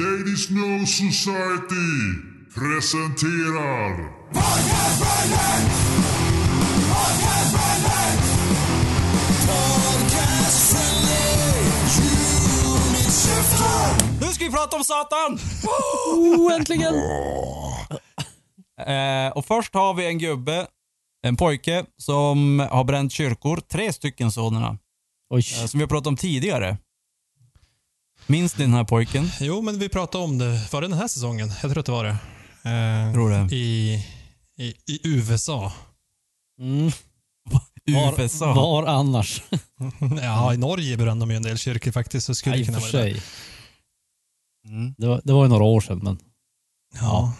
Ladies 0.00 0.50
No 0.50 0.86
Society 0.86 1.90
presenterar 2.54 4.10
Nu 14.20 14.26
ska 14.26 14.44
vi 14.44 14.50
prata 14.50 14.76
om 14.76 14.84
Satan! 14.84 15.38
Oh, 16.14 16.54
äntligen! 16.54 16.94
Eh, 18.86 19.32
och 19.34 19.44
först 19.44 19.74
har 19.74 19.94
vi 19.94 20.06
en 20.06 20.18
gubbe, 20.18 20.66
en 21.26 21.36
pojke, 21.36 21.84
som 21.96 22.60
har 22.70 22.84
bränt 22.84 23.12
kyrkor. 23.12 23.56
Tre 23.56 23.92
stycken 23.92 24.32
sådana. 24.32 24.78
Oj. 25.30 25.38
Eh, 25.60 25.66
som 25.66 25.78
vi 25.78 25.82
har 25.82 25.88
pratat 25.88 26.06
om 26.06 26.16
tidigare. 26.16 26.76
Minns 28.30 28.58
ni 28.58 28.64
den 28.64 28.74
här 28.74 28.84
pojken? 28.84 29.28
Jo, 29.40 29.62
men 29.62 29.78
vi 29.78 29.88
pratade 29.88 30.24
om 30.24 30.38
det. 30.38 30.68
Var 30.72 30.80
det 30.80 30.88
den 30.88 30.98
här 30.98 31.08
säsongen? 31.08 31.48
Jag 31.48 31.70
tror 31.70 31.78
att 31.78 31.86
det 31.86 31.92
var 31.92 32.04
det. 32.04 32.10
Eh, 32.70 33.12
Tror 33.14 33.30
det. 33.30 33.56
I, 33.56 33.94
i, 34.58 34.64
I 34.86 35.00
USA. 35.04 35.72
Mm. 36.60 36.90
Var, 37.86 38.20
USA. 38.20 38.54
var 38.54 38.86
annars? 38.86 39.42
Ja, 40.22 40.54
i 40.54 40.56
Norge 40.56 40.96
brände 40.96 41.22
de 41.22 41.30
ju 41.30 41.36
en 41.36 41.42
del 41.42 41.58
kyrkor 41.58 41.90
faktiskt. 41.92 42.26
Så 42.26 42.34
skulle 42.34 42.54
Ja, 42.56 42.58
det 42.60 42.64
kunna 42.66 42.80
för 42.80 42.92
vara 42.98 43.04
det. 43.04 43.12
sig. 43.14 43.22
Mm. 44.66 44.94
Det 44.98 45.06
var, 45.06 45.20
det 45.24 45.32
var 45.32 45.42
ju 45.44 45.48
några 45.48 45.64
år 45.64 45.80
sedan, 45.80 46.00
men, 46.02 46.18
Ja. 47.00 47.32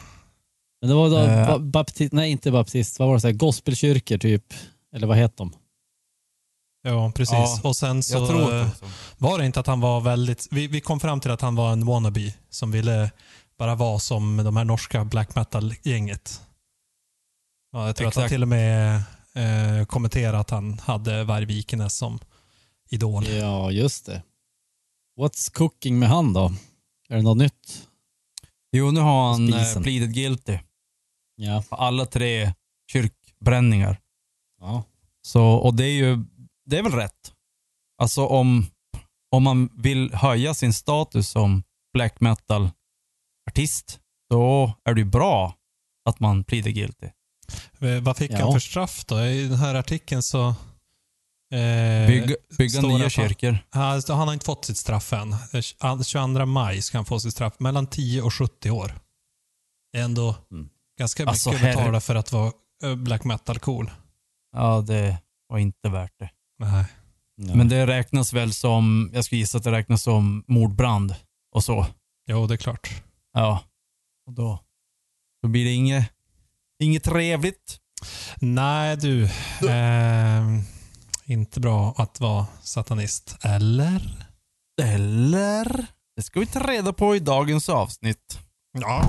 men 0.80 0.88
det 0.90 0.94
var 0.96 1.10
då 1.10 1.18
Eh. 1.18 1.46
ba, 1.46 1.58
baptist, 1.58 2.12
nej 2.12 2.30
inte 2.30 2.50
baptist, 2.50 2.98
vad 2.98 3.08
var 3.08 3.14
det, 3.14 3.20
så 3.20 3.26
här, 3.26 3.34
gospelkyrkor 3.34 4.18
typ, 4.18 4.54
eller 4.94 5.06
vad 5.06 5.16
heter 5.16 5.36
de? 5.36 5.52
Ja, 6.82 7.12
precis. 7.14 7.32
Ja, 7.34 7.60
och 7.64 7.76
sen 7.76 8.02
så 8.02 8.14
Jag 8.18 8.28
tror 8.28 8.42
att 8.42 8.50
det 8.50 8.56
eh, 8.60 8.64
var 8.64 8.70
så. 8.74 8.86
var 9.18 9.38
det 9.38 9.46
inte 9.46 9.60
att 9.60 9.66
han 9.66 9.80
var 9.80 10.00
väldigt... 10.00 10.48
Vi, 10.50 10.66
vi 10.66 10.80
kom 10.80 11.00
fram 11.00 11.20
till 11.20 11.30
att 11.30 11.40
han 11.40 11.54
var 11.54 11.72
en 11.72 11.86
wannabe 11.86 12.34
som 12.50 12.70
ville 12.70 13.10
bara 13.58 13.74
vara 13.74 13.98
som 13.98 14.36
de 14.36 14.56
här 14.56 14.64
norska 14.64 15.04
black 15.04 15.34
metal-gänget. 15.34 16.40
Ja, 17.72 17.86
jag 17.86 17.96
tror 17.96 18.08
att 18.08 18.14
han 18.14 18.24
Exakt. 18.24 18.32
till 18.34 18.42
och 18.42 18.48
med 18.48 18.96
eh, 19.34 19.84
kommenterade 19.86 20.38
att 20.38 20.50
han 20.50 20.78
hade 20.78 21.24
Varg 21.24 21.44
Vikernes 21.44 21.96
som 21.96 22.18
idol. 22.90 23.26
Ja, 23.28 23.70
just 23.70 24.06
det. 24.06 24.22
What's 25.20 25.52
cooking 25.52 25.98
med 25.98 26.08
han 26.08 26.32
då? 26.32 26.52
Är 27.08 27.16
det 27.16 27.22
något 27.22 27.36
nytt? 27.36 27.86
Jo, 28.72 28.90
nu 28.90 29.00
har 29.00 29.30
han 29.32 29.52
eh, 29.52 29.60
Spisen. 29.64 29.82
pleaded 29.82 30.14
guilty 30.14 30.58
Ja. 31.36 31.62
alla 31.70 32.06
tre 32.06 32.52
kyrkbränningar. 32.92 34.00
ja. 34.60 34.82
Så, 35.22 35.44
och 35.44 35.74
det 35.74 35.84
är 35.84 35.92
ju, 35.92 36.24
det 36.70 36.78
är 36.78 36.82
väl 36.82 36.92
rätt. 36.92 37.32
Alltså 38.02 38.26
om, 38.26 38.66
om 39.36 39.42
man 39.42 39.68
vill 39.76 40.14
höja 40.14 40.54
sin 40.54 40.72
status 40.72 41.28
som 41.30 41.62
black 41.92 42.20
metal-artist, 42.20 44.00
då 44.30 44.72
är 44.84 44.94
det 44.94 45.00
ju 45.00 45.04
bra 45.06 45.54
att 46.08 46.20
man 46.20 46.44
pleaded 46.44 46.74
guilty. 46.74 47.06
Eh, 47.80 48.00
Vad 48.02 48.16
fick 48.16 48.30
Ja. 48.30 48.38
han 48.42 48.52
för 48.52 48.60
straff 48.60 49.04
då? 49.04 49.20
I 49.24 49.48
den 49.48 49.58
här 49.58 49.74
artikeln 49.74 50.22
så... 50.22 50.48
Eh, 51.54 52.06
Bygga, 52.06 52.36
bygga 52.58 52.80
nya 52.82 53.04
på- 53.04 53.10
kyrkor. 53.10 53.58
han, 53.70 54.02
han 54.08 54.26
har 54.28 54.32
inte 54.32 54.44
fått 54.46 54.64
sitt 54.64 54.76
straff 54.76 55.12
än. 55.12 55.32
Eh, 55.32 56.02
22 56.02 56.46
maj 56.46 56.82
ska 56.82 56.98
han 56.98 57.04
få 57.04 57.20
sitt 57.20 57.32
straff. 57.32 57.54
Mellan 57.58 57.86
10 57.86 58.22
och 58.22 58.34
70 58.34 58.70
år. 58.70 58.92
Det 59.92 59.98
är 59.98 60.04
ändå 60.04 60.36
Mm. 60.50 60.68
ganska 60.98 61.26
Alltså, 61.26 61.50
mycket 61.52 61.66
att 61.68 61.76
betala 61.76 62.00
för 62.00 62.14
att 62.14 62.32
vara 62.32 62.52
eh, 62.84 62.94
black 62.94 63.24
metal 63.24 63.58
cool. 63.58 63.90
Ja, 64.56 64.80
det 64.86 65.16
var 65.48 65.58
inte 65.58 65.88
värt 65.88 66.12
det. 66.18 66.30
Nej. 66.60 66.84
Men 67.54 67.68
det 67.68 67.86
räknas 67.86 68.32
väl 68.32 68.52
som, 68.52 69.10
jag 69.14 69.24
skulle 69.24 69.38
gissa 69.38 69.58
att 69.58 69.64
det 69.64 69.72
räknas 69.72 70.02
som 70.02 70.44
mordbrand 70.46 71.14
och 71.54 71.64
så. 71.64 71.86
Jo, 72.26 72.46
det 72.46 72.54
är 72.54 72.56
klart. 72.56 73.02
Ja. 73.32 73.60
Och 74.26 74.32
då, 74.32 74.58
då 75.42 75.48
blir 75.48 75.64
det 75.64 75.70
inget, 75.70 76.10
inget 76.82 77.04
trevligt. 77.04 77.78
Nej 78.40 78.96
du. 78.96 79.24
Eh, 79.68 80.60
inte 81.24 81.60
bra 81.60 81.94
att 81.96 82.20
vara 82.20 82.46
satanist. 82.62 83.36
Eller? 83.42 84.26
Eller? 84.82 85.86
Det 86.16 86.22
ska 86.22 86.40
vi 86.40 86.46
ta 86.46 86.60
reda 86.60 86.92
på 86.92 87.16
i 87.16 87.18
dagens 87.18 87.68
avsnitt. 87.68 88.38
Ja. 88.72 89.04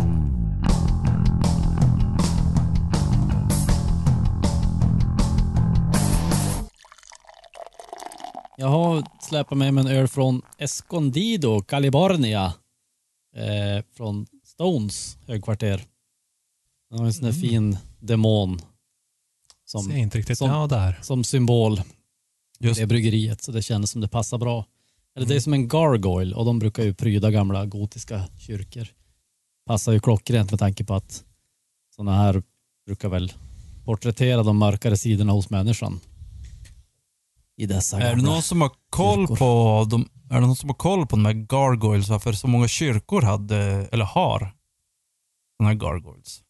Jag 8.61 8.67
har 8.69 9.03
släpat 9.21 9.57
med 9.57 9.73
mig 9.73 9.81
en 9.85 9.91
öl 9.91 10.07
från 10.07 10.41
Escondido, 10.57 11.61
California. 11.61 12.53
Eh, 13.35 13.83
från 13.93 14.27
Stones 14.43 15.17
högkvarter. 15.27 15.83
Den 16.89 16.99
har 16.99 17.05
en 17.05 17.13
sån 17.13 17.23
här 17.25 17.31
Mm. 17.31 17.41
fin 17.41 17.77
demon. 17.99 18.59
Som, 19.65 19.83
Ser 19.83 19.97
inte 19.97 20.17
riktigt. 20.17 20.37
som- 20.37 20.49
Ja, 20.49 20.67
där. 20.67 20.99
som 21.01 21.23
symbol. 21.23 21.81
Just 22.59 22.79
Det 22.79 22.87
bryggeriet, 22.87 23.41
så 23.41 23.51
det 23.51 23.61
kändes 23.61 23.91
som 23.91 24.01
det 24.01 24.07
passar 24.07 24.37
bra. 24.37 24.65
Eller 25.15 25.27
det 25.27 25.31
är 25.33 25.35
Mm. 25.35 25.41
som 25.41 25.53
en 25.53 25.67
gargoyle 25.67 26.33
och 26.33 26.45
de 26.45 26.59
brukar 26.59 26.83
ju 26.83 26.93
pryda 26.93 27.31
gamla 27.31 27.65
gotiska 27.65 28.23
kyrkor. 28.39 28.87
Passar 29.65 29.91
ju 29.91 29.99
klockrent 29.99 30.51
med 30.51 30.59
tanke 30.59 30.83
på 30.83 30.93
att 30.93 31.23
sådana 31.95 32.17
här 32.17 32.43
brukar 32.85 33.09
väl 33.09 33.33
porträttera 33.85 34.43
de 34.43 34.57
mörkare 34.57 34.97
sidorna 34.97 35.31
hos 35.31 35.49
människan. 35.49 35.99
I 37.57 37.65
dessa 37.65 37.99
Är 38.01 38.15
det 38.15 38.21
någon 38.21 38.41
som 38.41 38.61
har 38.61 38.71
koll 38.89 39.19
kyrkor. 39.27 39.35
på 39.37 39.87
de, 39.89 40.09
är 40.29 40.33
det 40.33 40.47
någon 40.47 40.55
som 40.55 40.69
har 40.69 40.75
koll 40.75 41.07
på 41.07 41.15
de 41.15 41.25
här 41.25 41.33
gargoyles, 41.33 42.09
varför 42.09 42.33
så 42.33 42.47
många 42.47 42.67
kyrkor 42.67 43.21
hade, 43.21 43.57
eller 43.91 44.05
har, 44.05 44.39
sådana 45.57 45.69
här 45.69 45.73
gargoyles? 45.73 46.41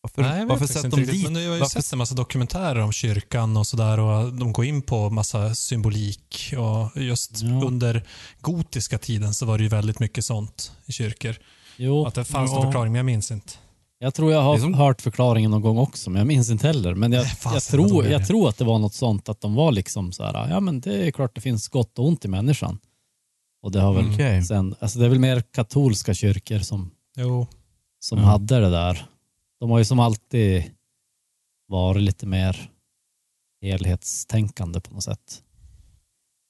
Varför, 0.00 0.22
Nej, 0.22 0.38
jag 0.38 0.46
varför 0.46 0.66
sätter 0.66 0.90
de 0.90 0.96
dit? 1.04 1.24
Men 1.30 1.42
jag 1.42 1.48
har 1.48 1.54
ju 1.54 1.60
varför, 1.60 1.82
sett 1.82 1.92
en 1.92 1.98
massa 1.98 2.14
dokumentärer 2.14 2.80
om 2.80 2.92
kyrkan 2.92 3.56
och 3.56 3.66
sådär 3.66 3.98
och 4.00 4.32
de 4.32 4.52
går 4.52 4.64
in 4.64 4.82
på 4.82 5.10
massa 5.10 5.54
symbolik 5.54 6.54
och 6.58 7.02
just 7.02 7.30
Ja. 7.42 7.48
under 7.66 8.06
gotiska 8.40 8.98
tiden 8.98 9.34
så 9.34 9.46
var 9.46 9.58
det 9.58 9.62
ju 9.64 9.68
väldigt 9.70 9.98
mycket 10.00 10.24
sånt 10.24 10.72
i 10.86 10.92
kyrkor. 10.92 11.36
Jo, 11.76 12.06
Att 12.06 12.14
det 12.14 12.24
fanns 12.24 12.50
Ja. 12.50 12.56
en 12.56 12.62
förklaring, 12.62 12.92
men 12.92 12.98
jag 12.98 13.06
minns 13.06 13.30
inte. 13.30 13.52
Jag 13.98 14.14
tror 14.14 14.32
jag 14.32 14.42
har 14.42 14.58
som- 14.58 14.74
hört 14.74 15.00
förklaringen 15.02 15.50
någon 15.50 15.62
gång 15.62 15.78
också, 15.78 16.10
men 16.10 16.18
jag 16.20 16.26
minns 16.26 16.50
inte 16.50 16.66
heller. 16.66 16.94
Men 16.94 17.12
jag, 17.12 17.30
fasen, 17.38 17.54
jag, 17.54 17.62
tror, 17.90 18.06
jag 18.06 18.26
tror 18.26 18.48
att 18.48 18.58
det 18.58 18.64
var 18.64 18.78
något 18.78 18.94
sånt 18.94 19.28
att 19.28 19.40
de 19.40 19.54
var 19.54 19.72
liksom 19.72 20.12
så 20.12 20.24
här, 20.24 20.48
ja 20.50 20.60
men 20.60 20.80
det 20.80 21.06
är 21.06 21.10
klart 21.10 21.34
det 21.34 21.40
finns 21.40 21.68
gott 21.68 21.98
och 21.98 22.06
ont 22.06 22.24
i 22.24 22.28
människan. 22.28 22.78
Och 23.62 23.72
det 23.72 23.80
har 23.80 23.94
väl 23.94 24.12
Okej. 24.14 24.42
sen, 24.42 24.74
alltså 24.80 24.98
det 24.98 25.04
är 25.04 25.08
väl 25.08 25.18
mer 25.18 25.40
katolska 25.40 26.14
kyrkor 26.14 26.58
som 26.58 26.90
Jo, 27.16 27.46
som 27.98 28.18
Mm. 28.18 28.30
hade 28.30 28.60
det 28.60 28.70
där. 28.70 29.06
De 29.60 29.70
har 29.70 29.78
ju 29.78 29.84
som 29.84 30.00
alltid 30.00 30.64
varit 31.68 32.02
lite 32.02 32.26
mer 32.26 32.70
helhetstänkande 33.62 34.80
på 34.80 34.94
något 34.94 35.04
sätt. 35.04 35.42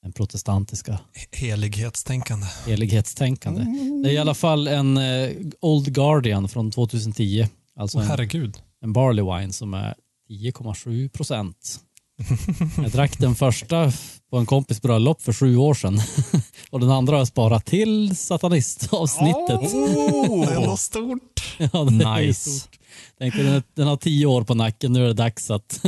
En 0.07 0.13
protestantiska 0.13 0.91
he- 0.91 1.35
helighetstänkande. 1.37 2.45
helhetstänkande. 2.65 3.61
Det 4.03 4.09
är 4.09 4.13
i 4.13 4.17
alla 4.17 4.33
fall 4.33 4.67
en 4.67 4.97
eh, 4.97 5.29
Old 5.61 5.93
Guardian 5.93 6.49
från 6.49 6.71
2010. 6.71 7.47
Alltså 7.79 7.97
en, 7.99 8.07
herregud. 8.07 8.57
en 8.81 8.93
Barley 8.93 9.25
Wine 9.25 9.53
som 9.53 9.73
är 9.73 9.95
10,7 10.29 11.09
procent. 11.09 11.79
Jag 12.77 12.91
drack 12.91 13.17
den 13.19 13.35
första 13.35 13.91
på 14.29 14.37
en 14.37 14.45
kompis 14.45 14.81
bröllop 14.81 15.21
för 15.21 15.33
sju 15.33 15.57
år 15.57 15.73
sedan. 15.73 16.01
Och 16.69 16.79
den 16.79 16.91
andra 16.91 17.13
har 17.13 17.19
jag 17.19 17.27
sparat 17.27 17.65
till 17.65 18.15
satanistavsnittet. 18.17 19.73
Oh, 19.73 20.45
det 20.47 20.53
är 20.53 20.65
något 20.67 20.79
stort. 20.79 21.57
Ja, 21.73 21.83
det 21.83 22.03
är 22.05 22.21
Nice. 22.27 22.49
stort. 22.49 22.79
Tänkte, 23.19 23.43
den, 23.43 23.63
den 23.73 23.87
har 23.87 23.97
tio 23.97 24.25
år 24.25 24.43
på 24.43 24.53
nacken, 24.53 24.93
nu 24.93 25.03
är 25.03 25.07
det 25.07 25.13
dags 25.13 25.51
att 25.51 25.81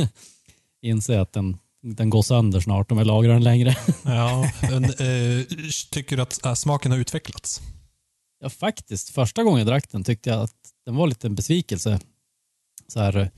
inse 0.82 1.20
att 1.20 1.32
den, 1.32 1.58
den 1.82 2.10
går 2.10 2.22
sönder 2.22 2.60
snart 2.60 2.92
om 2.92 2.98
jag 2.98 3.06
lagrar 3.06 3.32
den 3.32 3.44
längre. 3.44 3.76
Ja, 4.04 4.50
men, 4.62 4.84
eh, 4.84 5.44
tycker 5.90 6.16
du 6.16 6.22
att 6.22 6.46
äh, 6.46 6.54
smaken 6.54 6.92
har 6.92 6.98
utvecklats? 6.98 7.60
Ja, 8.40 8.50
faktiskt. 8.50 9.10
Första 9.10 9.42
gången 9.42 9.58
jag 9.58 9.66
drack 9.66 9.90
den 9.90 10.04
tyckte 10.04 10.30
jag 10.30 10.40
att 10.40 10.54
den 10.86 10.96
var 10.96 11.06
lite 11.06 11.26
en 11.26 11.34
besvikelse. 11.34 12.00
Så 12.88 13.00
här 13.00 13.16
eh, 13.16 13.28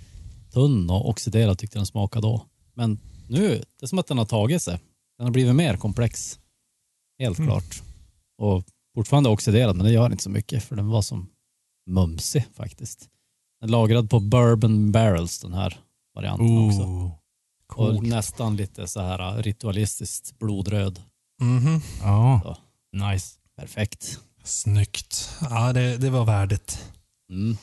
tunn 0.53 0.91
och 0.91 1.09
oxiderad 1.09 1.59
tyckte 1.59 1.79
den 1.79 1.87
smakade 1.87 2.27
då. 2.27 2.47
Men 2.75 2.99
nu, 3.29 3.49
det 3.79 3.85
är 3.85 3.87
som 3.87 3.99
att 3.99 4.07
den 4.07 4.19
har 4.19 4.25
tagit 4.25 4.63
sig. 4.63 4.79
Den 5.19 5.27
har 5.27 5.33
blivit 5.33 5.55
mer 5.55 5.77
komplex. 5.77 6.39
Helt 7.19 7.39
Mm. 7.39 7.51
klart. 7.51 7.83
Och 8.39 8.65
fortfarande 8.95 9.29
oxiderad, 9.29 9.77
men 9.77 9.87
det 9.87 9.93
gör 9.93 10.11
inte 10.11 10.23
så 10.23 10.31
mycket 10.31 10.65
för 10.65 10.77
den 10.77 10.89
var 10.89 11.03
som 11.03 11.29
mumsig 11.91 12.45
faktiskt. 12.55 13.09
Den 13.61 13.69
är 13.69 13.73
lagrad 13.73 14.11
på 14.11 14.21
bourbon 14.21 14.93
barrels 14.93 15.39
den 15.41 15.53
här 15.53 15.81
varianten 16.15 16.59
också. 16.59 17.13
Ooh. 17.77 17.89
Och 17.89 17.95
Coolt. 17.97 18.09
nästan 18.09 18.57
lite 18.57 18.87
så 18.89 19.01
här 19.01 19.37
äh, 19.39 19.43
ritualistiskt 19.43 20.39
blodröd. 20.39 21.03
Mhm. 21.41 21.81
Ja, 22.03 22.41
Så. 22.45 22.57
nice. 23.07 23.37
Perfekt. 23.57 24.19
Snyggt. 24.45 25.31
Ja, 25.51 25.73
det, 25.73 25.97
det 25.97 26.11
var 26.11 26.25
värdigt. 26.25 26.85
Mm. 27.31 27.57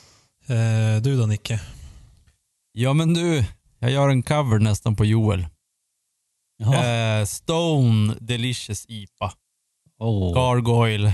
Eh, 0.46 1.02
du 1.02 1.16
då 1.18 1.26
Nicke? 1.26 1.60
Ja 2.72 2.92
men 2.92 3.14
du, 3.14 3.44
jag 3.78 3.90
gör 3.90 4.08
en 4.08 4.22
cover 4.22 4.58
nästan 4.58 4.96
på 4.96 5.04
Joel. 5.04 5.46
Eh, 6.60 7.24
Stone 7.26 8.14
Delicious 8.20 8.84
IPA. 8.88 9.32
Oh, 9.98 10.34
Gargoyle, 10.34 11.12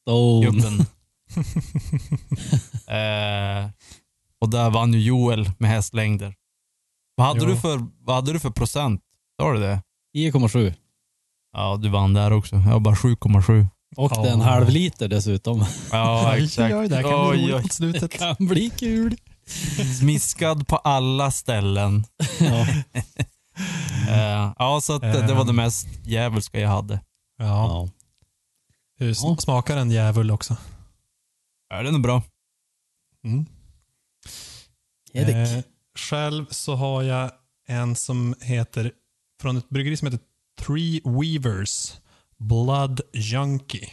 Stone. 0.00 0.46
gubben. 0.46 0.80
eh, 2.86 3.70
och 4.40 4.50
där 4.50 4.70
vann 4.70 4.92
ju 4.92 5.00
Joel 5.00 5.50
med 5.58 5.70
hästlängder. 5.70 6.34
Vad 7.14 7.26
hade, 7.26 7.40
Jo. 7.40 7.46
du 7.46 7.56
för, 7.56 7.86
vad 8.00 8.16
hade 8.16 8.32
du 8.32 8.40
för 8.40 8.50
procent? 8.50 9.00
Sa 9.40 9.52
du 9.52 9.60
det? 9.60 9.82
10,7. 10.16 10.74
Ja, 11.52 11.76
du 11.82 11.88
vann 11.88 12.14
där 12.14 12.30
också. 12.32 12.56
Jag 12.56 12.62
har 12.62 12.80
bara 12.80 12.94
7,7. 12.94 13.66
Och 13.96 14.10
det 14.10 14.28
är 14.28 14.32
en 14.32 14.40
halv 14.40 14.68
liter 14.68 15.08
dessutom. 15.08 15.64
Ja, 15.92 16.36
exakt. 16.44 16.74
Oj, 16.74 16.88
det 16.88 17.02
kan 17.02 17.30
bli 17.30 17.40
Oj, 17.40 17.42
roligt 17.42 17.54
oj. 17.54 17.62
på 17.62 17.68
slutet. 17.68 18.12
kan 18.18 18.36
bli 18.38 18.70
kul. 18.70 19.16
Smiskad 19.98 20.66
på 20.68 20.76
alla 20.76 21.30
ställen. 21.30 22.04
Ja. 22.40 22.66
Eh, 24.08 24.52
ja, 24.58 24.80
så 24.82 24.92
att 24.94 25.02
det, 25.02 25.26
det 25.26 25.34
var 25.34 25.44
det 25.44 25.52
mest 25.52 25.86
djävulska 26.04 26.60
jag 26.60 26.68
hade. 26.68 27.00
Ja. 27.38 27.44
Ja. 27.46 27.88
Hur 28.98 29.14
smakar 29.40 29.76
en 29.76 29.90
djävul 29.90 30.30
också? 30.30 30.56
Ja, 31.68 31.82
den 31.82 31.94
är 31.94 31.98
bra. 31.98 32.22
Mm. 33.24 33.46
Erik. 35.12 35.64
Eh, 35.94 36.00
själv 36.00 36.46
så 36.50 36.74
har 36.74 37.02
jag 37.02 37.30
en 37.66 37.96
som 37.96 38.34
heter, 38.40 38.92
från 39.40 39.56
ett 39.56 39.68
bryggeri 39.68 39.96
som 39.96 40.06
heter 40.06 40.24
Three 40.60 41.00
Weavers 41.04 41.92
Blood 42.38 43.00
Junkie. 43.12 43.88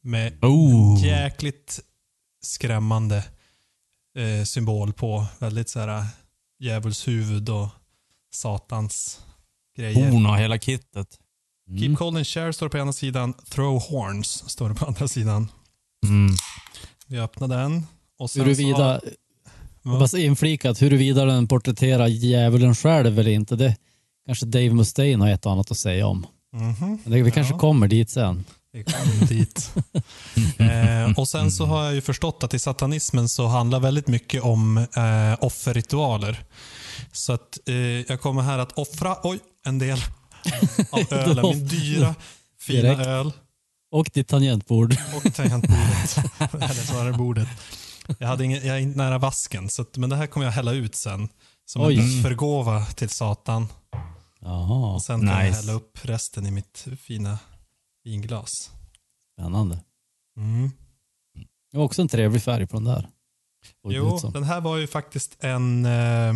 Med 0.00 0.44
Oh. 0.44 1.04
jäkligt 1.06 1.80
skrämmande 2.42 3.24
eh, 4.18 4.44
symbol 4.44 4.92
på. 4.92 5.26
Väldigt 5.38 5.68
så 5.68 5.80
här 5.80 6.06
djävulshuvud 6.60 7.48
och 7.48 7.68
satans 8.34 9.20
grejer. 9.76 10.10
Horn 10.10 10.26
och 10.26 10.38
hela 10.38 10.58
kittet. 10.58 11.18
Keep 11.68 11.84
Mm. 11.86 11.96
cold 11.96 12.16
and 12.16 12.26
share 12.26 12.52
står 12.52 12.68
på 12.68 12.78
ena 12.78 12.92
sidan. 12.92 13.32
Throw 13.32 13.80
horns 13.82 14.50
står 14.50 14.68
det 14.68 14.74
på 14.74 14.86
andra 14.86 15.08
sidan. 15.08 15.48
Mm. 16.06 16.36
Vi 17.06 17.18
öppnar 17.18 17.48
den. 17.48 17.86
Och 18.18 18.30
sen 18.30 18.42
Huruvida, 18.42 19.00
Så 19.00 19.06
har, 19.88 19.98
bara 20.08 20.18
inflikat, 20.20 20.82
huruvida 20.82 21.24
den 21.24 21.46
porträtterar 21.48 22.06
djävulen 22.06 22.74
själv 22.74 23.18
eller 23.18 23.30
inte, 23.30 23.56
det 23.56 23.76
kanske 24.26 24.46
Dave 24.46 24.70
Mustaine 24.70 25.20
har 25.20 25.28
ett 25.28 25.46
och 25.46 25.52
annat 25.52 25.70
att 25.70 25.78
säga 25.78 26.06
om. 26.06 26.26
Mhm. 26.52 26.98
Men 27.04 27.12
det, 27.12 27.22
vi 27.22 27.30
kanske 27.30 27.54
Ja. 27.54 27.58
kommer 27.58 27.88
dit 27.88 28.10
sen. 28.10 28.44
Vi 28.72 28.84
kommer 28.84 29.26
dit. 29.26 29.70
eh, 30.58 31.18
och 31.18 31.28
sen 31.28 31.50
så 31.52 31.64
har 31.66 31.84
jag 31.84 31.94
ju 31.94 32.00
förstått 32.00 32.44
att 32.44 32.54
i 32.54 32.58
satanismen 32.58 33.28
så 33.28 33.46
handlar 33.46 33.80
väldigt 33.80 34.08
mycket 34.08 34.42
om 34.42 34.78
eh, 34.78 35.44
offerritualer. 35.44 36.44
Så 37.12 37.32
att 37.32 37.58
eh, 37.68 37.74
jag 37.76 38.20
kommer 38.20 38.42
här 38.42 38.58
att 38.58 38.72
offra, 38.78 39.16
oj, 39.22 39.38
en 39.66 39.78
del 39.78 39.98
av 40.90 41.12
ölen. 41.18 41.44
Min 41.48 41.68
dyra, 41.68 42.14
fina 42.60 42.82
Direkt. 42.82 43.06
öl. 43.06 43.32
Och 43.90 44.10
ditt 44.14 44.28
tangentbord. 44.28 44.96
Och 45.16 45.34
tangentbordet. 45.34 46.18
Eller 46.52 46.86
snarare 46.86 47.12
bordet. 47.12 47.48
Jag, 48.18 48.28
hade 48.28 48.44
ingen, 48.44 48.66
jag 48.66 48.76
är 48.76 48.80
inte 48.80 48.98
nära 48.98 49.18
vasken, 49.18 49.68
så 49.68 49.82
att, 49.82 49.96
men 49.96 50.10
det 50.10 50.16
här 50.16 50.26
kommer 50.26 50.46
jag 50.46 50.52
hälla 50.52 50.72
ut 50.72 50.94
sen. 50.94 51.28
Som 51.64 51.82
Oj. 51.82 51.98
en 51.98 52.04
offergåva 52.20 52.84
till 52.84 53.08
Satan. 53.08 53.66
Jaha, 54.40 54.94
Och 54.94 55.02
sen 55.02 55.20
kan 55.20 55.28
jag 55.28 55.52
hälla 55.52 55.72
upp 55.72 55.98
resten 56.04 56.46
i 56.46 56.50
mitt 56.50 56.86
fina 57.00 57.38
vinglas. 58.04 58.70
spännande. 59.34 59.78
Mm. 60.36 60.70
Det 61.70 61.78
var 61.78 61.84
också 61.84 62.02
en 62.02 62.08
trevlig 62.08 62.42
färg 62.42 62.66
på 62.66 62.76
den 62.76 62.84
där. 62.84 63.08
Det 63.82 63.94
Jo, 63.94 64.18
den 64.32 64.44
här 64.44 64.60
var 64.60 64.76
ju 64.76 64.86
faktiskt 64.86 65.36
en 65.40 65.86
eh, 65.86 66.34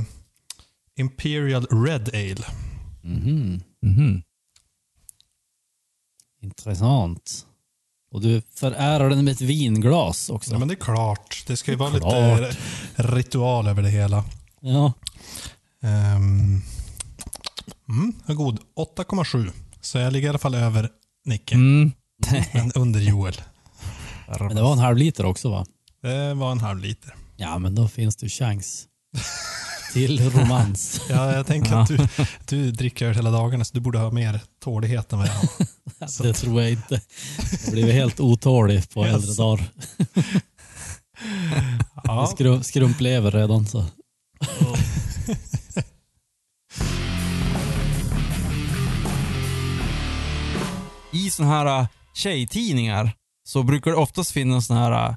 Imperial 0.97 1.67
Red 1.67 2.09
Ale. 2.09 2.45
Mhm. 3.03 3.61
Mhm. 3.83 4.23
Intressant. 6.43 7.47
Och 8.13 8.21
du 8.21 8.43
förärar 8.55 9.11
den 9.11 9.25
med 9.25 9.33
ett 9.33 9.41
vinglas 9.41 10.31
också. 10.31 10.53
Ja, 10.53 10.59
men 10.59 10.69
det 10.69 10.75
är 10.75 10.77
klart. 10.77 11.45
Det 11.47 11.57
ska 11.57 11.71
ju 11.71 11.77
vara 11.77 11.91
Klart. 11.91 12.41
lite 12.41 12.57
ritual 12.97 13.69
över 13.69 13.83
det 13.83 13.91
hela. 13.91 14.25
Ja. 14.61 14.93
Um, 16.17 16.63
mm, 17.89 18.13
god. 18.27 18.59
8,7. 18.77 19.51
Så 19.81 19.99
jag 19.99 20.13
ligger 20.13 20.27
i 20.27 20.29
alla 20.29 20.39
fall 20.39 20.55
över 20.55 20.91
Nicke, 21.25 21.55
Mm. 21.55 21.93
men 22.53 22.73
under 22.75 23.01
Joel. 23.01 23.35
Men 24.41 24.57
det 24.57 24.63
var 24.63 24.73
en 24.73 24.79
halv 24.79 24.97
liter 24.97 25.25
också 25.27 25.51
va? 25.51 25.67
Det 26.03 26.35
var 26.35 26.53
en 26.53 26.61
halv 26.61 26.81
liter. 26.81 27.15
Ja, 27.37 27.59
men 27.59 27.75
då 27.75 27.89
finns 27.89 28.17
det 28.17 28.27
ju 28.27 28.31
chans 28.31 28.85
till 29.93 30.31
romans. 30.31 31.01
Ja, 31.09 31.33
jag 31.33 31.47
tänker 31.47 31.75
att 31.77 31.89
du, 31.89 31.99
du 32.49 32.71
dricker 32.71 33.07
öl 33.07 33.15
hela 33.15 33.31
dagarna, 33.31 33.65
så 33.65 33.75
du 33.75 33.81
borde 33.81 33.99
ha 33.99 34.11
mer 34.11 34.41
tålighet 34.65 35.13
än 35.13 35.19
vad 35.19 35.29
jag 35.29 35.33
har. 35.35 36.23
det 36.23 36.33
tror 36.33 36.63
jag 36.63 36.71
inte. 36.71 37.01
Jag 37.65 37.73
blivit 37.73 37.95
helt 37.95 38.21
otålig 38.21 38.91
på 38.91 39.05
äldre 39.07 39.29
Yes. 39.29 39.37
dagar. 39.37 39.69
Ja. 42.05 42.27
Skrum, 42.27 42.63
skrumplever 42.63 43.31
redan 43.31 43.67
så. 43.67 43.85
I 51.13 51.31
såna 51.31 51.49
här 51.49 51.81
äh, 51.81 51.87
tjejtidningar 52.15 53.13
så 53.49 53.63
brukar 53.63 53.91
det 53.91 53.97
oftast 53.97 54.31
finnas 54.31 54.67
såna 54.67 54.81
här 54.81 55.09
äh, 55.09 55.15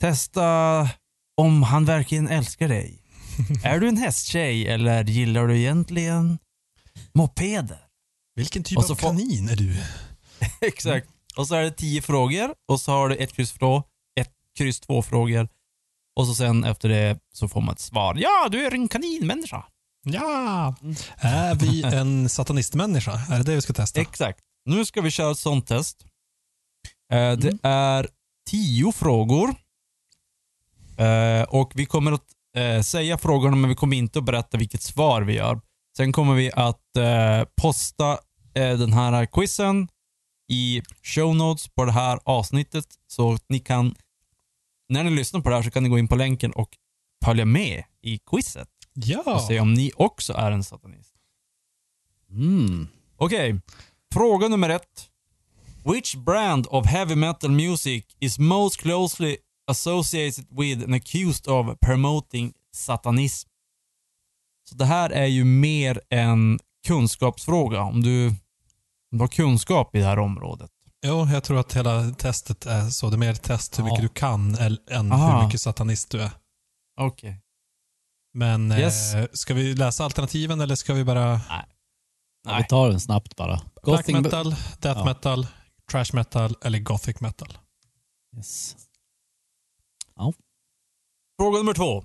testa 0.00 0.88
om 1.36 1.62
han 1.62 1.84
verkligen 1.84 2.28
älskar 2.28 2.68
dig. 2.68 3.02
är 3.64 3.78
du 3.78 3.88
en 3.88 3.96
hästtjej 3.96 4.68
eller 4.68 5.04
gillar 5.04 5.46
du 5.46 5.58
egentligen 5.58 6.38
mopeder? 7.14 7.78
Vilken 8.34 8.62
typ 8.62 8.78
av 8.78 8.94
kanin 8.94 9.48
är 9.48 9.56
du? 9.56 9.76
Exakt. 10.60 11.08
Och 11.36 11.48
så 11.48 11.54
är 11.54 11.62
det 11.62 11.70
tio 11.70 12.02
frågor 12.02 12.54
och 12.68 12.80
så 12.80 12.92
har 12.92 13.08
du 13.08 13.16
ett 13.16 13.32
kryss 13.32 13.52
två, 13.52 13.82
ett 14.20 14.30
kryss 14.58 14.80
två 14.80 15.02
frågor. 15.02 15.48
Och 16.16 16.26
så 16.26 16.34
sen 16.34 16.64
efter 16.64 16.88
det 16.88 17.18
så 17.34 17.48
får 17.48 17.60
man 17.60 17.74
ett 17.74 17.80
svar. 17.80 18.14
Ja, 18.18 18.48
du 18.50 18.66
är 18.66 18.74
en 18.74 18.88
kaninmänniska. 18.88 19.64
Ja! 20.04 20.74
Är 21.16 21.54
vi 21.54 21.82
en 21.82 22.28
satanistmänniska? 22.28 23.12
Är 23.30 23.38
det 23.38 23.44
det 23.44 23.54
vi 23.54 23.60
ska 23.60 23.72
testa? 23.72 24.00
Exakt. 24.00 24.40
Nu 24.64 24.84
ska 24.84 25.00
vi 25.00 25.10
köra 25.10 25.30
ett 25.30 25.38
sånt 25.38 25.66
test. 25.66 26.04
Eh, 27.12 27.18
Mm. 27.18 27.40
Det 27.40 27.58
är 27.68 28.08
tio 28.50 28.92
frågor. 28.92 29.54
Eh, 30.98 31.42
och 31.42 31.72
vi 31.74 31.86
kommer 31.86 32.12
att 32.12 32.26
eh, 32.58 32.82
säga 32.82 33.18
frågorna 33.18 33.56
men 33.56 33.68
vi 33.70 33.76
kommer 33.76 33.96
inte 33.96 34.18
att 34.18 34.24
berätta 34.24 34.58
vilket 34.58 34.82
svar 34.82 35.22
vi 35.22 35.34
gör. 35.34 35.60
Sen 35.96 36.12
kommer 36.12 36.34
vi 36.34 36.50
att 36.52 36.96
eh, 36.96 37.48
posta 37.62 38.12
eh, 38.54 38.78
den 38.78 38.92
här 38.92 39.26
quizen 39.26 39.88
i 40.50 40.82
show 41.02 41.36
notes 41.36 41.68
på 41.68 41.84
det 41.84 41.92
här 41.92 42.20
avsnittet 42.24 42.86
så 43.06 43.32
att 43.32 43.44
ni 43.48 43.58
kan, 43.58 43.94
när 44.88 45.04
ni 45.04 45.10
lyssnar 45.10 45.40
på 45.40 45.48
det 45.48 45.54
här 45.56 45.62
så 45.62 45.70
kan 45.70 45.82
ni 45.82 45.88
gå 45.88 45.98
in 45.98 46.08
på 46.08 46.16
länken 46.16 46.52
och 46.52 46.68
följa 47.24 47.44
med 47.44 47.84
i 48.02 48.18
quizet 48.18 48.68
och 48.96 49.02
Ja! 49.04 49.44
se 49.48 49.60
om 49.60 49.74
ni 49.74 49.92
också 49.96 50.32
är 50.32 50.50
en 50.52 50.64
satanist. 50.64 51.14
Mm. 52.30 52.88
Okej, 53.16 53.60
fråga 54.14 54.48
nummer 54.48 54.68
ett. 54.68 55.08
Which 55.84 56.14
brand 56.16 56.66
of 56.70 56.86
heavy 56.86 57.14
metal 57.14 57.50
music 57.50 58.04
is 58.20 58.38
most 58.38 58.76
closely 58.80 59.36
associated 59.68 60.46
with 60.50 60.84
and 60.84 60.94
accused 60.94 61.48
of 61.48 61.78
promoting 61.80 62.52
satanism? 62.74 63.48
Så 64.68 64.74
det 64.74 64.84
här 64.84 65.10
är 65.10 65.26
ju 65.26 65.44
mer 65.44 66.00
en 66.10 66.58
kunskapsfråga. 66.86 67.80
Om 67.82 68.00
du, 68.02 68.28
om 68.28 68.34
du 69.10 69.18
har 69.18 69.28
kunskap 69.28 69.94
i 69.94 69.98
det 69.98 70.04
här 70.04 70.18
området. 70.18 70.70
Jo, 71.06 71.26
jag 71.32 71.44
tror 71.44 71.60
att 71.60 71.76
hela 71.76 72.10
testet 72.10 72.66
är 72.66 72.90
så. 72.90 73.10
Det 73.10 73.16
är 73.16 73.18
mer 73.18 73.32
ett 73.32 73.42
test 73.42 73.78
hur 73.78 73.84
Ja. 73.84 73.90
mycket 73.90 74.02
du 74.02 74.08
kan 74.08 74.54
än 74.90 75.12
Aha. 75.12 75.38
hur 75.38 75.46
mycket 75.46 75.60
satanist 75.60 76.10
du 76.10 76.22
är. 76.22 76.30
Okej. 77.00 77.40
Men 78.34 78.72
Yes. 78.72 79.14
eh, 79.14 79.26
ska 79.32 79.54
vi 79.54 79.74
läsa 79.74 80.04
alternativen 80.04 80.60
eller 80.60 80.74
ska 80.74 80.94
vi 80.94 81.04
bara... 81.04 81.40
Ja, 81.48 81.62
Nej. 82.44 82.62
vi 82.62 82.68
tar 82.68 82.88
den 82.90 83.00
snabbt 83.00 83.36
bara. 83.36 83.60
Black 83.84 84.06
Gothic- 84.06 84.20
metal, 84.22 84.50
death 84.80 84.98
Ja. 84.98 85.04
metal, 85.04 85.46
trash 85.90 86.04
metal 86.12 86.54
eller 86.64 86.78
gothic 86.78 87.20
metal? 87.20 87.58
Yes. 88.36 88.76
Fråga 91.40 91.58
nummer 91.58 91.74
två. 91.74 92.04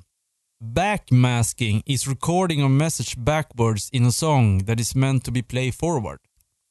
Backmasking 0.63 1.83
is 1.85 2.07
recording 2.07 2.61
a 2.61 2.69
message 2.69 3.17
backwards 3.17 3.89
in 3.89 4.05
a 4.05 4.11
song 4.11 4.65
that 4.65 4.79
is 4.79 4.95
meant 4.95 5.25
to 5.25 5.31
be 5.31 5.43
played 5.43 5.75
forward. 5.75 6.19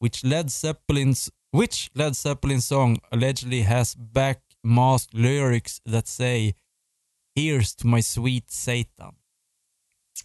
Which 0.01 0.25
Led 0.25 0.51
Zeppelin's 0.51 1.31
which 1.53 1.91
Led 1.95 2.15
Zeppelin 2.17 2.63
song 2.63 2.99
allegedly 3.11 3.63
has 3.63 3.97
backmasked 3.97 5.15
lyrics 5.15 5.81
that 5.93 6.09
say 6.09 6.55
Here's 7.35 7.75
to 7.75 7.87
my 7.87 8.03
sweet 8.03 8.51
Satan. 8.51 9.15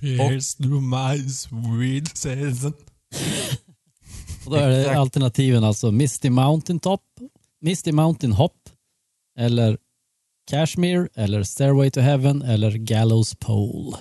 Here's 0.01 0.55
to 0.55 0.81
my 0.81 1.17
sweet 1.17 2.17
season. 2.17 2.73
Och 4.45 4.51
då 4.51 4.55
är 4.55 4.69
det 4.69 4.99
alternativen 4.99 5.63
alltså 5.63 5.91
Misty 5.91 6.29
Mountain 6.29 6.79
Top, 6.79 7.01
Misty 7.61 7.91
Mountain 7.91 8.31
Hop 8.31 8.69
eller 9.37 9.77
Kashmir 10.47 11.09
eller 11.15 11.43
Stairway 11.43 11.91
to 11.91 11.99
Heaven 11.99 12.41
eller 12.41 12.71
Gallows 12.71 13.35
Pole. 13.35 13.97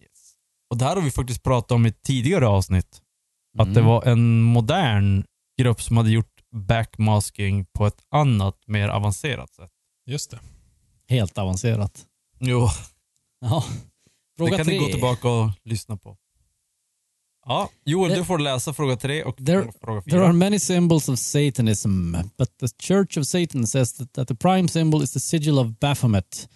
Yes. 0.00 0.34
Och 0.70 0.78
det 0.78 0.84
här 0.84 0.96
har 0.96 1.02
vi 1.02 1.10
faktiskt 1.10 1.42
pratat 1.42 1.72
om 1.72 1.86
i 1.86 1.88
ett 1.88 2.02
tidigare 2.02 2.46
avsnitt. 2.48 3.02
Att 3.58 3.66
Mm. 3.66 3.74
det 3.74 3.80
var 3.82 4.04
en 4.06 4.40
modern 4.42 5.24
grupp 5.60 5.82
som 5.82 5.96
hade 5.96 6.10
gjort 6.10 6.40
backmasking 6.52 7.66
på 7.66 7.86
ett 7.86 8.02
annat, 8.10 8.58
mer 8.66 8.88
avancerat 8.88 9.54
sätt. 9.54 9.70
Just 10.06 10.30
det. 10.30 10.38
Helt 11.08 11.38
avancerat. 11.38 12.06
Jo, 12.40 12.68
Ja. 13.40 13.64
det 13.66 14.36
Fråga 14.36 14.56
kan 14.56 14.66
tre. 14.66 14.74
ni 14.78 14.84
gå 14.86 14.92
tillbaka 14.92 15.28
och 15.28 15.50
lyssna 15.64 15.96
på. 15.96 16.16
Ja, 17.48 17.70
Joel, 17.84 18.12
du 18.18 18.24
får 18.24 18.38
läsa 18.38 18.72
fråga 18.72 18.96
tre 18.96 19.22
och 19.22 19.36
There- 19.38 19.72
fråga 19.80 20.02
There 20.02 20.18
are 20.20 20.26
fyra. 20.26 20.32
many 20.32 20.58
symbols 20.58 21.08
of 21.08 21.18
Satanism, 21.18 22.12
but 22.38 22.58
the 22.58 22.68
Church 22.82 23.18
of 23.18 23.26
Satan 23.26 23.66
says 23.66 23.92
that, 23.92 24.12
that 24.12 24.28
the 24.28 24.34
prime 24.34 24.68
symbol 24.68 25.02
is 25.02 25.12
the 25.12 25.20
sigil 25.20 25.58
of 25.58 25.78
Baphomet, 25.78 26.48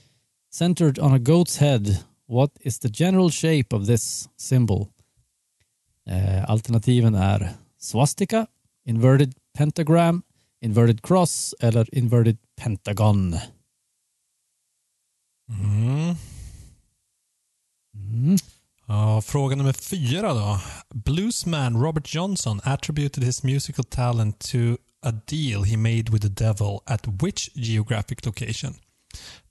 centered 0.55 0.99
on 0.99 1.13
a 1.13 1.19
goat's 1.19 1.59
head. 1.59 1.97
What 2.29 2.51
is 2.61 2.79
the 2.79 2.89
general 2.89 3.31
shape 3.31 3.77
of 3.77 3.87
this 3.87 4.29
symbol? 4.37 4.89
Eh, 6.09 6.45
alternativen 6.51 7.15
är 7.15 7.53
swastika, 7.79 8.47
inverted 8.87 9.35
pentagram, 9.59 10.23
inverted 10.61 11.03
cross 11.03 11.55
eller 11.61 11.95
inverted 11.99 12.37
pentagon. 12.57 13.39
Mm. 15.51 16.17
Mm. 17.95 18.37
Ja, 18.93 19.23
fråga 19.23 19.57
nummer 19.57 19.73
fyra 19.73 20.35
då. 20.35 20.61
Bluesman 20.95 21.81
Robert 21.83 22.15
Johnson 22.15 22.61
attributed 22.65 23.25
his 23.25 23.43
musical 23.43 23.85
talent 23.85 24.39
to 24.39 24.59
a 25.03 25.13
deal 25.27 25.63
he 25.63 25.77
made 25.77 26.11
with 26.11 26.23
the 26.23 26.45
devil 26.45 26.81
at 26.87 27.07
which 27.23 27.51
geographic 27.55 28.27
location? 28.27 28.75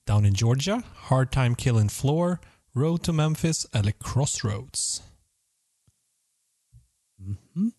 Down 0.08 0.26
in 0.26 0.36
Georgia, 0.36 0.82
Hard 0.96 1.32
Time 1.32 1.56
Killing 1.56 1.90
Floor, 1.90 2.40
Road 2.76 3.04
to 3.04 3.14
Memphis 3.14 3.66
eller 3.74 3.92
Crossroads? 3.92 5.02
Mhm. 7.22 7.72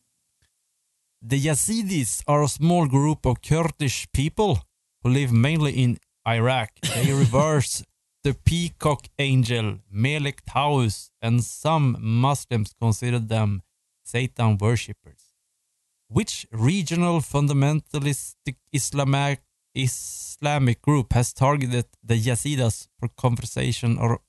The 1.29 1.47
Yazidis 1.47 2.23
are 2.27 2.43
a 2.43 2.49
small 2.49 2.89
group 2.89 3.27
of 3.27 3.37
Kurdish 3.49 4.07
people 4.13 4.57
who 5.05 5.13
live 5.13 5.33
mainly 5.33 5.73
in 5.73 5.99
Iraq. 6.27 6.69
They 6.81 7.13
reverse 7.25 7.85
the 8.25 8.35
peacock 8.35 9.09
angel, 9.19 9.79
Melek 9.91 10.43
Taus, 10.47 11.11
and 11.21 11.43
some 11.43 11.97
Muslims 12.01 12.73
consider 12.81 13.19
them 13.19 13.63
Satan 14.05 14.59
worshippers. 14.59 15.35
Which 16.09 16.47
regional 16.53 17.21
fundamentalistic 17.21 18.57
Islamic, 18.73 19.41
Islamic 19.75 20.83
group 20.83 21.13
has 21.15 21.33
targeted 21.33 21.87
the 22.03 22.15
Yazidis 22.15 22.89
for 22.99 23.09
conversation 23.09 23.99
or, 23.99 24.21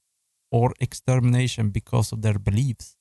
or 0.52 0.74
extermination 0.80 1.70
because 1.70 2.12
of 2.12 2.22
their 2.22 2.40
beliefs? 2.40 2.96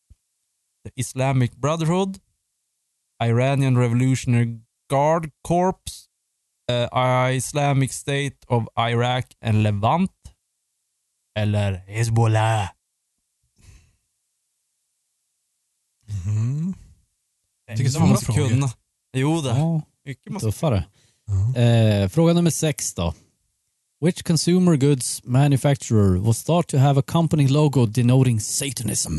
The 0.85 0.93
Islamic 0.97 1.57
Brotherhood, 1.57 2.19
Iranian 3.23 3.79
Revolutionary 3.79 4.59
Guard 4.91 5.31
Corps, 5.45 6.09
uh, 6.69 7.31
Islamic 7.33 7.93
State 7.93 8.39
of 8.49 8.69
Iraq 8.77 9.27
and 9.41 9.63
Levant 9.63 10.11
eller 11.35 11.73
Hezbollah. 11.87 12.69
Mm. 16.27 16.75
Det 17.67 17.77
tycker 17.77 17.89
är 17.89 17.93
svåra 17.93 18.07
måste 18.07 18.27
frågor. 18.27 18.49
kunna. 18.49 18.71
Jo, 19.13 19.41
det. 19.41 19.49
Ja, 19.49 19.83
Mycket 20.05 20.33
måste 20.33 20.49
tuffare. 20.49 20.85
Ja. 21.55 21.61
Eh, 21.61 22.09
fråga 22.09 22.33
nummer 22.33 22.51
sex 22.51 22.95
då. 22.95 23.15
Which 24.01 24.23
consumer 24.23 24.77
goods 24.77 25.25
manufacturer 25.25 26.19
was 26.19 26.45
thought 26.45 26.69
to 26.69 26.77
have 26.77 27.01
a 27.01 27.03
company 27.07 27.49
logo 27.49 27.87
denoting 27.87 28.41
Satanism? 28.41 29.13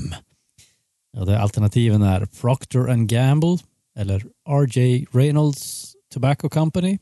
Ja, 1.11 1.25
det 1.25 1.39
alternativen 1.39 2.01
är 2.01 2.25
Procter 2.25 2.89
and 2.89 3.09
Gamble 3.09 3.57
eller 3.97 4.25
RJ 4.49 5.05
Reynolds 5.11 5.95
Tobacco 6.13 6.49
Company 6.49 6.99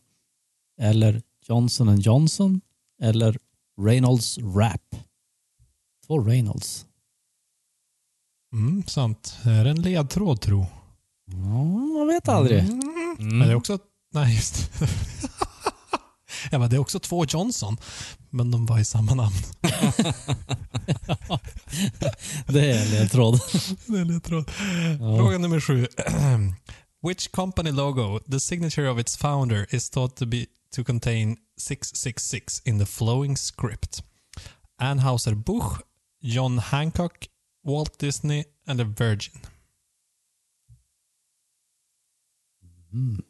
eller 0.82 1.22
Johnson 1.48 2.00
Johnson 2.00 2.62
eller 3.01 3.38
Reynolds 3.82 4.38
Wrap. 4.38 4.96
Två 6.08 6.20
Reynolds. 6.20 6.86
Mm, 8.54 8.84
sant. 8.88 9.38
Är 9.44 9.63
det 9.63 9.70
en 9.70 9.82
ledtråd 9.82 10.42
tro? 10.42 10.66
Ja, 11.25 11.63
man 11.98 12.08
vet 12.08 12.30
aldrig. 12.30 12.60
Mm. 12.60 12.82
Mm. 13.20 13.38
Men 13.38 13.48
det 13.48 13.54
är 13.54 13.56
också... 13.56 13.80
Nej, 14.13 14.36
just. 14.36 14.72
Ja, 16.51 16.60
men 16.60 16.70
det 16.70 16.75
är 16.75 16.80
också 16.80 17.00
två 17.00 17.25
Johnson, 17.25 17.78
men 18.30 18.51
de 18.51 18.66
var 18.66 18.80
i 18.80 18.86
samma 18.86 19.13
namn. 19.16 19.36
Det 22.48 22.72
är 22.72 22.82
en 22.82 22.90
ledtråd. 22.92 23.40
Det 23.86 24.00
är 24.00 24.06
ledtråd. 24.06 24.51
Ja. 25.00 25.18
Fråga 25.18 25.38
nummer 25.38 25.60
sju. 25.60 25.88
Which 27.08 27.32
company 27.32 27.72
logo, 27.72 28.20
the 28.32 28.40
signature 28.40 28.90
of 28.90 29.00
its 29.00 29.18
founder, 29.18 29.75
is 29.75 29.90
thought 29.90 30.16
to 30.16 30.25
be 30.25 30.46
to 30.72 30.84
contain 30.84 31.38
666 31.58 32.62
in 32.66 32.78
the 32.78 32.86
flowing 32.86 33.36
script? 33.36 34.01
Anheuser-Busch, 34.80 35.82
John 36.24 36.58
Hancock, 36.58 37.28
Walt 37.63 37.98
Disney 37.98 38.46
eller 38.68 38.86
Virgin? 38.86 39.42
Mm. 42.94 43.24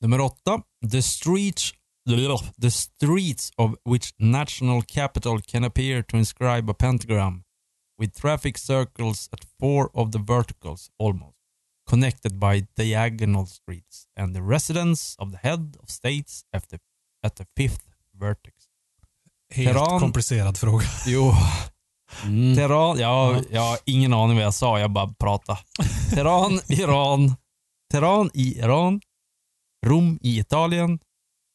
Nummer 0.00 0.20
åtta. 0.20 0.62
The 0.80 1.02
streets, 1.02 1.72
the 2.58 2.70
streets 2.70 3.50
of 3.56 3.76
which 3.84 4.12
national 4.18 4.82
capital 4.82 5.40
can 5.46 5.64
appear 5.64 6.02
to 6.02 6.16
inscribe 6.16 6.68
a 6.68 6.74
pentagram 6.74 7.44
with 7.98 8.20
traffic 8.20 8.58
circles 8.58 9.28
at 9.32 9.44
four 9.58 9.90
of 9.94 10.12
the 10.12 10.18
verticals 10.18 10.90
almost, 10.98 11.33
connected 11.90 12.32
by 12.38 12.66
diagonal 12.76 13.46
streets, 13.46 14.06
and 14.20 14.34
the 14.36 14.42
residence 14.42 15.16
of 15.18 15.30
the 15.32 15.38
head 15.48 15.76
of 15.82 15.90
states 15.90 16.42
at 16.56 16.68
the, 16.68 16.78
at 17.26 17.36
the 17.36 17.44
fifth 17.56 17.82
vertex. 18.20 18.54
Helt 19.54 19.76
Teheran. 19.76 20.00
komplicerad 20.00 20.56
fråga. 20.58 20.86
Jo, 21.06 21.32
Mm. 22.24 22.54
Teheran, 22.56 22.98
ja, 22.98 23.40
jag 23.50 23.60
har 23.60 23.78
ingen 23.84 24.14
aning 24.14 24.36
vad 24.36 24.44
jag 24.44 24.54
sa, 24.54 24.78
jag 24.80 24.90
bara 24.90 25.08
pratade. 25.08 25.58
Teheran, 26.10 26.60
Iran. 26.68 27.36
Teheran 27.92 28.30
i 28.34 28.58
Iran. 28.58 29.00
Rom 29.86 30.18
i 30.22 30.38
Italien. 30.38 30.98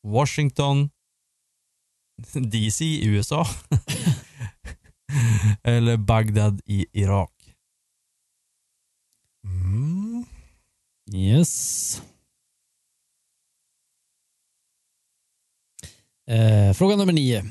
Washington. 0.07 0.89
DC 2.33 2.85
i 2.85 3.05
USA. 3.05 3.47
Eller 5.63 5.97
Bagdad 5.97 6.61
i 6.65 6.85
Irak. 6.93 7.31
Mm. 9.45 10.25
Yes. 11.11 12.01
Eh, 16.27 16.73
fråga 16.73 16.95
nummer 16.95 17.13
nio. 17.13 17.41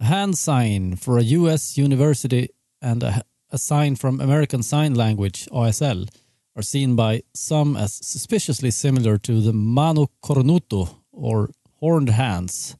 A 0.00 0.04
hand 0.04 0.38
sign 0.38 0.96
for 0.96 1.18
a 1.18 1.22
US 1.22 1.78
university 1.78 2.48
and 2.82 3.02
a, 3.02 3.22
a 3.50 3.58
sign 3.58 3.96
from 3.96 4.20
American 4.20 4.62
Sign 4.62 4.94
Language, 4.94 5.48
ASL, 5.50 6.08
are 6.56 6.62
seen 6.62 6.96
by 6.96 7.22
some 7.34 7.76
as 7.76 7.92
suspiciously 8.06 8.70
similar 8.70 9.18
to 9.18 9.40
the 9.40 9.52
mano 9.52 10.08
cornuto 10.22 10.88
or 11.12 11.50
horned 11.80 12.10
hands 12.10 12.76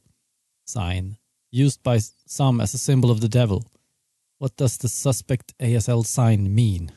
sign 0.65 1.17
used 1.51 1.83
by 1.83 1.99
some 2.25 2.61
as 2.61 2.73
a 2.73 2.77
symbol 2.77 3.11
of 3.11 3.19
the 3.19 3.29
devil. 3.29 3.63
What 4.37 4.55
does 4.55 4.77
the 4.77 4.87
suspect 4.87 5.53
ASL 5.59 6.05
sign 6.05 6.55
mean? 6.55 6.91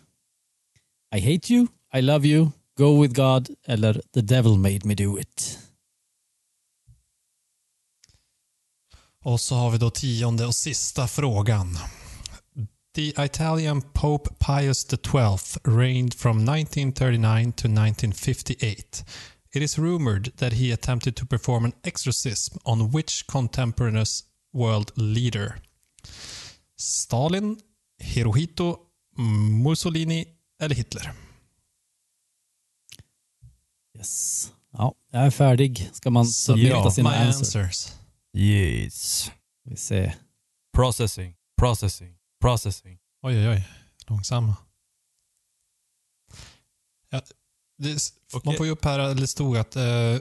I 1.15 1.21
hate 1.21 1.51
you, 1.51 1.69
I 1.93 2.01
love 2.01 2.25
you, 2.25 2.53
go 2.79 3.01
with 3.03 3.15
God 3.15 3.49
eller 3.67 4.01
the 4.13 4.23
devil 4.23 4.57
made 4.57 4.85
me 4.85 4.95
do 4.95 5.19
it. 5.19 5.59
Och 9.25 9.41
så 9.41 9.55
har 9.55 9.71
vi 9.71 9.79
då 9.79 9.91
tionde 9.91 10.47
och 10.47 10.55
sista 10.55 11.09
frågan. 11.09 11.79
The 12.95 13.25
Italian 13.25 13.83
Pope 13.83 14.31
Pius 14.39 14.85
XII 14.85 15.61
reigned 15.65 16.15
from 16.15 16.49
1939 16.49 17.53
to 17.53 17.69
1958. 17.69 19.05
It 19.55 19.63
is 19.63 19.79
rumored 19.79 20.37
that 20.37 20.53
he 20.53 20.73
attempted 20.73 21.17
to 21.17 21.27
perform 21.27 21.65
an 21.65 21.73
exorcism 21.83 22.59
on 22.65 22.91
which 22.91 23.27
contemporaneous 23.27 24.25
world 24.53 24.93
leader? 24.97 25.55
Stalin, 26.77 27.57
Hirohito, 28.03 28.79
Mussolini 29.19 30.27
eller 30.63 30.75
Hitler? 30.75 31.13
Yes. 33.97 34.53
Ja, 34.73 34.95
jag 35.11 35.23
är 35.27 35.31
färdig. 35.31 35.91
Ska 35.93 36.11
man 36.11 36.27
submitta 36.27 36.69
Ja, 36.69 36.91
sina 36.91 37.11
my 37.11 37.17
answers? 37.17 37.57
answers. 37.57 37.93
Yes. 38.37 39.31
Vi 39.65 39.77
ser. 39.77 40.15
Processing, 40.77 41.35
processing, 41.61 42.17
processing. 42.41 42.99
Oj, 43.23 43.37
oj, 43.39 43.49
oj. 43.49 43.69
Långsamma. 44.07 44.57
Ja, 47.11 47.23
det, 47.79 47.89
Man 48.33 48.41
Okej. 48.45 48.57
får 48.57 48.67
ju 48.67 48.73
upp 48.73 48.85
här, 48.85 49.15
det 49.15 49.27
stod 49.27 49.57
att 49.57 49.77
eh, 49.77 50.19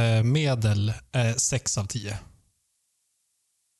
eh, 0.00 0.22
medel 0.24 0.92
är 1.12 1.34
6 1.34 1.78
av 1.78 1.86
10. 1.86 2.18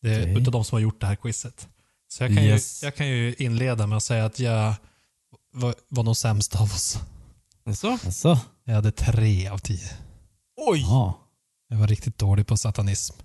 Det 0.03 0.15
är 0.15 0.23
Okej. 0.23 0.33
utav 0.43 0.53
de 0.53 0.65
som 0.65 0.77
har 0.77 0.81
gjort 0.81 1.01
det 1.01 1.07
här 1.07 1.17
quizet. 1.17 1.69
Så 2.09 2.23
jag 2.25 2.35
kan, 2.35 2.45
Yes. 2.45 2.83
ju, 2.83 2.87
jag 2.87 2.97
kan 2.97 3.09
ju 3.09 3.35
inleda 3.39 3.87
med 3.87 3.97
att 3.97 4.03
säga 4.05 4.25
att 4.25 4.39
jag 4.39 4.75
var, 5.53 5.75
var 5.89 6.03
nog 6.05 6.17
sämst 6.17 6.57
av 6.57 6.63
oss. 6.63 6.99
Så? 7.75 7.91
Alltså, 7.93 8.39
Jag 8.65 8.75
hade 8.75 8.93
3 8.93 9.49
av 9.49 9.59
10. 9.59 9.79
Oj! 10.57 10.81
ja. 10.81 11.27
Jag 11.69 11.77
var 11.79 11.87
riktigt 11.87 12.19
dålig 12.19 12.47
på 12.47 12.57
satanism. 12.57 13.17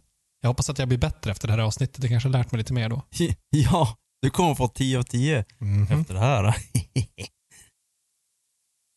Jag 0.41 0.49
hoppas 0.49 0.69
att 0.69 0.79
jag 0.79 0.87
blir 0.87 0.97
bättre 0.97 1.31
efter 1.31 1.47
det 1.47 1.53
här 1.53 1.59
avsnittet. 1.59 2.03
Jag 2.03 2.09
kanske 2.11 2.29
har 2.29 2.33
lärt 2.33 2.51
mig 2.51 2.57
lite 2.59 2.73
mer 2.73 2.89
då. 2.89 3.01
Ja, 3.49 3.97
du 4.21 4.29
kommer 4.29 4.55
få 4.55 4.67
10 4.67 4.97
av 4.99 5.03
10 5.03 5.45
Mhm. 5.57 5.99
efter 5.99 6.13
det 6.13 6.19
här. 6.19 6.55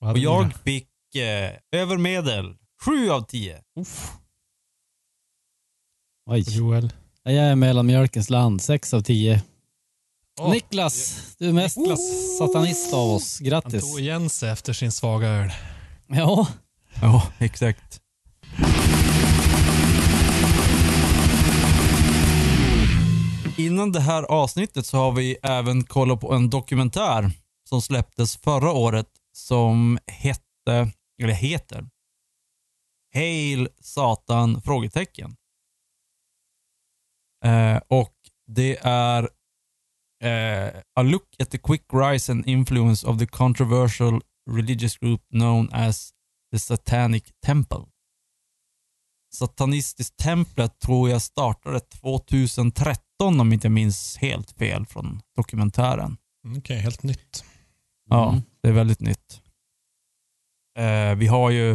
Och 0.00 0.18
jag 0.18 0.54
fick 0.54 0.88
eh, 1.14 1.52
övermedel. 1.72 2.56
7 2.84 3.10
av 3.10 3.22
10. 3.22 3.62
Oj. 6.30 6.44
Joel. 6.56 6.92
Jag 7.22 7.34
är 7.34 7.54
mellanmjölkens 7.56 8.30
land, 8.30 8.62
6 8.62 8.94
av 8.94 9.00
10. 9.00 9.42
Åh, 10.38 10.50
Niklas, 10.50 11.20
du 11.38 11.48
är 11.48 11.52
mest 11.52 11.76
Niklas. 11.76 12.00
satanist 12.38 12.92
av 12.94 13.10
oss. 13.10 13.38
Han 13.40 13.48
Grattis. 13.48 13.90
tog 13.90 14.00
igen 14.00 14.30
sig 14.30 14.50
efter 14.50 14.72
sin 14.72 14.92
svaga 14.92 15.28
öl. 15.28 15.50
Ja, 16.08 16.46
Ja, 17.02 17.22
exakt. 17.38 18.00
Innan 23.58 23.92
det 23.92 24.00
här 24.00 24.22
avsnittet 24.22 24.86
så 24.86 24.96
har 24.96 25.12
vi 25.12 25.36
även 25.42 25.84
kollat 25.84 26.20
på 26.20 26.32
en 26.34 26.50
dokumentär 26.50 27.30
som 27.68 27.82
släpptes 27.82 28.36
förra 28.36 28.72
året 28.72 29.06
som 29.32 29.98
hette, 30.06 30.92
eller 31.22 31.32
heter, 31.32 31.88
Hail 33.14 33.68
Satan? 33.80 34.62
frågetecken. 34.62 35.36
Eh, 37.44 37.76
och 37.88 38.14
det 38.46 38.78
är 38.82 39.28
eh, 40.22 40.68
A 41.00 41.02
look 41.02 41.24
at 41.38 41.50
the 41.50 41.58
quick 41.58 41.84
rise 41.92 42.32
and 42.32 42.48
influence 42.48 43.06
of 43.06 43.18
the 43.18 43.26
controversial 43.26 44.20
religious 44.50 44.96
group 44.98 45.20
known 45.34 45.68
as 45.72 46.10
The 46.52 46.58
Satanic 46.58 47.24
Temple. 47.46 47.84
Satanistiskt 49.34 50.16
templet 50.16 50.78
tror 50.80 51.10
jag 51.10 51.22
startade 51.22 51.80
2013 51.80 53.40
om 53.40 53.52
inte 53.52 53.66
jag 53.66 53.72
minns 53.72 54.16
helt 54.16 54.50
fel 54.50 54.86
från 54.86 55.20
dokumentären. 55.36 56.16
Mm, 56.44 56.58
Okej, 56.58 56.78
helt 56.78 57.02
nytt. 57.02 57.44
Ja, 58.10 58.28
Mm. 58.28 58.42
det 58.62 58.68
är 58.68 58.72
väldigt 58.72 59.00
nytt. 59.00 59.42
Eh, 60.78 61.14
vi 61.14 61.26
har 61.26 61.50
ju 61.50 61.70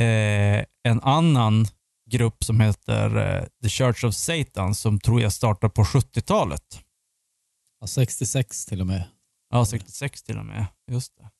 eh, 0.00 0.64
en 0.84 1.00
annan 1.02 1.66
grupp 2.10 2.44
som 2.44 2.60
heter 2.60 3.16
eh, 3.16 3.44
The 3.62 3.68
Church 3.68 4.04
of 4.04 4.14
Satan 4.14 4.74
som 4.74 5.00
tror 5.00 5.20
jag 5.20 5.32
startade 5.32 5.72
på 5.72 5.84
70-talet. 5.84 6.83
Ja, 7.80 7.86
66 7.86 8.66
till 8.66 8.80
och 8.80 8.86
med. 8.86 9.04
Ja, 9.50 9.64
66 9.64 10.22
till 10.22 10.38
och 10.38 10.46
med. 10.46 10.66
Just 10.90 11.12
det. 11.16 11.30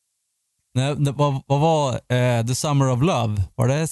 Nej, 0.74 0.96
det 0.96 1.12
vad, 1.12 1.42
vad 1.46 1.60
var 1.60 1.92
eh, 2.16 2.46
The 2.46 2.54
Summer 2.54 2.90
of 2.90 3.02
Love? 3.02 3.42
Var 3.54 3.68
det 3.68 3.88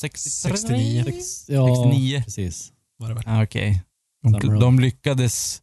63? 0.00 0.52
69 0.52 1.04
Sex, 1.04 1.48
ja, 1.48 1.66
69. 1.66 2.22
precis. 2.24 2.72
var 2.98 3.08
det 3.08 3.14
väl. 3.14 3.24
Ah, 3.26 3.42
Okej. 3.42 3.82
Summer 4.24 4.40
De, 4.40 4.60
de 4.60 4.80
lyckades 4.80 5.62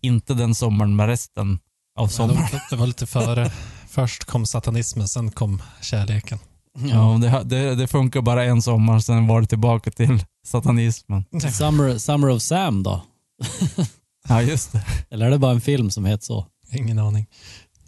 inte 0.00 0.34
den 0.34 0.54
sommaren 0.54 0.96
med 0.96 1.06
resten 1.06 1.58
av 1.98 2.08
sommaren. 2.08 2.48
Ja, 2.52 2.60
Det 2.70 2.76
var 2.76 2.86
lite 2.86 3.06
före. 3.06 3.50
Först 3.88 4.24
kom 4.24 4.46
satanismen, 4.46 5.08
sen 5.08 5.30
kom 5.30 5.62
kärleken. 5.80 6.38
Ja, 6.78 7.18
det, 7.22 7.44
det, 7.44 7.74
det 7.74 7.86
funkar 7.86 8.20
bara 8.20 8.44
en 8.44 8.62
sommar, 8.62 9.00
sen 9.00 9.26
var 9.26 9.40
det 9.40 9.46
tillbaka 9.46 9.90
till 9.90 10.24
satanismen. 10.46 11.24
Summer, 11.52 11.98
Summer 11.98 12.28
of 12.30 12.42
Sam 12.42 12.82
då? 12.82 13.02
Ja, 14.28 14.42
just 14.42 14.72
det. 14.72 14.84
Eller 15.10 15.26
är 15.26 15.30
det 15.30 15.38
bara 15.38 15.52
en 15.52 15.60
film 15.60 15.90
som 15.90 16.04
heter 16.04 16.24
så? 16.24 16.46
Ingen 16.72 16.98
aning. 16.98 17.26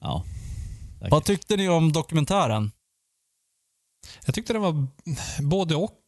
Ja. 0.00 0.25
säkert. 0.99 1.11
Vad 1.11 1.25
tyckte 1.25 1.57
ni 1.57 1.68
om 1.68 1.92
dokumentären? 1.92 2.73
Jag 4.26 4.35
tyckte 4.35 4.52
den 4.52 4.62
var 4.62 4.87
både 5.42 5.75
och. 5.75 6.00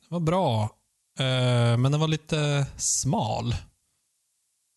Den 0.00 0.08
var 0.08 0.20
bra, 0.20 0.62
eh, 1.18 1.76
men 1.76 1.92
den 1.92 2.00
var 2.00 2.08
lite 2.08 2.66
smal. 2.76 3.54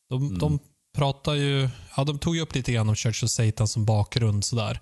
De, 0.09 0.25
Mm. 0.27 0.39
de 0.39 0.59
pratar 0.95 1.33
ju, 1.33 1.69
ja 1.97 2.03
de 2.03 2.19
tog 2.19 2.35
ju 2.35 2.41
upp 2.41 2.55
lite 2.55 2.71
grann 2.71 2.89
om 2.89 2.95
Church 2.95 3.23
of 3.23 3.29
Satan 3.29 3.67
som 3.67 3.85
bakgrund 3.85 4.45
sådär. 4.45 4.79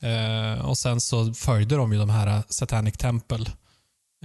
Eh, 0.00 0.64
och 0.68 0.78
sen 0.78 1.00
så 1.00 1.34
följde 1.34 1.76
de 1.76 1.92
ju 1.92 1.98
de 1.98 2.10
här 2.10 2.42
Satanic 2.48 2.94
Temple 2.96 3.46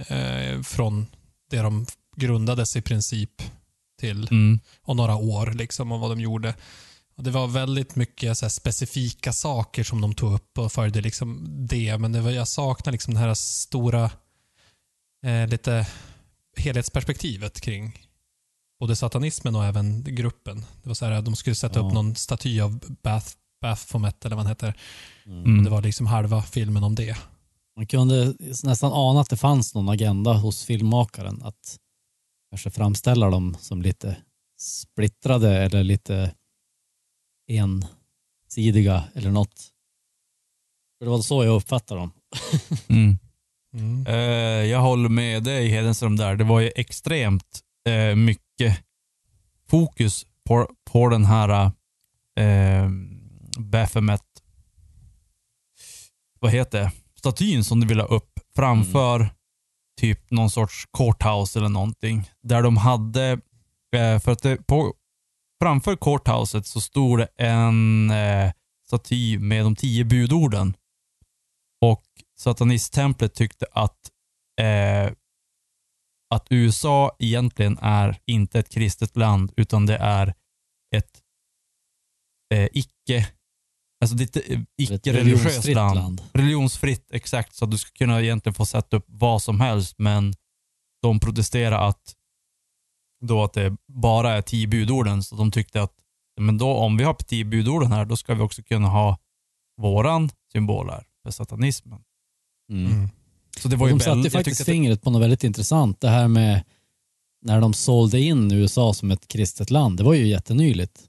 eh, 0.06 0.62
från 0.62 1.06
det 1.50 1.58
de 1.58 1.86
grundades 2.16 2.76
i 2.76 2.82
princip 2.82 3.42
till 4.06 4.28
Mm. 4.30 4.60
och 4.82 4.96
några 4.96 5.16
år 5.16 5.46
liksom 5.54 5.92
och 5.92 6.00
vad 6.00 6.10
de 6.10 6.20
gjorde. 6.20 6.54
Och 7.16 7.24
det 7.24 7.30
var 7.30 7.46
väldigt 7.46 7.96
mycket 7.96 8.38
så 8.38 8.50
specifika 8.50 9.32
saker 9.32 9.84
som 9.84 10.00
de 10.00 10.14
tog 10.14 10.34
upp 10.34 10.58
och 10.58 10.72
följde 10.72 11.00
liksom 11.00 11.46
det. 11.68 11.98
Men 11.98 12.12
det 12.12 12.20
var, 12.20 12.30
jag 12.30 12.48
saknar 12.48 12.92
liksom 12.92 13.14
det 13.14 13.20
här 13.20 13.34
stora, 13.34 14.10
eh, 15.26 15.46
lite 15.48 15.86
helhetsperspektivet 16.56 17.60
kring 17.60 17.98
både 18.80 18.96
satanismen 18.96 19.56
och 19.56 19.64
även 19.64 20.04
gruppen. 20.04 20.64
Det 20.82 20.88
var 20.88 20.94
så 20.94 21.04
här, 21.06 21.22
de 21.22 21.36
skulle 21.36 21.56
sätta 21.56 21.80
Ja. 21.80 21.86
upp 21.86 21.92
någon 21.94 22.14
staty 22.14 22.60
av 22.60 22.78
Bath, 23.02 23.26
Baphomet 23.60 24.24
eller 24.24 24.36
vad 24.36 24.44
han 24.44 24.50
heter. 24.50 24.74
Mm. 25.26 25.58
Och 25.58 25.64
det 25.64 25.70
var 25.70 25.82
liksom 25.82 26.06
halva 26.06 26.42
filmen 26.42 26.84
om 26.84 26.94
det. 26.94 27.16
Man 27.76 27.86
kunde 27.86 28.34
nästan 28.64 28.92
ana 28.92 29.20
att 29.20 29.30
det 29.30 29.36
fanns 29.36 29.74
någon 29.74 29.88
agenda 29.88 30.32
hos 30.32 30.64
filmmakaren 30.64 31.42
att 31.42 31.78
kanske 32.54 32.70
framställa 32.70 33.30
dem 33.30 33.56
som 33.60 33.82
lite 33.82 34.16
splittrade 34.58 35.62
eller 35.62 35.84
lite 35.84 36.34
ensidiga 37.48 39.04
eller 39.14 39.30
något. 39.30 39.72
För 40.98 41.04
det 41.04 41.10
var 41.10 41.18
så 41.18 41.44
jag 41.44 41.56
uppfattade 41.56 42.00
dem. 42.00 42.12
Mm. 42.88 43.18
Mm. 43.74 44.06
Eh, 44.06 44.70
jag 44.70 44.80
håller 44.80 45.08
med 45.08 45.42
dig 45.42 45.68
Hedenström 45.68 46.16
där. 46.16 46.36
Det 46.36 46.44
var 46.44 46.60
ju 46.60 46.70
extremt 46.76 47.60
eh, 47.88 48.16
mycket 48.16 48.84
fokus 49.68 50.26
på, 50.44 50.70
på 50.84 51.08
den 51.08 51.24
här 51.24 51.70
eh, 52.36 52.90
Baphomet, 53.58 54.22
vad 56.40 56.50
heter 56.50 56.80
det, 56.80 56.92
statyn 57.18 57.64
som 57.64 57.80
du 57.80 57.86
vill 57.86 58.00
ha 58.00 58.06
upp 58.06 58.40
framför 58.56 59.30
typ 60.04 60.30
någon 60.30 60.50
sorts 60.50 60.84
courthouse 60.98 61.58
eller 61.58 61.68
någonting. 61.68 62.30
Där 62.42 62.62
de 62.62 62.76
hade, 62.76 63.40
eh, 63.96 64.18
för 64.20 64.32
att 64.32 64.42
det, 64.42 64.66
på, 64.66 64.94
framför 65.62 65.96
courthouset 65.96 66.66
så 66.66 66.80
stod 66.80 67.18
det 67.18 67.28
en 67.36 68.10
eh, 68.10 68.52
staty 68.86 69.38
med 69.38 69.64
de 69.64 69.76
tio 69.76 70.04
budorden. 70.04 70.76
Och 71.80 72.04
satanisttemplet 72.38 73.34
tyckte 73.34 73.66
att, 73.72 74.10
eh, 74.60 75.12
att 76.34 76.46
USA 76.50 77.16
egentligen 77.18 77.78
är 77.82 78.18
inte 78.26 78.58
ett 78.58 78.68
kristet 78.68 79.16
land 79.16 79.52
utan 79.56 79.86
det 79.86 79.96
är 79.96 80.34
ett 80.96 81.22
eh, 82.54 82.68
icke, 82.72 83.28
alltså 84.04 84.16
det 84.16 84.36
är 84.36 84.40
ett, 84.40 84.50
eh, 84.50 84.60
icke-religiöst 84.76 85.44
religionsfritt 85.44 85.76
land. 85.76 85.94
land. 85.96 86.22
Religionsfritt, 86.32 87.08
exakt. 87.10 87.54
Så 87.54 87.64
att 87.64 87.70
du 87.70 87.78
ska 87.78 87.90
kunna 87.90 88.22
egentligen 88.22 88.54
få 88.54 88.66
sätta 88.66 88.96
upp 88.96 89.04
vad 89.08 89.42
som 89.42 89.60
helst 89.60 89.94
men 89.98 90.34
de 91.02 91.20
protesterar 91.20 91.88
att 91.88 92.14
då 93.24 93.44
att 93.44 93.52
det 93.52 93.76
bara 93.88 94.32
är 94.32 94.42
tio 94.42 94.66
budorden 94.66 95.22
så 95.22 95.36
de 95.36 95.50
tyckte 95.50 95.82
att 95.82 95.92
men 96.40 96.58
då 96.58 96.74
om 96.74 96.96
vi 96.96 97.04
har 97.04 97.14
tio 97.14 97.44
budorden 97.44 97.92
här 97.92 98.04
då 98.04 98.16
ska 98.16 98.34
vi 98.34 98.42
också 98.42 98.62
kunna 98.62 98.88
ha 98.88 99.18
våran 99.80 100.30
symbol 100.52 100.90
här 100.90 101.06
för 101.22 101.30
satanismen. 101.30 102.00
Mm. 102.72 102.92
Mm. 102.92 103.08
Så 103.58 103.68
det 103.68 103.76
var 103.76 103.86
ju 103.86 103.92
de 103.92 104.00
satte 104.00 104.30
faktiskt 104.30 104.64
fingret 104.64 105.02
på 105.02 105.10
något 105.10 105.22
väldigt 105.22 105.44
intressant. 105.44 106.00
Det 106.00 106.08
här 106.08 106.28
med 106.28 106.64
när 107.42 107.60
de 107.60 107.74
sålde 107.74 108.20
in 108.20 108.52
USA 108.52 108.94
som 108.94 109.10
ett 109.10 109.28
kristet 109.28 109.70
land. 109.70 109.96
Det 109.96 110.04
var 110.04 110.14
ju 110.14 110.26
jättenyligt. 110.26 111.00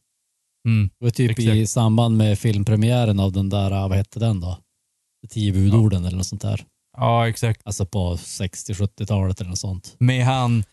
Mm, 0.66 0.90
Det 1.00 1.06
var 1.06 1.12
typ 1.12 1.40
i 1.40 1.50
Exakt. 1.62 1.70
samband 1.74 2.18
med 2.18 2.40
filmpremiären 2.40 3.20
av 3.20 3.32
den 3.32 3.50
där, 3.50 3.70
vad 3.70 3.98
hette 3.98 4.20
den 4.20 4.40
då? 4.40 4.58
De 5.22 5.28
tio 5.28 5.52
budorden 5.54 6.06
eller 6.06 6.18
något 6.18 6.26
sånt 6.28 6.42
där. 6.42 6.66
ja 6.98 7.28
exakt. 7.30 7.62
Alltså 7.66 7.86
på 7.86 8.16
60-70-talet 8.16 9.42
eller 9.42 9.50
något 9.50 9.60
sånt. 9.60 9.96
Med 10.00 10.26
han 10.26 10.64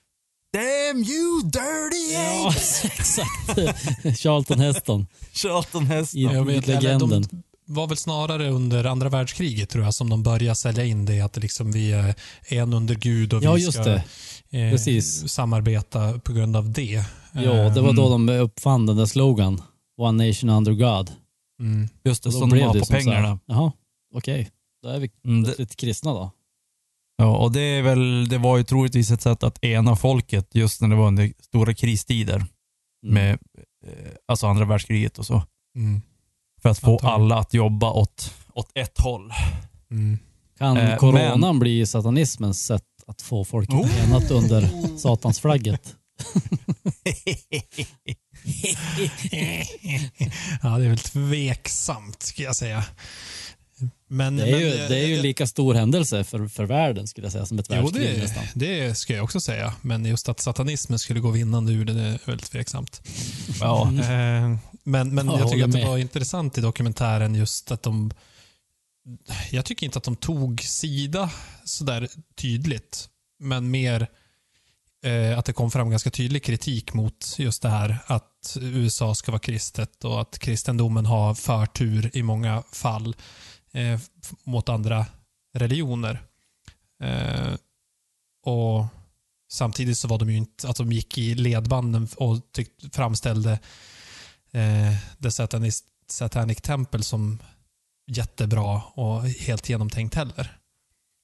Damn 0.54 0.98
you 1.04 1.42
dirty 1.42 2.12
Ja, 2.14 2.48
apes! 2.48 2.84
exakt. 2.84 4.18
Charlton 4.20 4.60
Heston 4.60 5.06
Charlton 5.32 5.86
Heston. 5.86 6.20
i, 6.20 6.24
Jag 6.24 6.50
i 6.50 6.54
vet, 6.54 6.66
legenden. 6.66 7.08
de 7.08 7.42
var 7.66 7.86
väl 7.86 7.96
snarare 7.96 8.48
under 8.50 8.84
andra 8.84 9.08
världskriget 9.08 9.70
tror 9.70 9.84
jag 9.84 9.94
som 9.94 10.10
de 10.10 10.22
började 10.22 10.56
sälja 10.56 10.84
in 10.84 11.04
det 11.04 11.20
att 11.20 11.36
liksom 11.36 11.72
vi 11.72 11.92
är 11.92 12.14
en 12.48 12.72
under 12.74 12.94
Gud 12.94 13.32
och 13.32 13.42
Ja, 13.42 13.52
vi 13.52 13.62
just 13.62 13.72
ska 13.82 13.84
det. 14.50 14.76
eh, 14.96 15.00
samarbeta 15.26 16.18
på 16.18 16.32
grund 16.32 16.56
av 16.56 16.70
det. 16.72 17.04
Ja, 17.32 17.52
det 17.68 17.80
var 17.80 17.92
då 17.92 18.08
de 18.08 18.28
uppfann 18.28 18.86
den 18.86 18.96
där 18.96 19.06
slogan. 19.06 19.62
One 20.02 20.26
nation 20.28 20.50
under 20.50 20.72
God. 20.72 21.10
Mm. 21.60 21.88
Just 22.04 22.22
det, 22.22 22.32
som 22.32 22.50
de 22.50 22.60
har 22.60 22.74
det 22.74 22.80
på 22.80 22.86
pengarna. 22.86 23.38
Jaha, 23.46 23.72
okej. 24.14 24.50
Då 24.82 24.88
är 24.88 24.98
vi 25.00 25.10
Mm, 25.24 25.40
det, 25.42 25.46
plötsligt 25.46 25.76
kristna 25.76 26.12
då. 26.12 26.30
ja, 27.16 27.36
och 27.36 27.52
det, 27.52 27.60
är 27.60 27.82
väl, 27.82 28.28
det 28.28 28.38
var 28.38 28.56
ju 28.58 28.64
troligtvis 28.64 29.10
ett 29.10 29.22
sätt 29.22 29.42
att 29.42 29.64
ena 29.64 29.96
folket 29.96 30.54
just 30.54 30.80
när 30.80 30.88
det 30.88 30.94
var 30.96 31.06
under 31.06 31.32
stora 31.40 31.74
kristider. 31.74 32.36
Mm. 32.36 32.48
Med 33.14 33.32
eh, 33.86 34.12
alltså 34.28 34.46
andra 34.46 34.64
världskriget 34.64 35.18
och 35.18 35.26
så. 35.26 35.42
Mm. 35.76 36.02
För 36.62 36.68
att 36.68 36.78
få 36.78 36.90
Antagligen. 36.92 37.14
alla 37.22 37.38
att 37.38 37.54
jobba 37.54 37.90
åt, 37.92 38.34
åt 38.54 38.70
ett 38.74 39.00
håll. 39.00 39.32
Mm. 39.90 40.18
Kan 40.58 40.76
Eh, 40.76 40.96
coronan 40.98 41.58
bli 41.58 41.86
satanismens 41.86 42.64
sätt 42.66 42.84
Att 43.06 43.22
få 43.22 43.44
folk 43.44 43.70
Oh. 43.70 44.04
enat 44.08 44.30
under 44.30 44.96
satansflagget. 44.98 45.96
ja, 50.62 50.78
det 50.78 50.84
är 50.84 50.88
väl 50.88 50.98
tveksamt 50.98 52.22
ska 52.22 52.42
jag 52.42 52.56
säga. 52.56 52.84
Men, 54.08 54.36
Det 54.36 54.42
är 54.42 54.58
ju, 54.58 54.78
men, 54.78 54.88
det 54.90 54.96
är 54.98 55.06
ju 55.06 55.16
eh, 55.16 55.22
lika 55.22 55.46
stor 55.46 55.74
händelse 55.74 56.24
för, 56.24 56.48
för 56.48 56.64
världen 56.64 57.06
skulle 57.08 57.24
jag 57.24 57.32
säga, 57.32 57.46
som 57.46 57.58
ett 57.58 57.66
Jo, 57.70 57.76
världskrig 57.76 58.16
det, 58.16 58.22
nästan. 58.22 58.44
det 58.54 58.98
ska 58.98 59.14
jag 59.14 59.24
också 59.24 59.40
säga. 59.40 59.74
Men 59.82 60.04
just 60.04 60.28
att 60.28 60.40
satanismen 60.40 60.98
skulle 60.98 61.20
gå 61.20 61.30
vinnande 61.30 61.72
ur 61.72 61.84
det, 61.84 61.92
det 61.92 62.02
är 62.02 62.18
väldigt 62.26 62.50
tveksamt. 62.50 63.02
Ja. 63.60 63.88
Eh, 63.88 64.56
Men, 64.84 65.14
men 65.14 65.26
Ja, 65.26 65.32
jag 65.32 65.40
jag 65.40 65.50
tycker 65.50 65.64
att 65.64 65.72
det 65.72 65.78
med. 65.78 65.86
var 65.86 65.98
intressant 65.98 66.58
i 66.58 66.60
dokumentären 66.60 67.34
just 67.34 67.70
att 67.72 67.82
de... 67.82 68.10
Jag 69.50 69.64
tycker 69.64 69.86
inte 69.86 69.98
att 69.98 70.04
de 70.04 70.16
tog 70.16 70.60
sida 70.62 71.30
sådär 71.64 72.08
tydligt, 72.36 73.08
men 73.40 73.70
mer 73.70 74.06
eh, 75.04 75.38
att 75.38 75.44
det 75.44 75.52
kom 75.52 75.70
fram 75.70 75.90
ganska 75.90 76.10
tydlig 76.10 76.42
kritik 76.44 76.94
mot 76.94 77.34
just 77.38 77.62
det 77.62 77.68
här 77.68 77.98
att 78.06 78.28
USA 78.60 79.14
ska 79.14 79.32
vara 79.32 79.40
kristet 79.40 80.04
och 80.04 80.20
att 80.20 80.38
kristendomen 80.38 81.06
har 81.06 81.34
förtur 81.34 82.10
i 82.16 82.22
många 82.22 82.62
fall 82.72 83.16
eh, 83.72 84.00
mot 84.44 84.68
andra 84.68 85.06
religioner. 85.54 86.22
Eh, 87.02 87.54
och 88.44 88.86
Samtidigt 89.52 89.98
så 89.98 90.08
var 90.08 90.18
de 90.18 90.30
ju 90.30 90.36
inte, 90.36 90.68
att 90.68 90.76
de 90.76 90.92
gick 90.92 91.18
i 91.18 91.34
ledbanden 91.34 92.08
och 92.16 92.52
tyck, 92.52 92.68
framställde 92.92 93.52
eh, 94.52 94.96
The 95.22 95.30
Satanist, 95.30 95.84
Satanic 96.06 96.60
Temple 96.60 97.02
som 97.02 97.38
jättebra 98.06 98.82
och 98.94 99.22
helt 99.22 99.68
genomtänkt 99.68 100.14
heller. 100.14 100.56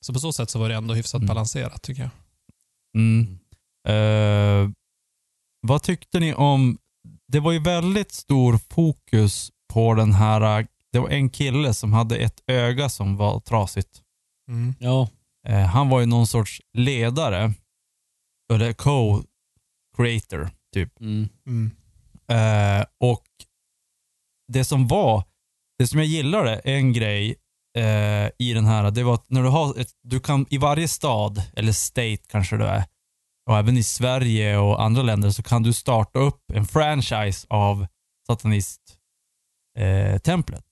Så 0.00 0.12
på 0.12 0.20
så 0.20 0.32
sätt 0.32 0.50
så 0.50 0.58
var 0.58 0.68
det 0.68 0.74
ändå 0.74 0.94
hyfsat 0.94 1.18
Mm. 1.18 1.26
balanserat 1.28 1.82
tycker 1.82 2.02
jag. 2.02 2.10
Mm. 2.94 3.38
Eh, 3.88 4.70
vad 5.60 5.82
tyckte 5.82 6.20
ni 6.20 6.34
om, 6.34 6.78
det 7.28 7.40
var 7.40 7.52
ju 7.52 7.58
väldigt 7.58 8.12
stor 8.12 8.58
fokus 8.70 9.50
på 9.72 9.94
den 9.94 10.12
här, 10.12 10.66
det 10.92 10.98
var 10.98 11.08
en 11.08 11.30
kille 11.30 11.74
som 11.74 11.92
hade 11.92 12.16
ett 12.16 12.40
öga 12.46 12.88
som 12.88 13.16
var 13.16 13.40
trasigt. 13.40 14.02
Mm. 14.50 14.74
Ja, 14.78 15.08
Eh, 15.48 15.66
han 15.66 15.88
var 15.88 16.00
ju 16.00 16.06
någon 16.06 16.26
sorts 16.26 16.62
ledare, 16.72 17.52
eller 18.52 18.72
co-creator 18.72 20.50
typ. 20.74 21.00
mm. 21.00 21.28
Mm. 21.46 21.70
Eh, 22.28 22.86
och 23.00 23.26
det 24.52 24.64
som 24.64 24.88
var, 24.88 25.24
det 25.78 25.86
som 25.86 25.98
jag 25.98 26.08
gillade, 26.08 26.58
en 26.58 26.92
grej 26.92 27.36
eh, 27.78 28.30
i 28.38 28.52
den 28.54 28.66
här, 28.66 28.90
det 28.90 29.02
var 29.02 29.14
att 29.14 29.30
när 29.30 29.42
du 29.42 29.48
har 29.48 29.80
ett, 29.80 29.90
du 30.02 30.20
kan 30.20 30.46
i 30.50 30.58
varje 30.58 30.88
stad, 30.88 31.42
eller 31.56 31.72
state 31.72 32.22
kanske 32.28 32.56
det 32.56 32.66
är, 32.66 32.84
och 33.48 33.56
även 33.58 33.78
i 33.78 33.82
Sverige 33.82 34.58
och 34.58 34.82
andra 34.82 35.02
länder 35.02 35.30
så 35.30 35.42
kan 35.42 35.62
du 35.62 35.72
starta 35.72 36.18
upp 36.18 36.50
en 36.52 36.66
franchise 36.66 37.46
av 37.50 37.86
satanist-templet. 38.26 40.64
Eh, 40.64 40.68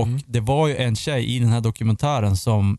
och 0.00 0.06
Mm. 0.06 0.20
det 0.26 0.40
var 0.40 0.68
ju 0.68 0.76
en 0.76 0.96
tjej 0.96 1.36
i 1.36 1.38
den 1.38 1.48
här 1.48 1.60
dokumentären 1.60 2.36
som, 2.36 2.78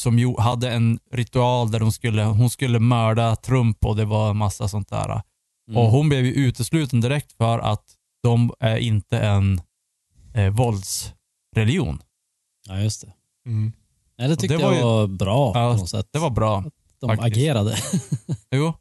som 0.00 0.34
hade 0.38 0.70
en 0.70 0.98
ritual 1.12 1.70
där 1.70 1.80
hon 1.80 1.92
skulle, 1.92 2.24
hon 2.24 2.50
skulle 2.50 2.78
mörda 2.80 3.36
Trump 3.36 3.84
och 3.84 3.96
det 3.96 4.04
var 4.04 4.30
en 4.30 4.36
massa 4.36 4.68
sånt 4.68 4.88
där. 4.88 5.22
Mm. 5.68 5.82
Och 5.82 5.90
hon 5.90 6.08
blev 6.08 6.24
ju 6.26 6.32
utesluten 6.32 7.00
direkt 7.00 7.32
för 7.32 7.58
att 7.58 7.84
de 8.22 8.52
är 8.60 8.76
inte 8.76 9.18
en 9.18 9.60
eh, 10.34 10.50
våldsreligion. 10.50 12.02
Ja, 12.68 12.78
just 12.80 13.00
det. 13.00 13.12
Mm. 13.46 13.72
Nej, 14.18 14.28
det 14.28 14.36
tyckte 14.36 14.56
det 14.56 14.62
var 14.64 14.70
jag 14.72 14.78
ju- 14.78 14.84
var 14.84 15.06
bra 15.06 15.52
Ja, 15.54 15.72
på 15.72 15.76
något 15.80 15.90
sätt. 15.90 16.08
Det 16.12 16.18
var 16.18 16.30
bra. 16.30 16.64
De 17.00 17.08
faktiskt. 17.10 17.36
agerade. 17.36 17.76
Jo. 18.50 18.74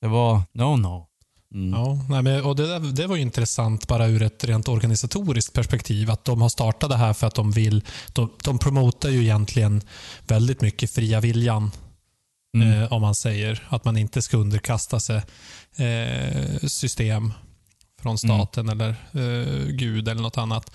Det 0.00 0.08
var 0.08 0.42
no 0.52 0.76
no. 0.76 1.08
Mm. 1.54 1.80
Ja, 1.80 2.04
nej, 2.08 2.22
men, 2.22 2.44
och 2.44 2.56
det, 2.56 2.92
det 2.92 3.06
var 3.06 3.16
ju 3.16 3.22
intressant 3.22 3.88
bara 3.88 4.06
ur 4.06 4.22
ett 4.22 4.44
rent 4.44 4.68
organisatoriskt 4.68 5.52
perspektiv. 5.52 6.10
Att 6.10 6.24
de 6.24 6.42
har 6.42 6.48
startat 6.48 6.90
det 6.90 6.96
här 6.96 7.12
för 7.12 7.26
att 7.26 7.34
de 7.34 7.50
vill... 7.50 7.84
De, 8.12 8.30
de 8.44 8.58
promotar 8.58 9.08
ju 9.08 9.22
egentligen 9.22 9.82
väldigt 10.26 10.60
mycket 10.60 10.90
fria 10.90 11.20
viljan. 11.20 11.70
Mm. 12.56 12.82
Eh, 12.82 12.92
om 12.92 13.02
man 13.02 13.14
säger 13.14 13.66
att 13.68 13.84
man 13.84 13.96
inte 13.96 14.22
ska 14.22 14.36
underkasta 14.36 15.00
sig 15.00 15.22
eh, 15.76 16.58
system 16.66 17.32
från 18.02 18.18
staten 18.18 18.68
eller 18.68 18.88
eh, 19.12 19.66
Gud 19.66 20.08
eller 20.08 20.22
något 20.22 20.38
annat. 20.38 20.72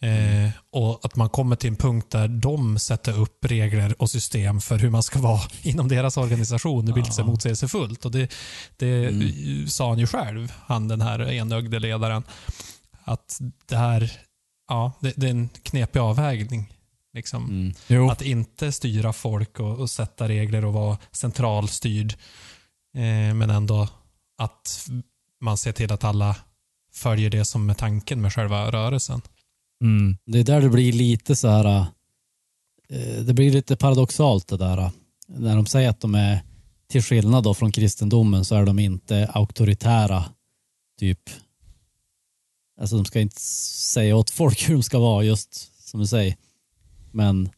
Eh, 0.00 0.50
och 0.70 1.04
att 1.04 1.16
man 1.16 1.28
kommer 1.28 1.56
till 1.56 1.68
en 1.70 1.76
punkt 1.76 2.10
där 2.10 2.28
de 2.28 2.78
sätter 2.78 3.20
upp 3.20 3.44
regler 3.44 4.02
och 4.02 4.10
system 4.10 4.60
för 4.60 4.78
hur 4.78 4.90
man 4.90 5.02
ska 5.02 5.18
vara 5.18 5.40
inom 5.62 5.88
deras 5.88 6.16
organisation. 6.16 6.86
Det 6.86 6.92
blir 6.92 7.04
lite 7.04 7.24
motsägelsefullt. 7.24 8.04
Och 8.04 8.10
det, 8.10 8.32
det 8.76 9.08
Mm. 9.08 9.68
sa 9.68 9.88
han 9.88 9.98
ju 9.98 10.06
själv, 10.06 10.52
han 10.66 10.88
den 10.88 11.00
här 11.00 11.30
enögde 11.32 11.78
ledaren. 11.78 12.22
Att 13.04 13.38
det 13.66 13.76
här, 13.76 14.12
ja, 14.68 14.92
det, 15.00 15.12
det 15.16 15.26
är 15.26 15.30
en 15.30 15.48
knepig 15.48 16.00
avvägning. 16.00 16.72
Liksom. 17.14 17.74
Mm. 17.88 18.08
Att 18.08 18.22
inte 18.22 18.72
styra 18.72 19.12
folk 19.12 19.60
och, 19.60 19.78
och 19.78 19.90
sätta 19.90 20.28
regler 20.28 20.64
och 20.64 20.72
vara 20.72 20.98
centralstyrd. 21.12 22.12
Eh, 22.96 23.34
men 23.34 23.50
ändå 23.50 23.88
att 24.38 24.88
man 25.40 25.56
ser 25.56 25.72
till 25.72 25.92
att 25.92 26.04
alla 26.04 26.36
följer 26.94 27.30
det 27.30 27.44
som 27.44 27.70
är 27.70 27.74
tanken 27.74 28.20
med 28.20 28.32
själva 28.32 28.70
rörelsen. 28.70 29.22
Mm. 29.82 30.16
Det 30.26 30.38
är 30.38 30.44
där 30.44 30.60
det 30.60 30.68
blir 30.68 30.92
lite 30.92 31.36
så 31.36 31.48
här. 31.48 31.86
eh, 32.88 33.24
Det 33.24 33.34
blir 33.34 33.50
lite 33.52 33.76
paradoxalt 33.76 34.48
det 34.48 34.56
där. 34.56 34.90
När 35.28 35.56
de 35.56 35.66
säger 35.66 35.88
att 35.90 36.00
de 36.00 36.14
är, 36.14 36.42
till 36.90 37.02
skillnad 37.02 37.44
då 37.44 37.54
från 37.54 37.72
kristendomen, 37.72 38.44
så 38.44 38.54
är 38.54 38.66
de 38.66 38.78
inte 38.78 39.26
auktoritära. 39.34 40.24
Typ. 40.98 41.20
Alltså 42.80 42.96
de 42.96 43.04
ska 43.04 43.20
inte 43.20 43.40
säga 43.40 44.16
åt 44.16 44.30
folk 44.30 44.62
hur 44.68 44.74
de 44.74 44.82
ska 44.82 44.98
vara, 44.98 45.24
just 45.24 45.70
som 45.88 46.00
du 46.00 46.06
säger. 46.06 46.36
Men 47.12 47.50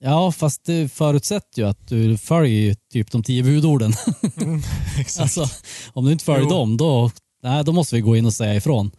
ja, 0.00 0.32
fast 0.32 0.64
det 0.64 0.88
förutsätter 0.92 1.62
ju 1.62 1.68
att 1.68 1.88
du 1.88 2.18
följer 2.18 2.76
typ 2.92 3.10
de 3.10 3.22
tio 3.22 3.42
budorden. 3.42 3.92
Exakt. 4.98 5.20
Alltså, 5.38 5.46
om 5.92 6.04
du 6.04 6.12
inte 6.12 6.24
följer 6.24 6.42
Jo. 6.42 6.48
dem, 6.50 6.76
då, 6.76 7.10
nej, 7.42 7.64
då 7.64 7.72
måste 7.72 7.94
vi 7.94 8.00
gå 8.00 8.16
in 8.16 8.26
och 8.26 8.34
säga 8.34 8.54
ifrån. 8.54 8.90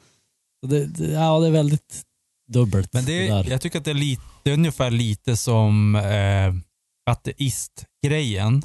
Det, 0.67 0.85
det, 0.85 1.05
ja, 1.11 1.39
det 1.39 1.47
är 1.47 1.51
väldigt 1.51 2.01
dubbelt. 2.49 2.93
Men 2.93 3.05
det, 3.05 3.27
där. 3.27 3.49
jag 3.49 3.61
tycker 3.61 3.79
att 3.79 3.85
det 3.85 3.91
är, 3.91 3.95
lite, 3.95 4.21
det 4.43 4.49
är 4.49 4.53
ungefär 4.53 4.91
lite 4.91 5.37
som 5.37 5.95
eh, 5.95 6.53
ateistgrejen. 7.11 8.61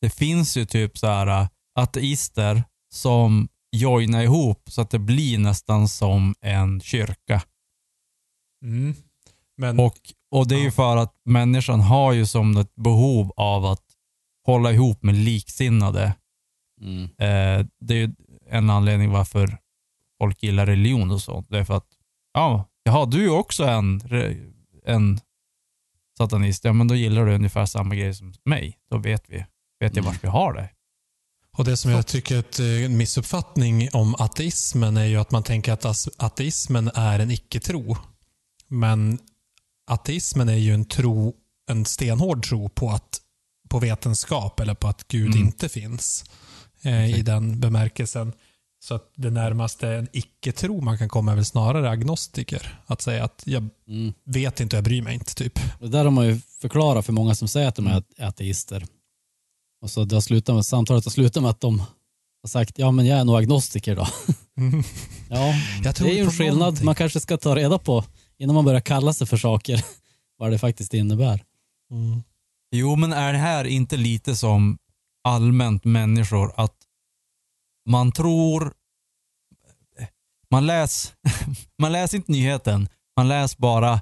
Det 0.00 0.10
finns 0.10 0.56
ju 0.56 0.64
typ 0.64 0.98
så 0.98 1.06
här 1.06 1.26
eh, 1.26 1.48
ateister 1.78 2.64
som 2.94 3.48
joinar 3.76 4.22
ihop 4.22 4.62
så 4.70 4.80
att 4.80 4.90
det 4.90 4.98
blir 4.98 5.38
nästan 5.38 5.88
som 5.88 6.34
en 6.40 6.80
kyrka. 6.80 7.42
Mm. 8.64 8.94
Men, 9.56 9.80
Och, 9.80 9.96
och 10.30 10.48
det 10.48 10.54
är 10.54 10.58
ju 10.58 10.64
Ja. 10.64 10.70
för 10.70 10.96
att 10.96 11.14
människan 11.24 11.80
har 11.80 12.12
ju 12.12 12.26
som 12.26 12.56
ett 12.56 12.74
behov 12.74 13.32
av 13.36 13.64
att 13.66 13.82
hålla 14.46 14.72
ihop 14.72 15.02
med 15.02 15.14
liksinnade. 15.14 16.14
Mm. 16.80 17.02
Eh, 17.04 17.66
det 17.80 17.94
är 17.94 17.98
ju 17.98 18.14
en 18.50 18.70
anledning 18.70 19.10
varför 19.10 19.58
folk 20.22 20.42
gillar 20.42 20.66
religion 20.66 21.10
och 21.10 21.20
sånt. 21.20 21.46
Det 21.50 21.58
är 21.58 21.64
för 21.64 21.76
att, 21.76 21.95
ja, 22.36 22.68
jaha, 22.82 23.06
du 23.06 23.24
är 23.24 23.30
också 23.30 23.64
en, 23.64 24.00
en 24.86 25.20
satanist. 26.18 26.64
Ja, 26.64 26.72
men 26.72 26.88
då 26.88 26.94
gillar 26.94 27.26
du 27.26 27.34
ungefär 27.34 27.66
samma 27.66 27.94
grej 27.94 28.14
som 28.14 28.34
mig. 28.44 28.78
Då 28.90 28.98
vet 28.98 29.24
vi, 29.28 29.44
vet 29.80 29.96
jag 29.96 30.02
vart 30.02 30.24
vi 30.24 30.28
har 30.28 30.52
det. 30.52 30.68
och 31.56 31.64
det 31.64 31.76
som 31.76 31.90
jag 31.90 32.06
tycker 32.06 32.36
är 32.60 32.78
eh, 32.80 32.84
en 32.84 32.96
missuppfattning 32.96 33.88
om 33.92 34.14
ateismen 34.14 34.96
är 34.96 35.04
ju 35.04 35.16
att 35.16 35.30
man 35.30 35.42
tänker 35.42 35.72
att 35.72 35.84
ateismen 36.18 36.90
är 36.94 37.18
en 37.18 37.30
icke-tro. 37.30 37.96
Men 38.68 39.18
ateismen 39.90 40.48
är 40.48 40.56
ju 40.56 40.74
en 40.74 40.84
tro, 40.84 41.34
en 41.70 41.84
stenhård 41.84 42.44
tro 42.48 42.68
på 42.68 42.90
att 42.90 43.20
på 43.68 43.78
vetenskap 43.78 44.60
eller 44.60 44.74
på 44.74 44.88
att 44.88 45.08
Gud 45.08 45.26
Mm. 45.34 45.46
inte 45.46 45.68
finns 45.68 46.24
eh, 46.82 47.18
i 47.18 47.22
den 47.22 47.60
bemärkelsen. 47.60 48.32
Så 48.88 48.94
att 48.94 49.12
det 49.16 49.30
närmaste 49.30 49.88
en 49.88 50.08
icke-tro 50.12 50.80
man 50.80 50.98
kan 50.98 51.08
komma 51.08 51.32
är 51.32 51.36
väl 51.36 51.44
snarare 51.44 51.90
agnostiker. 51.90 52.80
Att 52.86 53.02
säga 53.02 53.24
att 53.24 53.42
jag 53.46 53.68
Mm. 53.88 54.14
vet 54.24 54.60
inte 54.60 54.76
jag 54.76 54.84
bryr 54.84 55.02
mig 55.02 55.14
inte. 55.14 55.34
typ. 55.34 55.58
Det 55.80 55.88
där 55.88 56.04
har 56.04 56.10
man 56.10 56.26
ju 56.26 56.40
förklarat 56.60 57.06
för 57.06 57.12
många 57.12 57.34
som 57.34 57.48
säger 57.48 57.68
att 57.68 57.76
de 57.76 57.86
Mm. 57.86 58.02
är 58.16 58.26
ateister. 58.26 58.86
Och 59.82 59.90
så 59.90 60.04
det 60.04 60.16
har 60.16 60.20
slutat 60.20 60.54
med, 60.54 60.66
samtalet 60.66 61.04
har 61.04 61.10
slutat 61.10 61.42
med 61.42 61.50
att 61.50 61.60
de 61.60 61.78
har 62.42 62.48
sagt 62.48 62.78
ja 62.78 62.90
men 62.90 63.06
jag 63.06 63.18
är 63.18 63.24
nog 63.24 63.36
agnostiker 63.36 63.96
då. 63.96 64.06
Ja, 65.28 65.54
Jag 65.84 65.96
tror 65.96 66.08
det 66.08 66.14
är 66.14 66.16
ju 66.16 66.24
en 66.24 66.30
skillnad 66.32 66.58
någonting. 66.58 66.84
man 66.84 66.94
kanske 66.94 67.20
ska 67.20 67.36
ta 67.36 67.56
reda 67.56 67.78
på 67.78 68.04
innan 68.38 68.54
man 68.54 68.64
börjar 68.64 68.80
kalla 68.80 69.12
sig 69.12 69.26
för 69.26 69.36
saker. 69.36 69.84
Vad 70.38 70.50
det 70.50 70.58
faktiskt 70.58 70.94
innebär. 70.94 71.44
Mm. 71.90 72.22
Jo, 72.70 72.96
men 72.96 73.12
är 73.12 73.32
det 73.32 73.38
här 73.38 73.64
inte 73.64 73.96
lite 73.96 74.36
som 74.36 74.78
allmänt 75.24 75.84
människor 75.84 76.52
att 76.56 76.72
man 77.86 78.12
tror, 78.12 78.72
man 80.50 80.66
läser, 80.66 81.12
man 81.78 81.92
läser 81.92 82.16
inte 82.16 82.32
nyheten, 82.32 82.88
man 83.16 83.28
läser 83.28 83.58
bara 83.58 83.92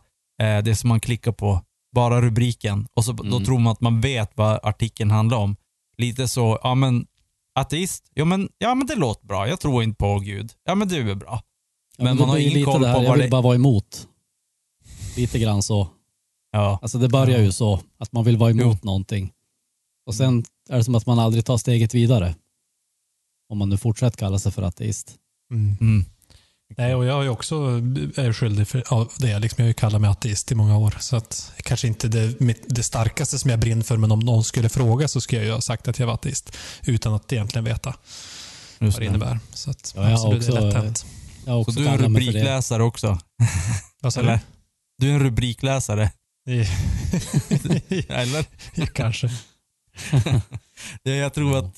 eh, 0.43 0.59
det 0.65 0.77
som 0.77 0.89
man 0.89 1.01
klickar 1.01 1.33
på 1.33 1.61
bara 1.95 2.21
rubriken 2.23 2.87
och 2.95 3.05
så, 3.05 3.13
då 3.13 3.25
Mm. 3.37 3.45
tror 3.45 3.59
man 3.59 3.73
att 3.73 3.81
man 3.81 4.01
vet 4.01 4.31
vad 4.37 4.61
artikeln 4.63 5.11
handlar 5.11 5.39
om. 5.39 5.57
Lite 5.97 6.29
så, 6.29 6.59
ja 6.63 6.75
men 6.75 7.07
ateist, 7.55 8.11
ja 8.15 8.25
men, 8.25 8.49
ja 8.59 8.75
men 8.75 8.87
det 8.87 8.95
låter 8.95 9.27
bra, 9.27 9.49
jag 9.49 9.61
tror 9.61 9.83
inte 9.83 9.97
på 9.97 10.19
Gud. 10.19 10.53
Ja 10.65 10.75
men 10.75 10.89
det 10.89 10.97
är 10.97 11.15
bra. 11.15 11.43
Ja, 11.97 12.05
Men 12.05 12.17
det 12.17 12.21
man 12.21 12.29
har 12.31 12.39
ingen 12.39 12.65
koll 12.65 12.81
det 12.83 12.89
här, 12.89 12.95
på 12.95 13.03
Jag 13.03 13.09
vad 13.09 13.17
vill 13.19 13.25
det- 13.27 13.31
bara 13.31 13.43
vara 13.43 13.55
emot. 13.55 14.09
Lite 15.17 15.39
grann 15.39 15.63
så. 15.63 15.89
Ja. 16.53 16.79
Alltså 16.83 16.99
det 16.99 17.09
börjar 17.09 17.41
ju 17.41 17.53
så, 17.53 17.81
att 17.99 18.13
man 18.13 18.25
vill 18.25 18.37
vara 18.37 18.51
emot 18.51 18.79
Jo. 18.83 18.87
någonting. 18.87 19.33
Och 20.07 20.15
sen 20.15 20.45
är 20.71 20.77
det 20.77 20.85
som 20.85 20.95
att 20.95 21.07
man 21.07 21.19
aldrig 21.19 21.45
tar 21.45 21.57
steget 21.57 21.95
vidare. 21.95 22.35
Om 23.49 23.59
man 23.59 23.69
nu 23.69 23.77
fortsätter 23.79 24.19
kalla 24.19 24.39
sig 24.39 24.53
för 24.53 24.63
ateist. 24.63 25.15
Mm. 25.53 25.77
Mm. 25.81 26.05
Nej, 26.77 26.95
och 26.95 27.05
jag 27.05 27.19
är 27.19 27.23
ju 27.23 27.29
också 27.29 27.55
är 28.17 28.33
skyldig 28.33 28.69
för 28.69 28.85
det. 29.23 29.39
Liksom, 29.39 29.57
jag 29.63 29.65
har 29.65 29.69
ju 29.69 29.75
kallat 29.75 30.01
mig 30.01 30.11
ateist 30.11 30.53
i 30.53 30.55
många 30.55 30.79
år. 30.79 30.97
Så 31.01 31.17
att, 31.17 31.53
kanske 31.57 31.87
inte 31.89 32.09
det, 32.09 32.41
mitt, 32.41 32.63
det 32.67 32.83
starkaste 32.83 33.39
som 33.39 33.51
jag 33.51 33.61
brinner 33.61 33.83
för, 33.83 33.97
men 33.97 34.13
om 34.13 34.19
någon 34.21 34.45
skulle 34.45 34.69
fråga 34.69 35.09
så 35.09 35.21
skulle 35.21 35.41
jag 35.41 35.47
ju 35.47 35.53
ha 35.53 35.61
sagt 35.61 35.89
att 35.89 35.99
jag 35.99 36.07
var 36.07 36.15
ateist. 36.15 36.57
Utan 36.83 37.15
att 37.15 37.33
egentligen 37.33 37.65
veta 37.65 37.95
Just 38.79 38.81
vad 38.81 38.91
det 38.93 38.99
det. 39.01 39.05
innebär. 39.07 39.39
Så 39.53 39.71
att, 39.71 39.93
Ja, 39.97 40.03
jag 40.03 40.13
absolut, 40.13 40.41
det 40.41 40.47
är 40.47 40.53
också- 40.53 40.67
lätt 40.67 40.75
hänt. 40.85 41.05
Så 41.45 41.53
också 41.55 41.71
du 41.81 41.87
är 41.87 41.93
en 41.93 41.99
rubrikläsare 41.99 42.83
också? 42.83 43.19
Vad 44.01 44.13
sa 44.15 44.21
Eller? 44.21 44.33
du? 44.33 44.39
Du 44.99 45.11
är 45.11 45.15
en 45.15 45.21
rubrikläsare? 45.21 46.11
Eller? 48.09 48.45
Kanske. 48.95 49.31
Ja, 51.03 51.13
jag 51.13 51.35
tror 51.35 51.59
att, 51.59 51.75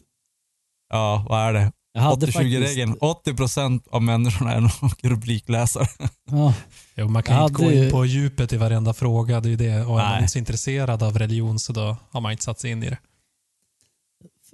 ja 0.88 1.26
vad 1.28 1.40
är 1.40 1.52
det? 1.52 1.72
Jag 1.92 2.02
hade 2.02 2.26
80-20-regeln. 2.26 2.96
80% 2.96 3.80
av 3.90 4.02
människorna 4.02 4.52
är 4.52 4.60
nog 4.60 4.70
rubrikläsare. 5.02 5.86
Ja, 6.30 6.54
Jo, 6.94 7.08
man 7.08 7.22
kan 7.22 7.34
Jag 7.36 7.42
ju 7.42 7.48
inte 7.48 7.62
gå 7.62 7.84
in 7.84 7.90
på 7.90 8.04
djupet 8.04 8.52
i 8.52 8.56
varenda 8.56 8.94
fråga. 8.94 9.40
Det 9.40 9.48
är 9.48 9.50
ju 9.50 9.56
det. 9.56 9.84
Och 9.84 10.00
är 10.00 10.04
man 10.04 10.18
inte 10.18 10.32
så 10.32 10.38
intresserad 10.38 11.02
av 11.02 11.18
religion 11.18 11.58
så 11.58 11.72
då 11.72 11.96
har 12.10 12.20
man 12.20 12.32
inte 12.32 12.44
satt 12.44 12.60
sig 12.60 12.70
in 12.70 12.82
i 12.82 12.90
det. 12.90 12.98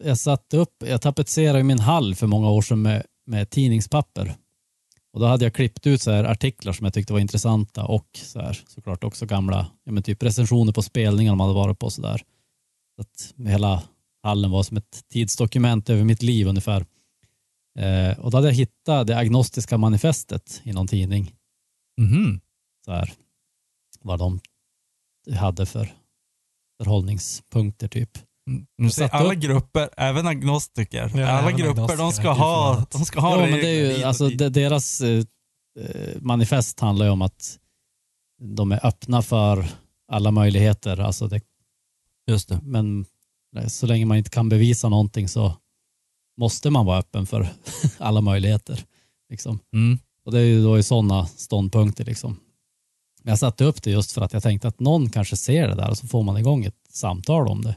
jag 0.05 0.19
satte 0.19 0.57
upp, 0.57 0.85
jag 0.87 1.01
tapetserade 1.01 1.59
i 1.59 1.63
min 1.63 1.79
hall 1.79 2.15
för 2.15 2.27
många 2.27 2.51
år 2.51 2.63
sedan 2.63 2.83
med, 2.83 3.03
med 3.27 3.51
tidningspapper. 3.51 4.35
Och 5.13 5.21
då 5.21 5.27
hade 5.27 5.45
jag 5.45 5.55
klippt 5.55 5.87
ut 5.87 6.03
så 6.03 6.11
här 6.11 6.25
artiklar 6.25 6.73
som 6.73 6.85
jag 6.85 6.95
tyckte 6.95 7.13
var 7.13 7.21
intressanta 7.21 7.85
och 7.85 8.09
så 8.13 8.41
här, 8.41 8.61
såklart 8.69 9.05
också 9.05 9.27
gamla 9.27 9.67
ja, 9.85 9.93
men 9.93 10.03
typ 10.03 10.23
recensioner 10.23 10.73
på 10.73 10.83
spelningar 10.83 11.35
man 11.35 11.49
hade 11.49 11.61
varit 11.61 11.79
på. 11.79 11.91
Så 11.91 12.03
där. 12.03 12.23
Så 12.97 13.01
att 13.03 13.49
hela 13.49 13.83
hallen 14.23 14.51
var 14.51 14.63
som 14.63 14.77
ett 14.77 15.05
tidsdokument 15.09 15.91
över 15.91 16.05
mitt 16.05 16.23
liv 16.23 16.47
ungefär. 16.47 16.87
Eh, 17.79 18.19
och 18.19 18.31
då 18.31 18.37
hade 18.37 18.49
jag 18.49 18.55
hittat 18.55 19.07
det 19.07 19.17
agnostiska 19.19 19.79
manifestet 19.79 20.61
i 20.65 20.73
någon 20.73 20.89
tidning. 20.89 21.35
Mhm. 22.01 22.41
Så 22.85 22.93
här, 22.93 23.13
vad 24.01 24.19
de 24.19 24.41
hade 25.37 25.67
för 25.67 25.93
förhållningspunkter 26.83 27.89
typ. 27.89 28.11
Mm. 28.51 28.67
Nu 28.79 28.91
säger 28.91 29.11
alla 29.11 29.33
upp- 29.35 29.41
grupper, 29.41 29.91
även 29.97 30.27
agnostiker, 30.27 31.13
Ja, 31.15 31.29
alla 31.29 31.49
även 31.49 31.57
grupper 31.57 31.75
de 31.75 31.93
agnostikerna, 31.93 32.35
ska 32.35 32.43
ha, 32.45 32.87
de 32.93 33.05
ska 33.05 33.21
ha 33.21 33.41
Ja, 33.41 33.51
men 33.51 33.53
det 33.61 33.69
är 33.69 33.99
ju, 33.99 34.05
alltså, 34.05 34.29
de, 34.29 34.49
deras 34.49 35.01
eh, 35.01 35.25
eh, 35.81 36.21
manifest 36.21 36.81
handlar 36.81 37.07
ju 37.07 37.13
om 37.13 37.23
att 37.23 37.59
de 38.43 38.73
är 38.73 38.87
öppna 38.87 39.23
för 39.23 39.67
alla 40.13 40.31
möjligheter. 40.31 41.01
Alltså 41.01 41.29
det, 41.29 41.41
Just 42.27 42.49
det. 42.49 42.61
men 42.63 43.07
så 43.69 43.87
länge 43.87 44.07
man 44.07 44.17
inte 44.17 44.31
kan 44.31 44.49
bevisa 44.49 44.89
någonting 44.89 45.29
så 45.29 45.57
måste 46.41 46.71
man 46.71 46.87
vara 46.87 46.99
öppen 46.99 47.27
för 47.27 47.49
alla 47.99 48.21
möjligheter. 48.21 48.85
Liksom. 49.31 49.59
Mm. 49.75 49.99
Och 50.25 50.33
det 50.33 50.39
är 50.41 50.45
ju 50.45 50.63
då 50.63 50.79
i 50.79 50.83
sådana 50.83 51.27
ståndpunkter. 51.27 52.05
Liksom. 52.05 52.37
Jag 53.23 53.39
satte 53.39 53.65
upp 53.65 53.83
det 53.83 53.91
just 53.91 54.13
för 54.13 54.21
att 54.23 54.33
jag 54.33 54.43
tänkte 54.43 54.69
att 54.69 54.81
någon 54.81 55.11
kanske 55.11 55.37
ser 55.37 55.69
det 55.69 55.75
där 55.75 55.91
och 55.91 55.99
så 55.99 56.07
får 56.09 56.23
man 56.23 56.37
igång 56.37 56.65
ett 56.65 56.75
samtal 56.91 57.49
om 57.49 57.63
det. 57.63 57.77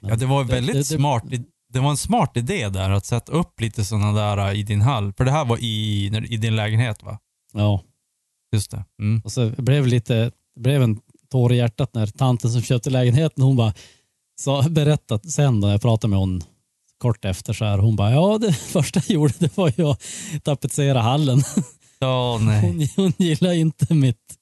Men 0.00 0.10
Ja, 0.10 0.16
det 0.16 0.26
var 0.26 0.44
väldigt 0.44 0.74
det- 0.74 0.78
det- 0.80 0.84
smart. 0.84 1.24
Det 1.72 1.80
var 1.80 1.90
en 1.90 1.96
smart 1.96 2.36
idé 2.36 2.68
där 2.68 2.90
att 2.90 3.06
sätta 3.06 3.32
upp 3.32 3.60
lite 3.60 3.84
sådana 3.84 4.12
där 4.12 4.54
i 4.54 4.62
din 4.62 4.80
hall. 4.80 5.12
För 5.12 5.24
det 5.24 5.30
här 5.30 5.44
var 5.44 5.58
i, 5.58 6.06
i 6.28 6.36
din 6.36 6.56
lägenhet 6.56 7.02
va? 7.02 7.18
Ja, 7.52 7.82
Just 8.52 8.70
det. 8.70 8.84
Mm. 9.02 9.20
Och 9.24 9.32
så 9.32 9.50
blev 9.58 9.86
lite, 9.86 10.14
det 10.54 10.60
blev 10.60 10.82
en 10.82 11.00
tår 11.30 11.52
i 11.52 11.56
hjärtat 11.56 11.94
när 11.94 12.06
tanten 12.06 12.50
som 12.50 12.62
köpte 12.62 12.90
lägenheten, 12.90 13.44
hon 13.44 13.56
bara 13.56 13.74
sa, 14.40 14.62
berättat 14.68 15.30
sen 15.30 15.60
då 15.60 15.68
jag 15.68 15.82
pratade 15.82 16.10
med 16.10 16.18
hon 16.18 16.42
kort 16.98 17.24
efter 17.24 17.52
så 17.52 17.64
här, 17.64 17.78
hon 17.78 17.96
bara 17.96 18.10
ja 18.12 18.38
det 18.38 18.52
första 18.72 19.00
jag 19.06 19.14
gjorde 19.14 19.34
det 19.38 19.56
var 19.56 19.72
ju 19.76 19.84
att 19.84 20.02
tapetsera 20.44 21.00
hallen. 21.02 21.42
Ja, 21.98 22.38
nej. 22.42 22.60
Hon, 22.60 22.88
hon 22.96 23.12
gillar 23.18 23.52
inte 23.52 23.94
mitt, 23.94 24.34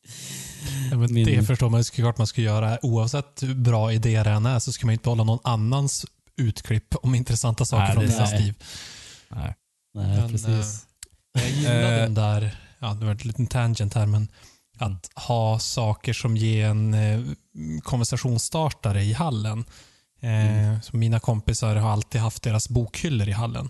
Ja, 0.90 0.96
men 0.98 1.14
Min- 1.14 1.26
Det 1.26 1.42
förstår 1.42 1.70
man 1.70 1.80
ju 1.80 1.85
såklart 1.85 2.18
man 2.18 2.26
ska 2.26 2.40
göra. 2.42 2.78
Oavsett 2.82 3.42
hur 3.42 3.54
bra 3.54 3.92
idé 3.92 4.22
det 4.22 4.30
än 4.30 4.46
är 4.46 4.59
så 4.59 4.72
ska 4.72 4.87
man 4.87 4.92
inte 4.92 5.02
behålla 5.02 5.24
någon 5.24 5.38
annans 5.44 6.06
utklipp 6.37 6.94
om 7.02 7.14
intressanta 7.14 7.64
saker 7.64 7.85
Nej, 7.85 7.92
från 7.94 8.04
det 8.06 8.11
deras 8.12 8.40
liv. 8.40 8.54
nej. 9.28 9.54
nej 9.94 10.20
Men, 10.20 10.30
precis. 10.30 10.87
Jag 11.32 11.50
gillar 11.50 11.92
Eh. 11.92 11.98
den 11.98 12.14
där, 12.14 12.56
ja 12.78 12.94
det 12.94 13.04
var 13.04 13.12
en 13.12 13.16
liten 13.18 13.46
tangent 13.46 13.94
här, 13.94 14.06
men 14.06 14.28
att 14.78 15.10
ha 15.14 15.58
saker 15.58 16.12
som 16.12 16.36
ger 16.36 16.66
en 16.66 16.94
eh, 16.94 17.20
konversationsstartare 17.82 19.02
i 19.02 19.12
hallen. 19.12 19.64
Eh, 20.20 20.80
så 20.80 20.96
mina 20.96 21.20
kompisar 21.20 21.76
har 21.76 21.90
alltid 21.90 22.20
haft 22.20 22.42
deras 22.42 22.68
bokhyllor 22.68 23.28
i 23.28 23.32
hallen. 23.32 23.68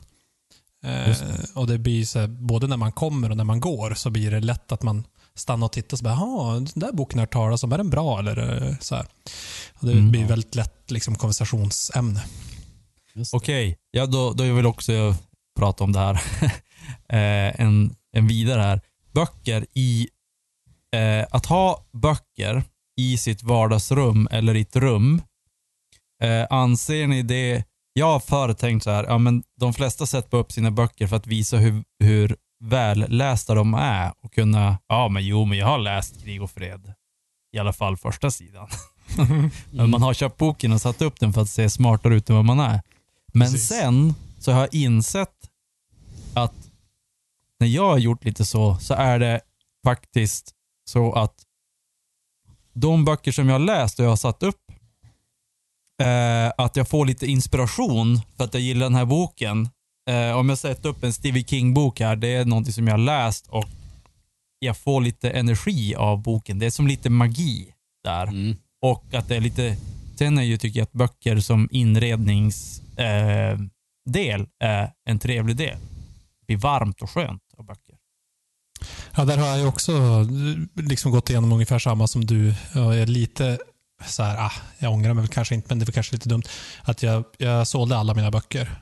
Eh, 0.84 1.16
och 1.54 1.66
det 1.66 1.78
blir 1.78 2.04
så 2.04 2.18
här, 2.20 2.26
både 2.26 2.66
när 2.66 2.76
man 2.76 2.92
kommer 2.92 3.30
och 3.30 3.36
när 3.36 3.44
man 3.44 3.60
går 3.60 3.94
så 3.94 4.10
blir 4.10 4.30
det 4.30 4.40
lätt 4.40 4.72
att 4.72 4.82
man 4.82 5.04
stannar 5.34 5.66
och 5.66 5.72
tittar 5.72 5.94
och 5.94 5.98
så 5.98 6.04
bara, 6.04 6.54
den 6.54 6.68
där 6.74 6.92
boken 6.92 7.18
har 7.18 7.26
talas 7.26 7.62
om, 7.64 7.72
är 7.72 7.76
den 7.78 7.90
bra? 7.90 8.18
Eller 8.18 8.62
eh, 8.68 8.76
så 8.80 8.94
här. 8.94 9.06
Och 9.74 9.86
det 9.86 9.92
Mm. 9.92 10.10
blir 10.10 10.24
väldigt 10.26 10.54
lätt 10.54 10.90
liksom, 10.90 11.14
konversationsämne. 11.14 12.24
Okej, 13.32 13.76
ja, 13.90 14.06
då, 14.06 14.32
då 14.32 14.46
jag 14.46 14.54
vill 14.54 14.66
också 14.66 15.14
prata 15.58 15.84
om 15.84 15.92
det 15.92 15.98
här. 15.98 16.14
eh, 17.08 17.60
en, 17.60 17.96
en 18.12 18.26
vidare 18.26 18.62
här. 18.62 18.80
Böcker 19.12 19.66
i... 19.74 20.08
Eh, 20.96 21.26
att 21.30 21.46
ha 21.46 21.84
böcker 21.92 22.62
i 23.00 23.18
sitt 23.18 23.42
vardagsrum 23.42 24.28
eller 24.30 24.54
i 24.54 24.60
ett 24.60 24.76
rum. 24.76 25.22
Eh, 26.22 26.46
anser 26.50 27.06
ni 27.06 27.22
det... 27.22 27.64
Jag 27.92 28.06
har 28.06 28.20
förr 28.20 28.52
tänkt 28.52 28.82
så 28.82 28.90
här, 28.90 29.04
ja, 29.04 29.18
men 29.18 29.42
de 29.60 29.72
flesta 29.74 30.06
sätter 30.06 30.38
upp 30.38 30.52
sina 30.52 30.70
böcker 30.70 31.06
för 31.06 31.16
att 31.16 31.26
visa 31.26 31.56
hur, 31.56 31.84
hur 32.04 32.36
vällästa 32.64 33.54
de 33.54 33.74
är 33.74 34.12
och 34.22 34.34
kunna, 34.34 34.78
ja 34.88 35.08
men 35.08 35.26
jo 35.26 35.44
men 35.44 35.58
jag 35.58 35.66
har 35.66 35.78
läst 35.78 36.22
Krig 36.22 36.42
och 36.42 36.50
fred. 36.50 36.92
I 37.52 37.58
alla 37.58 37.72
fall 37.72 37.96
första 37.96 38.30
sidan. 38.30 38.68
Men 39.70 39.90
man 39.90 40.02
har 40.02 40.14
köpt 40.14 40.36
boken 40.36 40.72
och 40.72 40.80
satt 40.80 41.02
upp 41.02 41.20
den 41.20 41.32
för 41.32 41.40
att 41.40 41.48
se 41.48 41.70
smartare 41.70 42.14
ut 42.16 42.30
än 42.30 42.36
vad 42.36 42.44
man 42.44 42.60
är. 42.60 42.80
Men 43.32 43.52
Precis. 43.52 43.68
sen 43.68 44.14
så 44.38 44.52
har 44.52 44.60
jag 44.60 44.74
insett 44.74 45.50
att 46.34 46.54
när 47.60 47.66
jag 47.66 47.88
har 47.88 47.98
gjort 47.98 48.24
lite 48.24 48.44
så, 48.44 48.76
så 48.76 48.94
är 48.94 49.18
det 49.18 49.40
faktiskt 49.84 50.55
så 50.88 51.12
att 51.12 51.34
de 52.72 53.04
böcker 53.04 53.32
som 53.32 53.48
jag 53.48 53.54
har 53.54 53.66
läst 53.66 53.98
och 53.98 54.04
jag 54.04 54.10
har 54.10 54.16
satt 54.16 54.42
upp, 54.42 54.60
eh, 56.02 56.52
att 56.56 56.76
jag 56.76 56.88
får 56.88 57.06
lite 57.06 57.26
inspiration 57.26 58.20
för 58.36 58.44
att 58.44 58.54
jag 58.54 58.62
gillar 58.62 58.86
den 58.86 58.94
här 58.94 59.04
boken. 59.04 59.68
Eh, 60.10 60.38
om 60.38 60.48
jag 60.48 60.58
sätter 60.58 60.88
upp 60.88 61.04
en 61.04 61.12
Stevie 61.12 61.44
King-bok 61.44 62.00
här, 62.00 62.16
det 62.16 62.28
är 62.28 62.44
någonting 62.44 62.72
som 62.72 62.86
jag 62.86 62.94
har 62.94 62.98
läst 62.98 63.46
och 63.46 63.68
jag 64.58 64.76
får 64.76 65.00
lite 65.00 65.30
energi 65.30 65.94
av 65.94 66.22
boken. 66.22 66.58
Det 66.58 66.66
är 66.66 66.70
som 66.70 66.86
lite 66.86 67.10
magi 67.10 67.72
där. 68.04 68.26
Mm. 68.26 68.56
Och 68.82 69.14
att 69.14 69.28
det 69.28 69.36
är 69.36 69.40
lite, 69.40 69.76
sen 70.16 70.38
är 70.38 70.42
ju 70.42 70.58
tycker 70.58 70.80
jag 70.80 70.84
att 70.84 70.92
böcker 70.92 71.40
som 71.40 71.68
inredningsdel 71.72 73.60
eh, 74.40 74.68
är 74.68 74.90
en 75.04 75.18
trevlig 75.18 75.56
del. 75.56 75.78
Det 76.40 76.46
blir 76.46 76.56
varmt 76.56 77.02
och 77.02 77.10
skönt 77.10 77.42
av 77.56 77.64
böcker. 77.64 77.85
Ja, 79.16 79.24
där 79.24 79.36
har 79.36 79.56
jag 79.56 79.68
också 79.68 79.92
eh, 79.92 80.82
liksom 80.84 81.12
gått 81.12 81.30
igenom 81.30 81.52
ungefär 81.52 81.78
samma 81.78 82.06
som 82.06 82.26
du. 82.26 82.54
Jag 82.74 82.98
är 82.98 83.06
lite 83.06 83.58
så 84.06 84.22
här, 84.22 84.36
ah, 84.36 84.52
jag 84.78 84.92
ångrar 84.92 85.14
mig 85.14 85.28
kanske 85.28 85.54
inte, 85.54 85.66
men 85.68 85.78
det 85.78 85.84
var 85.84 85.92
kanske 85.92 86.12
lite 86.12 86.28
dumt. 86.28 86.42
Att 86.82 87.02
jag, 87.02 87.24
jag 87.38 87.66
sålde 87.66 87.96
alla 87.96 88.14
mina 88.14 88.30
böcker. 88.30 88.80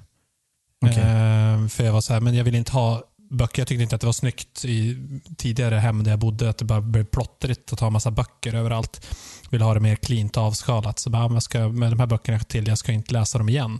Okej. 0.86 0.98
Eh, 0.98 1.68
för 1.68 1.84
jag 1.84 1.92
var 1.92 2.00
så 2.00 2.12
här, 2.12 2.20
men 2.20 2.34
jag 2.34 2.44
vill 2.44 2.54
inte 2.54 2.72
ha 2.72 3.02
böcker. 3.30 3.60
Jag 3.60 3.68
tyckte 3.68 3.82
inte 3.82 3.94
att 3.94 4.00
det 4.00 4.06
var 4.06 4.12
snyggt 4.12 4.64
i 4.64 4.98
tidigare 5.36 5.74
hem 5.74 6.04
där 6.04 6.10
jag 6.10 6.18
bodde, 6.18 6.50
att 6.50 6.58
det 6.58 6.64
bara 6.64 6.80
blev 6.80 7.04
plottrigt 7.04 7.72
att 7.72 7.80
ha 7.80 7.90
massa 7.90 8.10
böcker 8.10 8.54
överallt. 8.54 9.06
Vill 9.50 9.62
ha 9.62 9.74
det 9.74 9.80
mer 9.80 9.96
cleant 9.96 10.36
avskalat. 10.36 10.98
Så 10.98 11.10
bara, 11.10 11.24
ah, 11.24 11.32
jag 11.32 11.42
ska, 11.42 11.68
med 11.68 11.92
de 11.92 12.00
här 12.00 12.06
böckerna 12.06 12.38
till, 12.38 12.68
jag 12.68 12.78
ska 12.78 12.92
inte 12.92 13.12
läsa 13.12 13.38
dem 13.38 13.48
igen. 13.48 13.78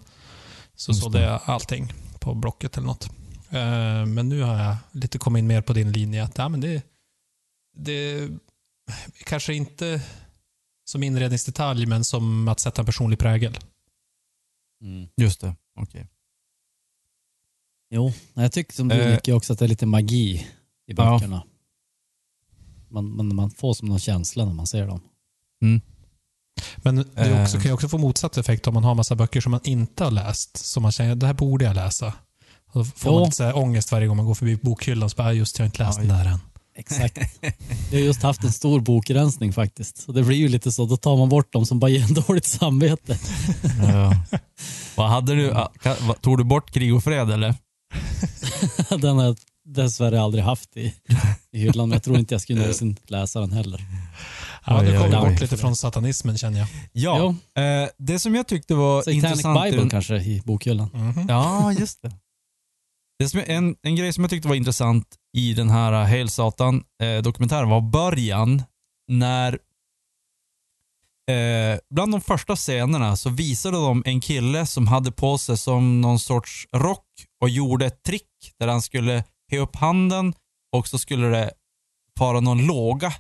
Så 0.77 0.95
sålde 0.95 1.23
jag 1.23 1.41
allting 1.45 1.93
på 2.19 2.35
Blocket 2.35 2.77
eller 2.77 2.87
något. 2.87 3.11
Eh, 3.55 4.07
Men 4.07 4.29
nu 4.29 4.43
har 4.43 4.62
jag 4.64 4.77
lite 4.93 5.19
kommit 5.19 5.38
in 5.40 5.47
mer 5.47 5.62
på 5.62 5.73
din 5.73 5.93
linje 5.93 6.25
att 6.25 6.38
ja, 6.38 6.49
men 6.49 6.61
det, 6.61 6.83
det 7.77 8.29
kanske 9.25 9.55
inte 9.55 10.03
som 10.85 11.03
inredningsdetalj, 11.03 11.87
men 11.87 12.05
som 12.05 12.49
att 12.49 12.61
sätta 12.61 12.83
en 12.83 12.87
personlig 12.87 13.19
prägel. 13.19 13.59
Mm. 14.83 15.09
Just 15.17 15.40
det, 15.40 15.57
okej. 15.81 16.07
Jo, 17.90 18.12
jag 18.35 18.53
tycker 18.53 18.73
som 18.73 18.88
du 18.88 18.95
Eh. 19.03 19.11
Nicke 19.14 19.33
också 19.33 19.53
att 19.53 19.59
det 19.59 19.64
är 19.64 19.69
lite 19.69 19.87
magi 19.87 20.35
i 20.37 20.47
Ja. 20.87 20.95
böckerna. 20.95 21.43
Man, 22.88 23.17
man, 23.17 23.35
man 23.35 23.51
får 23.51 23.75
som 23.75 23.88
någon 23.88 23.99
känsla 23.99 24.45
när 24.45 24.53
man 24.53 24.67
ser 24.67 24.87
dem. 24.87 25.01
Men 26.77 26.97
det 26.97 27.03
också, 27.43 27.57
Eh. 27.57 27.62
kan 27.62 27.62
ju 27.62 27.73
också 27.73 27.88
få 27.88 27.99
motsatt 27.99 28.37
effekt 28.37 28.67
om 28.67 28.75
man 28.75 28.85
har 28.85 28.95
massa 28.95 29.17
böcker 29.17 29.40
som 29.40 29.51
man 29.51 29.61
inte 29.64 30.05
har 30.05 30.11
läst. 30.11 30.57
Som 30.57 30.83
man 30.83 30.93
känner, 30.93 31.14
det 31.14 31.27
här 31.27 31.35
borde 31.35 31.64
jag 31.64 31.75
läsa. 31.75 32.12
Och 32.75 32.79
då 32.81 32.85
får 32.85 33.13
Jo. 33.13 33.13
man 33.19 33.23
lite 33.25 33.37
så 33.37 33.45
här 33.45 33.57
ångest 33.57 33.93
varje 33.93 34.07
gång 34.07 34.17
man 34.17 34.27
går 34.27 34.35
förbi 34.35 34.57
bokhyllan. 34.63 35.11
Så 35.11 35.17
bara, 35.17 35.29
"Ah, 35.29 35.33
just 35.33 35.59
jag 35.59 35.63
har 35.65 35.67
inte 35.67 35.85
läst 35.85 35.99
Oj. 35.99 36.07
den 36.07 36.17
där 36.19 36.25
än. 36.33 36.39
Exakt. 36.77 37.19
Vi 37.91 37.97
har 37.97 38.05
just 38.05 38.23
haft 38.23 38.45
en 38.45 38.53
stor 38.53 38.81
bokrensning 38.81 39.53
faktiskt. 39.53 39.99
Så 40.03 40.13
det 40.13 40.23
blir 40.23 40.37
ju 40.37 40.49
lite 40.49 40.73
så, 40.73 40.87
då 40.87 40.97
tar 40.97 41.17
man 41.17 41.29
bort 41.29 41.53
dem 41.53 41.67
som 41.67 41.79
bara 41.79 41.91
ger 41.91 42.03
en 42.05 42.15
dåligt 42.27 42.45
samvete. 42.47 43.19
Ja. 43.83 44.15
Vad 44.97 45.11
hade 45.11 45.35
du? 45.35 45.53
ah, 45.53 45.73
Tog 46.21 46.39
du 46.39 46.45
bort 46.45 46.71
krig 46.71 46.95
och 46.95 47.05
fred 47.05 47.31
eller? 47.31 47.55
Den 48.99 49.17
har 49.17 49.25
jag 49.25 49.37
dessvärre 49.65 50.21
aldrig 50.21 50.45
haft 50.45 50.77
i, 50.77 50.95
i 51.53 51.59
hyllan, 51.59 51.89
men 51.89 51.97
jag 51.97 52.03
tror 52.03 52.19
inte 52.19 52.35
jag 52.35 52.43
skulle 52.43 52.61
någonsin 52.61 52.97
läsa 53.07 53.41
den 53.41 53.53
heller. 53.53 53.85
Ja, 54.67 54.83
du 54.83 54.99
oj. 54.99 55.11
bort 55.11 55.41
lite 55.41 55.57
från 55.57 55.77
satanismen 55.77 56.39
känner 56.39 56.59
jag. 56.59 56.69
Ja. 56.93 57.35
Eh, 57.63 57.89
det 57.99 58.19
som 58.19 58.35
jag 58.35 58.47
tyckte 58.47 58.75
var 58.75 59.03
Satanic 59.03 59.25
intressant... 59.25 59.67
i 59.67 59.71
Bible 59.71 59.91
kanske 59.91 60.17
i 60.17 60.43
bokhyllan. 60.45 60.91
Mhm. 60.95 61.27
Ja, 61.29 61.73
just 61.73 62.03
det. 62.03 62.13
Det 63.18 63.29
som, 63.29 63.40
en, 63.46 63.77
en 63.83 63.96
grej 63.96 64.12
som 64.12 64.24
jag 64.24 64.31
tyckte 64.31 64.48
var 64.48 64.55
intressant 64.55 65.07
i 65.37 65.55
den 65.55 65.70
här 65.70 65.92
uh, 65.92 66.09
Hail 66.09 66.29
Satan-dokumentären 66.31 67.68
var 67.68 67.81
början 67.81 68.62
när 69.09 69.59
eh, 71.31 71.79
bland 71.90 72.12
de 72.12 72.20
första 72.20 72.57
scenerna 72.57 73.16
så 73.16 73.31
visade 73.31 73.77
de 73.77 74.03
en 74.07 74.20
kille 74.20 74.66
som 74.66 74.87
hade 74.87 75.12
på 75.12 75.38
sig 75.38 75.57
som 75.57 76.00
någon 76.00 76.18
sorts 76.18 76.68
rock 76.77 77.07
och 77.40 77.48
gjorde 77.48 77.87
ett 77.87 78.03
trick 78.03 78.53
där 78.59 78.68
han 78.68 78.83
skulle 78.83 79.24
he 79.50 79.59
upp 79.59 79.77
handen 79.77 80.35
och 80.77 80.88
så 80.88 80.98
skulle 80.98 81.27
det 81.27 81.50
fara 82.18 82.40
någon 82.40 82.66
låga 82.66 83.12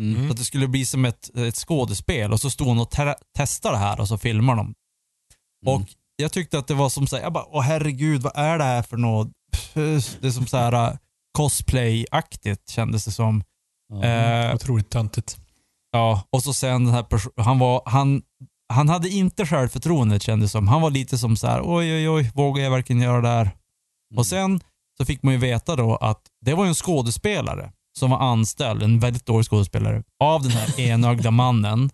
Mm. 0.00 0.26
så 0.26 0.32
att 0.32 0.38
det 0.38 0.44
skulle 0.44 0.68
bli 0.68 0.86
som 0.86 1.04
ett, 1.04 1.36
ett 1.36 1.56
skådespel 1.56 2.32
och 2.32 2.40
så 2.40 2.50
stod 2.50 2.66
hon 2.66 2.78
och 2.78 2.90
te- 2.90 3.14
testade 3.36 3.74
det 3.74 3.78
här 3.78 4.00
och 4.00 4.08
så 4.08 4.18
filmar 4.18 4.56
de. 4.56 4.60
Mm. 4.60 5.74
Och 5.74 5.88
jag 6.16 6.32
tyckte 6.32 6.58
att 6.58 6.66
det 6.66 6.74
var 6.74 6.88
som 6.88 7.06
så 7.06 7.16
här, 7.16 7.22
jag 7.22 7.32
bara, 7.32 7.46
åh 7.48 7.62
herregud, 7.62 8.22
vad 8.22 8.32
är 8.36 8.58
det 8.58 8.64
här 8.64 8.82
för 8.82 8.96
något? 8.96 9.28
Det 9.74 10.26
är 10.26 10.30
som 10.30 10.46
så 10.46 10.56
här 10.56 10.74
uh, 10.74 10.96
cosplay-aktigt 11.38 12.70
kändes 12.70 13.04
det 13.04 13.10
som. 13.10 13.42
Ja. 13.92 14.04
Eh, 14.04 14.54
Otroligt 14.54 14.90
töntigt. 14.90 15.36
ja, 15.92 16.22
och 16.30 16.42
så 16.42 16.52
sen 16.52 16.84
den 16.84 16.94
här 16.94 17.06
han 17.42 17.58
var, 17.58 17.82
han, 17.86 18.22
han 18.72 18.88
hade 18.88 19.08
inte 19.08 19.46
självförtroende 19.46 20.20
kändes 20.20 20.50
det 20.50 20.52
som. 20.52 20.68
Han 20.68 20.82
var 20.82 20.90
lite 20.90 21.18
som 21.18 21.36
så 21.36 21.46
här, 21.46 21.60
oj 21.64 21.94
oj 21.94 22.08
oj, 22.10 22.30
vågar 22.34 22.64
jag 22.64 22.70
verkligen 22.70 23.02
göra 23.02 23.20
det 23.20 23.28
här? 23.28 23.42
Mm. 23.42 24.18
Och 24.18 24.26
sen 24.26 24.60
så 24.98 25.04
fick 25.04 25.22
man 25.22 25.34
ju 25.34 25.40
veta 25.40 25.76
då 25.76 25.96
att 25.96 26.22
det 26.44 26.54
var 26.54 26.66
en 26.66 26.74
skådespelare 26.74 27.72
som 27.98 28.10
var 28.10 28.18
anställd, 28.18 28.82
en 28.82 29.00
väldigt 29.00 29.26
dålig 29.26 29.46
skådespelare, 29.46 30.02
av 30.20 30.42
den 30.42 30.50
här 30.50 30.80
enögda 30.80 31.30
mannen. 31.30 31.90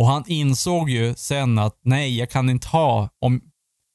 Och 0.00 0.06
han 0.06 0.24
insåg 0.26 0.90
ju 0.90 1.14
sen 1.14 1.58
att 1.58 1.80
nej, 1.84 2.18
jag 2.18 2.30
kan 2.30 2.50
inte 2.50 2.68
ha, 2.68 3.08
om, 3.24 3.40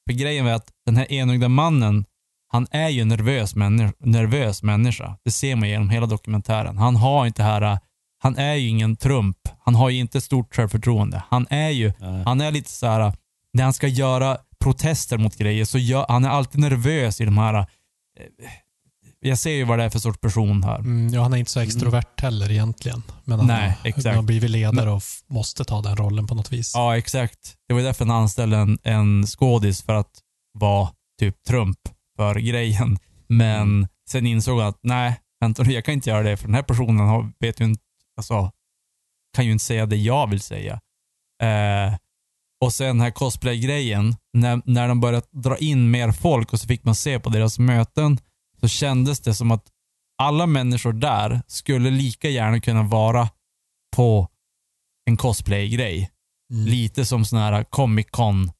för 0.10 0.14
grejen 0.14 0.46
var 0.46 0.52
att 0.52 0.72
den 0.86 0.96
här 0.96 1.12
enögda 1.12 1.50
mannen, 1.50 2.06
han 2.48 2.68
är 2.72 2.90
ju 2.90 3.02
en 3.02 3.08
nervös, 3.08 3.56
människa, 3.56 3.94
nervös 4.00 4.64
människa. 4.64 5.18
Det 5.24 5.32
ser 5.32 5.56
man 5.56 5.70
genom 5.70 5.90
hela 5.90 6.06
dokumentären. 6.06 6.78
Han 6.78 6.96
har 6.96 7.26
inte 7.26 7.44
här, 7.44 7.80
han 8.20 8.38
är 8.38 8.54
ju 8.54 8.68
ingen 8.68 8.96
Trump. 8.96 9.38
Han 9.60 9.76
har 9.76 9.90
ju 9.90 10.00
inte 10.00 10.22
stort 10.22 10.56
självförtroende. 10.56 11.24
Han 11.30 11.48
är 11.50 11.70
ju 11.70 11.94
Nej. 12.00 12.24
han 12.26 12.42
är 12.42 12.52
lite 12.52 12.70
så 12.70 12.88
här 12.88 13.14
när 13.54 13.64
han 13.64 13.74
ska 13.74 13.88
göra 13.88 14.38
protester 14.60 15.18
mot 15.18 15.36
grejer 15.38 15.66
så 15.66 15.78
gör, 15.78 16.06
han 16.10 16.26
är 16.26 16.30
alltid 16.30 16.62
nervös 16.62 17.22
i 17.22 17.26
de 17.26 17.38
här 17.38 17.54
eh, 17.54 17.66
jag 19.28 19.38
ser 19.38 19.52
ju 19.52 19.64
vad 19.64 19.80
det 19.80 19.84
är 19.84 19.90
för 19.90 20.00
sorts 20.00 20.20
person 20.20 20.64
här. 20.64 20.80
Mm, 20.80 21.14
ja, 21.14 21.22
han 21.22 21.34
är 21.34 21.38
inte 21.38 21.52
så 21.52 21.60
extrovert 21.60 22.22
heller 22.22 22.52
egentligen. 22.52 23.04
Men 23.24 23.40
han, 23.40 23.48
Nej, 23.48 23.78
exakt. 23.84 24.06
han 24.06 24.16
har 24.16 24.24
blivit 24.24 24.50
ledare 24.50 24.92
och 24.92 25.04
måste 25.28 25.66
ta 25.66 25.82
den 25.82 25.96
rollen 25.96 26.28
på 26.28 26.36
något 26.36 26.52
vis. 26.52 26.72
Ja, 26.76 26.98
exakt. 26.98 27.56
Det 27.68 27.74
var 27.74 27.82
ju 27.82 27.86
därför 27.86 28.06
han 28.06 28.16
anställde 28.16 28.58
en, 28.58 28.78
en 28.84 29.28
skådis 29.28 29.82
för 29.84 29.94
att 29.94 30.12
vara 30.60 30.90
typ 31.20 31.44
Trump 31.48 31.80
för 32.18 32.36
grejen. 32.36 32.98
Men 33.28 33.88
sen 34.10 34.26
insåg 34.26 34.60
han 34.60 34.70
att 34.70 34.80
nej, 34.82 35.20
vänta 35.40 35.64
nu, 35.64 35.74
jag 35.74 35.86
kan 35.86 35.94
inte 35.94 36.10
göra 36.10 36.24
det 36.24 36.38
för 36.38 36.46
den 36.46 36.56
här 36.56 36.64
personen 36.64 37.08
har, 37.08 37.32
vet 37.40 37.62
ju 37.62 37.66
inte, 37.66 37.84
alltså, 38.18 38.52
kan 39.36 39.46
ju 39.46 39.52
inte 39.52 39.66
säga 39.66 39.86
det 39.86 39.98
jag 39.98 40.30
vill 40.30 40.42
säga. 40.42 40.80
Eh, 41.44 41.96
och 42.66 42.74
sen 42.74 42.88
den 42.88 43.02
här 43.02 43.12
cosplay-grejen, 43.12 44.16
när, 44.34 44.62
när 44.66 44.88
de 44.88 45.00
började 45.00 45.28
dra 45.32 45.58
in 45.58 45.92
mer 45.92 46.12
folk 46.12 46.54
och 46.54 46.60
så 46.60 46.68
fick 46.68 46.84
man 46.84 46.96
se 46.96 47.20
på 47.20 47.30
deras 47.30 47.60
möten, 47.60 48.18
så 48.66 48.70
kändes 48.70 49.20
det 49.20 49.34
som 49.34 49.52
att 49.52 49.64
alla 50.22 50.46
människor 50.46 50.94
där 50.94 51.42
skulle 51.48 51.90
lika 51.90 52.30
gärna 52.30 52.60
kunna 52.60 52.84
vara 52.84 53.30
på 53.96 54.28
en 55.10 55.18
cosplay-grej. 55.18 56.10
Mm. 56.54 56.66
Lite 56.66 57.06
som 57.06 57.26
sån 57.26 57.40
här 57.40 57.64
Comic 57.64 58.08
Con. 58.12 58.52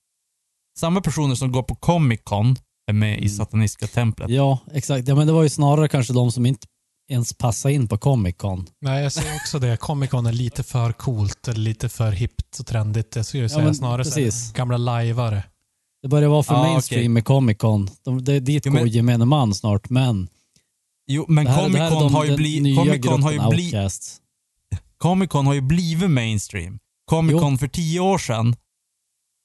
Samma 0.80 1.02
personer 1.02 1.36
som 1.36 1.52
går 1.52 1.64
på 1.64 1.76
Comic 1.76 2.22
Con 2.24 2.56
är 2.90 2.94
med 2.94 3.14
i 3.14 3.18
Mm. 3.18 3.30
Sataniska 3.30 3.88
templet. 3.88 4.30
Ja, 4.30 4.60
exakt. 4.72 5.08
Ja, 5.08 5.16
men 5.16 5.28
det 5.28 5.34
var 5.34 5.44
ju 5.44 5.50
snarare 5.50 5.88
kanske 5.88 6.14
de 6.14 6.32
som 6.32 6.46
inte 6.46 6.68
ens 7.12 7.34
passade 7.34 7.74
in 7.74 7.88
på 7.88 7.98
Comic 7.98 8.36
Con. 8.38 8.66
Nej, 8.82 9.04
jag 9.04 9.12
ser 9.12 9.36
också 9.36 9.60
det. 9.60 9.78
Comic 9.78 10.10
Con 10.10 10.26
är 10.26 10.32
lite 10.34 10.64
för 10.64 10.92
coolt 10.92 11.48
eller 11.48 11.60
lite 11.60 11.90
för 11.90 12.12
hippt 12.12 12.60
och 12.60 12.66
trendigt. 12.68 13.16
Jag 13.16 13.26
skulle 13.26 13.50
säga 13.50 13.64
men 13.64 13.76
snarare 13.76 14.04
precis. 14.04 14.54
gamla 14.54 14.78
lajvare. 14.78 15.44
Det 16.06 16.10
börjar 16.10 16.30
vara 16.30 16.44
för 16.44 16.54
Ah, 16.56 16.64
mainstream 16.64 17.00
okej. 17.02 17.10
med 17.10 17.26
Comic 17.26 17.58
Con. 17.58 17.90
De, 18.04 18.24
det, 18.24 18.40
dit 18.40 18.66
Jo, 18.66 18.72
går 18.72 18.80
men- 18.80 18.90
gemene 18.90 19.26
man 19.26 19.54
snart, 19.56 19.90
men 19.90 20.28
Jo, 21.08 21.26
men 21.28 21.46
Comic 21.46 21.78
Con 21.90 22.00
de, 22.04 22.14
har 22.14 22.24
ju, 22.24 22.30
den 22.30 22.38
bli, 22.38 22.60
nya 22.60 22.76
Comic 22.84 23.06
Con 23.06 23.24
har 23.24 23.32
ju, 23.32 23.38
gruppen 23.38 23.50
bli, 23.56 23.66
outcasts. 23.66 24.22
Comic 24.98 25.30
Con 25.30 25.46
har 25.48 25.54
ju 25.54 25.62
blivit 25.62 26.10
mainstream. 26.10 26.80
Comic. 27.06 27.40
Con 27.40 27.58
för 27.58 27.68
tio 27.68 28.00
år 28.00 28.18
sedan, 28.18 28.56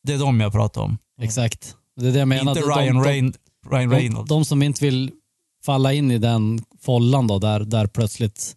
det 0.06 0.12
är 0.12 0.18
de 0.18 0.40
jag 0.40 0.52
pratar 0.52 0.80
om. 0.80 0.98
Exakt. 1.20 1.76
Det 1.96 2.08
är 2.08 2.12
det 2.12 2.18
jag 2.18 2.28
menar. 2.28 2.52
Inte 2.56 2.60
De- 2.68 2.80
Ryan, 2.80 2.96
de, 2.96 3.04
Reyn, 3.04 3.32
Ryan 3.70 3.90
de, 3.90 3.96
Reynolds. 3.96 4.28
de, 4.28 4.44
som 4.44 4.62
inte 4.62 4.84
vill 4.84 5.10
falla 5.64 5.92
in 5.92 6.10
i 6.10 6.18
den 6.18 6.64
follan 6.80 7.26
då, 7.26 7.38
där, 7.38 7.60
där 7.60 7.86
plötsligt 7.86 8.56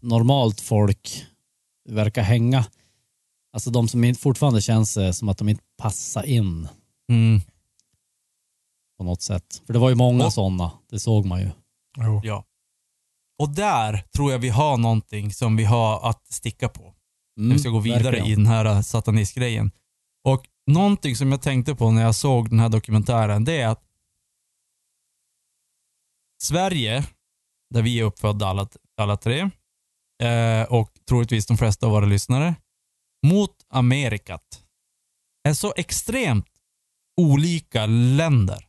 normalt 0.00 0.60
folk 0.60 1.24
verkar 1.88 2.22
hänga. 2.22 2.64
Alltså 3.52 3.70
de 3.70 3.88
som 3.88 4.14
fortfarande 4.14 4.62
känns 4.62 4.96
eh, 4.96 5.10
som 5.12 5.28
att 5.28 5.38
de 5.38 5.48
inte 5.48 5.62
passar 5.78 6.22
in 6.26 6.68
mm, 7.12 7.40
på 8.98 9.04
något 9.04 9.22
sätt. 9.22 9.62
För 9.66 9.72
det 9.72 9.78
var 9.78 9.88
ju 9.88 9.94
många 9.94 10.26
Och- 10.26 10.32
sådana, 10.32 10.72
det 10.90 11.00
såg 11.00 11.26
man 11.26 11.40
ju. 11.40 11.50
Jo. 11.98 12.20
ja. 12.24 12.44
Och 13.38 13.48
där 13.48 14.04
tror 14.16 14.32
jag 14.32 14.38
vi 14.38 14.48
har 14.48 14.76
någonting 14.76 15.32
som 15.32 15.56
vi 15.56 15.64
har 15.64 16.10
att 16.10 16.26
sticka 16.32 16.68
på. 16.68 16.82
Mm, 16.82 17.48
när 17.48 17.52
vi 17.54 17.58
ska 17.60 17.68
gå 17.70 17.78
vidare 17.80 18.02
verkligen. 18.02 18.26
i 18.26 18.34
den 18.34 18.46
här 18.46 18.64
äh, 18.64 18.80
satanistgrejen. 18.80 19.70
Och 20.24 20.46
någonting 20.66 21.16
som 21.16 21.30
jag 21.30 21.42
tänkte 21.42 21.74
på 21.74 21.90
när 21.90 22.02
jag 22.02 22.14
såg 22.14 22.50
den 22.50 22.60
här 22.60 22.68
dokumentären, 22.68 23.44
det 23.44 23.60
är 23.60 23.68
att 23.68 23.82
Sverige, 26.42 27.04
där 27.70 27.82
vi 27.82 28.00
är 28.00 28.04
uppfödda 28.04 28.46
alla, 28.46 28.68
alla 28.96 29.16
tre, 29.16 29.50
eh, 30.22 30.62
och 30.62 30.90
troligtvis 31.08 31.46
de 31.46 31.56
flesta 31.56 31.86
av 31.86 31.92
våra 31.92 32.06
lyssnare, 32.06 32.54
mot 33.26 33.56
Amerikat, 33.68 34.62
är 35.48 35.54
så 35.54 35.74
extremt 35.76 36.46
olika 37.16 37.86
länder. 37.86 38.66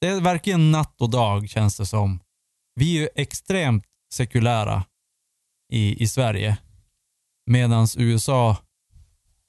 Det 0.00 0.08
är 0.08 0.20
verkligen 0.20 0.70
natt 0.70 1.00
och 1.00 1.10
dag 1.10 1.48
känns 1.48 1.76
det 1.76 1.86
som. 1.86 2.20
Vi 2.74 2.96
är 2.96 3.00
ju 3.00 3.08
extremt 3.14 3.84
sekulära 4.14 4.84
i, 5.72 6.02
i 6.02 6.08
Sverige. 6.08 6.58
Medan 7.46 7.86
USA 7.96 8.56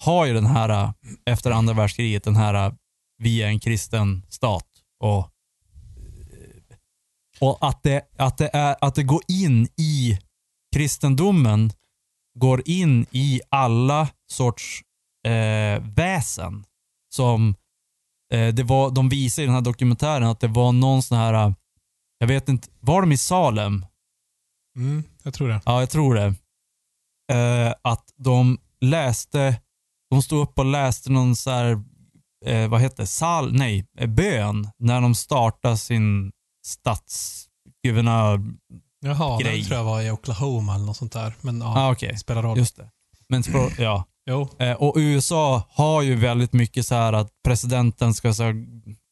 har 0.04 0.26
ju 0.26 0.34
den 0.34 0.45
här, 0.45 0.69
äh, 0.69 0.91
efter 1.26 1.52
andra 1.52 1.74
världskriget, 1.74 2.24
den 2.24 2.36
här, 2.36 2.54
äh, 2.54 2.74
vi 3.17 3.41
är 3.41 3.47
en 3.47 3.60
kristen 3.60 4.26
stat. 4.30 4.67
Och, 5.00 5.32
och 7.39 7.58
att, 7.67 7.84
det, 7.84 8.08
att, 8.17 8.38
det 8.38 8.50
är, 8.54 8.76
att 8.82 8.96
det 8.96 9.04
går 9.04 9.21
in 9.27 9.67
i 9.77 10.19
kristendomen, 10.75 11.71
går 12.40 12.62
in 12.65 13.06
i 13.12 13.42
alla 13.50 14.08
sorts 14.31 14.81
eh, 15.25 15.83
väsen. 15.96 16.65
Som 17.13 17.50
eh, 17.50 17.56
det 18.54 18.63
var, 18.63 18.92
de 18.92 19.10
visar 19.10 19.44
i 19.44 19.46
den 19.46 19.56
här 19.56 19.62
dokumentären 19.62 20.23
att 20.27 20.40
det 20.40 20.48
var 20.48 20.71
någon 20.71 21.04
sån 21.04 21.17
här, 21.17 21.56
jag 22.17 22.27
vet 22.27 22.50
inte, 22.50 22.67
var 22.79 23.02
de 23.02 23.12
i 23.12 23.17
Salem? 23.17 23.86
Mm, 24.77 25.04
jag 25.23 25.34
tror 25.34 25.48
det. 25.48 25.62
Ja, 25.65 25.79
jag 25.79 25.90
tror 25.90 26.15
det. 26.15 26.34
Eh, 27.34 27.73
att 27.82 28.06
de 28.17 28.58
läste, 28.82 29.62
de 30.10 30.21
stod 30.23 30.42
upp 30.42 30.60
och 30.60 30.65
läste 30.65 31.12
någon 31.12 31.36
så 31.36 31.52
här, 31.52 31.84
eh, 32.46 32.67
vad 32.69 32.82
heter 32.82 32.98
det, 33.04 33.08
sal, 33.08 33.54
nej, 33.54 33.86
eh, 33.98 34.08
bön 34.08 34.69
när 34.79 35.02
de 35.02 35.15
startade 35.15 35.77
sin 35.77 36.32
statsguvernör. 36.65 38.42
Jaha, 39.06 39.40
Grej. 39.42 39.58
den 39.58 39.65
tror 39.65 39.77
jag 39.77 39.84
var 39.86 40.02
i 40.02 40.12
Oklahoma 40.12 40.75
eller 40.75 40.86
något 40.86 40.98
sånt 40.98 41.13
där. 41.13 41.34
Men 41.42 41.62
ja, 41.62 41.73
Ah, 41.79 41.92
okej, 41.92 42.17
spelar 42.17 42.42
roll. 42.44 42.58
just 42.58 42.75
det. 42.77 42.90
Men 43.29 43.44
ja. 43.77 44.06
Jo, 44.30 44.50
Eh, 44.60 44.74
och 44.74 44.94
USA 44.98 45.63
har 45.69 46.02
ju 46.02 46.15
väldigt 46.15 46.54
mycket 46.54 46.86
så 46.88 46.96
här 46.96 47.13
att 47.13 47.44
presidenten 47.44 48.13
ska 48.13 48.34
säga 48.34 48.54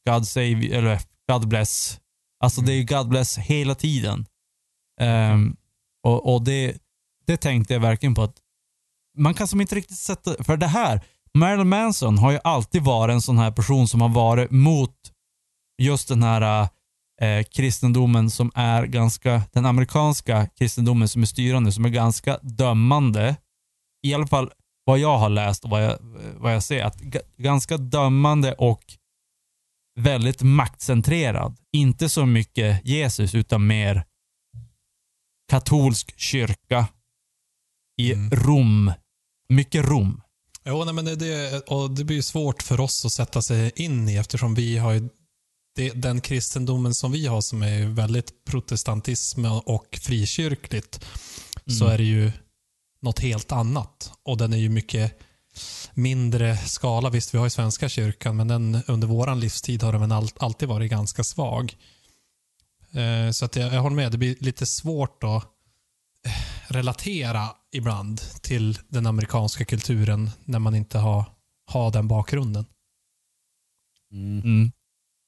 God 0.10 0.28
save, 0.28 0.68
eller 0.72 0.99
God 1.32 1.47
bless. 1.47 1.99
Alltså 2.43 2.62
det 2.62 2.74
är 2.74 2.76
ju 2.76 2.84
God 2.84 3.10
bless 3.10 3.38
hela 3.38 3.76
tiden. 3.76 4.26
Ehm, 5.01 5.55
och 6.03 6.34
och 6.34 6.43
det, 6.43 6.78
det 7.28 7.38
tänkte 7.38 7.74
jag 7.74 7.82
verkligen 7.82 8.16
på 8.16 8.24
att 8.24 8.36
man 9.18 9.34
kan 9.34 9.47
som 9.47 9.62
inte 9.62 9.76
riktigt 9.76 9.97
sätta, 9.97 10.43
för 10.43 10.57
det 10.57 10.68
här, 10.68 11.01
Marilyn 11.34 11.70
Manson 11.70 12.18
har 12.18 12.32
ju 12.32 12.39
alltid 12.43 12.82
varit 12.82 13.14
en 13.14 13.22
sån 13.22 13.38
här 13.38 13.51
person 13.51 13.88
som 13.88 14.01
har 14.01 14.10
varit 14.10 14.51
mot 14.51 14.95
just 15.82 16.07
den 16.07 16.24
här 16.24 16.70
eh, 17.22 17.43
kristendomen 17.43 18.30
som 18.30 18.51
är 18.55 18.86
ganska, 18.86 19.41
den 19.51 19.66
amerikanska 19.66 20.47
kristendomen 20.47 21.07
som 21.07 21.22
är 21.22 21.26
styrande, 21.26 21.72
som 21.72 21.86
är 21.86 21.89
ganska 21.89 22.38
dömande. 22.41 23.36
I 24.07 24.14
alla 24.14 24.28
fall 24.28 24.51
vad 24.89 24.99
jag 24.99 25.17
har 25.17 25.29
läst 25.29 25.63
och 25.63 25.69
vad 25.69 25.83
jag, 25.83 25.97
vad 26.37 26.55
jag 26.55 26.63
ser, 26.63 26.83
att 26.83 26.99
ganska 27.37 27.77
dömande 27.77 28.53
och 28.53 28.83
väldigt 29.99 30.41
maktcentrerad. 30.41 31.57
Inte 31.73 32.09
så 32.09 32.25
mycket 32.25 32.85
Jesus, 32.85 33.35
utan 33.35 33.67
mer 33.67 34.03
katolsk 35.49 36.19
kyrka 36.19 36.87
i 38.01 38.13
Mm. 38.13 38.31
Rom. 38.31 38.93
Mycket 39.49 39.85
Rom. 39.85 40.21
Jo, 40.65 40.85
nej, 40.85 40.93
men 40.93 41.05
det, 41.05 41.59
och 41.67 41.91
det 41.91 42.03
blir 42.03 42.21
svårt 42.21 42.63
för 42.63 42.79
oss 42.79 43.05
att 43.05 43.11
sätta 43.11 43.41
sig 43.41 43.71
in 43.75 44.09
i 44.09 44.15
eftersom 44.15 44.55
vi 44.55 44.77
har 44.77 44.91
ju 44.91 45.09
det, 45.75 45.89
den 45.89 46.21
kristendomen 46.21 46.93
som 46.95 47.11
vi 47.11 47.25
har 47.27 47.41
som 47.41 47.61
är 47.63 47.85
väldigt 47.85 48.45
protestantism 48.45 49.45
och 49.65 49.99
frikyrkligt 50.01 51.05
så 51.65 51.83
Mm. 51.85 51.93
är 51.93 51.97
det 51.97 52.03
ju 52.03 52.31
något 53.01 53.19
helt 53.19 53.51
annat. 53.51 54.11
Och 54.23 54.37
den 54.37 54.53
är 54.53 54.57
ju 54.57 54.69
mycket 54.69 55.19
mindre 55.93 56.57
skala. 56.57 57.09
Visst, 57.09 57.33
vi 57.33 57.37
har 57.37 57.45
ju 57.45 57.49
Svenska 57.49 57.89
kyrkan, 57.89 58.37
men 58.37 58.47
den, 58.47 58.81
under 58.87 59.07
våran 59.07 59.39
livstid 59.39 59.83
har 59.83 59.93
den 59.93 60.11
all, 60.11 60.29
alltid 60.37 60.69
varit 60.69 60.91
ganska 60.91 61.23
svag. 61.23 61.77
Eh, 62.91 63.31
så 63.31 63.45
att 63.45 63.55
jag, 63.55 63.73
jag 63.73 63.81
håller 63.81 63.95
med, 63.95 64.11
det 64.11 64.17
blir 64.17 64.35
lite 64.39 64.65
svårt 64.65 65.23
att 65.23 65.43
eh, 66.25 66.31
relatera 66.67 67.49
ibland 67.71 68.21
till 68.41 68.79
den 68.87 69.05
amerikanska 69.05 69.65
kulturen 69.65 70.29
när 70.45 70.59
man 70.59 70.75
inte 70.75 70.97
har, 70.97 71.25
har 71.65 71.91
den 71.91 72.07
bakgrunden. 72.07 72.65
Mm. 74.11 74.39
Mm. 74.39 74.71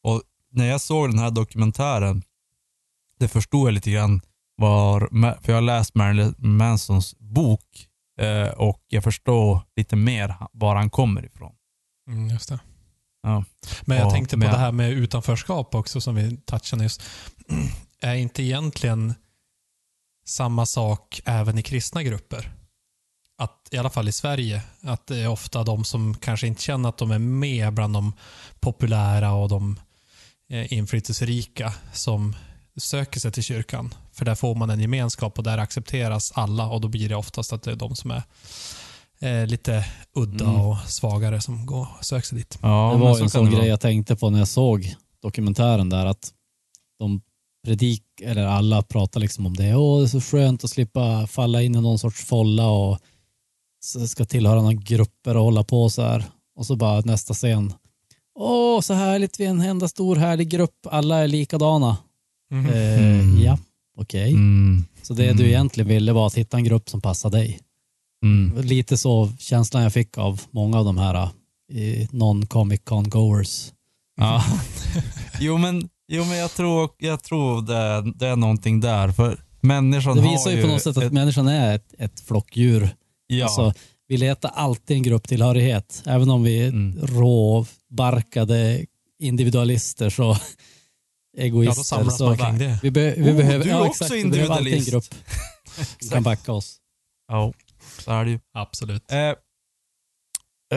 Och 0.04 0.22
när 0.52 0.66
jag 0.66 0.82
såg 0.82 1.10
den 1.10 1.20
här 1.20 1.32
dokumentären, 1.32 2.24
det 3.20 3.28
förstod 3.28 3.68
jag 3.68 3.74
lite 3.74 3.92
grann 3.92 4.22
var, 4.56 5.00
för 5.42 5.52
jag 5.52 5.58
har 5.58 5.62
läst 5.62 5.96
Marilyn 5.96 6.36
Mansons 6.38 7.16
bok 7.32 7.88
eh, 8.22 8.48
och 8.48 8.84
jag 8.88 9.04
förstår 9.04 9.62
lite 9.76 9.96
mer 9.96 10.36
var 10.52 10.76
han 10.76 10.90
kommer 10.90 11.26
ifrån. 11.26 11.56
Mm, 12.08 12.30
just 12.30 12.50
det. 12.50 12.60
Ja. 13.24 13.44
Men 13.82 13.98
jag 13.98 14.08
Och 14.08 14.14
tänkte 14.14 14.36
på 14.36 14.40
med- 14.40 14.50
det 14.52 14.58
här 14.58 14.72
med 14.72 14.92
utanförskap 14.92 15.76
också 15.76 16.02
som 16.02 16.16
vi 16.16 16.38
touchade 16.38 16.84
nyss. 16.84 17.00
Är 18.02 18.16
inte 18.16 18.44
egentligen 18.44 19.14
samma 20.26 20.66
sak 20.66 21.22
även 21.26 21.58
i 21.58 21.64
kristna 21.64 22.04
grupper? 22.04 22.52
Att, 23.38 23.68
I 23.72 23.78
alla 23.78 23.90
fall 23.90 24.08
i 24.08 24.12
Sverige, 24.12 24.62
att 24.82 25.08
det 25.08 25.18
är 25.20 25.28
ofta 25.28 25.64
de 25.64 25.84
som 25.84 26.14
kanske 26.18 26.48
inte 26.48 26.62
känner 26.62 26.90
att 26.90 26.98
de 26.98 27.12
är 27.12 27.20
med 27.20 27.74
bland 27.74 27.94
de 27.94 28.14
populära 28.60 29.34
och 29.34 29.50
de 29.50 29.80
eh, 30.50 30.74
inflytelserika 30.74 31.74
som 31.94 32.36
söker 32.78 33.20
sig 33.20 33.32
till 33.32 33.44
kyrkan. 33.44 33.94
För 34.14 34.26
där 34.26 34.36
får 34.36 34.56
man 34.56 34.70
en 34.70 34.80
gemenskap 34.80 35.38
och 35.38 35.44
där 35.44 35.58
accepteras 35.58 36.32
alla 36.36 36.68
och 36.70 36.82
då 36.82 36.88
blir 36.88 37.10
det 37.10 37.16
oftast 37.16 37.54
att 37.54 37.64
det 37.64 37.72
är 37.72 37.76
de 37.76 37.96
som 37.96 38.12
är 38.12 38.24
eh, 39.20 39.48
lite 39.48 39.86
udda 40.16 40.46
Mm. 40.46 40.62
och 40.62 40.78
svagare 40.88 41.42
som 41.42 41.66
går 41.66 41.88
och 42.00 42.06
söker 42.06 42.28
sig 42.28 42.38
dit. 42.38 42.58
Ja, 42.62 42.92
det 42.94 43.00
var 43.02 43.20
en 43.22 43.30
sån 43.30 43.52
grej 43.52 43.68
jag 43.68 43.80
tänkte 43.80 44.16
på 44.16 44.30
när 44.30 44.40
jag 44.40 44.48
såg 44.48 44.96
dokumentären 45.22 45.90
där 45.90 46.06
att 46.06 46.32
de 47.00 47.22
predik, 47.66 48.04
eller 48.22 48.44
alla 48.46 48.82
pratar 48.82 49.20
liksom 49.20 49.46
om 49.46 49.54
det. 49.58 49.76
Åh, 49.76 50.00
det 50.00 50.06
är 50.06 50.08
så 50.08 50.22
skönt 50.22 50.64
att 50.64 50.70
slippa 50.70 51.28
falla 51.28 51.62
in 51.62 51.76
i 51.76 51.82
någon 51.82 52.00
sorts 52.00 52.26
folla 52.26 52.68
och 52.70 53.00
ska 54.08 54.26
tillhöra 54.26 54.62
några 54.62 54.74
grupper 54.74 55.38
och 55.38 55.44
hålla 55.44 55.64
på 55.64 55.90
så 55.90 56.02
här. 56.02 56.26
Och 56.56 56.66
så 56.66 56.76
bara 56.76 57.02
nästa 57.02 57.34
scen. 57.34 57.74
Åh, 58.36 58.82
så 58.82 58.94
härligt, 58.94 59.40
vi 59.40 59.46
är 59.46 59.50
en 59.50 59.62
enda 59.62 59.88
stor 59.88 60.16
härlig 60.16 60.50
grupp. 60.50 60.88
Alla 60.92 61.18
är 61.18 61.28
likadana. 61.28 61.98
Mhm. 62.52 62.66
Eh, 62.70 63.00
Mm. 63.00 63.42
Ja, 63.44 63.58
okej. 64.02 64.32
Mm. 64.32 64.84
Så 65.02 65.14
det 65.14 65.24
Mm. 65.26 65.38
du 65.38 65.48
egentligen 65.48 65.88
ville 65.88 66.14
var 66.14 66.28
att 66.28 66.36
hitta 66.38 66.58
en 66.58 66.64
grupp 66.64 66.90
som 66.90 67.02
passar 67.02 67.30
dig. 67.30 67.60
Mm. 68.26 68.62
Lite 68.66 68.98
så 68.98 69.30
känslan 69.40 69.84
jag 69.84 69.94
fick 69.94 70.18
av 70.18 70.42
många 70.52 70.80
av 70.80 70.86
de 70.86 70.98
här 70.98 71.16
eh, 71.74 72.08
non-comic 72.12 72.80
con 72.84 73.10
goers. 73.10 73.72
Ja. 74.18 74.44
jo, 75.40 75.58
men, 75.58 75.90
jo, 76.12 76.26
men 76.26 76.38
jag 76.38 76.54
tror, 76.54 76.90
jag 76.98 77.24
tror 77.24 77.62
det, 77.62 78.12
det 78.16 78.28
är 78.28 78.36
någonting 78.36 78.80
där. 78.80 79.12
För 79.12 79.40
människan 79.62 80.18
Det 80.18 80.24
visar 80.24 80.52
ju 80.52 80.62
på 80.62 80.68
något 80.68 80.82
sätt 80.82 80.98
att 80.98 81.04
ett, 81.04 81.14
människan 81.14 81.48
är 81.48 81.76
ett, 81.76 81.94
ett 81.98 82.20
flockdjur. 82.20 82.90
ja, 83.28 83.46
Alltså, 83.46 83.74
vi 84.08 84.18
letar 84.18 84.50
alltid 84.56 84.98
en 84.98 85.04
grupptillhörighet. 85.04 86.04
Även 86.06 86.30
om 86.30 86.44
vi 86.44 86.60
är 86.62 86.68
Mm. 86.70 87.00
råbarkade 87.02 88.86
individualister 89.20 90.10
så 90.10 90.38
Ja, 91.38 91.44
egoister. 91.44 91.80
då 91.80 91.84
samlas 91.84 92.18
så 92.18 92.26
man 92.26 92.38
kring 92.38 92.58
det. 92.58 92.80
vi, 92.84 92.92
be, 92.92 93.16
vi 93.18 93.32
Oh, 93.32 93.38
behöver, 93.38 93.66
du 93.66 93.70
är 93.72 93.74
ja, 93.76 93.88
också 93.88 94.04
exakt, 94.04 94.12
vi 94.12 94.22
individualist. 94.22 94.90
grupp 94.92 95.04
som 96.00 96.10
kan 96.10 96.24
backa 96.24 96.52
oss. 96.52 96.78
ja, 97.28 97.54
så 98.00 98.12
är 98.12 98.26
det 98.26 98.32
ju. 98.32 98.40
Absolut. 98.54 99.12
Eh, 99.12 99.20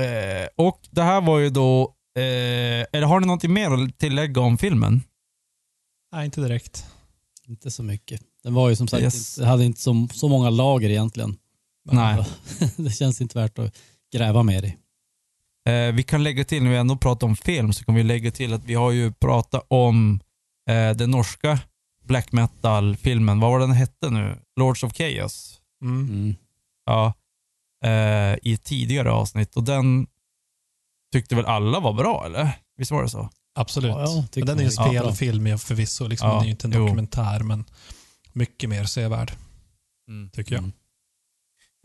eh, 0.03 0.49
och 0.57 0.81
det 0.91 1.03
här 1.03 1.21
var 1.21 1.39
ju 1.39 1.51
då, 1.51 1.83
eh, 2.17 2.23
eller 2.93 3.03
har 3.03 3.21
ni 3.21 3.27
någonting 3.27 3.53
mer 3.53 3.71
att 3.71 3.99
tillägga 3.99 4.41
om 4.41 4.59
filmen? 4.59 5.03
Nej, 6.13 6.25
inte 6.25 6.41
direkt. 6.41 6.87
Inte 7.49 7.71
så 7.71 7.83
mycket. 7.83 8.21
Den 8.43 8.55
var 8.55 8.69
ju 8.69 8.77
som 8.77 8.89
sagt, 8.89 9.03
Yes. 9.03 9.39
inte, 9.39 9.49
hade 9.49 9.65
inte 9.65 9.81
så, 9.81 10.09
så 10.13 10.29
många 10.29 10.51
lager 10.51 10.91
egentligen. 10.91 11.37
Nej. 11.91 12.25
det 12.77 12.91
känns 12.91 13.21
inte 13.21 13.39
värt 13.39 13.59
att 13.59 13.77
gräva 14.13 14.43
mer 14.43 14.63
i. 14.65 14.77
Eh, 15.69 15.95
vi 15.95 16.03
kan 16.03 16.23
lägga 16.23 16.45
till, 16.45 16.63
när 16.63 16.71
vi 16.71 16.77
ändå 16.77 16.97
pratar 16.97 17.27
om 17.27 17.37
film, 17.37 17.73
så 17.73 17.85
kan 17.85 17.95
vi 17.95 18.03
lägga 18.03 18.31
till 18.31 18.53
att 18.53 18.65
vi 18.65 18.75
har 18.75 18.91
ju 18.91 19.13
pratat 19.13 19.67
om 19.69 20.21
eh, 20.71 20.91
den 20.91 21.11
norska 21.11 21.59
black 22.05 22.33
metal-filmen. 22.33 23.41
Vad 23.41 23.51
var 23.51 23.59
den 23.61 23.73
hette 23.73 24.11
nu? 24.11 24.39
Lords 24.61 24.83
of 24.83 24.93
Chaos. 24.93 25.61
Mm. 25.83 26.09
Mm. 26.09 26.35
Ja. 26.87 27.15
Eh, 27.85 28.39
I 28.43 28.53
ett 28.55 28.65
tidigare 28.65 29.11
avsnitt. 29.11 29.57
Och 29.57 29.65
den 29.65 30.07
tyckte 31.13 31.37
väl 31.37 31.47
alla 31.47 31.81
var 31.81 31.93
bra, 31.93 32.27
eller? 32.27 32.53
Visst 32.77 32.91
var 32.91 33.03
det 33.03 33.09
så? 33.09 33.31
Absolut. 33.55 33.91
Ja, 33.91 34.25
men 34.35 34.47
den 34.47 34.59
är 34.59 34.63
ju 34.63 34.67
en 34.67 34.73
spelfilm 34.73 35.47
ja, 35.47 35.59
förvisso. 35.59 36.07
Liksom, 36.07 36.29
Ja, 36.29 36.35
den 36.35 36.43
är 36.43 36.47
ju 36.47 36.51
inte 36.51 36.67
en 36.67 36.73
jo. 36.73 36.85
dokumentär, 36.85 37.41
men 37.41 37.65
mycket 38.33 38.71
mer 38.71 38.85
sevärd, 38.85 39.33
tycker 40.33 40.55
jag. 40.55 40.65
Mm. 40.65 40.73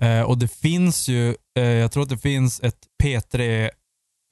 Eh, 0.02 0.22
och 0.22 0.38
det 0.38 0.48
finns 0.48 1.08
ju, 1.08 1.36
eh, 1.58 1.64
jag 1.64 1.92
tror 1.92 2.04
att 2.04 2.10
det 2.10 2.18
finns 2.18 2.60
ett 2.60 2.78
P3, 3.04 3.70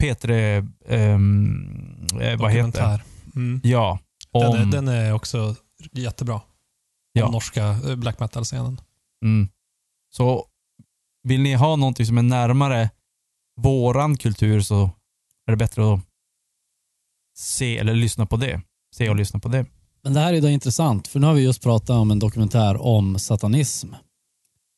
P3, 0.03 0.67
ehm, 0.87 2.07
eh, 2.21 2.39
vad 2.39 2.51
heter 2.51 2.81
det? 2.81 3.01
Mm. 3.35 3.61
Ja. 3.63 3.99
Om, 4.37 4.53
Den, 4.53 4.67
är, 4.67 4.71
den 4.71 4.87
är 4.87 5.13
också 5.13 5.55
jättebra. 5.91 6.35
Om 6.35 6.41
Ja. 7.13 7.31
norska 7.31 7.63
eh, 7.67 7.95
black 7.95 8.19
metal-scenen. 8.19 8.81
Mm. 9.23 9.47
Så 10.09 10.45
vill 11.23 11.41
ni 11.41 11.53
ha 11.53 11.75
någonting 11.75 12.05
som 12.05 12.17
är 12.17 12.21
närmare 12.21 12.89
våran 13.61 14.17
kultur 14.17 14.61
så 14.61 14.83
är 15.47 15.51
det 15.51 15.57
bättre 15.57 15.93
att 15.93 15.99
se 17.37 17.77
eller 17.77 17.95
lyssna 17.95 18.25
på 18.25 18.37
det. 18.37 18.61
Se 18.95 19.09
och 19.09 19.15
lyssna 19.15 19.39
på 19.39 19.47
det. 19.47 19.65
Men 20.03 20.13
det 20.13 20.19
här 20.19 20.33
är 20.33 20.41
då 20.41 20.49
intressant, 20.49 21.07
för 21.07 21.19
nu 21.19 21.27
har 21.27 21.33
vi 21.33 21.41
just 21.43 21.61
pratat 21.63 21.89
om 21.89 22.11
en 22.11 22.19
dokumentär 22.19 22.81
om 22.81 23.19
satanism. 23.19 23.93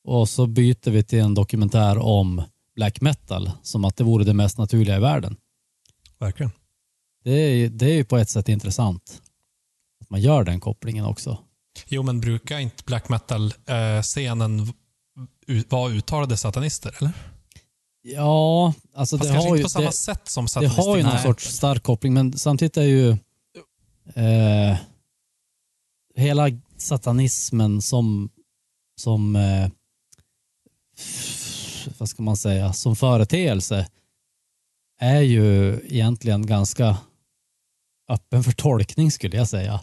Och 0.04 0.30
så 0.30 0.48
byter 0.48 0.90
vi 0.92 1.04
till 1.04 1.20
en 1.20 1.34
dokumentär 1.34 1.98
om 1.98 2.44
black 2.76 3.02
metal, 3.02 3.52
som 3.62 3.86
att 3.86 3.96
det 3.98 4.04
vore 4.04 4.24
det 4.24 4.34
mest 4.34 4.58
naturliga 4.58 4.98
i 4.98 5.00
världen. 5.00 5.36
Verkligen. 6.20 6.52
Det 7.24 7.32
är, 7.32 7.56
ju- 7.56 7.70
det 7.70 7.86
är 7.86 7.94
ju 7.96 8.06
på 8.06 8.18
ett 8.18 8.30
sätt 8.30 8.50
intressant. 8.50 9.22
Att 10.10 10.12
man 10.12 10.22
gör 10.22 10.44
den 10.44 10.60
kopplingen 10.60 11.06
också. 11.06 11.38
Jo, 11.88 12.04
men 12.04 12.22
brukar 12.22 12.60
inte 12.60 12.84
black 12.84 13.10
metal-scenen 13.10 14.74
vara 15.70 15.92
uttalade 15.92 16.38
satanister, 16.38 16.96
eller? 17.00 17.12
Ja, 18.02 18.74
alltså 18.94 19.18
Fast 19.18 19.30
det 19.30 19.38
har, 19.38 19.46
inte 19.48 19.58
ju, 19.58 19.64
på 19.64 19.70
samma 19.70 19.86
det, 19.86 19.92
sätt 19.92 20.28
som 20.30 20.46
det 20.46 20.50
satanister. 20.50 20.84
har 20.84 20.98
ju 20.98 21.04
någon 21.04 21.20
sorts 21.20 21.46
stark 21.46 21.84
koppling, 21.84 22.14
men 22.14 22.38
samtidigt 22.38 22.78
är 22.78 22.84
ju 22.84 23.10
eh, 24.16 24.78
hela 26.16 26.48
satanismen 26.78 27.82
som, 27.82 28.30
som 29.02 29.36
eh, 29.36 29.70
vad 31.98 32.10
ska 32.10 32.24
man 32.24 32.38
säga, 32.38 32.74
som 32.74 32.96
företeelse 32.96 33.88
är 35.02 35.22
ju 35.22 35.80
egentligen 35.86 36.46
ganska 36.46 36.98
öppen 38.10 38.44
för 38.44 38.52
tolkning 38.52 39.12
skulle 39.12 39.38
jag 39.38 39.48
säga. 39.48 39.82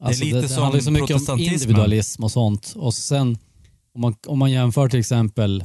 Alltså 0.00 0.24
lite 0.24 0.40
det, 0.40 0.46
det 0.46 0.54
handlar 0.54 0.80
så 0.80 0.90
mycket 0.90 1.28
om 1.28 1.38
individualism 1.38 2.24
och 2.24 2.32
sånt. 2.32 2.72
Och 2.76 2.94
sen 2.94 3.38
om 3.94 4.00
man, 4.00 4.14
om 4.26 4.38
man 4.38 4.50
jämför 4.52 4.88
till 4.88 5.00
exempel 5.00 5.64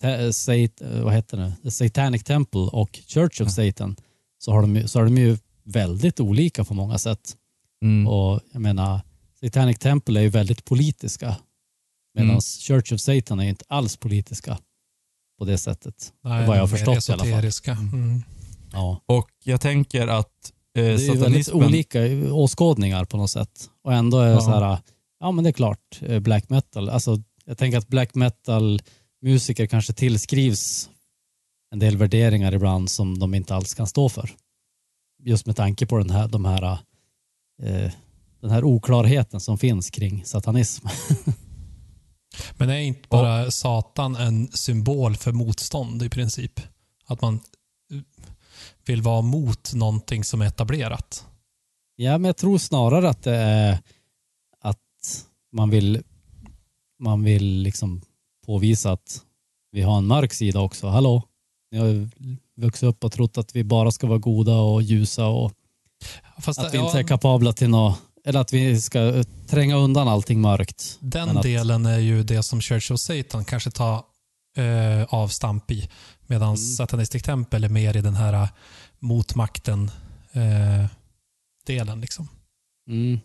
ta- 0.00 0.32
sat, 0.32 0.80
eh, 0.80 1.00
vad 1.02 1.14
heter 1.14 1.36
det? 1.36 1.52
The 1.62 1.70
Satanic 1.70 2.24
Temple 2.24 2.60
och 2.60 3.00
Church 3.06 3.40
of 3.40 3.50
Satan 3.52 3.96
så 4.38 4.52
har, 4.52 4.62
de, 4.62 4.88
så 4.88 4.98
har 4.98 5.04
de 5.04 5.16
ju 5.18 5.38
väldigt 5.64 6.20
olika 6.20 6.64
på 6.64 6.74
många 6.74 6.98
sätt. 6.98 7.36
Mm. 7.82 8.06
Och 8.08 8.40
jag 8.52 8.62
menar, 8.62 9.00
Satanic 9.40 9.78
Temple 9.78 10.20
är 10.20 10.22
ju 10.22 10.28
väldigt 10.28 10.64
politiska. 10.64 11.36
Medan 12.14 12.30
Mm. 12.30 12.40
Church 12.40 12.92
of 12.92 13.00
Satan 13.00 13.40
är 13.40 13.44
ju 13.44 13.50
inte 13.50 13.64
alls 13.68 13.96
politiska. 13.96 14.58
på 15.38 15.44
det 15.44 15.58
sättet. 15.58 16.12
Nej, 16.24 16.46
vad 16.46 16.56
jag 16.56 16.62
har 16.62 16.68
förstått 16.68 17.08
i 17.08 17.12
alla 17.12 17.24
fall. 17.24 17.76
Mm. 17.92 18.22
Ja. 18.72 19.00
Och 19.06 19.30
jag 19.44 19.60
tänker 19.60 20.06
att 20.08 20.26
eh, 20.26 20.55
Det 20.82 21.08
är 21.08 21.16
väldigt 21.16 21.52
olika 21.52 22.00
åskådningar 22.34 23.04
på 23.04 23.16
något 23.16 23.30
sätt. 23.30 23.70
Och 23.84 23.92
ändå 23.92 24.18
är 24.18 24.26
det 24.26 24.32
Ja. 24.32 24.40
så 24.40 24.50
här, 24.50 24.78
ja 25.20 25.30
men 25.32 25.44
det 25.44 25.50
är 25.50 25.52
klart, 25.52 26.00
eh, 26.00 26.18
black 26.20 26.48
metal. 26.48 26.88
Alltså, 26.88 27.22
jag 27.44 27.58
tänker 27.58 27.78
att 27.78 27.88
black 27.88 28.14
metal-musiker 28.14 29.66
kanske 29.66 29.92
tillskrivs 29.92 30.90
en 31.72 31.78
del 31.78 31.96
värderingar 31.96 32.54
ibland 32.54 32.90
som 32.90 33.18
de 33.18 33.34
inte 33.34 33.54
alls 33.54 33.74
kan 33.74 33.86
stå 33.86 34.08
för. 34.08 34.30
Just 35.22 35.46
med 35.46 35.56
tanke 35.56 35.86
på 35.86 35.98
den 35.98 36.10
här, 36.10 36.28
de 36.28 36.44
här, 36.44 36.62
eh, 37.62 37.90
den 38.40 38.50
här 38.50 38.64
oklarheten 38.64 39.40
som 39.40 39.58
finns 39.58 39.90
kring 39.90 40.24
satanism. 40.24 40.86
Men 42.56 42.70
är 42.70 42.78
inte 42.78 43.08
bara 43.08 43.50
Satan 43.50 44.16
en 44.16 44.48
symbol 44.52 45.16
för 45.16 45.32
motstånd 45.32 46.02
i 46.02 46.08
princip? 46.08 46.60
Att 47.06 47.20
man 47.20 47.34
eh, 47.34 47.40
vill 48.86 49.02
vara 49.02 49.22
mot 49.22 49.74
någonting 49.74 50.24
som 50.24 50.42
är 50.42 50.46
etablerat? 50.46 51.26
Ja, 51.96 52.18
men 52.18 52.24
jag 52.24 52.36
tror 52.36 52.58
snarare 52.58 53.08
att 53.08 53.22
det 53.22 53.36
är 53.36 53.78
att 54.60 55.26
man 55.52 55.70
vill, 55.70 56.02
man 56.98 57.24
vill 57.24 57.44
liksom 57.62 58.02
påvisa 58.46 58.92
att 58.92 59.22
vi 59.72 59.82
har 59.82 59.98
en 59.98 60.06
mörk 60.06 60.32
sida 60.32 60.60
också. 60.60 60.86
Hallå? 60.86 61.22
Ni 61.70 61.78
har 61.78 62.08
vuxit 62.60 62.82
upp 62.82 63.04
och 63.04 63.12
trott 63.12 63.38
att 63.38 63.56
vi 63.56 63.64
bara 63.64 63.90
ska 63.90 64.06
vara 64.06 64.18
goda 64.18 64.56
och 64.56 64.82
ljusa 64.82 65.26
och 65.26 65.52
Fast 66.38 66.58
att 66.58 66.74
vi 66.74 66.78
ja, 66.78 66.86
inte 66.86 66.98
är 66.98 67.02
kapabla 67.02 67.52
till 67.52 67.68
något, 67.68 67.98
eller 68.24 68.40
att 68.40 68.52
vi 68.52 68.80
ska 68.80 69.24
tränga 69.46 69.76
undan 69.76 70.08
allting 70.08 70.40
mörkt. 70.40 70.98
Den 71.00 71.36
att- 71.36 71.42
delen 71.42 71.86
är 71.86 71.98
ju 71.98 72.22
det 72.22 72.42
som 72.42 72.60
Church 72.60 72.90
of 72.90 73.00
Satan 73.00 73.44
kanske 73.44 73.70
tar 73.70 73.94
eh, 74.56 75.04
avstamp 75.08 75.70
i. 75.70 75.88
Medan 76.26 76.48
Mm. 76.48 76.56
Satanistic 76.56 77.22
Temple 77.22 77.66
är 77.66 77.68
mer 77.70 77.96
i 77.96 78.00
den 78.00 78.14
här 78.14 78.32
eh, 78.32 78.48
motmakten 78.98 79.90
eh, 80.32 80.86
delen. 81.66 82.00
Liksom. 82.00 82.28
Mm. 82.90 83.20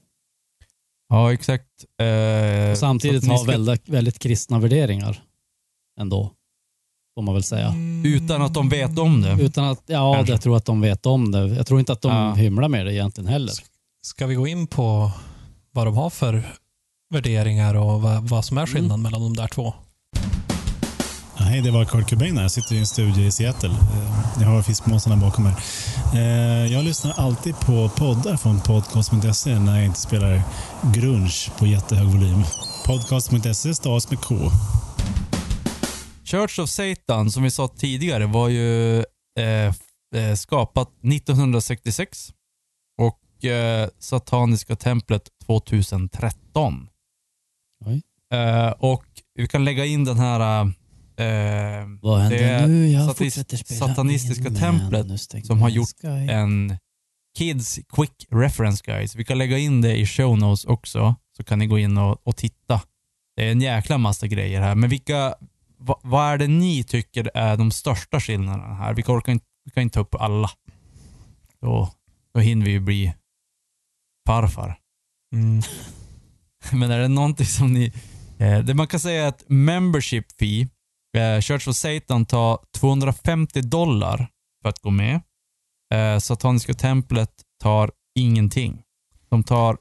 Ja, 1.10 1.34
exakt. 1.34 1.68
Eh, 2.02 2.76
samtidigt 2.76 3.24
så 3.24 3.26
att 3.26 3.28
ni 3.28 3.36
ha 3.36 3.44
ska- 3.44 3.52
väldigt, 3.52 3.90
väldigt 3.90 4.20
kristna 4.20 4.60
värderingar 4.60 5.24
ändå. 6.00 6.32
Får 7.16 7.22
man 7.22 7.34
väl 7.34 7.44
säga. 7.44 7.74
Utan 8.06 8.42
att 8.42 8.54
de 8.54 8.70
vet 8.70 8.98
om 9.00 9.22
det. 9.22 9.38
Utan 9.42 9.64
att, 9.66 9.84
ja, 9.86 10.14
Kanske. 10.16 10.34
jag 10.34 10.42
tror 10.42 10.58
att 10.58 10.66
de 10.66 10.82
vet 10.82 11.06
om 11.06 11.32
det. 11.32 11.48
Jag 11.48 11.68
tror 11.68 11.80
inte 11.80 11.94
att 11.94 12.02
de 12.02 12.12
Ja. 12.12 12.34
hymlar 12.34 12.68
med 12.68 12.86
det 12.86 12.94
egentligen 12.94 13.28
heller. 13.28 13.54
Ska 14.06 14.28
vi 14.28 14.36
gå 14.36 14.48
in 14.48 14.68
på 14.68 15.12
vad 15.72 15.88
de 15.88 15.96
har 15.96 16.10
för 16.10 16.44
värderingar 17.14 17.76
och 17.76 18.02
vad, 18.02 18.30
vad 18.30 18.46
som 18.46 18.58
är 18.58 18.66
skillnaden 18.66 18.92
Mm. 19.00 19.02
mellan 19.04 19.22
de 19.22 19.36
där 19.36 19.48
två? 19.48 19.74
Hej, 21.44 21.62
det 21.62 21.72
var 21.72 21.86
Kurt 21.86 22.10
Cobain 22.10 22.36
här. 22.38 22.42
Jag 22.44 22.52
sitter 22.52 22.76
i 22.76 22.80
en 22.80 22.86
studio 22.88 23.24
i 23.26 23.32
Seattle. 23.32 23.70
Eh, 23.70 24.42
Jag 24.42 24.48
har 24.48 24.62
fiskmåsarna 24.64 25.16
bakom 25.18 25.44
mig. 25.44 25.54
Eh, 26.14 26.74
Jag 26.74 26.84
lyssnar 26.86 27.12
alltid 27.12 27.60
på 27.60 27.90
poddar 27.90 28.38
från 28.38 28.60
podcast.se 28.62 29.60
när 29.60 29.76
jag 29.76 29.86
inte 29.86 30.00
spelar 30.00 30.42
grunge 30.94 31.32
på 31.58 31.68
jättehög 31.68 32.08
volym. 32.08 32.44
Podcast.se 32.86 33.74
stavas 33.76 34.10
med 34.10 34.20
K. 34.22 34.36
Church 36.24 36.60
of 36.60 36.70
Satan, 36.70 37.32
som 37.32 37.44
vi 37.44 37.52
sa 37.52 37.68
tidigare, 37.68 38.26
var 38.26 38.50
ju 38.50 38.98
eh, 39.40 39.74
eh, 40.16 40.36
skapat 40.38 40.88
1966 41.04 42.30
och 43.02 43.46
eh, 43.46 43.90
Sataniska 44.00 44.76
templet 44.76 45.22
2013. 45.46 46.88
Oj. 47.86 48.02
Eh, 48.40 48.70
och 48.72 49.04
vi 49.36 49.48
kan 49.48 49.66
lägga 49.66 49.86
in 49.86 50.06
den 50.06 50.20
här 50.20 50.72
eh, 51.22 51.88
Vad 52.02 52.22
händer 52.22 52.68
nu? 52.68 52.88
Jag 52.88 53.18
fortsätter 53.18 53.58
spela 53.58 53.88
satanistiska 53.88 54.48
in, 54.48 54.56
templet 54.56 55.46
som 55.46 55.62
har 55.62 55.70
gjort 55.70 55.90
Skype. 55.90 56.34
en 56.34 56.78
Kids 57.38 57.80
Quick 57.96 58.28
Reference 58.30 58.84
Guide. 58.86 59.12
Så 59.12 59.18
vi 59.18 59.26
kan 59.26 59.38
lägga 59.38 59.58
in 59.58 59.82
det 59.82 59.98
i 59.98 60.06
show 60.06 60.38
notes 60.38 60.66
också, 60.66 61.16
så 61.38 61.44
kan 61.44 61.60
ni 61.60 61.68
gå 61.68 61.80
in 61.80 61.98
och, 61.98 62.28
och 62.28 62.38
titta. 62.38 62.82
Det 63.36 63.48
är 63.48 63.52
en 63.52 63.62
jäkla 63.62 63.98
massa 63.98 64.28
grejer 64.28 64.62
här, 64.62 64.76
men 64.76 64.90
vilka, 64.90 65.36
vad, 65.78 66.00
vad 66.04 66.34
är 66.34 66.38
det 66.38 66.48
ni 66.48 66.84
tycker 66.84 67.32
är 67.34 67.58
de 67.58 67.72
största 67.72 68.20
skillnaderna 68.20 68.76
här? 68.76 68.94
Vi 68.94 69.04
kan, 69.04 69.18
orkar 69.18 69.32
inte, 69.32 69.46
vi 69.66 69.72
kan 69.72 69.84
inte 69.84 69.94
ta 69.94 70.00
upp 70.00 70.16
alla. 70.16 70.50
Då, 71.62 71.90
då 72.34 72.40
hinner 72.40 72.66
vi 72.66 72.72
ju 72.72 72.80
bli 72.80 73.14
farfar. 74.28 74.78
Mm. 75.34 75.62
Men 76.72 76.92
är 76.92 77.00
det 77.00 77.08
någonting 77.08 77.46
som 77.46 77.74
ni... 77.74 77.94
Eh, 78.38 78.60
det 78.60 78.74
man 78.74 78.88
kan 78.88 79.00
säga 79.00 79.24
är 79.24 79.28
att 79.28 79.44
membership 79.48 80.26
fee, 80.40 80.68
eh, 81.18 81.42
Church 81.42 81.68
of 81.68 81.76
Satan 81.76 82.26
tar 82.26 82.60
250 82.78 83.62
dollar 83.62 84.28
för 84.62 84.70
att 84.70 84.80
gå 84.80 84.90
med. 84.90 85.22
Eh, 85.94 86.20
Sataniska 86.20 86.74
templet 86.74 87.32
tar 87.64 87.92
ingenting. 88.20 88.82
De 89.30 89.44
tar 89.44 89.78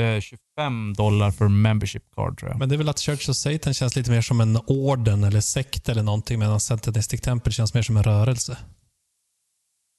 eh, 0.00 0.20
25 0.20 0.94
dollar 0.94 1.30
för 1.30 1.48
membership 1.48 2.02
card 2.16 2.38
tror 2.38 2.50
jag. 2.50 2.58
Men 2.58 2.68
det 2.68 2.74
är 2.74 2.76
väl 2.76 2.88
att 2.88 2.98
Church 3.00 3.28
of 3.28 3.36
Satan 3.36 3.74
känns 3.74 3.96
lite 3.96 4.10
mer 4.10 4.22
som 4.22 4.40
en 4.40 4.56
orden 4.66 5.24
eller 5.24 5.40
sekt 5.40 5.88
eller 5.88 6.02
någonting 6.02 6.38
medan 6.38 6.60
Satanistic 6.60 7.20
Temple 7.20 7.52
känns 7.52 7.74
mer 7.74 7.82
som 7.82 7.96
en 7.96 8.02
rörelse. 8.02 8.58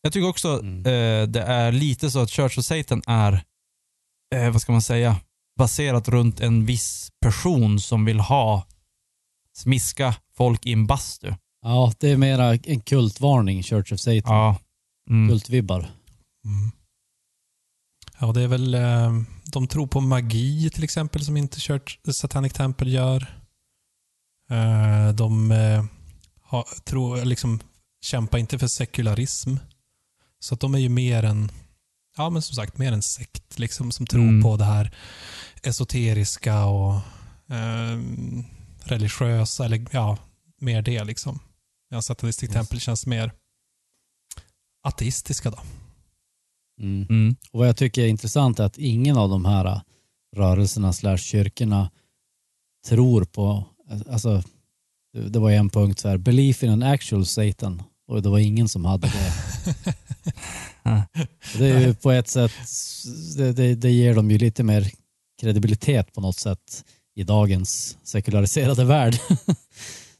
Jag 0.01 0.13
tycker 0.13 0.27
också 0.29 0.59
Mm. 0.59 0.77
eh, 0.79 1.27
det 1.27 1.41
är 1.41 1.71
lite 1.71 2.11
så 2.11 2.19
att 2.19 2.29
Church 2.31 2.57
of 2.57 2.65
Satan 2.65 3.01
är, 3.07 3.43
eh, 4.35 4.49
vad 4.51 4.61
ska 4.61 4.71
man 4.71 4.81
säga, 4.81 5.15
baserat 5.59 6.07
runt 6.09 6.39
en 6.39 6.65
viss 6.65 7.09
person 7.21 7.79
som 7.79 8.05
vill 8.05 8.19
ha 8.19 8.67
smiska 9.57 10.15
folk 10.37 10.65
i 10.65 10.73
en 10.73 10.87
bastu. 10.87 11.33
Ja, 11.61 11.93
det 11.99 12.11
är 12.11 12.17
mera 12.17 12.55
en 12.55 12.81
kultvarning, 12.81 13.63
Church 13.63 13.93
of 13.93 13.99
Satan. 13.99 14.21
Ja. 14.35 14.57
Mm. 15.09 15.29
Kultvibbar. 15.29 15.79
Mm. 16.45 16.71
Ja, 18.19 18.31
det 18.31 18.41
är 18.41 18.47
väl... 18.47 18.73
Eh, 18.73 19.11
de 19.45 19.67
tror 19.67 19.87
på 19.87 20.01
magi 20.01 20.69
till 20.69 20.83
exempel 20.83 21.25
som 21.25 21.37
inte 21.37 21.59
Church, 21.59 21.99
Satanic 22.11 22.53
Temple 22.53 22.89
gör. 22.89 23.39
Eh, 24.51 25.09
de 25.13 25.51
eh, 25.51 25.85
har, 26.41 26.63
tror, 26.85 27.25
liksom, 27.25 27.59
kämpar 28.05 28.37
inte 28.37 28.59
för 28.59 28.67
sekularism. 28.67 29.55
Så 30.39 30.53
att 30.53 30.59
de 30.59 30.75
är 30.75 30.79
ju 30.79 30.89
mer 30.89 31.23
en, 31.23 31.51
ja 32.17 32.29
men 32.29 32.41
som 32.41 32.55
sagt, 32.55 32.77
mer 32.77 32.91
en 32.91 33.01
sekt 33.01 33.59
liksom, 33.59 33.91
som 33.91 34.05
tror 34.05 34.21
Mm. 34.23 34.43
på 34.43 34.57
det 34.57 34.65
här 34.65 34.95
esoteriska 35.63 36.65
och 36.65 36.93
eh, 37.55 37.99
religiösa, 38.85 39.65
eller 39.65 39.85
ja, 39.91 40.17
mer 40.61 40.81
det 40.81 41.03
liksom. 41.03 41.39
Ja, 41.89 42.01
Satanistic 42.01 42.49
Yes. 42.49 42.53
Temple 42.53 42.79
känns 42.79 43.05
mer 43.05 43.31
ateistiska 44.83 45.49
då. 45.49 45.57
Mm. 46.81 47.07
Mm. 47.09 47.35
Och 47.51 47.59
vad 47.59 47.67
jag 47.67 47.77
tycker 47.77 48.01
är 48.01 48.07
intressant 48.07 48.59
är 48.59 48.63
att 48.63 48.77
ingen 48.77 49.17
av 49.17 49.29
de 49.29 49.45
här 49.45 49.81
rörelserna 50.35 50.93
slash 50.93 51.17
kyrkorna 51.17 51.91
tror 52.87 53.23
på, 53.23 53.65
alltså 54.09 54.43
det 55.29 55.39
var 55.39 55.51
en 55.51 55.69
punkt 55.69 55.99
så 55.99 56.09
här, 56.09 56.17
belief 56.17 56.63
in 56.63 56.69
an 56.69 56.83
actual 56.83 57.25
Satan 57.25 57.83
och 58.07 58.21
det 58.21 58.29
var 58.29 58.39
ingen 58.39 58.69
som 58.69 58.85
hade 58.85 59.07
det. 59.07 59.33
Det 61.57 61.65
är 61.71 61.87
ju 61.87 61.95
på 61.95 62.11
ett 62.11 62.27
sätt, 62.27 62.51
det, 63.37 63.53
det, 63.53 63.75
det 63.75 63.91
ger 63.91 64.15
dem 64.15 64.31
ju 64.31 64.37
lite 64.37 64.63
mer 64.63 64.91
kredibilitet 65.41 66.13
på 66.13 66.21
något 66.21 66.39
sätt 66.39 66.85
i 67.15 67.23
dagens 67.23 67.97
sekulariserade 68.03 68.85
värld. 68.95 69.15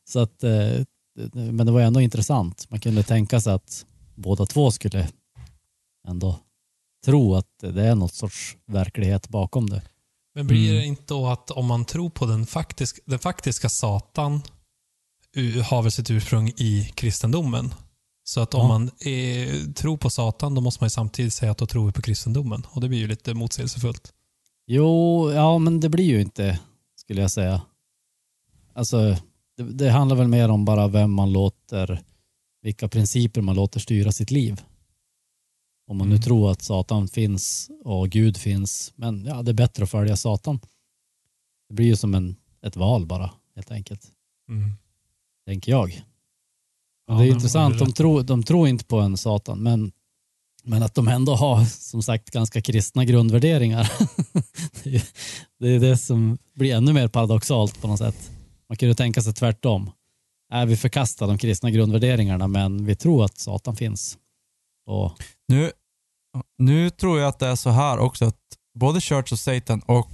så 0.10 0.20
att, 0.20 0.44
eh, 0.44 0.82
men 1.34 1.66
det 1.66 1.72
var 1.72 1.82
ändå 1.82 2.02
intressant. 2.02 2.68
Man 2.70 2.80
kunde 2.80 3.04
tänka 3.04 3.42
sig 3.42 3.54
att 3.54 3.86
båda 4.16 4.46
två 4.46 4.72
skulle 4.72 5.08
ändå 6.08 6.40
tro 7.06 7.36
att 7.36 7.48
det 7.60 7.84
är 7.84 7.96
något 7.96 8.14
sorts 8.14 8.58
verklighet 8.68 9.30
bakom 9.30 9.70
det. 9.70 9.82
Men 10.36 10.48
blir 10.48 10.70
Mm. 10.70 10.76
det 10.82 10.86
inte 10.86 11.04
då 11.14 11.28
att 11.28 11.52
om 11.52 11.66
man 11.66 11.86
tror 11.86 12.10
på 12.10 12.26
den, 12.26 12.46
faktisk, 12.46 13.00
den 13.06 13.20
faktiska 13.20 13.70
Satan 13.70 14.42
har 15.66 15.82
väl 15.82 15.92
sitt 15.92 16.10
ursprung 16.12 16.50
i 16.58 16.92
kristendomen? 16.96 17.74
Så 18.24 18.42
att 18.42 18.54
om 18.54 18.62
Ja. 18.62 18.68
man 18.68 18.92
är, 19.00 19.74
tror 19.74 19.98
på 19.98 20.10
Satan, 20.10 20.56
då 20.56 20.62
måste 20.62 20.84
man 20.84 20.86
ju 20.86 20.90
samtidigt 20.90 21.34
säga 21.34 21.52
att 21.52 21.58
då 21.58 21.66
tror 21.68 21.86
vi 21.86 21.92
på 21.92 22.02
kristendomen. 22.02 22.64
Och 22.70 22.82
det 22.82 22.90
blir 22.90 23.00
ju 23.00 23.08
lite 23.08 23.34
motsägelsefullt. 23.34 24.14
Jo, 24.68 25.32
ja 25.32 25.58
men 25.58 25.80
det 25.80 25.90
blir 25.90 26.06
ju 26.06 26.22
inte, 26.22 26.60
skulle 27.06 27.22
jag 27.22 27.32
säga. 27.32 27.62
Alltså, 28.74 29.16
det, 29.58 29.64
det 29.64 29.90
handlar 29.90 30.16
väl 30.16 30.28
mer 30.28 30.50
om 30.50 30.66
bara 30.66 30.88
vem 30.88 31.12
man 31.14 31.32
låter, 31.34 32.02
vilka 32.62 32.88
principer 32.88 33.42
man 33.42 33.56
låter 33.56 33.80
styra 33.80 34.12
sitt 34.12 34.32
liv. 34.32 34.62
Om 35.88 35.98
man 35.98 36.10
nu 36.10 36.16
Mm. 36.16 36.22
tror 36.24 36.52
att 36.52 36.62
Satan 36.62 37.08
finns 37.08 37.70
och 37.84 38.10
Gud 38.10 38.38
finns, 38.38 38.94
men 38.96 39.26
ja, 39.26 39.42
det 39.44 39.52
är 39.52 39.54
bättre 39.54 39.84
att 39.84 39.90
följa 39.90 40.16
Satan. 40.16 40.60
Det 41.70 41.74
blir 41.76 41.86
ju 41.86 41.96
som 41.96 42.16
en, 42.16 42.36
ett 42.62 42.76
val 42.76 43.06
bara, 43.06 43.32
helt 43.56 43.72
enkelt. 43.72 44.12
tänker 45.46 45.72
jag. 45.72 45.88
Men 47.08 47.16
Ja, 47.18 47.22
det 47.24 47.30
är 47.30 47.32
intressant, 47.34 47.80
de 47.80 47.94
tror, 47.94 48.24
de 48.24 48.44
tror 48.44 48.68
inte 48.68 48.86
på 48.86 49.00
en 49.00 49.18
Satan, 49.18 49.64
men, 49.64 49.92
men 50.66 50.84
att 50.84 50.96
de 50.96 51.08
ändå 51.08 51.36
har 51.36 51.66
som 51.66 52.04
sagt 52.04 52.32
ganska 52.32 52.62
kristna 52.62 53.06
grundvärderingar. 53.06 53.92
det, 54.84 54.96
är, 54.96 55.04
det 55.60 55.68
är 55.68 55.80
det 55.80 55.98
som 55.98 56.38
blir 56.54 56.76
ännu 56.76 56.94
mer 56.94 57.08
paradoxalt 57.08 57.82
på 57.82 57.88
något 57.88 58.00
sätt. 58.00 58.32
Man 58.70 58.78
kunde 58.78 58.96
tänka 58.96 59.22
sig 59.22 59.34
tvärtom. 59.34 59.92
nej, 60.52 60.66
vi 60.66 60.78
förkastar 60.78 61.28
de 61.28 61.38
kristna 61.38 61.72
grundvärderingarna 61.72 62.48
men 62.48 62.86
vi 62.86 62.96
tror 62.96 63.26
att 63.26 63.38
Satan 63.38 63.76
finns. 63.76 64.18
Och, 64.90 65.12
Nu, 65.48 65.72
nu 66.58 66.90
tror 66.90 67.20
jag 67.20 67.28
att 67.28 67.40
det 67.40 67.48
är 67.48 67.56
så 67.56 67.70
här 67.70 67.98
också 67.98 68.26
att 68.26 68.40
både 68.80 69.02
Church 69.02 69.34
of 69.34 69.40
Satan 69.40 69.82
och 69.86 70.10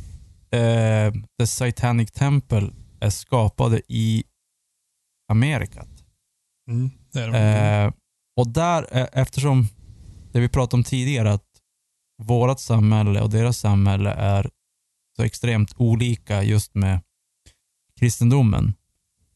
eh, 0.56 1.14
The 1.40 1.48
Satanic 1.48 2.12
Temple 2.12 2.70
är 3.00 3.10
skapade 3.10 3.82
i 3.88 4.24
Amerikat. 5.32 5.90
Mm, 6.70 6.92
det 7.14 7.20
är 7.20 7.28
de. 7.28 7.36
Eh, 7.36 7.94
och 8.36 8.48
där, 8.48 8.88
eh, 8.98 9.08
eftersom 9.14 9.68
det 10.32 10.40
vi 10.40 10.50
pratade 10.50 10.80
om 10.80 10.84
tidigare, 10.84 11.34
att 11.34 11.48
vårt 12.24 12.60
samhälle 12.60 13.22
och 13.22 13.30
deras 13.30 13.58
samhälle 13.58 14.12
är 14.12 14.50
så 15.16 15.24
extremt 15.24 15.74
olika 15.78 16.44
just 16.44 16.76
med 16.76 17.02
kristendomen. 18.00 18.74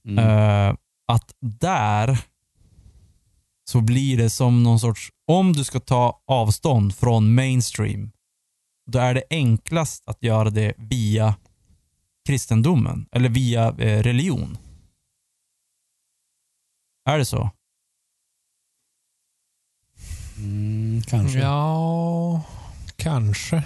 mm, 0.08 0.26
Eh, 0.26 0.76
att 1.08 1.36
där 1.40 2.20
så 3.70 3.82
blir 3.82 4.18
det 4.18 4.30
som 4.30 4.64
någon 4.64 4.80
sorts, 4.80 5.12
om 5.28 5.54
du 5.54 5.64
ska 5.64 5.80
ta 5.80 6.24
avstånd 6.28 6.96
från 6.96 7.34
mainstream, 7.34 8.12
då 8.92 9.00
är 9.00 9.14
det 9.14 9.24
enklast 9.30 10.04
att 10.08 10.24
göra 10.24 10.50
det 10.50 10.74
via 10.78 11.36
kristendomen, 12.28 13.06
eller 13.12 13.30
via 13.30 13.68
eh, 13.68 14.04
religion. 14.04 14.58
Är 17.06 17.18
det 17.18 17.26
så? 17.26 17.50
Mm, 20.38 21.02
kanske. 21.02 21.40
Ja, 21.40 22.44
kanske. 22.96 23.64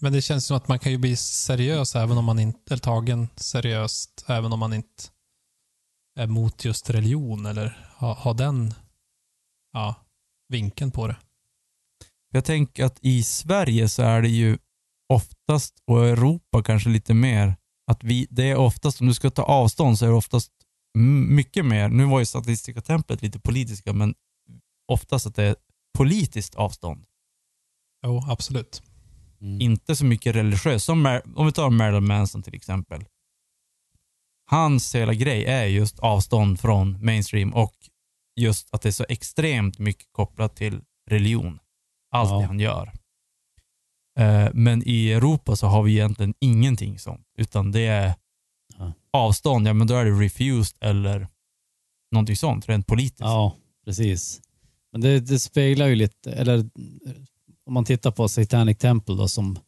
Men 0.00 0.12
det 0.12 0.22
känns 0.22 0.46
som 0.46 0.56
att 0.56 0.68
man 0.68 0.78
kan 0.78 0.92
ju 0.92 0.98
bli 0.98 1.16
seriös 1.16 1.96
även 1.96 2.18
om 2.18 2.24
man 2.24 2.38
inte, 2.38 2.60
eller 2.70 2.82
tagen 2.82 3.28
seriöst, 3.36 4.24
även 4.28 4.52
om 4.52 4.58
man 4.58 4.72
inte 4.72 5.04
är 6.18 6.26
mot 6.26 6.64
just 6.64 6.90
religion 6.90 7.46
eller 7.46 7.78
har 7.96 8.14
ha 8.14 8.32
den 8.32 8.74
ja, 9.72 9.94
vinkeln 10.48 10.90
på 10.90 11.06
det. 11.06 11.16
Jag 12.30 12.44
tänker 12.44 12.84
att 12.84 12.98
i 13.00 13.22
Sverige 13.22 13.88
så 13.88 14.02
är 14.02 14.22
det 14.22 14.28
ju 14.28 14.58
oftast, 15.08 15.74
och 15.86 16.06
Europa 16.06 16.62
kanske 16.62 16.88
lite 16.88 17.14
mer, 17.14 17.56
att 17.90 18.04
vi, 18.04 18.26
det 18.30 18.50
är 18.50 18.56
oftast, 18.56 19.00
om 19.00 19.06
du 19.06 19.14
ska 19.14 19.30
ta 19.30 19.42
avstånd 19.42 19.98
så 19.98 20.04
är 20.04 20.08
det 20.08 20.14
oftast 20.14 20.52
mycket 21.28 21.66
mer, 21.66 21.88
nu 21.88 22.04
var 22.04 22.18
ju 22.18 22.26
Statistiska 22.26 22.80
templet 22.80 23.22
lite 23.22 23.38
politiska, 23.40 23.92
men 23.92 24.14
oftast 24.92 25.26
att 25.26 25.34
det 25.34 25.44
är 25.44 25.56
politiskt 25.94 26.54
avstånd. 26.54 27.04
Jo, 28.06 28.22
absolut. 28.28 28.82
Mm. 29.40 29.60
Inte 29.60 29.96
så 29.96 30.04
mycket 30.04 30.34
religiöst. 30.36 30.84
Som 30.86 31.20
om 31.34 31.46
vi 31.46 31.52
tar 31.52 31.70
Marilyn 31.70 32.06
Manson 32.06 32.42
till 32.42 32.54
exempel. 32.54 33.04
Hans 34.50 34.94
hela 34.94 35.14
grej 35.14 35.44
är 35.44 35.64
just 35.66 35.98
avstånd 35.98 36.60
från 36.60 37.04
mainstream 37.04 37.54
och 37.54 37.74
just 38.40 38.74
att 38.74 38.82
det 38.82 38.88
är 38.88 38.92
så 38.92 39.04
extremt 39.08 39.78
mycket 39.78 40.12
kopplat 40.12 40.56
till 40.56 40.80
religion. 41.10 41.58
Allt 42.10 42.30
Ja. 42.30 42.38
det 42.38 42.44
han 42.46 42.60
gör. 42.60 42.92
Eh, 44.18 44.48
Men 44.54 44.82
i 44.88 45.12
Europa 45.12 45.56
så 45.56 45.66
har 45.66 45.82
vi 45.82 45.92
egentligen 45.92 46.34
ingenting 46.40 46.98
sånt. 46.98 47.26
Utan 47.38 47.72
det 47.72 47.86
är 47.86 48.14
Ja. 48.78 48.92
avstånd, 49.12 49.68
ja 49.68 49.72
men 49.72 49.86
då 49.86 49.94
är 49.94 50.04
det 50.04 50.10
refused 50.10 50.76
eller 50.80 51.28
någonting 52.12 52.36
sånt, 52.36 52.68
rent 52.68 52.86
politiskt. 52.86 53.20
Ja, 53.20 53.56
precis. 53.84 54.40
Men 54.94 55.00
det, 55.00 55.20
det 55.20 55.38
speglar 55.38 55.86
ju 55.86 55.94
lite, 55.94 56.32
eller 56.32 56.70
om 57.66 57.74
man 57.74 57.84
tittar 57.84 58.10
på 58.10 58.28
Satanic 58.28 58.78
Temple 58.78 59.14
då, 59.14 59.28
som 59.28 59.58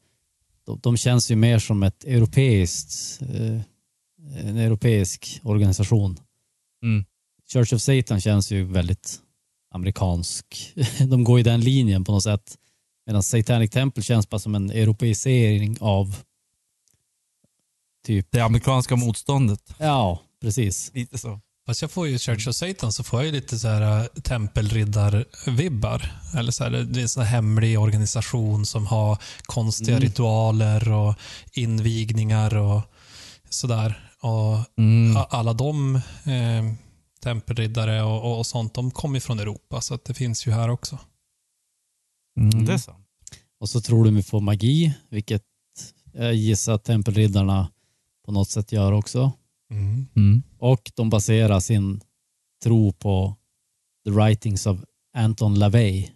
de, 0.67 0.81
de 0.83 0.97
känns 0.97 1.31
ju 1.31 1.37
mer 1.37 1.59
som 1.59 1.83
ett 1.83 2.05
europeiskt, 2.05 3.23
eh, 3.23 3.61
en 4.47 4.57
europeisk 4.57 5.41
organisation. 5.43 6.17
Mm. 6.83 7.05
Church 7.53 7.73
of 7.73 7.83
Satan 7.83 8.21
känns 8.21 8.51
ju 8.53 8.65
väldigt 8.65 9.21
amerikansk. 9.71 10.75
De 10.99 11.25
går 11.25 11.41
i 11.41 11.43
den 11.43 11.61
linjen 11.61 12.05
på 12.05 12.13
något 12.13 12.23
sätt. 12.23 12.59
Medan 13.07 13.23
Satanic 13.23 13.71
Temple 13.71 14.03
känns 14.03 14.31
bara 14.31 14.39
som 14.39 14.55
en 14.55 14.71
europeisering 14.71 15.77
av 15.81 16.17
typ, 18.05 18.31
Det 18.31 18.41
amerikanska 18.41 18.97
motståndet. 18.97 19.75
ja, 19.79 20.21
precis. 20.41 20.91
Lite 20.95 21.19
så. 21.19 21.41
Fast 21.67 21.83
jag 21.83 21.91
får 21.91 22.09
ju 22.09 22.19
Church 22.19 22.49
of 22.49 22.55
Satan 22.55 22.93
så 22.93 23.05
får 23.05 23.19
jag 23.21 23.27
ju 23.27 23.33
lite 23.33 23.59
så 23.59 23.69
här 23.69 24.01
äh, 24.01 24.05
tempelriddar-vibbar. 24.23 26.03
Eller 26.39 26.53
så 26.53 26.65
här, 26.65 26.71
det 26.71 27.01
är 27.01 27.03
en 27.03 27.09
sån 27.09 27.23
här 27.23 27.31
hemlig 27.31 27.79
organisation 27.81 28.67
som 28.67 28.87
har 28.87 29.19
konstiga 29.47 29.97
Mm. 29.97 30.09
ritualer 30.09 30.93
och 30.93 31.15
invigningar 31.53 32.57
och 32.57 32.83
sådär. 33.51 34.11
Och 34.21 34.79
Mm. 34.79 35.17
alla 35.31 35.53
de 35.53 35.95
eh, 36.25 36.73
tempelriddare 37.23 38.03
och, 38.03 38.25
och, 38.25 38.39
och 38.39 38.47
sånt, 38.47 38.75
de 38.75 38.91
kommer 38.91 39.21
från 39.21 39.39
Europa. 39.41 39.81
Så 39.81 39.95
att 39.95 40.05
det 40.05 40.15
finns 40.15 40.47
ju 40.47 40.53
här 40.53 40.69
också. 40.69 40.99
Mm, 42.41 42.65
det 42.65 42.73
är 42.73 42.79
sant. 42.79 42.99
Och 43.61 43.69
så 43.69 43.81
tror 43.81 44.05
de 44.05 44.15
vi 44.15 44.23
får 44.23 44.41
magi, 44.41 44.95
vilket 45.09 45.43
jag 46.13 46.35
gissar 46.35 46.73
att 46.73 46.85
tempelriddarna 46.85 47.71
på 48.27 48.33
något 48.33 48.51
sätt 48.51 48.73
gör 48.73 48.93
också. 48.93 49.33
Mm. 49.71 50.07
Mm. 50.17 50.43
Och 50.59 50.93
de 50.95 51.11
baserar 51.11 51.61
sin 51.61 52.01
tro 52.65 52.93
på 52.93 53.37
the 54.05 54.11
writings 54.11 54.67
of 54.67 54.79
Anton 55.17 55.59
LaVey. 55.59 56.09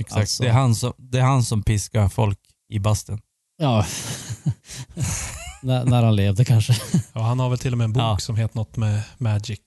Exakt. 0.00 0.20
Alltså- 0.20 0.42
Det, 0.42 0.48
är 0.48 0.52
han 0.52 0.74
som, 0.74 0.92
det 0.96 1.18
är 1.18 1.22
han 1.22 1.44
som 1.44 1.62
piskar 1.62 2.08
folk 2.08 2.38
i 2.68 2.78
basten. 2.78 3.20
Ja, 3.56 3.86
när, 5.62 5.84
när 5.84 6.02
han 6.02 6.16
levde 6.16 6.44
kanske. 6.44 6.72
Ja, 7.12 7.20
han 7.20 7.38
har 7.40 7.48
väl 7.50 7.58
till 7.58 7.72
och 7.72 7.78
med 7.78 7.84
en 7.84 7.92
bok 7.92 8.00
Ja. 8.02 8.18
som 8.18 8.36
heter 8.36 8.56
något 8.56 8.76
med 8.76 9.02
Magic. 9.18 9.60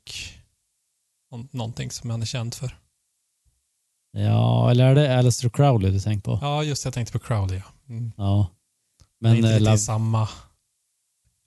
Nå- 1.32 1.48
Någonting 1.52 1.92
som 1.92 2.10
han 2.10 2.22
är 2.22 2.26
känd 2.26 2.54
för. 2.54 2.78
Ja, 4.18 4.72
eller 4.72 4.86
är 4.86 4.96
det 4.96 5.18
Alistair 5.18 5.50
Crowley 5.50 5.92
du 5.92 6.00
tänker 6.00 6.22
på? 6.32 6.40
Ja, 6.42 6.64
just 6.64 6.84
det, 6.84 6.88
jag 6.88 6.94
tänkte 6.94 7.14
på 7.14 7.20
Crowley. 7.20 7.58
Ja. 7.58 7.94
Mm. 7.94 8.12
Ja. 8.18 8.48
Men 9.20 9.32
Men 9.32 9.38
inte 9.38 9.50
eh, 9.50 9.60
lite 9.60 9.72
Lav- 9.72 9.76
i 9.76 9.80
samma... 9.80 10.30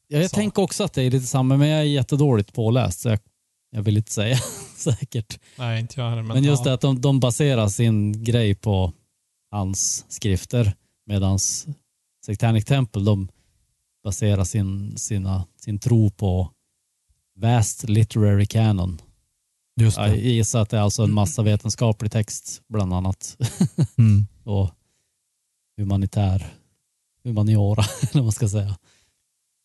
ja, 0.08 0.18
jag 0.18 0.30
tänker 0.30 0.62
också 0.62 0.84
att 0.84 0.92
det 0.92 1.02
är 1.02 1.10
lite 1.10 1.26
samma, 1.26 1.56
men 1.56 1.68
jag 1.68 1.80
är 1.80 1.84
jättedåligt 1.84 2.52
påläst 2.52 3.00
så 3.00 3.08
jag, 3.08 3.18
jag 3.70 3.82
vill 3.82 3.96
inte 3.96 4.12
säga 4.12 4.36
säkert. 4.76 5.40
Nej, 5.58 5.80
inte 5.80 6.00
jag 6.00 6.10
heller. 6.10 6.22
Men, 6.22 6.34
Men 6.34 6.44
just 6.44 6.64
det 6.64 6.72
att 6.72 6.80
de, 6.80 7.00
de 7.00 7.20
baserar 7.20 7.68
sin 7.68 8.24
grej 8.24 8.54
på 8.54 8.92
hans 9.50 10.04
skrifter 10.08 10.72
medan 11.06 11.38
Satanic 12.26 12.64
Temple 12.64 13.02
de 13.02 13.28
baserar 14.04 14.44
sin, 14.44 14.98
sina, 14.98 15.46
sin 15.60 15.78
tro 15.78 16.10
på 16.10 16.50
vast 17.36 17.88
literary 17.88 18.46
canon. 18.46 19.00
Just 19.80 19.96
Jag 19.96 20.16
gissar 20.16 20.62
att 20.62 20.70
det 20.70 20.76
är 20.76 20.80
alltså 20.80 21.02
en 21.02 21.12
massa 21.12 21.42
vetenskaplig 21.42 22.12
text 22.12 22.62
bland 22.68 22.94
annat 22.94 23.36
Mm. 23.98 24.26
och 24.44 24.70
humanitär 25.76 26.46
humaniora 27.24 27.84
eller 28.02 28.14
vad 28.14 28.22
man 28.22 28.32
ska 28.32 28.48
säga. 28.48 28.76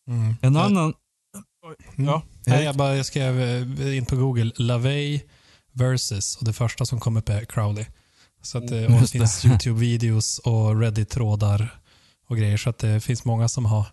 Mm. 0.07 0.35
En 0.41 0.53
Ja. 0.55 0.63
annan... 0.63 0.93
Mm. 1.97 2.05
Ja, 2.09 2.21
Nej, 2.45 2.63
jag, 2.63 2.75
bara, 2.75 2.95
jag 2.95 3.05
skrev 3.05 3.41
eh, 3.41 3.97
in 3.97 4.05
på 4.05 4.15
Google 4.15 4.51
LaVey 4.55 5.21
versus 5.73 6.35
och 6.35 6.45
det 6.45 6.53
första 6.53 6.85
som 6.85 6.99
kom 6.99 7.17
upp 7.17 7.29
är 7.29 7.45
Crowley. 7.45 7.85
Så 8.41 8.57
att, 8.57 8.71
eh, 8.71 8.83
och 8.83 8.91
det 8.91 8.97
Just 8.99 9.13
det. 9.13 9.19
finns 9.19 9.45
YouTube-videos 9.45 10.39
och 10.39 10.79
Reddit-trådar 10.81 11.79
och 12.27 12.37
grejer. 12.37 12.57
Så 12.57 12.69
att 12.69 12.77
det 12.77 13.01
finns 13.01 13.25
många 13.25 13.49
som 13.49 13.65
har 13.65 13.85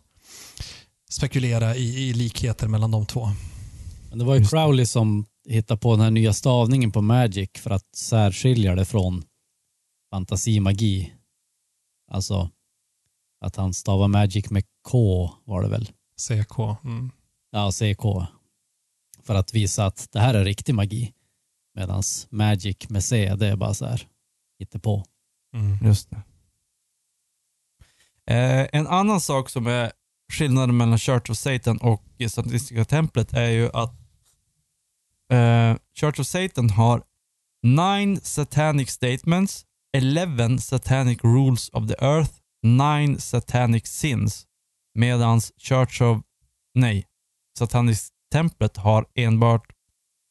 spekulerat 1.10 1.76
i, 1.76 1.80
i 2.08 2.12
likheter 2.12 2.68
mellan 2.68 2.90
de 2.90 3.06
två. 3.06 3.28
Men 4.10 4.18
det 4.18 4.24
var 4.24 4.34
ju 4.34 4.40
Just 4.40 4.50
det. 4.50 4.56
Crowley 4.56 4.86
som 4.86 5.26
hittade 5.48 5.80
på 5.80 5.90
den 5.92 6.00
här 6.00 6.10
nya 6.10 6.32
stavningen 6.32 6.92
på 6.92 7.02
Magic 7.02 7.50
för 7.56 7.70
att 7.70 7.94
särskilja 7.96 8.74
det 8.74 8.84
från 8.84 9.22
fantasimagi. 10.10 11.12
Alltså 12.10 12.50
att 13.40 13.56
han 13.56 13.74
stavar 13.74 14.08
Magic 14.08 14.50
med 14.50 14.64
K 14.88 15.30
var 15.44 15.62
det 15.62 15.68
väl? 15.68 15.88
CK. 16.18 16.58
Mm. 16.84 17.10
Ja, 17.50 17.70
CK. 17.70 18.02
För 19.22 19.34
att 19.34 19.54
visa 19.54 19.86
att 19.86 20.08
det 20.12 20.20
här 20.20 20.34
är 20.34 20.44
riktig 20.44 20.74
magi. 20.74 21.12
Medan 21.74 22.02
Magic 22.30 22.76
med 22.88 23.04
C, 23.04 23.34
det 23.36 23.46
är 23.46 23.56
bara 23.56 23.74
så 23.74 23.86
här 23.86 24.08
på. 24.82 25.04
Mm. 25.54 25.86
Just 25.86 26.10
det. 26.10 26.22
Eh, 28.34 28.68
en 28.72 28.86
annan 28.86 29.20
sak 29.20 29.50
som 29.50 29.66
är 29.66 29.92
skillnaden 30.32 30.76
mellan 30.76 30.98
Church 30.98 31.30
of 31.30 31.38
Satan 31.38 31.78
och 31.78 32.02
Statistiska 32.28 32.84
templet 32.84 33.32
är 33.32 33.48
ju 33.48 33.70
att 33.72 33.94
eh, 35.32 35.76
Church 35.94 36.20
of 36.20 36.26
Satan 36.26 36.70
har 36.70 37.02
nine 37.62 38.20
satanic 38.20 38.90
statements, 38.90 39.64
11 39.96 40.58
satanic 40.58 41.24
rules 41.24 41.68
of 41.68 41.88
the 41.88 42.04
earth, 42.04 42.32
nine 42.62 43.20
satanic 43.20 43.86
sins. 43.86 44.47
Medans 44.94 45.52
Church 45.56 46.00
of, 46.00 46.22
nej, 46.74 47.06
Satanic 47.58 48.08
templet 48.32 48.76
har 48.76 49.06
enbart 49.14 49.72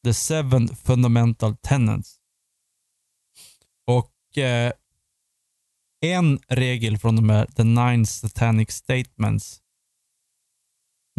the 0.04 0.14
seven 0.14 0.68
fundamental 0.68 1.56
tenets. 1.56 2.20
Och 3.86 4.38
eh, 4.38 4.72
en 6.00 6.38
regel 6.48 6.98
från 6.98 7.16
de 7.16 7.30
här 7.30 7.46
The 7.46 7.64
Nine 7.64 8.06
Satanic 8.06 8.70
Statements 8.70 9.62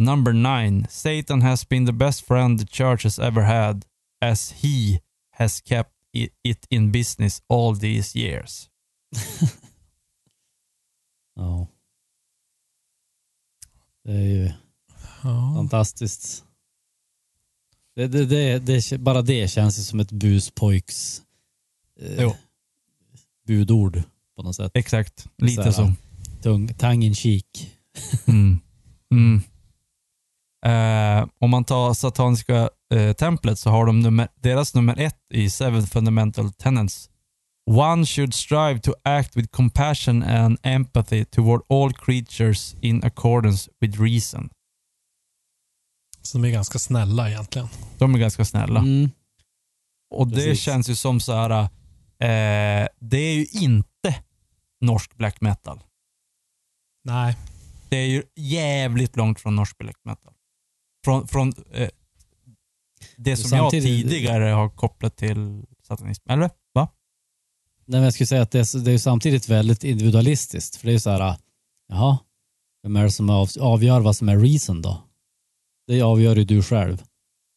Number 0.00 0.32
nine. 0.32 0.86
Satan 0.88 1.42
has 1.42 1.68
been 1.68 1.84
the 1.84 1.92
best 1.92 2.26
friend 2.26 2.58
the 2.58 2.64
church 2.64 3.02
has 3.02 3.18
ever 3.18 3.42
had 3.42 3.84
as 4.22 4.50
he 4.52 5.00
has 5.32 5.60
kept 5.60 5.92
it 6.14 6.66
in 6.70 6.90
business 6.90 7.42
all 7.48 7.74
these 7.74 8.16
years. 8.16 8.70
oh. 11.36 11.68
Det 14.04 14.12
är 14.12 14.20
ju 14.26 14.50
Ja. 15.22 15.52
fantastiskt. 15.56 16.44
Det, 17.96 18.06
det, 18.06 18.26
det, 18.26 18.58
det, 18.58 18.98
bara 18.98 19.22
det 19.22 19.50
känns 19.50 19.78
ju 19.78 19.82
som 19.82 20.00
ett 20.00 20.12
buspojks 20.12 21.22
eh, 22.00 22.32
budord 23.46 24.02
på 24.36 24.42
något 24.42 24.56
sätt. 24.56 24.72
Exakt. 24.74 25.26
Lite 25.38 25.64
Så 25.64 25.72
så. 25.72 25.92
Tung, 26.42 26.74
tongue 26.74 27.06
in 27.06 27.14
cheek. 27.14 27.70
Mm. 28.26 28.60
Mm. 29.12 29.42
Eh, 30.66 31.28
om 31.38 31.50
man 31.50 31.64
tar 31.64 31.94
sataniska 31.94 32.70
eh, 32.94 33.12
templet 33.12 33.58
så 33.58 33.70
har 33.70 33.86
de 33.86 34.00
nummer, 34.00 34.28
deras 34.36 34.74
nummer 34.74 34.98
ett 35.00 35.18
i 35.34 35.50
Seven 35.50 35.86
Fundamental 35.86 36.52
Tenets. 36.52 37.09
One 37.70 38.06
should 38.06 38.34
strive 38.34 38.80
to 38.80 38.94
act 39.04 39.36
with 39.36 39.50
compassion 39.50 40.22
and 40.22 40.58
empathy 40.62 41.24
toward 41.24 41.60
all 41.68 41.92
creatures 41.92 42.76
in 42.80 43.04
accordance 43.04 43.70
with 43.80 44.00
reason. 44.00 44.50
Så 46.22 46.38
de 46.38 46.44
är 46.44 46.50
ganska 46.50 46.78
snälla 46.78 47.30
egentligen. 47.30 47.68
De 47.98 48.14
är 48.14 48.18
ganska 48.18 48.44
snälla. 48.44 48.80
Mm. 48.80 49.10
Och 50.14 50.28
det 50.28 50.34
Precis. 50.34 50.60
känns 50.60 50.90
ju 50.90 50.96
som 50.96 51.20
så 51.20 51.32
här. 51.32 51.50
Eh, 51.60 52.88
det 53.00 53.18
är 53.18 53.34
ju 53.34 53.46
inte 53.46 54.22
norsk 54.80 55.16
black 55.16 55.40
metal. 55.40 55.80
Nej, 57.04 57.36
Det 57.88 57.96
är 57.96 58.06
ju 58.06 58.22
jävligt 58.36 59.16
långt 59.16 59.40
från 59.40 59.56
norsk 59.56 59.78
black 59.78 59.96
metal. 60.04 60.34
Från, 61.04 61.28
från 61.28 61.52
eh, 61.72 61.88
det 63.16 63.36
som 63.36 63.58
jag 63.58 63.70
tidigare 63.70 64.44
har 64.44 64.68
kopplat 64.68 65.16
till 65.16 65.64
satanism. 65.82 66.30
Eller? 66.30 66.50
Nej, 67.90 68.00
men 68.00 68.02
jag 68.04 68.12
skulle 68.14 68.26
säga 68.26 68.42
att 68.42 68.50
det 68.50 68.58
är, 68.58 68.78
det 68.84 68.92
är 68.92 68.98
samtidigt 68.98 69.48
väldigt 69.48 69.84
individualistiskt. 69.84 70.76
För 70.76 70.86
det 70.86 70.90
är 70.90 70.94
ju 70.94 71.00
så 71.00 71.10
här, 71.10 71.36
jaha, 71.88 72.18
vem 72.82 72.96
är 72.96 73.02
det 73.04 73.10
som 73.10 73.30
av, 73.30 73.48
avgör 73.60 74.00
vad 74.00 74.16
som 74.16 74.28
är 74.28 74.36
reason 74.38 74.82
då? 74.82 75.02
Det 75.86 76.02
avgör 76.02 76.36
ju 76.36 76.44
du 76.44 76.62
själv 76.62 77.02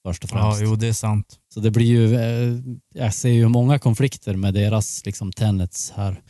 först 0.08 0.24
och 0.24 0.30
Ja, 0.34 0.36
främst. 0.52 0.62
jo 0.64 0.76
det 0.76 0.88
är 0.88 0.94
sant. 0.94 1.40
Så 1.54 1.60
det 1.60 1.72
blir 1.72 1.86
ju, 1.86 2.16
eh, 2.16 2.60
jag 2.96 3.14
ser 3.14 3.30
ju 3.30 3.48
många 3.48 3.80
konflikter 3.80 4.36
med 4.36 4.54
deras 4.54 5.06
liksom 5.06 5.32
tenets 5.32 5.92
här. 5.92 6.22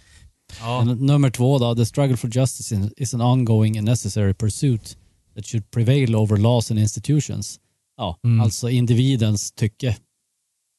Ja. 0.59 0.83
Nummer 0.83 1.29
två 1.29 1.59
då, 1.59 1.75
the 1.75 1.85
struggle 1.85 2.17
for 2.17 2.29
justice 2.37 2.89
is 2.97 3.13
an 3.13 3.21
ongoing 3.21 3.77
and 3.77 3.85
necessary 3.87 4.33
pursuit 4.33 4.97
that 5.35 5.45
should 5.47 5.71
prevail 5.71 6.15
over 6.15 6.37
laws 6.37 6.71
and 6.71 6.79
institutions. 6.79 7.59
Ja, 7.97 8.19
Mm. 8.23 8.39
alltså 8.41 8.69
individens 8.69 9.51
tycke 9.51 9.87
i 9.89 9.95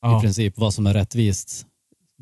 Ja. 0.02 0.20
princip, 0.20 0.58
vad 0.58 0.74
som 0.74 0.86
är 0.86 0.94
rättvist. 0.94 1.66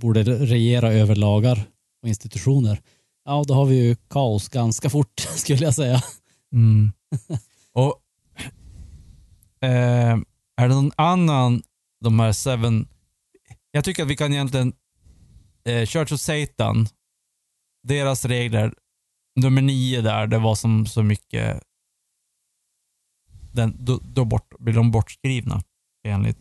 Borde 0.02 0.22
regera 0.22 0.92
över 0.92 1.14
lagar 1.14 1.64
och 2.02 2.08
institutioner. 2.08 2.82
Ja, 3.24 3.44
då 3.48 3.54
har 3.54 3.66
vi 3.66 3.86
ju 3.86 3.96
kaos 4.10 4.48
ganska 4.48 4.90
fort 4.90 5.20
skulle 5.36 5.64
jag 5.64 5.74
säga. 5.74 6.02
Mm. 6.52 6.92
Och 7.72 8.02
eh, 9.60 10.18
är 10.56 10.68
det 10.68 10.74
någon 10.74 10.92
annan, 10.96 11.62
de 12.00 12.20
här 12.20 12.32
seven, 12.32 12.88
jag 13.70 13.84
tycker 13.84 14.02
att 14.02 14.08
vi 14.08 14.16
kan 14.16 14.32
egentligen, 14.32 14.72
eh, 15.64 15.86
Church 15.86 16.12
of 16.12 16.20
Satan, 16.20 16.86
deras 17.82 18.24
regler, 18.24 18.74
nummer 19.40 19.62
nio 19.62 20.00
där, 20.00 20.26
det 20.26 20.38
var 20.38 20.54
som 20.54 20.86
så 20.86 21.02
mycket, 21.02 21.62
den, 23.52 23.76
då, 23.78 24.00
då 24.02 24.24
bort, 24.24 24.54
blir 24.58 24.74
de 24.74 24.90
bortskrivna 24.90 25.62
enligt 26.04 26.38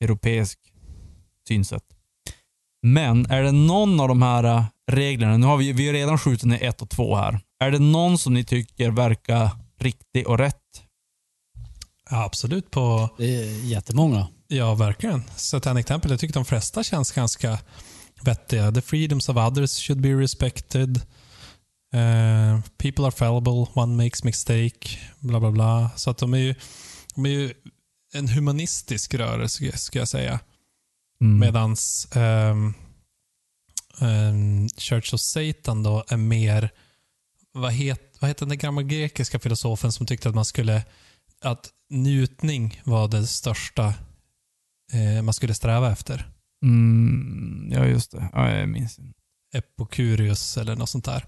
europeisk 0.00 0.72
synsätt. 1.48 1.82
Men 2.82 3.26
är 3.30 3.42
det 3.42 3.52
någon 3.52 4.00
av 4.00 4.08
de 4.08 4.22
här 4.22 4.44
eh, 4.44 4.64
reglerna, 4.92 5.36
nu 5.36 5.46
har 5.46 5.56
vi, 5.56 5.72
vi 5.72 5.86
har 5.86 5.92
redan 5.94 6.18
skjutit 6.18 6.44
ner 6.44 6.62
ett 6.62 6.82
och 6.82 6.90
två 6.90 7.16
här. 7.16 7.40
Är 7.60 7.70
det 7.70 7.78
någon 7.78 8.18
som 8.18 8.34
ni 8.34 8.44
tycker 8.44 8.90
verkar 8.90 9.50
riktig 9.80 10.28
och 10.28 10.38
rätt? 10.38 10.62
ja, 12.10 12.24
absolut 12.24 12.70
på, 12.70 13.08
Det 13.18 13.24
är 13.36 13.64
jättemånga. 13.64 14.28
ja 14.48 14.74
verkligen. 14.74 15.22
Satanic 15.36 15.86
Temple, 15.86 16.10
jag 16.10 16.20
tycker 16.20 16.34
de 16.34 16.44
flesta 16.44 16.82
känns 16.82 17.12
ganska 17.12 17.58
vettiga. 18.22 18.72
The 18.72 18.80
freedoms 18.80 19.28
of 19.28 19.36
others 19.36 19.78
should 19.86 20.00
be 20.00 20.08
respected. 20.08 20.96
Eh, 21.94 22.60
people 22.78 23.04
are 23.04 23.10
fallible, 23.12 23.66
one 23.74 24.04
makes 24.04 24.24
mistake, 24.24 24.98
bla 25.18 25.40
bla 25.40 25.50
bla. 25.50 25.90
Så 25.96 26.10
att 26.10 26.18
de 26.18 26.34
är 26.34 26.38
ju, 26.38 26.54
de 27.14 27.26
är 27.26 27.30
ju 27.30 27.54
en 28.14 28.28
humanistisk 28.28 29.14
rörelse, 29.14 29.78
ska 29.78 29.98
jag 29.98 30.08
säga. 30.08 30.40
Mm. 31.20 31.38
Medans 31.38 32.08
ehm, 32.16 32.74
ehm, 34.00 34.68
Church 34.68 35.14
of 35.14 35.20
Satan 35.20 35.82
då 35.82 36.04
är 36.08 36.16
mer, 36.16 36.70
vad, 37.52 37.72
het, 37.72 38.16
vad 38.20 38.30
heter 38.30 38.46
den 38.46 38.58
gamla 38.58 38.82
grekiska 38.82 39.38
filosofen 39.38 39.92
som 39.92 40.06
tyckte 40.06 40.28
att 40.28 40.34
man 40.34 40.44
skulle, 40.44 40.84
att 41.40 41.70
njutning 41.90 42.80
var 42.84 43.08
det 43.08 43.26
största 43.26 43.94
eh, 44.92 45.22
man 45.22 45.34
skulle 45.34 45.54
sträva 45.54 45.92
efter. 45.92 46.30
Mm, 46.62 47.72
ja, 47.72 47.86
just 47.86 48.10
det. 48.10 48.28
Ja, 48.32 48.50
jag 48.50 48.68
minns 48.68 48.98
inte. 48.98 49.18
Epokurius 49.54 50.56
eller 50.56 50.76
något 50.76 50.88
sånt 50.90 51.04
där. 51.04 51.26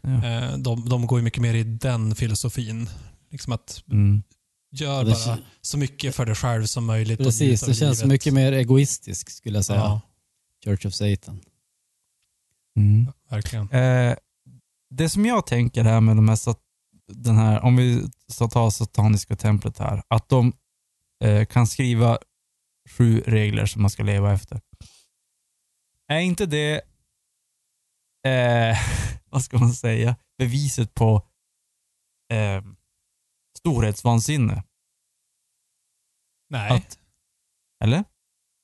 Ja. 0.00 0.24
Eh, 0.24 0.56
de, 0.58 0.88
de 0.88 1.06
går 1.06 1.18
ju 1.18 1.24
mycket 1.24 1.42
mer 1.42 1.54
i 1.54 1.64
den 1.64 2.14
filosofin. 2.14 2.88
Liksom 3.30 3.52
att 3.52 3.82
Mm. 3.92 4.22
Gör 4.70 5.04
bara 5.04 5.38
så 5.60 5.78
mycket 5.78 6.14
för 6.14 6.26
dig 6.26 6.34
själv 6.34 6.66
som 6.66 6.84
möjligt. 6.84 7.18
Precis, 7.18 7.60
det 7.60 7.74
känns 7.74 7.98
livet. 7.98 8.08
mycket 8.08 8.34
mer 8.34 8.52
egoistiskt 8.52 9.36
skulle 9.36 9.58
jag 9.58 9.64
säga. 9.64 9.78
Ja, 9.78 10.00
Church 10.64 10.86
of 10.86 10.94
Satan. 10.94 11.40
Mm. 12.76 13.12
verkligen. 13.30 13.70
Eh, 13.70 14.16
det 14.90 15.08
som 15.08 15.26
jag 15.26 15.46
tänker 15.46 15.84
här 15.84 16.00
med 16.00 16.16
de 16.16 16.28
här, 16.28 16.38
den 17.12 17.36
här 17.36 17.60
om 17.60 17.76
vi 17.76 18.06
ska 18.28 18.48
ta 18.48 18.70
sataniska 18.70 19.36
templet 19.36 19.78
här, 19.78 20.02
att 20.08 20.28
de 20.28 20.52
eh, 21.24 21.44
kan 21.44 21.66
skriva 21.66 22.18
sju 22.88 23.22
regler 23.26 23.66
som 23.66 23.82
man 23.82 23.90
ska 23.90 24.02
leva 24.02 24.32
efter. 24.32 24.60
Är 26.08 26.18
inte 26.18 26.46
det, 26.46 26.74
eh, 28.26 28.78
vad 29.30 29.44
ska 29.44 29.58
man 29.58 29.72
säga, 29.72 30.16
beviset 30.38 30.94
på 30.94 31.22
eh, 32.32 32.62
storhetsvansinne? 33.70 34.62
Nej, 36.50 36.70
Att, 36.70 36.98
eller? 37.84 38.04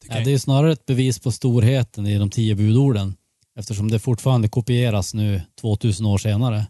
Ja, 0.09 0.15
det 0.15 0.21
är 0.21 0.31
ju 0.31 0.39
snarare 0.39 0.73
ett 0.73 0.87
bevis 0.87 1.19
på 1.19 1.33
storheten 1.33 2.07
i 2.07 2.19
de 2.19 2.31
tio 2.31 2.55
budorden. 2.55 3.17
Eftersom 3.59 3.91
det 3.91 3.99
fortfarande 3.99 4.49
kopieras 4.49 5.15
nu 5.15 5.43
2000 5.61 6.07
år 6.07 6.19
senare. 6.19 6.67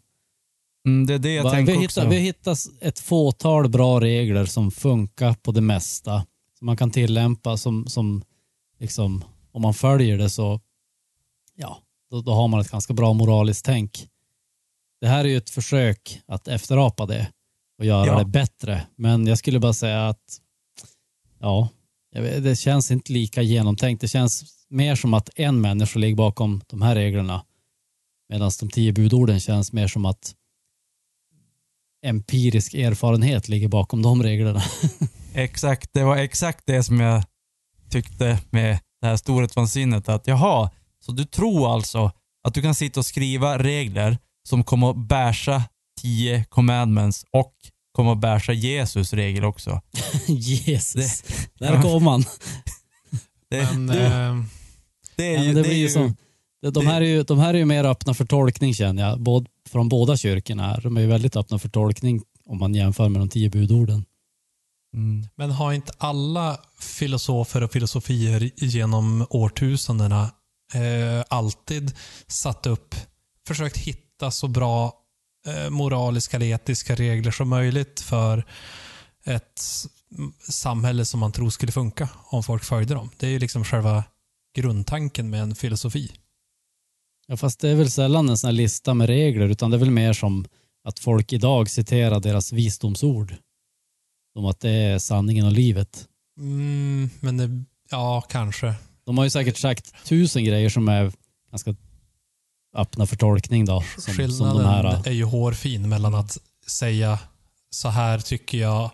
Mm, 0.87 1.07
det 1.07 1.15
är 1.15 1.19
det 1.19 1.35
jag 1.35 1.45
Va- 1.45 1.51
tänker 1.51 1.73
vi, 1.73 1.87
också. 1.87 2.01
hittar, 2.01 2.11
vi 2.11 2.19
hittar 2.19 2.57
ett 2.81 2.99
fåtal 2.99 3.69
bra 3.69 4.01
regler 4.01 4.45
som 4.47 4.71
funkar 4.71 5.35
på 5.35 5.53
det 5.53 5.61
mesta. 5.61 6.27
Som 6.59 6.67
man 6.67 6.77
kan 6.77 6.91
tillämpa 6.91 7.57
som, 7.57 7.87
som 7.87 8.25
liksom, 8.79 9.25
om 9.53 9.63
man 9.63 9.75
följer 9.75 10.19
det 10.19 10.31
så, 10.31 10.61
ja, 11.55 11.79
då, 12.11 12.21
då 12.21 12.33
har 12.33 12.49
man 12.49 12.61
ett 12.61 12.71
ganska 12.71 12.95
bra 12.95 13.13
moraliskt 13.13 13.65
tänk. 13.65 14.09
Det 15.01 15.07
här 15.09 15.25
är 15.25 15.29
ju 15.29 15.37
ett 15.37 15.51
försök 15.51 16.21
att 16.27 16.49
efterapa 16.49 17.07
det 17.07 17.33
och 17.79 17.85
göra 17.85 18.07
Ja. 18.07 18.19
det 18.19 18.25
bättre. 18.25 18.87
Men 18.97 19.27
jag 19.27 19.39
skulle 19.39 19.61
bara 19.61 19.73
säga 19.73 20.09
att, 20.09 20.41
ja, 21.41 21.69
det 22.43 22.59
känns 22.59 22.91
inte 22.91 23.13
lika 23.13 23.43
genomtänkt. 23.43 24.01
Det 24.01 24.09
känns 24.09 24.45
mer 24.69 24.95
som 24.97 25.15
att 25.15 25.31
en 25.37 25.61
människa 25.61 25.99
ligger 25.99 26.17
bakom 26.17 26.61
de 26.67 26.83
här 26.83 26.95
reglerna. 26.95 27.45
Medan 28.29 28.51
de 28.61 28.69
tio 28.71 28.93
budorden 28.93 29.41
känns 29.41 29.73
mer 29.73 29.89
som 29.89 30.05
att 30.05 30.35
empirisk 32.07 32.75
erfarenhet 32.75 33.49
ligger 33.49 33.69
bakom 33.69 34.03
de 34.03 34.23
reglerna. 34.23 34.63
Exakt, 35.35 35.91
det 35.93 36.05
var 36.05 36.17
exakt 36.17 36.67
det 36.67 36.83
som 36.85 37.01
jag 37.01 37.25
tyckte 37.91 38.39
med 38.51 38.79
det 39.01 39.07
här 39.07 39.17
storhetsvansinnet. 39.17 40.09
Att 40.09 40.27
jaha, 40.27 40.71
så 41.01 41.13
du 41.13 41.25
tror 41.25 41.75
alltså 41.75 42.11
att 42.49 42.55
du 42.55 42.63
kan 42.63 42.75
sitta 42.75 43.01
och 43.01 43.07
skriva 43.07 43.59
regler 43.59 44.19
som 44.49 44.65
kommer 44.65 44.91
att 44.91 45.09
bärsa 45.09 45.63
10 46.03 46.45
commandments 46.49 47.25
och 47.31 47.55
kommer 47.93 48.13
att 48.13 48.21
bärsa 48.21 48.53
Jesus 48.53 49.13
regel 49.13 49.45
också. 49.45 49.81
Jesus, 50.27 51.23
där 51.59 51.83
kom 51.83 52.07
han. 52.07 52.25
Det, 53.51 53.69
Men, 53.73 53.87
det, 53.87 54.07
eh, 54.07 54.43
det 55.17 55.35
är 55.35 55.39
ju... 55.43 55.47
men 55.47 55.55
det 55.55 55.55
det 55.55 55.61
är 55.61 55.65
blir 55.65 55.75
ju 55.75 55.81
ju 55.83 55.89
som, 55.89 56.17
de, 56.73 56.87
här 56.87 57.01
är 57.01 57.07
ju, 57.07 57.23
de 57.23 57.39
här 57.39 57.55
är 57.55 57.59
ju 57.59 57.65
mer 57.65 57.85
öppna 57.85 58.15
för 58.15 58.25
tolkning 58.25 58.75
känner 58.75 59.09
jag, 59.09 59.21
både, 59.21 59.47
från 59.69 59.89
båda 59.89 60.17
kyrkorna. 60.17 60.79
De 60.83 60.97
är 60.97 61.01
ju 61.01 61.07
väldigt 61.07 61.37
öppna 61.37 61.59
för 61.59 61.69
tolkning 61.69 62.23
om 62.47 62.59
man 62.59 62.75
jämför 62.75 63.09
med 63.09 63.21
de 63.21 63.29
tio 63.29 63.51
budorden. 63.51 64.05
mm, 64.95 65.29
Men 65.37 65.51
har 65.51 65.73
inte 65.73 65.93
alla 65.99 66.61
filosofer 66.79 67.63
och 67.63 67.73
filosofier 67.73 68.51
genom 68.57 69.27
årtusendena 69.31 70.23
eh, 70.75 71.25
alltid 71.29 71.93
satt 72.27 72.67
upp, 72.67 72.95
försökt 73.47 73.77
hitta 73.77 74.31
så 74.31 74.49
bra 74.49 75.02
moraliska 75.71 76.37
eller 76.37 76.47
etiska 76.47 76.95
regler 76.95 77.31
som 77.31 77.49
möjligt 77.49 78.01
för 78.01 78.45
ett 79.25 79.63
samhälle 80.49 81.05
som 81.05 81.21
man 81.21 81.33
tror 81.33 81.51
skulle 81.51 81.73
funka 81.73 82.09
om 82.25 82.43
folk 82.43 82.65
följde 82.65 82.95
dem. 82.95 83.11
Det 83.19 83.27
är 83.27 83.31
ju 83.31 83.39
liksom 83.39 83.65
själva 83.65 84.05
grundtanken 84.57 85.31
med 85.31 85.43
en 85.43 85.55
filosofi. 85.55 86.13
Ja, 87.27 87.37
fast 87.37 87.61
det 87.61 87.69
är 87.69 87.75
väl 87.75 87.91
sällan 87.91 88.29
en 88.29 88.39
sån 88.39 88.49
här 88.49 88.53
lista 88.53 88.95
med 88.95 89.07
regler, 89.07 89.49
utan 89.49 89.71
det 89.71 89.77
är 89.77 89.79
väl 89.79 89.91
mer 89.91 90.13
som 90.13 90.45
att 90.85 90.99
folk 90.99 91.33
idag 91.33 91.71
citerar 91.71 92.21
deras 92.21 92.53
visdomsord. 92.53 93.35
Som 94.33 94.47
att 94.47 94.61
det 94.61 94.71
är 94.71 94.99
sanningen 94.99 95.47
och 95.47 95.53
livet. 95.53 96.09
Mm, 96.39 97.11
men 97.21 97.37
det, 97.37 97.65
ja, 97.91 98.21
kanske. 98.21 98.75
De 99.05 99.19
har 99.19 99.25
ju 99.25 99.31
säkert 99.31 99.57
sagt 99.57 99.95
tusen 100.05 100.45
grejer 100.45 100.69
som 100.69 100.89
är 100.89 101.13
ganska 101.51 101.75
öppna 102.75 103.07
för 103.07 103.17
tolkning 103.17 103.65
då. 103.65 103.81
Som, 103.81 104.03
som 104.03 104.15
Skillnaden 104.15 104.57
de 104.57 104.65
här, 104.65 105.09
är 105.09 105.13
ju 105.13 105.25
hårfin 105.25 105.89
mellan 105.89 106.15
att 106.15 106.39
säga 106.67 107.19
så 107.71 107.89
här 107.89 108.19
tycker 108.19 108.59
jag, 108.59 108.91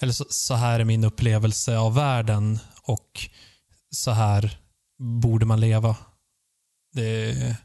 eller 0.00 0.12
så, 0.12 0.24
så 0.28 0.54
här 0.54 0.80
är 0.80 0.84
min 0.84 1.04
upplevelse 1.04 1.78
av 1.78 1.94
världen 1.94 2.58
och 2.82 3.28
så 3.90 4.10
här 4.10 4.58
borde 4.98 5.46
man 5.46 5.60
leva. 5.60 5.96
Det 6.94 7.56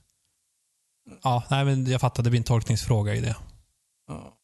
Ja, 1.23 1.43
nej, 1.49 1.65
men 1.65 1.85
jag 1.85 2.01
fattar. 2.01 2.23
Det 2.23 2.29
blir 2.29 2.39
en 2.39 2.43
tolkningsfråga 2.43 3.15
i 3.15 3.21
det. 3.21 3.35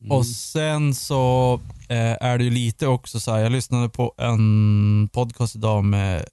Mm. 0.01 0.11
Och 0.11 0.25
sen 0.25 0.95
så 0.95 1.53
eh, 1.89 2.17
är 2.21 2.37
det 2.37 2.43
ju 2.43 2.49
lite 2.49 2.87
också 2.87 3.19
så 3.19 3.31
här, 3.31 3.39
jag 3.39 3.51
lyssnade 3.51 3.89
på 3.89 4.13
en 4.17 5.09
podcast 5.13 5.55
idag 5.55 5.83
med 5.83 6.25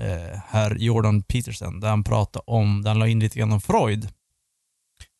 eh, 0.00 0.38
herr 0.46 0.76
Jordan 0.76 1.22
Peterson 1.22 1.80
där 1.80 1.88
han 1.88 2.04
pratade 2.04 2.44
om, 2.46 2.82
där 2.82 2.90
han 2.90 2.98
la 2.98 3.08
in 3.08 3.20
lite 3.20 3.38
grann 3.38 3.52
om 3.52 3.60
Freud. 3.60 4.08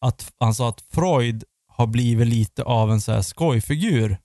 Att, 0.00 0.32
han 0.38 0.54
sa 0.54 0.68
att 0.68 0.80
Freud 0.80 1.44
har 1.68 1.86
blivit 1.86 2.28
lite 2.28 2.62
av 2.62 2.92
en 2.92 3.00
så 3.00 3.12
här 3.12 3.22
skojfigur 3.22 4.18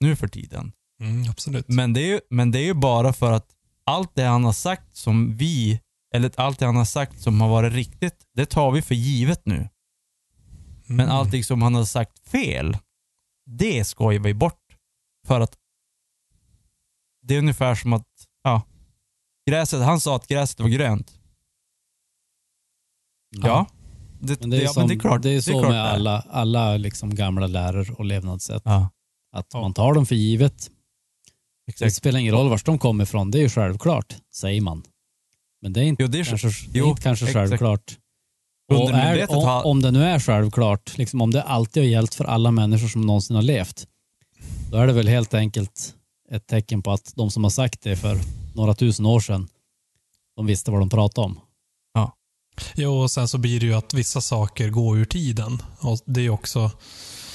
nu 0.00 0.16
för 0.16 0.28
tiden. 0.28 0.72
Mm, 1.00 1.30
absolut. 1.30 1.68
Men 1.68 1.92
det, 1.92 2.00
är 2.00 2.06
ju, 2.06 2.20
men 2.30 2.50
det 2.50 2.58
är 2.58 2.64
ju 2.64 2.74
bara 2.74 3.12
för 3.12 3.32
att 3.32 3.46
allt 3.84 4.14
det 4.14 4.22
han 4.24 4.44
har 4.44 4.52
sagt 4.52 4.96
som 4.96 5.36
vi, 5.36 5.80
eller 6.14 6.30
allt 6.36 6.58
det 6.58 6.66
han 6.66 6.76
har 6.76 6.84
sagt 6.84 7.20
som 7.20 7.40
har 7.40 7.48
varit 7.48 7.72
riktigt, 7.72 8.26
det 8.34 8.46
tar 8.46 8.70
vi 8.70 8.82
för 8.82 8.94
givet 8.94 9.46
nu. 9.46 9.68
Men 10.86 11.00
Mm. 11.06 11.16
allting 11.16 11.44
som 11.44 11.62
han 11.62 11.74
har 11.74 11.84
sagt 11.84 12.28
fel, 12.28 12.76
det 13.46 13.84
skojar 13.84 14.20
vi 14.20 14.34
bort. 14.34 14.62
För 15.26 15.40
att 15.40 15.56
det 17.22 17.34
är 17.34 17.38
ungefär 17.38 17.74
som 17.74 17.92
att, 17.92 18.06
ja, 18.42 18.62
gräset, 19.46 19.82
han 19.82 20.00
sa 20.00 20.16
att 20.16 20.26
gräset 20.26 20.60
var 20.60 20.68
grönt. 20.68 21.12
Ja. 23.42 23.66
Det, 24.20 24.40
Men 24.40 24.50
det 24.50 24.56
är, 24.56 24.62
ja, 24.62 24.68
som, 24.72 24.80
men 24.80 24.88
det 24.88 24.94
är 24.94 24.98
klart. 24.98 25.22
det 25.22 25.30
är 25.30 25.40
så 25.40 25.62
med 25.62 25.70
det 25.70 25.76
är. 25.76 25.80
alla, 25.94 26.24
alla 26.30 26.76
liksom 26.76 27.14
gamla 27.14 27.46
läror 27.46 27.94
och 27.98 28.04
levnadssätt. 28.04 28.62
Ja, 28.64 28.88
Att 29.36 29.46
Ja. 29.52 29.60
man 29.60 29.74
tar 29.74 29.94
dem 29.94 30.06
för 30.06 30.14
givet. 30.14 30.70
Det 31.66 31.70
exakt. 31.70 31.94
spelar 31.94 32.20
ingen 32.20 32.34
roll 32.34 32.48
var 32.48 32.60
de 32.64 32.78
kommer 32.78 33.04
ifrån. 33.04 33.30
Det 33.30 33.38
är 33.38 33.42
ju 33.42 33.48
självklart, 33.48 34.16
säger 34.34 34.60
man. 34.60 34.82
Men 35.62 35.72
det 35.72 35.80
är 35.80 35.84
inte 35.84 36.02
Jo, 36.02 36.08
det 36.08 36.20
är, 36.20 36.24
kanske, 36.24 36.48
det 36.48 36.78
är 36.78 36.82
jo, 36.82 36.88
inte 36.90 37.02
kanske 37.02 37.32
självklart. 37.32 37.98
Och 38.72 38.90
är, 38.90 39.30
om, 39.30 39.62
om 39.64 39.82
det 39.82 39.90
nu 39.90 40.04
är 40.04 40.20
självklart, 40.20 40.98
liksom 40.98 41.20
om 41.20 41.30
det 41.30 41.42
alltid 41.42 41.82
har 41.82 41.88
gällt 41.88 42.14
för 42.14 42.24
alla 42.24 42.50
människor 42.50 42.88
som 42.88 43.00
någonsin 43.00 43.36
har 43.36 43.42
levt, 43.42 43.86
då 44.70 44.76
är 44.78 44.86
det 44.86 44.92
väl 44.92 45.08
helt 45.08 45.34
enkelt 45.34 45.94
ett 46.30 46.46
tecken 46.46 46.82
på 46.82 46.92
att 46.92 47.12
de 47.16 47.30
som 47.30 47.44
har 47.44 47.50
sagt 47.50 47.82
det 47.82 47.96
för 47.96 48.16
några 48.56 48.74
tusen 48.74 49.06
år 49.06 49.20
sedan, 49.20 49.48
de 50.36 50.46
visste 50.46 50.70
vad 50.70 50.80
de 50.80 50.88
pratade 50.88 51.24
om. 51.26 51.40
Jo, 52.74 52.98
och 53.02 53.10
sen 53.10 53.28
så 53.28 53.38
blir 53.38 53.60
det 53.60 53.66
ju 53.66 53.74
att 53.74 53.94
vissa 53.94 54.20
saker 54.20 54.68
går 54.70 54.98
ur 54.98 55.04
tiden. 55.04 55.62
Och 55.80 55.98
Det 56.06 56.20
är 56.20 56.30
också 56.30 56.70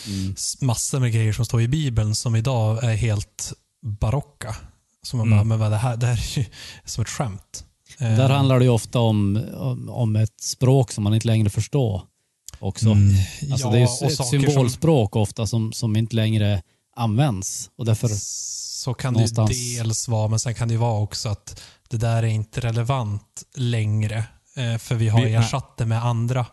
Mm. 0.07 0.35
massor 0.61 0.99
med 0.99 1.11
grejer 1.13 1.33
som 1.33 1.45
står 1.45 1.61
i 1.61 1.67
Bibeln 1.67 2.15
som 2.15 2.35
idag 2.35 2.83
är 2.83 2.95
helt 2.95 3.53
barocka. 3.81 4.55
Som 5.03 5.17
man 5.17 5.27
Mm. 5.27 5.37
bara, 5.37 5.43
men 5.43 5.59
vad 5.59 5.71
det 5.71 5.77
här, 5.77 5.97
det 5.97 6.05
här 6.07 6.13
är 6.13 6.39
ju 6.39 6.45
som 6.85 7.01
ett 7.01 7.09
skämt. 7.09 7.65
Eh, 7.99 8.15
Där 8.17 8.29
handlar 8.29 8.59
det 8.59 8.65
ju 8.65 8.71
ofta 8.71 8.99
om, 8.99 9.43
om, 9.57 9.89
om 9.89 10.15
ett 10.15 10.41
språk 10.41 10.91
som 10.91 11.03
man 11.03 11.13
inte 11.13 11.27
längre 11.27 11.49
förstår 11.49 12.01
också. 12.59 12.89
Mm. 12.89 13.15
Alltså 13.51 13.67
ja, 13.67 13.71
det 13.73 13.77
är 13.77 14.01
ju 14.03 14.07
ett 14.13 14.27
symbolspråk 14.27 15.15
ofta 15.15 15.47
som, 15.47 15.73
som 15.73 15.95
inte 15.95 16.15
längre 16.15 16.61
används. 16.95 17.69
Och 17.77 17.85
därför, 17.85 18.07
Som, 18.07 18.17
så 18.83 18.93
kan 18.93 19.13
det 19.13 19.17
ju 19.17 19.21
någonstans- 19.21 19.77
dels 19.77 20.07
vara, 20.07 20.27
men 20.27 20.39
sen 20.39 20.53
kan 20.55 20.67
det 20.67 20.71
ju 20.73 20.77
vara 20.79 21.01
också 21.01 21.29
att 21.29 21.61
det 21.89 21.97
där 21.97 22.23
är 22.23 22.27
inte 22.27 22.61
relevant 22.61 23.43
längre. 23.55 24.17
Eh, 24.55 24.77
för 24.77 24.95
vi 24.95 25.09
har 25.09 25.25
Vi- 25.25 25.33
ersatt 25.33 25.77
det 25.77 25.85
med 25.85 26.05
andra 26.05 26.45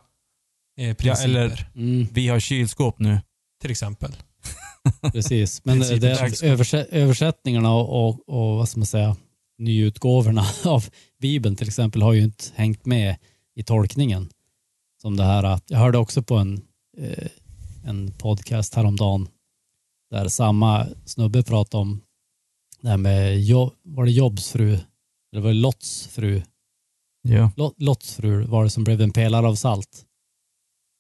eh, 0.78 0.94
principer. 0.94 1.24
eller- 1.28 1.70
mm, 1.74 2.06
Vi 2.12 2.28
har 2.28 2.40
kylskåp 2.40 2.98
nu. 2.98 3.20
Till 3.60 3.70
exempel. 3.70 4.16
precis. 5.12 5.64
Men 5.64 5.78
det, 5.78 5.84
Principen 5.88 6.30
det, 6.40 6.42
översätt, 6.52 6.88
översättningarna 6.90 7.72
och, 7.74 8.08
och, 8.08 8.28
och 8.28 8.56
vad 8.58 8.68
ska 8.68 8.80
man 8.80 8.86
säga, 8.86 9.16
nyutgåvorna 9.58 10.46
av 10.64 10.84
Bibeln 11.20 11.56
till 11.56 11.68
exempel 11.68 12.02
har 12.02 12.12
ju 12.12 12.22
inte 12.22 12.44
hängt 12.54 12.86
med 12.86 13.16
i 13.56 13.62
tolkningen. 13.62 14.28
Som 15.02 15.16
det 15.16 15.24
här, 15.24 15.42
att- 15.44 15.64
jag 15.70 15.78
hörde 15.78 15.98
också 15.98 16.22
på 16.22 16.36
en, 16.36 16.62
eh, 16.98 17.28
en 17.84 18.12
podcast 18.12 18.74
häromdagen 18.74 19.28
där 20.10 20.28
samma 20.28 20.86
snubbe 21.04 21.42
pratade 21.42 21.80
om 21.80 22.00
det 22.82 22.88
här 22.88 22.96
med, 22.96 23.40
jo, 23.40 23.70
var 23.82 24.04
det 24.04 24.10
Jobs 24.10 24.50
fru, 24.50 24.78
eller 25.32 25.42
var 25.42 25.48
det 25.48 25.54
Lots 25.54 26.06
fru? 26.06 26.42
Ja, 27.22 27.50
Lot- 27.56 27.74
Lots 27.82 28.14
fru 28.14 28.44
var 28.46 28.64
det 28.64 28.70
som 28.70 28.84
blev 28.84 29.00
en 29.00 29.10
pelare 29.12 29.48
av 29.48 29.54
salt. 29.54 30.04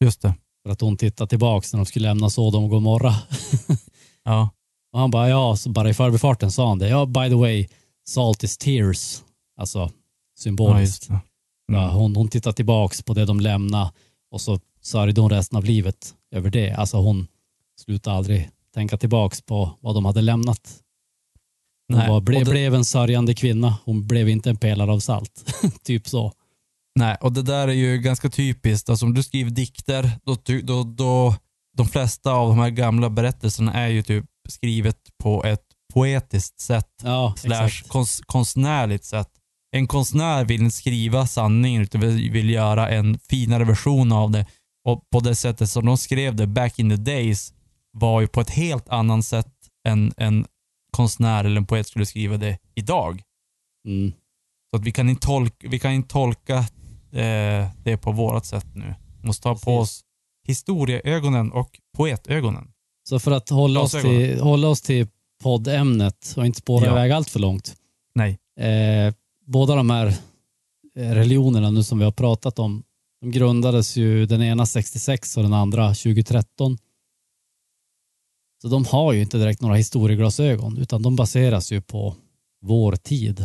just 0.04 0.22
det. 0.22 0.34
För 0.62 0.72
att 0.72 0.80
hon 0.80 0.96
tittade 0.96 1.28
tillbaks 1.28 1.72
när 1.72 1.78
de 1.80 1.86
skulle 1.86 2.08
lämna 2.08 2.30
Sodom 2.30 2.64
och 2.64 2.70
Gomorra. 2.70 3.14
Ja, 4.24 4.50
Och 4.92 4.98
han 5.00 5.10
bara, 5.10 5.28
ja, 5.28 5.56
så 5.56 5.70
bara 5.70 5.90
i 5.90 5.94
förbifarten 5.94 6.52
sa 6.52 6.68
han 6.68 6.78
det. 6.78 6.88
Ja, 6.88 7.06
by 7.06 7.28
the 7.28 7.34
way, 7.34 7.68
salt 8.08 8.42
is 8.42 8.58
tears. 8.58 9.22
Alltså 9.60 9.78
ja 9.78 9.90
symboliskt. 10.38 11.06
Ja, 11.08 11.20
Mm. 11.72 11.90
hon, 11.90 12.16
hon 12.16 12.28
tittade 12.28 12.56
tillbaks 12.56 13.02
på 13.02 13.14
det 13.14 13.24
de 13.24 13.40
lämnade 13.40 13.90
och 14.30 14.40
så 14.40 14.60
sörjde 14.80 15.20
hon 15.20 15.30
resten 15.30 15.56
av 15.58 15.64
livet 15.64 16.14
över 16.34 16.50
det. 16.50 16.70
Alltså 16.72 16.96
hon 16.96 17.26
slutade 17.80 18.16
aldrig 18.16 18.50
tänka 18.74 18.96
tillbaks 18.96 19.42
på 19.42 19.70
vad 19.80 19.94
de 19.94 20.04
hade 20.04 20.20
lämnat. 20.20 20.82
Hon 21.88 21.98
Nej, 21.98 22.08
var, 22.08 22.20
ble, 22.20 22.38
det- 22.38 22.50
blev 22.50 22.74
en 22.74 22.84
sörjande 22.84 23.34
kvinna. 23.34 23.78
Hon 23.84 24.06
blev 24.06 24.28
inte 24.28 24.50
en 24.50 24.56
pelare 24.56 24.92
av 24.92 25.00
salt. 25.00 25.54
typ 25.84 26.08
så. 26.08 26.32
Nej, 26.98 27.16
och 27.20 27.32
det 27.32 27.42
där 27.42 27.68
är 27.68 27.72
ju 27.72 27.98
ganska 27.98 28.28
typiskt. 28.28 28.88
Alltså 28.90 29.06
om 29.06 29.14
du 29.14 29.22
skriver 29.22 29.50
dikter, 29.50 30.10
då, 30.24 30.36
då, 30.62 30.82
då 30.82 31.34
de 31.76 31.88
flesta 31.88 32.32
av 32.32 32.48
de 32.48 32.58
här 32.58 32.70
gamla 32.70 33.10
berättelserna 33.10 33.72
är 33.74 33.88
ju 33.88 34.02
typ 34.02 34.24
skrivet 34.48 34.96
på 35.22 35.44
ett 35.44 35.62
poetiskt 35.94 36.60
sätt, 36.60 36.88
Ja, 37.02 37.34
slash 37.36 37.82
konst, 37.88 38.24
konstnärligt 38.26 39.04
sätt. 39.04 39.28
En 39.76 39.86
konstnär 39.86 40.44
vill 40.44 40.62
inte 40.62 40.76
skriva 40.76 41.26
sanningen 41.26 41.82
utan 41.82 42.00
vill, 42.00 42.30
vill 42.30 42.50
göra 42.50 42.88
en 42.88 43.18
finare 43.28 43.64
version 43.64 44.12
av 44.12 44.30
det. 44.30 44.46
Och 44.84 45.02
på 45.12 45.20
det 45.20 45.34
sättet 45.34 45.70
som 45.70 45.86
de 45.86 45.96
skrev 45.98 46.36
det 46.36 46.46
back 46.46 46.78
in 46.78 46.90
the 46.90 46.96
days 46.96 47.52
var 47.92 48.20
ju 48.20 48.26
på 48.26 48.40
ett 48.40 48.50
helt 48.50 48.88
annat 48.88 49.24
sätt 49.24 49.52
än 49.88 50.12
en 50.16 50.46
konstnär 50.90 51.44
eller 51.44 51.56
en 51.56 51.66
poet 51.66 51.86
skulle 51.86 52.06
skriva 52.06 52.36
det 52.36 52.58
idag. 52.74 53.22
Mm. 53.86 54.12
Så 54.70 54.76
att 54.76 54.82
vi 54.84 54.92
kan 54.92 55.08
inte 55.08 55.26
tolka, 55.26 55.68
vi 55.68 55.78
kan 55.78 55.92
inte 55.92 56.08
tolka 56.08 56.56
eh, 57.12 57.68
det 57.84 57.96
på 58.02 58.12
vårat 58.12 58.46
sätt 58.46 58.66
nu. 58.74 58.94
Vi 59.20 59.26
måste 59.26 59.42
ta 59.42 59.54
på 59.54 59.58
Precis. 59.58 59.68
oss 59.80 60.04
historieögonen 60.46 61.52
och 61.52 61.80
poetögonen. 61.96 62.70
Så 63.08 63.18
för 63.18 63.30
att 63.30 63.48
hålla 63.48 63.80
oss, 63.80 63.92
till, 63.92 64.40
hålla 64.40 64.68
oss 64.68 64.80
till 64.82 65.06
poddämnet 65.42 66.34
och 66.36 66.46
inte 66.46 66.58
spåra 66.58 66.86
Ja. 66.86 66.92
iväg 66.92 67.10
allt 67.12 67.30
för 67.30 67.40
långt. 67.40 67.74
Nej. 68.14 68.38
Eh, 68.60 69.14
båda 69.46 69.74
de 69.74 69.90
här 69.90 70.06
eh, 70.96 71.10
religionerna 71.10 71.70
nu 71.70 71.82
som 71.82 71.98
vi 71.98 72.04
har 72.04 72.12
pratat 72.12 72.58
om, 72.58 72.82
de 73.20 73.30
grundades 73.30 73.96
ju 73.96 74.26
den 74.26 74.42
ena 74.42 74.66
66 74.66 75.36
och 75.36 75.42
den 75.42 75.52
andra 75.52 75.88
2013. 75.88 76.78
Så 78.62 78.68
de 78.68 78.84
har 78.84 79.12
ju 79.12 79.22
inte 79.22 79.38
direkt 79.38 79.60
några 79.60 79.74
historieglasögon 79.74 80.78
utan 80.78 81.02
de 81.02 81.16
baseras 81.16 81.72
ju 81.72 81.80
på 81.80 82.16
vår 82.60 82.96
tid. 82.96 83.44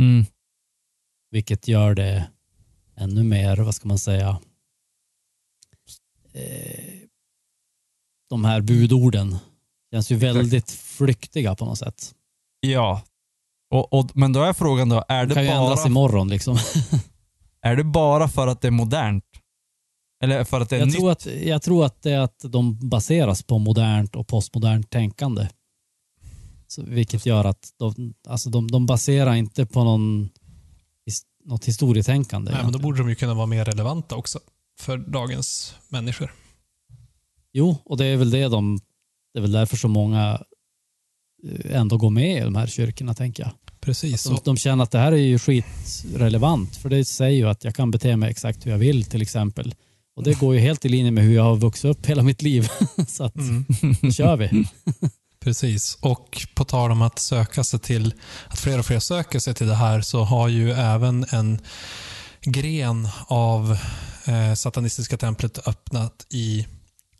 Mm. 0.00 0.26
Vilket 1.30 1.68
gör 1.68 1.94
det 1.94 2.28
ännu 2.96 3.22
mer, 3.22 3.56
vad 3.56 3.74
ska 3.74 3.88
man 3.88 3.98
säga, 3.98 4.40
eh, 6.32 6.92
de 8.30 8.44
här 8.44 8.60
budorden 8.60 9.36
känns 9.92 10.10
ju 10.10 10.16
väldigt 10.16 10.70
flyktiga 10.70 11.54
på 11.54 11.64
något 11.64 11.78
sätt. 11.78 12.14
Ja. 12.60 13.02
Och, 13.70 13.92
och, 13.92 14.16
men 14.16 14.32
då 14.32 14.42
är 14.42 14.52
frågan 14.52 14.88
då, 14.88 15.04
är 15.08 15.20
Det 15.20 15.28
det, 15.28 15.34
kan 15.34 15.44
ju 15.44 15.50
ändras 15.50 15.82
bara, 15.82 15.88
imorgon 15.88 16.28
liksom. 16.28 16.58
är 17.62 17.76
det 17.76 17.84
bara 17.84 18.28
för 18.28 18.46
att 18.46 18.60
det 18.60 18.68
är 18.68 18.72
modernt? 18.72 19.24
Eller 20.22 20.44
för 20.44 20.60
att 20.60 20.70
det 20.70 20.76
är 20.76 20.80
Jag 20.80 20.86
nytt? 20.86 20.96
tror, 20.96 21.10
att, 21.10 21.26
jag 21.26 21.62
tror 21.62 21.84
att 21.84 22.02
det 22.02 22.10
är 22.12 22.20
att 22.20 22.44
de 22.48 22.88
baseras 22.88 23.42
på 23.42 23.58
modernt 23.58 24.16
och 24.16 24.26
postmodernt 24.28 24.90
tänkande. 24.90 25.48
Så, 26.66 26.82
vilket 26.82 27.26
gör 27.26 27.44
att 27.44 27.72
de, 27.78 28.14
alltså 28.28 28.50
de, 28.50 28.70
de 28.70 28.86
baserar 28.86 29.34
inte 29.34 29.66
på 29.66 29.84
någon, 29.84 30.30
något 31.44 31.64
historietänkande. 31.64 32.52
Nej, 32.52 32.62
men 32.62 32.72
då 32.72 32.78
borde 32.78 32.98
de 32.98 33.08
ju 33.08 33.14
kunna 33.14 33.34
vara 33.34 33.46
mer 33.46 33.64
relevanta 33.64 34.16
också 34.16 34.38
för 34.80 34.98
dagens 34.98 35.74
människor. 35.88 36.34
Jo, 37.52 37.76
och 37.84 37.96
det 37.96 38.04
är 38.04 38.16
väl 38.16 38.30
det 38.30 38.48
de, 38.48 38.80
det 39.32 39.38
är 39.38 39.42
väl 39.42 39.52
därför 39.52 39.76
så 39.76 39.88
många 39.88 40.42
eh, 41.48 41.76
ändå 41.76 41.96
går 41.96 42.10
med 42.10 42.36
i 42.36 42.44
de 42.44 42.54
här 42.54 42.66
kyrkorna, 42.66 43.14
tänker 43.14 43.42
jag. 43.42 43.52
Precis. 43.80 44.24
De, 44.24 44.38
de 44.44 44.56
känner 44.56 44.84
att 44.84 44.90
det 44.90 44.98
här 44.98 45.12
är 45.12 45.16
ju 45.16 45.38
skitrelevant, 45.38 46.76
för 46.76 46.88
det 46.88 47.04
säger 47.04 47.36
ju 47.36 47.48
att 47.48 47.64
jag 47.64 47.74
kan 47.74 47.90
bete 47.90 48.16
mig 48.16 48.30
exakt 48.30 48.66
hur 48.66 48.70
jag 48.70 48.78
vill 48.78 49.04
till 49.04 49.22
exempel. 49.22 49.74
Och 50.16 50.22
det 50.22 50.38
går 50.40 50.54
ju 50.54 50.60
helt 50.60 50.84
i 50.84 50.88
linje 50.88 51.10
med 51.10 51.24
hur 51.24 51.34
jag 51.34 51.42
har 51.42 51.56
vuxit 51.56 51.84
upp 51.84 52.06
hela 52.06 52.22
mitt 52.22 52.42
liv. 52.42 52.68
så 53.08 53.24
att, 53.24 53.36
Mm. 53.36 53.64
då 54.02 54.10
kör 54.12 54.36
vi. 54.36 54.64
Precis. 55.40 55.98
Och 56.00 56.46
på 56.54 56.64
tal 56.64 56.90
om 56.90 57.02
att 57.02 57.18
söka 57.18 57.64
sig 57.64 57.80
till, 57.80 58.14
att 58.48 58.58
fler 58.58 58.78
och 58.78 58.86
fler 58.86 58.98
söker 59.00 59.38
sig 59.38 59.54
till 59.54 59.66
det 59.66 59.74
här 59.74 60.00
så 60.00 60.24
har 60.24 60.48
ju 60.48 60.70
även 60.72 61.26
en 61.30 61.60
gren 62.40 63.08
av 63.26 63.78
eh, 64.26 64.54
satanistiska 64.54 65.16
templet 65.16 65.68
öppnat 65.68 66.26
i 66.30 66.66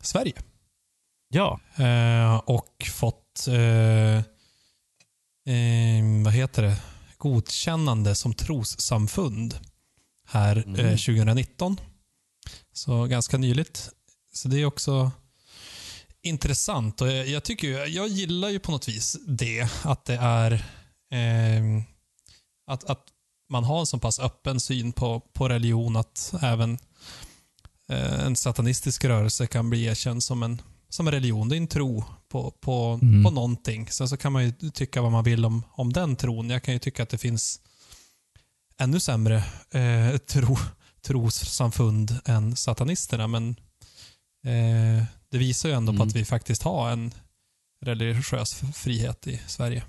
Sverige. 0.01 0.33
Ja. 1.29 1.59
Eh, 1.75 2.35
och 2.35 2.87
fått, 2.91 3.47
eh, 3.47 4.17
eh, 5.55 6.23
vad 6.23 6.33
heter 6.33 6.61
det, 6.61 6.75
godkännande 7.17 8.15
som 8.15 8.33
trossamfund 8.33 9.55
här 10.27 10.57
eh, 10.57 10.89
2019. 10.89 11.77
Så 12.73 13.05
ganska 13.05 13.37
nyligt. 13.37 13.89
Så 14.33 14.47
det 14.47 14.61
är 14.61 14.65
också 14.65 15.11
intressant 16.23 17.01
och 17.01 17.07
jag, 17.11 17.27
jag 17.27 17.43
tycker 17.43 17.67
ju, 17.67 17.73
jag 17.73 18.07
gillar 18.07 18.49
ju 18.49 18.59
på 18.59 18.71
något 18.71 18.87
vis 18.87 19.17
det, 19.27 19.67
att 19.83 20.05
det 20.05 20.15
är 20.15 20.51
eh, 21.11 21.83
att, 22.67 22.83
att 22.83 23.03
man 23.49 23.63
har 23.63 23.79
en 23.79 23.85
så 23.85 23.99
pass 23.99 24.19
öppen 24.19 24.59
syn 24.59 24.91
på, 24.93 25.19
på 25.19 25.49
religion 25.49 25.95
att 25.95 26.33
även 26.41 26.77
eh, 27.89 28.25
en 28.25 28.35
satanistisk 28.35 29.05
rörelse 29.05 29.47
kan 29.47 29.69
bli 29.69 29.83
erkänd 29.83 30.23
som 30.23 30.43
en, 30.43 30.61
som 30.89 31.07
en 31.07 31.13
religion. 31.13 31.49
Det 31.49 31.55
är 31.55 31.57
en 31.57 31.67
tro 31.67 32.03
på, 32.29 32.51
på, 32.51 32.99
Mm. 33.01 33.23
på 33.23 33.31
någonting. 33.31 33.87
Sen 33.89 34.09
så 34.09 34.17
kan 34.17 34.31
man 34.31 34.43
ju 34.45 34.51
tycka 34.69 35.01
vad 35.01 35.11
man 35.11 35.23
vill 35.23 35.45
om, 35.45 35.63
om 35.71 35.93
den 35.93 36.15
tron. 36.15 36.49
Jag 36.49 36.63
kan 36.63 36.73
ju 36.73 36.79
tycka 36.79 37.03
att 37.03 37.09
det 37.09 37.17
finns 37.17 37.59
ännu 38.79 38.99
sämre 38.99 39.43
eh, 39.71 40.17
tro, 40.27 40.57
trossamfund 41.07 42.19
än 42.25 42.55
satanisterna, 42.55 43.27
men 43.27 43.49
eh, 44.45 45.03
det 45.31 45.37
visar 45.37 45.69
ju 45.69 45.75
ändå 45.75 45.91
på 45.91 45.95
Mm. 45.95 46.07
att 46.07 46.15
vi 46.15 46.25
faktiskt 46.25 46.63
har 46.63 46.89
en 46.91 47.13
religiös 47.85 48.61
frihet 48.73 49.27
i 49.27 49.41
Sverige. 49.47 49.83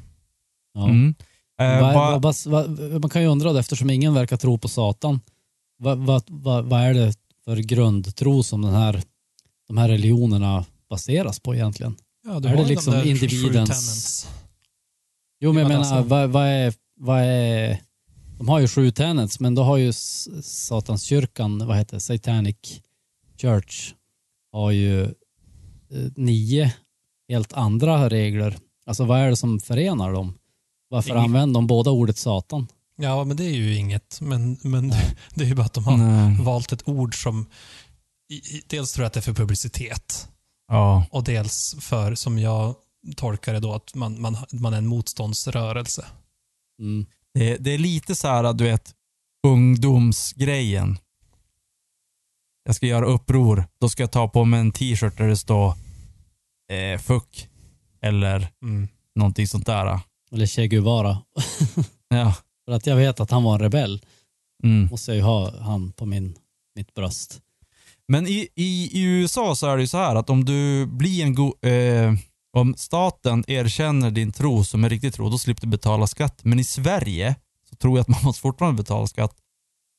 Ja. 0.74 0.84
Mm. 0.88 1.14
Eh, 1.60 1.80
vad- 1.80 2.22
vad- 2.22 2.36
vad- 2.46 3.00
man 3.00 3.10
kan 3.10 3.22
ju 3.22 3.28
undra, 3.28 3.52
då, 3.52 3.58
eftersom 3.58 3.90
ingen 3.90 4.14
verkar 4.14 4.36
tro 4.36 4.58
på 4.58 4.68
Satan, 4.68 5.20
vad, 5.78 6.72
är 6.72 6.94
det 6.94 7.14
för 7.44 7.56
grundtro 7.56 8.42
som 8.42 8.62
den 8.62 8.74
här, 8.74 9.02
de 9.68 9.78
här 9.78 9.88
religionerna 9.88 10.64
baseras 10.90 11.40
på 11.40 11.54
egentligen? 11.54 11.96
Ja, 12.26 12.40
du 12.40 12.48
Är 12.48 12.50
har 12.50 12.56
det 12.56 12.62
de 12.62 12.68
liksom 12.68 12.92
sju 12.92 13.08
individens-. 13.08 14.26
Jo, 15.40 15.52
men 15.52 15.62
jag 15.62 15.72
Ja, 15.72 15.78
menar, 15.78 15.90
alltså. 15.96 16.08
vad, 16.08 16.30
vad, 16.30 16.46
är, 16.46 16.74
vad 17.00 17.20
är... 17.20 17.78
De 18.38 18.48
har 18.48 18.58
ju 18.60 18.68
sju 18.68 18.90
tenets, 18.90 19.40
men 19.40 19.54
då 19.54 19.62
har 19.62 19.76
ju 19.76 19.92
Satanskyrkan, 20.42 21.66
vad 21.66 21.76
heter 21.76 21.96
det, 21.96 22.00
Satanic 22.00 22.56
Church, 23.40 23.94
har 24.52 24.70
ju 24.70 25.02
eh, 25.04 25.10
nio 26.16 26.74
helt 27.28 27.52
andra 27.52 28.10
regler. 28.10 28.56
Alltså 28.86 29.04
vad 29.04 29.20
är 29.20 29.30
det 29.30 29.36
som 29.36 29.60
förenar 29.60 30.12
dem? 30.12 30.34
Varför 30.88 31.10
Inget. 31.10 31.22
använder 31.22 31.54
de 31.54 31.66
båda 31.66 31.90
ordet 31.90 32.18
Satan? 32.18 32.66
Ja, 32.96 33.24
men 33.24 33.36
det 33.36 33.44
är 33.44 33.54
ju 33.54 33.76
inget. 33.76 34.20
Men, 34.20 34.58
men 34.62 34.88
Nej. 34.88 35.16
det 35.34 35.44
är 35.44 35.48
ju 35.48 35.54
bara 35.54 35.66
att 35.66 35.72
de 35.72 35.84
har 35.84 35.96
Nej. 35.96 36.42
valt 36.42 36.72
ett 36.72 36.88
ord 36.88 37.22
som... 37.22 37.46
Dels 38.66 38.92
tror 38.92 39.02
jag 39.02 39.06
att 39.06 39.12
det 39.12 39.20
är 39.20 39.22
för 39.22 39.34
publicitet 39.34 40.28
Ja. 40.68 41.06
och 41.10 41.24
dels 41.24 41.76
för, 41.80 42.14
som 42.14 42.38
jag 42.38 42.74
tolkar 43.16 43.52
det 43.52 43.60
då, 43.60 43.74
att 43.74 43.94
man, 43.94 44.20
man, 44.20 44.36
man 44.52 44.74
är 44.74 44.78
en 44.78 44.86
motståndsrörelse. 44.86 46.04
Mm. 46.80 47.06
Det, 47.34 47.56
det 47.56 47.70
är 47.70 47.78
lite 47.78 48.14
så 48.14 48.28
här, 48.28 48.52
du 48.52 48.64
vet, 48.64 48.92
ungdomsgrejen. 49.46 50.98
Jag 52.64 52.74
ska 52.76 52.86
göra 52.86 53.04
uppror. 53.06 53.64
Då 53.80 53.88
ska 53.88 54.02
jag 54.02 54.10
ta 54.12 54.28
på 54.28 54.44
mig 54.44 54.60
en 54.60 54.72
t-shirt 54.72 55.18
där 55.18 55.28
det 55.28 55.36
står 55.36 55.68
eh, 56.72 56.98
fuck. 57.00 57.48
Eller 58.02 58.48
Mm. 58.62 58.88
någonting 59.14 59.46
sånt 59.48 59.66
där. 59.66 60.00
Eller 60.32 60.46
Che 60.46 60.66
Guevara. 60.68 61.18
Ja. 62.08 62.34
För 62.64 62.72
att 62.72 62.86
jag 62.86 62.96
vet 62.96 63.20
att 63.20 63.30
han 63.30 63.42
var 63.44 63.54
en 63.54 63.60
rebell. 63.60 64.00
Mm. 64.64 64.86
Måste 64.90 65.10
jag 65.10 65.16
ju 65.16 65.22
ha 65.22 65.60
han 65.60 65.92
på 65.92 66.06
min, 66.06 66.34
mitt 66.76 66.94
bröst. 66.94 67.40
Men 68.08 68.26
i, 68.26 68.48
i, 68.54 68.90
i 68.92 69.02
USA 69.02 69.56
så 69.56 69.66
är 69.66 69.76
det 69.76 69.82
ju 69.82 69.86
så 69.86 69.98
här 69.98 70.16
att 70.16 70.30
om 70.30 70.44
du 70.44 70.86
blir 70.86 71.22
en 71.24 71.34
go, 71.34 71.54
eh, 71.68 72.12
om 72.54 72.74
staten 72.76 73.44
erkänner 73.48 74.10
din 74.10 74.32
tro 74.32 74.64
som 74.64 74.84
en 74.84 74.90
riktig 74.90 75.14
tro, 75.14 75.28
då 75.30 75.38
slipper 75.38 75.60
du 75.62 75.66
betala 75.68 76.06
skatt. 76.06 76.44
Men 76.44 76.60
i 76.60 76.64
Sverige 76.64 77.36
så 77.70 77.76
tror 77.76 77.98
jag 77.98 78.02
att 78.02 78.08
man 78.08 78.20
måste 78.24 78.40
fortfarande 78.40 78.82
betala 78.82 79.06
skatt. 79.06 79.36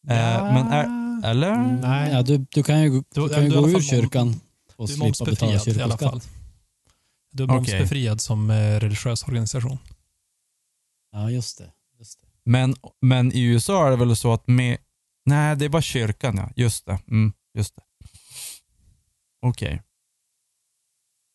Eh, 0.07 0.53
men 0.53 0.67
är, 0.67 0.85
eller? 1.29 1.55
Nej. 1.81 2.11
Ja, 2.11 2.21
du, 2.21 2.37
du 2.37 2.63
kan 2.63 2.81
ju, 2.83 2.89
du 2.89 3.03
Du- 3.13 3.29
kan 3.29 3.43
ju 3.43 3.49
du 3.49 3.61
gå 3.61 3.69
ur 3.69 3.81
kyrkan 3.81 4.39
och 4.75 4.89
slippa 4.89 5.25
betala 5.25 5.51
momsbefriad 5.51 5.77
i 5.77 5.81
alla 5.81 5.97
fall. 5.97 6.11
kyrkoskatt. 6.21 6.31
Du 7.31 7.43
är 7.43 7.47
momsbefriad 7.47 8.21
som 8.21 8.49
eh, 8.49 8.79
religiös 8.79 9.23
organisation. 9.23 9.77
Ja, 11.11 11.31
just 11.31 11.57
det. 11.57 11.71
Just 11.99 12.21
det. 12.21 12.27
Men, 12.45 12.75
men 13.01 13.31
i 13.33 13.41
USA 13.43 13.87
är 13.87 13.91
det 13.91 13.97
väl 13.97 14.15
så 14.15 14.33
att 14.33 14.47
med... 14.47 14.77
Nej, 15.25 15.55
det 15.55 15.65
är 15.65 15.69
bara 15.69 15.81
kyrkan 15.81 16.37
ja. 16.37 16.49
Just 16.55 16.85
det. 16.85 16.99
Mm, 17.07 17.33
just 17.53 17.75
det. 17.75 17.81
Okej. 19.41 19.81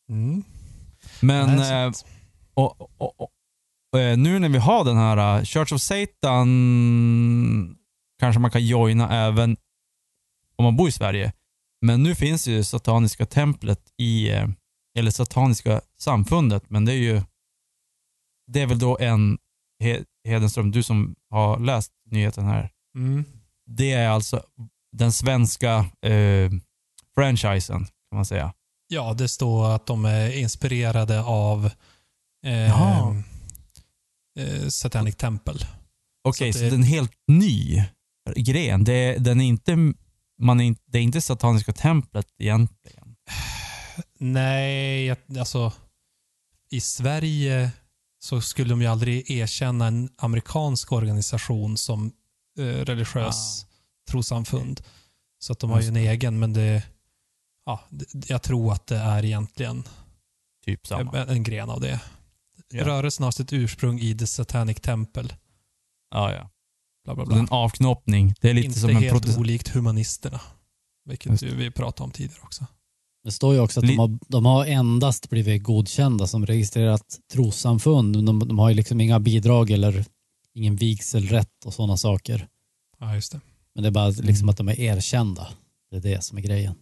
Mm. 0.09 0.45
Men 1.23 1.59
eh, 1.59 1.93
och, 2.55 2.81
och, 3.01 3.21
och, 3.93 4.01
eh, 4.01 4.17
nu 4.19 4.39
när 4.39 4.49
vi 4.49 4.59
har 4.59 4.85
den 4.85 4.97
här 4.97 5.39
eh, 5.39 5.45
Church 5.45 5.73
of 5.73 5.81
Satan 5.81 7.77
kanske 8.21 8.41
man 8.41 8.51
kan 8.51 8.67
joina 8.67 9.27
även 9.27 9.57
om 10.57 10.65
man 10.65 10.77
bor 10.77 10.89
i 10.89 10.93
Sverige. 10.93 11.33
Men 11.87 12.03
nu 12.03 12.15
finns 12.15 12.47
ju 12.49 12.65
Sataniska 12.65 13.27
templet 13.27 13.81
i, 13.99 14.31
eh, 14.31 14.49
eller 14.99 15.11
Sataniska 15.11 15.81
samfundet, 15.99 16.71
men 16.71 16.85
det 16.85 16.93
är 16.93 16.97
ju, 16.97 17.23
det 18.53 18.61
är 18.61 18.67
väl 18.67 18.79
då 18.79 18.99
en, 19.01 19.39
He- 19.83 20.05
Hedenström, 20.29 20.71
du 20.71 20.83
som 20.83 21.15
har 21.31 21.59
läst 21.59 21.93
nyheten 22.11 22.45
här, 22.45 22.71
Mm. 22.97 23.25
det 23.67 23.93
är 23.93 24.09
alltså 24.09 24.43
den 24.97 25.13
svenska 25.13 25.75
eh, 26.03 26.51
franchisen 27.15 27.85
kan 27.85 28.17
man 28.17 28.25
säga. 28.27 28.53
Ja, 28.93 29.15
det 29.15 29.29
står 29.29 29.71
att 29.75 29.87
de 29.87 30.05
är 30.05 30.31
inspirerade 30.39 31.23
av 31.23 31.71
eh, 32.47 33.09
eh, 34.39 34.69
Satanic 34.69 35.17
Temple. 35.17 35.67
Okej, 36.25 36.53
Så 36.53 36.59
så, 36.59 36.65
det- 36.65 36.71
det 36.71 36.75
är 36.75 36.79
en 36.79 36.83
helt 36.83 37.13
ny 37.29 37.85
gren. 38.37 38.85
Det, 38.85 39.17
den 39.19 39.41
är 39.41 39.45
inte, 39.45 39.77
man 40.43 40.61
är, 40.61 40.77
det 40.87 40.99
är 40.99 41.03
inte 41.03 41.21
Sataniska 41.21 41.73
templet 41.73 42.27
egentligen. 42.39 43.17
Nej, 44.19 45.17
alltså 45.39 45.73
i 46.71 46.81
Sverige 46.81 47.71
så 48.23 48.41
skulle 48.41 48.71
de 48.71 48.81
ju 48.81 48.87
aldrig 48.87 49.31
erkänna 49.31 49.87
en 49.87 50.11
amerikansk 50.19 50.93
organisation 50.93 51.77
som 51.77 52.13
eh, 52.59 52.63
religiös 52.65 53.67
trossamfund. 54.11 54.81
Så 55.39 55.53
att 55.53 55.59
de 55.59 55.71
har 55.71 55.81
ju 55.81 55.89
en 55.89 55.97
egen, 55.97 56.39
men 56.39 56.53
det, 56.53 56.83
ja, 57.71 57.81
jag 58.29 58.43
tror 58.43 58.73
att 58.73 58.87
det 58.87 58.97
är 58.97 59.25
egentligen 59.25 59.85
Typ 60.65 60.87
samma. 60.87 61.19
en, 61.19 61.29
en 61.29 61.43
gren 61.43 61.71
av 61.71 61.81
det. 61.81 62.01
Ja. 62.73 62.87
Rörelsen 62.87 63.25
har 63.25 63.31
sitt 63.31 63.53
ursprung 63.53 64.01
i 64.01 64.19
The 64.19 64.27
Satanic 64.27 64.81
Temple. 64.81 65.29
Ja, 66.11 66.33
ja. 66.35 66.51
Bla, 67.05 67.15
bla, 67.15 67.25
bla. 67.27 67.39
en 67.39 67.49
avknoppning. 67.51 68.35
Det 68.41 68.51
är 68.51 68.55
lite 68.55 68.67
Inte 68.67 68.81
som 68.81 68.91
en 68.91 68.97
helt 68.97 69.13
protest... 69.13 69.39
olikt 69.39 69.69
humanisterna. 69.69 70.41
Vilket 71.05 71.43
vi 71.43 71.71
pratade 71.71 72.05
om 72.05 72.11
tidigare 72.11 72.41
också. 72.43 72.67
Det 73.25 73.31
står 73.33 73.55
ju 73.55 73.61
också 73.61 73.81
att 73.81 73.87
de 73.87 73.99
har, 73.99 74.19
de 74.29 74.45
har 74.47 74.65
endast 74.67 75.31
blivit 75.31 75.63
godkända 75.63 76.27
som 76.27 76.47
registrerat 76.47 77.19
trossamfund. 77.33 78.27
De, 78.27 78.39
de 78.49 78.59
har 78.59 78.69
ju 78.69 78.75
liksom 78.75 79.01
inga 79.01 79.21
bidrag 79.21 79.71
eller 79.71 80.05
ingen 80.55 80.77
vigselrätt 80.77 81.65
och 81.65 81.75
sådana 81.75 81.97
saker. 81.97 82.49
Ja, 82.99 83.15
just 83.15 83.33
det. 83.33 83.41
Men 83.75 83.83
det 83.83 83.89
är 83.89 83.91
bara 83.91 84.09
liksom 84.09 84.35
Mm. 84.35 84.49
att 84.49 84.57
de 84.57 84.69
är 84.69 84.81
erkända. 84.81 85.49
Det 85.91 85.97
är 85.97 86.01
det 86.01 86.25
som 86.25 86.39
är 86.39 86.43
grejen. 86.43 86.75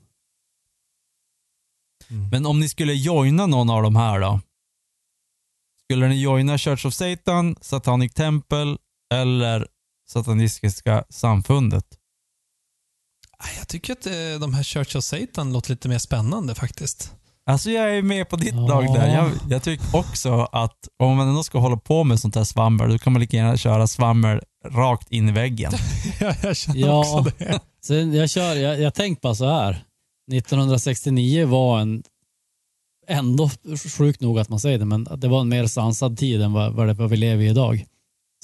Mm. 2.11 2.29
Men 2.31 2.47
om 2.47 2.61
ni 2.61 2.69
skulle 2.69 2.93
joina 2.95 3.47
någon 3.47 3.71
av 3.71 3.83
de 3.83 3.97
här 3.97 4.21
då? 4.21 4.41
Skulle 5.85 6.09
ni 6.09 6.23
joina 6.23 6.59
Church 6.59 6.87
of 6.87 6.95
Satan, 6.95 7.57
Satanic 7.61 8.13
Temple 8.15 8.77
eller 9.15 9.67
Satanistiska 10.11 11.05
samfundet? 11.11 11.85
Jag 13.59 13.69
tycker 13.69 13.93
att 13.93 14.07
eh, 14.07 14.13
de 14.41 14.55
här 14.55 14.63
Church 14.63 14.97
of 14.97 15.05
Satan 15.05 15.53
låter 15.53 15.71
lite 15.71 15.89
mer 15.89 15.99
spännande 15.99 16.55
faktiskt. 16.55 17.13
Alltså 17.47 17.71
jag 17.71 17.97
är 17.97 18.03
med 18.03 18.29
på 18.29 18.37
ditt 18.37 18.55
Ja. 18.55 18.67
lag 18.69 18.85
där. 18.95 19.15
Jag, 19.15 19.31
jag 19.51 19.63
tycker 19.63 19.97
också 19.97 20.43
att 20.53 20.89
om 20.99 21.17
man 21.17 21.29
ändå 21.29 21.43
ska 21.43 21.59
hålla 21.59 21.77
på 21.77 22.05
med 22.05 22.21
sånt 22.21 22.35
här 22.35 22.45
svammel, 22.45 22.91
då 22.91 22.99
kan 22.99 23.13
man 23.13 23.21
lika 23.21 23.37
gärna 23.37 23.57
köra 23.57 23.87
svammel 23.87 24.41
rakt 24.67 25.11
in 25.13 25.29
i 25.29 25.33
väggen. 25.33 25.73
ja, 26.21 26.35
jag 26.43 26.57
känner 26.57 26.81
Ja. 26.81 26.99
också 27.01 27.33
det. 27.39 27.61
Så 27.81 27.95
jag, 27.95 28.31
kör, 28.31 28.55
jag, 28.55 28.81
jag 28.81 28.95
tänkt 28.95 29.21
bara 29.21 29.35
så 29.35 29.47
här. 29.51 29.85
1969 30.33 31.47
var 31.47 31.81
en 31.81 32.03
ändå 33.07 33.51
sjukt 33.99 34.21
nog 34.21 34.39
att 34.39 34.49
man 34.49 34.61
säger 34.61 34.79
det, 34.79 34.85
men 34.85 35.09
det 35.17 35.29
var 35.29 35.41
en 35.41 35.49
mer 35.49 35.67
sansad 35.67 36.19
tid 36.19 36.43
än 36.43 36.53
vad, 36.53 36.73
vad, 36.75 36.87
det, 36.87 36.95
vad 36.95 37.11
vi 37.11 37.17
lever 37.17 37.45
i 37.45 37.49
idag. 37.49 37.85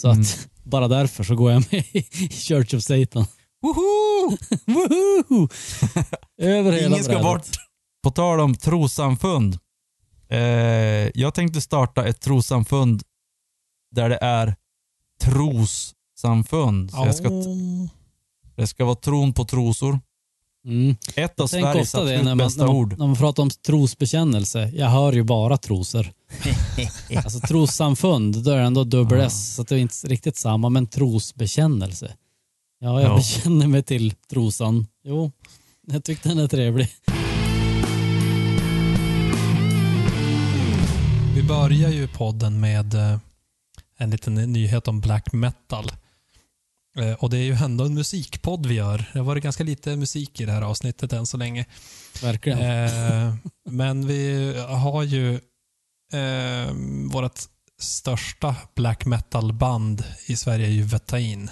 Så 0.01 0.09
Mm. 0.11 0.21
att 0.21 0.49
bara 0.65 0.89
därför 0.89 1.25
så 1.25 1.35
går 1.37 1.53
jag 1.53 1.65
med 1.73 1.85
i 1.93 2.03
Church 2.31 2.75
of 2.75 2.83
Satan. 2.83 3.27
Woho! 3.63 4.37
Woho! 4.67 5.49
Över 6.39 6.73
hela 6.73 6.87
Ingen 6.87 7.05
ska 7.05 7.13
brädet. 7.13 7.25
bort. 7.27 7.47
På 8.03 8.11
tal 8.11 8.41
om 8.41 8.55
trossamfund. 8.55 9.59
Eh, 10.29 10.39
jag 11.15 11.35
tänkte 11.35 11.61
starta 11.61 12.05
ett 12.07 12.21
trossamfund 12.21 13.03
där 13.95 14.09
det 14.09 14.19
är 14.23 14.55
trossamfund. 15.23 16.91
Så 16.91 16.97
jag 17.07 17.15
ska, 17.15 17.31
det 18.57 18.67
ska 18.67 18.85
vara 18.85 18.95
tron 18.95 19.33
på 19.33 19.45
trosor. 19.45 20.01
Mm. 20.65 20.97
Ett 21.15 21.41
av 21.41 21.47
Sveriges 21.47 21.95
ofta 21.95 22.05
det 22.05 22.17
när 22.17 22.25
man, 22.25 22.39
bästa 22.39 22.61
när, 22.61 22.67
man, 22.67 22.77
ord. 22.77 22.99
när 22.99 23.07
man 23.07 23.17
pratar 23.17 23.43
om 23.43 23.51
trosbekännelse. 23.51 24.71
Jag 24.75 24.89
hör 24.89 25.13
ju 25.13 25.23
bara 25.23 25.57
trosor. 25.59 26.13
alltså 27.17 27.41
trossamfund, 27.41 28.45
då 28.45 28.51
är 28.51 28.57
det 28.57 28.63
ändå 28.63 28.85
dubbel 28.85 29.21
Ah. 29.21 29.25
S, 29.25 29.55
så 29.55 29.63
det 29.63 29.75
är 29.75 29.79
inte 29.79 30.07
riktigt 30.07 30.37
samma, 30.37 30.69
men 30.69 30.87
trosbekännelse. 30.87 32.15
Ja, 32.81 33.01
jag 33.01 33.11
Ja. 33.11 33.17
bekänner 33.17 33.67
mig 33.67 33.83
till 33.83 34.15
trosan. 34.31 34.87
Jo, 35.05 35.33
jag 35.87 36.05
tyckte 36.05 36.29
den 36.29 36.39
är 36.39 36.49
trevlig. 36.49 36.89
Vi 41.35 41.43
börjar 41.43 41.91
ju 41.91 42.09
podden 42.09 42.61
med 42.61 42.95
eh, 42.95 43.19
en 43.99 44.11
liten 44.11 44.35
nyhet 44.35 44.89
om 44.89 45.01
black 45.01 45.33
metal. 45.33 45.93
Eh, 46.99 47.13
Och 47.13 47.31
det 47.31 47.39
är 47.39 47.43
ju 47.43 47.55
ändå 47.55 47.85
en 47.85 47.95
musikpodd 47.95 48.67
vi 48.67 48.75
gör. 48.75 49.11
Det 49.13 49.19
har 49.19 49.27
varit 49.27 49.43
ganska 49.43 49.65
lite 49.65 49.97
musik 49.97 50.41
i 50.41 50.45
det 50.45 50.53
här 50.53 50.63
avsnittet 50.63 51.13
än 51.13 51.27
så 51.27 51.37
länge. 51.37 51.67
Verkligen. 52.23 52.59
Eh, 52.59 53.35
men 53.71 54.07
vi 54.07 54.55
har 54.69 55.03
ju 55.03 55.35
eh, 56.13 56.73
vårt 57.13 57.39
största 57.81 58.57
black 58.75 59.05
metal-band 59.07 60.05
i 60.27 60.37
Sverige 60.37 60.67
är 60.67 60.71
ju 60.71 60.83
Vetain. 60.83 61.51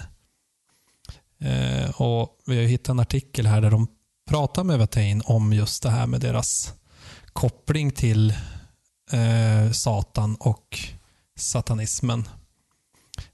Eh, 1.39 2.01
och 2.01 2.29
vi 2.45 2.57
har 2.57 2.63
hittat 2.63 2.89
en 2.89 2.99
artikel 2.99 3.45
här 3.47 3.61
där 3.61 3.71
de 3.71 3.87
pratar 4.29 4.63
med 4.63 4.79
Vetain 4.79 5.21
om 5.25 5.53
just 5.53 5.83
det 5.83 5.89
här 5.89 6.07
med 6.07 6.21
deras 6.21 6.73
koppling 7.33 7.91
till 7.91 8.29
eh, 9.11 9.71
Satan 9.71 10.35
och 10.35 10.79
satanismen. 11.37 12.27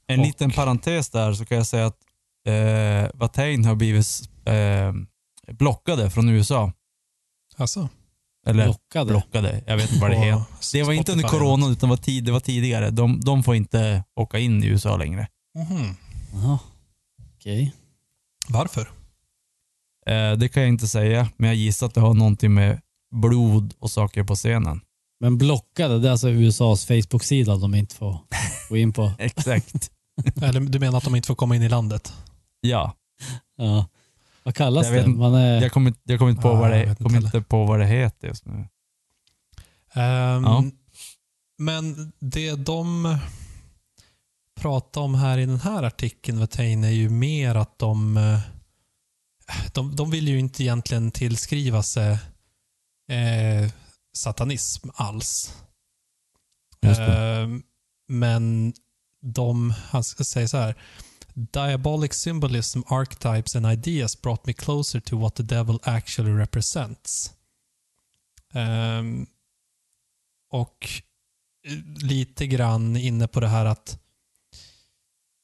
En 0.10 0.20
Och- 0.20 0.26
liten 0.26 0.52
parentes 0.52 1.10
där 1.10 1.34
så 1.34 1.46
kan 1.46 1.58
jag 1.58 1.68
säga 1.68 1.86
att 1.86 1.98
eh, 2.48 3.20
Watain 3.20 3.66
har 3.66 3.76
blivit 3.76 4.08
eh, 4.46 4.94
blockade 5.54 6.10
från 6.10 6.30
USA. 6.30 6.72
Alltså, 7.58 7.90
Eller 8.48 8.64
Blockade. 8.66 9.06
blockade, 9.12 9.64
jag 9.68 9.78
vet 9.78 9.90
inte 9.92 10.02
vad 10.02 10.12
det 10.12 10.18
heter. 10.18 10.44
Det 10.74 10.84
var 10.84 10.94
inte 10.94 11.12
under 11.12 11.28
corona 11.28 11.68
utan 11.68 11.90
var 11.90 11.98
tid, 11.98 12.24
det 12.24 12.32
var 12.32 12.40
tidigare. 12.40 12.90
De, 12.90 13.20
de 13.22 13.44
får 13.44 13.56
inte 13.56 14.04
åka 14.16 14.40
in 14.40 14.64
i 14.64 14.68
USA 14.68 14.98
längre. 14.98 15.28
Mhm. 15.56 15.96
Jaha. 16.34 16.60
Okej. 17.36 17.74
Varför? 18.48 18.82
Eh, 20.08 20.32
det 20.32 20.50
kan 20.50 20.64
jag 20.64 20.70
inte 20.70 20.88
säga, 20.88 21.30
men 21.38 21.48
jag 21.48 21.56
gissar 21.56 21.88
att 21.88 21.94
det 21.94 22.02
har 22.02 22.14
någonting 22.14 22.54
med 22.54 22.82
blod 23.16 23.74
och 23.80 23.92
saker 23.92 24.24
på 24.24 24.36
scenen. 24.36 24.82
Men 25.20 25.38
blockade, 25.38 26.00
det 26.00 26.08
är 26.08 26.12
alltså 26.12 26.30
USAs 26.30 26.86
Facebook-sida 26.86 27.56
de 27.56 27.76
inte 27.76 27.96
får 27.96 28.18
gå 28.70 28.78
in 28.78 28.94
på. 28.94 29.12
Exakt. 29.20 29.92
Eller 30.42 30.60
du 30.60 30.80
menar 30.80 30.98
att 30.98 31.04
de 31.04 31.16
inte 31.16 31.28
får 31.28 31.36
komma 31.36 31.56
in 31.56 31.64
i 31.64 31.70
landet? 31.70 32.14
ja, 32.62 32.96
Ja. 33.58 33.88
Vad 34.44 34.56
kallas 34.56 34.86
Jag 34.86 34.94
vet 34.94 35.04
det? 35.06 35.10
inte. 35.10 35.20
Man 35.20 35.34
är... 35.36 35.62
jag 35.62 35.72
kommer 35.72 35.88
inte, 35.90 36.00
jag 36.04 36.20
kommer 36.20 36.32
inte 36.32 36.42
på, 36.42 36.48
Ja, 36.48 36.54
vad 36.54 36.72
jag 36.72 36.78
det, 36.80 36.86
vet 36.86 36.98
kommer 36.98 37.16
inte 37.18 37.38
inte 37.38 37.50
på 37.50 37.66
vad 37.66 37.80
det 37.80 37.86
heter 37.86 38.28
just 38.28 38.46
nu. 38.46 38.54
Ehm, 39.94 40.44
Ja. 40.44 40.64
Men 41.58 42.12
det 42.20 42.56
de 42.56 43.18
pratar 44.60 45.02
om 45.02 45.16
här 45.16 45.38
i 45.38 45.46
den 45.46 45.60
här 45.60 45.84
artikeln, 45.84 46.40
Vetain, 46.40 46.84
är 46.84 46.90
ju 46.90 47.10
mer 47.10 47.56
att 47.56 47.80
de, 47.80 48.18
eh, 48.18 48.40
de, 49.74 49.96
de 49.96 50.12
vill 50.12 50.28
ju 50.28 50.40
inte 50.40 50.64
egentligen 50.64 51.12
tillskriva 51.12 51.84
sig 51.84 52.12
eh, 53.12 53.72
satanism 54.14 54.90
alls. 54.94 55.56
Just 56.82 57.00
det. 57.00 57.38
Ehm, 57.38 57.64
men 58.08 58.74
de, 59.22 59.72
han 59.72 60.04
säger 60.04 60.48
så 60.48 60.58
här. 60.58 60.76
Diabolic 61.34 62.14
symbolism, 62.14 62.80
archetypes 62.88 63.56
and 63.56 63.66
ideas 63.66 64.22
brought 64.22 64.46
me 64.46 64.54
closer 64.54 65.00
to 65.00 65.18
what 65.18 65.36
the 65.36 65.44
devil 65.44 65.80
actually 65.84 66.32
represents. 66.32 67.34
Um, 68.54 69.28
och 70.52 70.90
lite 72.02 72.48
grann 72.48 72.98
inne 72.98 73.28
på 73.28 73.40
det 73.40 73.48
här 73.48 73.66
att 73.66 74.00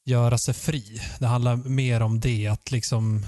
göra 0.04 0.38
sig 0.38 0.54
fri. 0.54 1.00
Det 1.18 1.26
handlar 1.26 1.56
mer 1.56 2.00
om 2.00 2.20
det, 2.20 2.46
att 2.46 2.70
liksom 2.70 3.26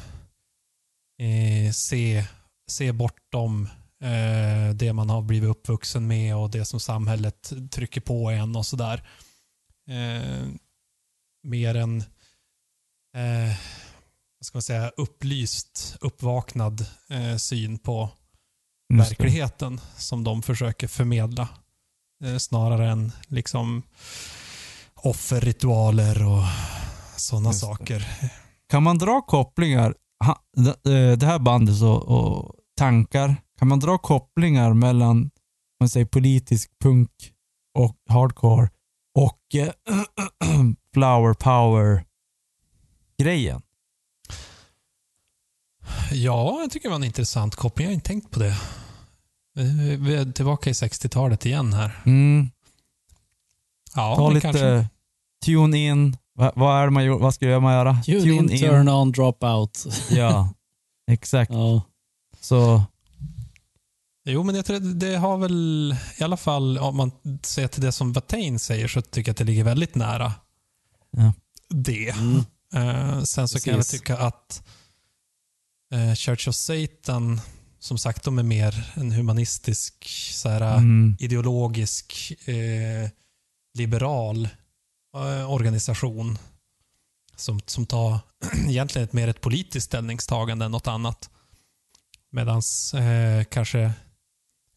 eh, 1.18 1.72
se, 1.72 2.24
se 2.70 2.92
bortom 2.92 3.68
eh, 4.02 4.74
det 4.74 4.92
man 4.92 5.10
har 5.10 5.22
blivit 5.22 5.50
uppvuxen 5.50 6.06
med 6.06 6.36
och 6.36 6.50
det 6.50 6.64
som 6.64 6.80
samhället 6.80 7.52
trycker 7.70 8.00
på 8.00 8.30
en 8.30 8.56
och 8.56 8.66
sådär. 8.66 9.08
Eh, 9.88 10.48
mer 11.42 11.74
än 11.74 12.00
eh, 13.16 13.56
vad 14.38 14.46
ska 14.46 14.56
man 14.56 14.62
säga, 14.62 14.88
upplyst, 14.96 15.96
uppvaknad 16.00 16.86
eh, 17.10 17.36
syn 17.36 17.78
på 17.78 18.10
verkligheten 18.94 19.80
som 19.96 20.24
de 20.24 20.42
försöker 20.42 20.88
förmedla. 20.88 21.48
Eh, 22.24 22.36
snarare 22.36 22.90
än 22.90 23.12
liksom 23.28 23.82
offerritualer 24.94 26.26
och 26.26 26.44
sådana 27.16 27.52
saker. 27.52 28.06
Kan 28.68 28.82
man 28.82 28.98
dra 28.98 29.22
kopplingar, 29.22 29.94
ha, 30.24 30.42
eh, 30.92 31.18
det 31.18 31.26
här 31.26 31.38
bandet 31.38 31.82
och, 31.82 32.02
och 32.02 32.54
tankar, 32.76 33.36
kan 33.58 33.68
man 33.68 33.80
dra 33.80 33.98
kopplingar 33.98 34.74
mellan 34.74 35.30
man 35.80 35.88
säger, 35.88 36.06
politisk 36.06 36.70
punk 36.82 37.10
och 37.78 37.96
hardcore 38.08 38.70
och 39.24 39.54
eh, 39.54 39.68
flower 40.94 41.34
power 41.34 42.04
grejen? 43.18 43.62
Ja, 46.12 46.58
jag 46.60 46.70
tycker 46.70 46.88
det 46.88 46.90
var 46.90 46.96
en 46.96 47.04
intressant 47.04 47.54
koppling. 47.54 47.84
Jag 47.84 47.90
har 47.90 47.94
inte 47.94 48.06
tänkt 48.08 48.30
på 48.30 48.40
det. 48.40 48.56
Vi 49.98 50.14
är 50.14 50.32
tillbaka 50.32 50.70
i 50.70 50.72
60-talet 50.72 51.46
igen 51.46 51.72
här. 51.72 52.02
Mm, 52.06 52.50
Ja, 53.94 54.16
ta 54.16 54.30
lite 54.30 54.40
kanske. 54.40 54.88
tune 55.44 55.78
in. 55.78 56.16
Va, 56.34 56.52
vad 56.56 56.82
är 56.82 56.90
man 56.90 57.04
gör, 57.04 57.18
vad 57.18 57.34
ska 57.34 57.60
man 57.60 57.74
göra? 57.74 58.02
Tune, 58.02 58.32
in, 58.32 58.48
turn 58.48 58.88
on, 58.88 59.12
drop 59.12 59.44
out. 59.44 59.84
Ja, 60.10 60.54
exakt. 61.10 61.50
Ja. 61.54 61.82
Så 62.40 62.82
Jo, 64.30 64.42
men 64.42 64.54
jag 64.54 64.64
tror 64.66 64.76
att 64.76 65.00
det 65.00 65.16
har 65.16 65.36
väl, 65.38 65.96
i 66.18 66.24
alla 66.24 66.36
fall 66.36 66.78
om 66.78 66.96
man 66.96 67.10
ser 67.42 67.68
till 67.68 67.82
det 67.82 67.92
som 67.92 68.12
Watain 68.12 68.58
säger, 68.58 68.88
så 68.88 69.02
tycker 69.02 69.28
jag 69.28 69.32
att 69.32 69.36
det 69.38 69.44
ligger 69.44 69.64
väldigt 69.64 69.94
nära 69.94 70.32
Ja. 71.10 71.32
det. 71.68 72.08
Mm. 72.10 72.44
Eh, 72.74 73.22
sen 73.22 73.48
så 73.48 73.60
kan 73.60 73.70
jag 73.70 73.78
Precis. 73.78 74.00
tycka 74.00 74.16
att 74.18 74.62
eh, 75.94 76.14
Church 76.14 76.48
of 76.48 76.54
Satan, 76.54 77.40
som 77.78 77.98
sagt, 77.98 78.24
de 78.24 78.38
är 78.38 78.42
mer 78.42 78.92
en 78.94 79.12
humanistisk, 79.12 80.08
så 80.32 80.48
här, 80.48 80.76
mm, 80.76 81.16
ideologisk, 81.20 82.32
eh, 82.48 83.10
liberal 83.74 84.48
eh, 85.16 85.50
organisation 85.52 86.38
som, 87.36 87.60
som 87.66 87.86
tar 87.86 88.18
egentligen 88.68 89.04
ett 89.04 89.12
mer 89.12 89.28
ett 89.28 89.40
politiskt 89.40 89.86
ställningstagande 89.86 90.64
än 90.64 90.70
något 90.70 90.86
annat. 90.86 91.30
Medan 92.32 92.62
eh, 92.94 93.44
kanske, 93.44 93.92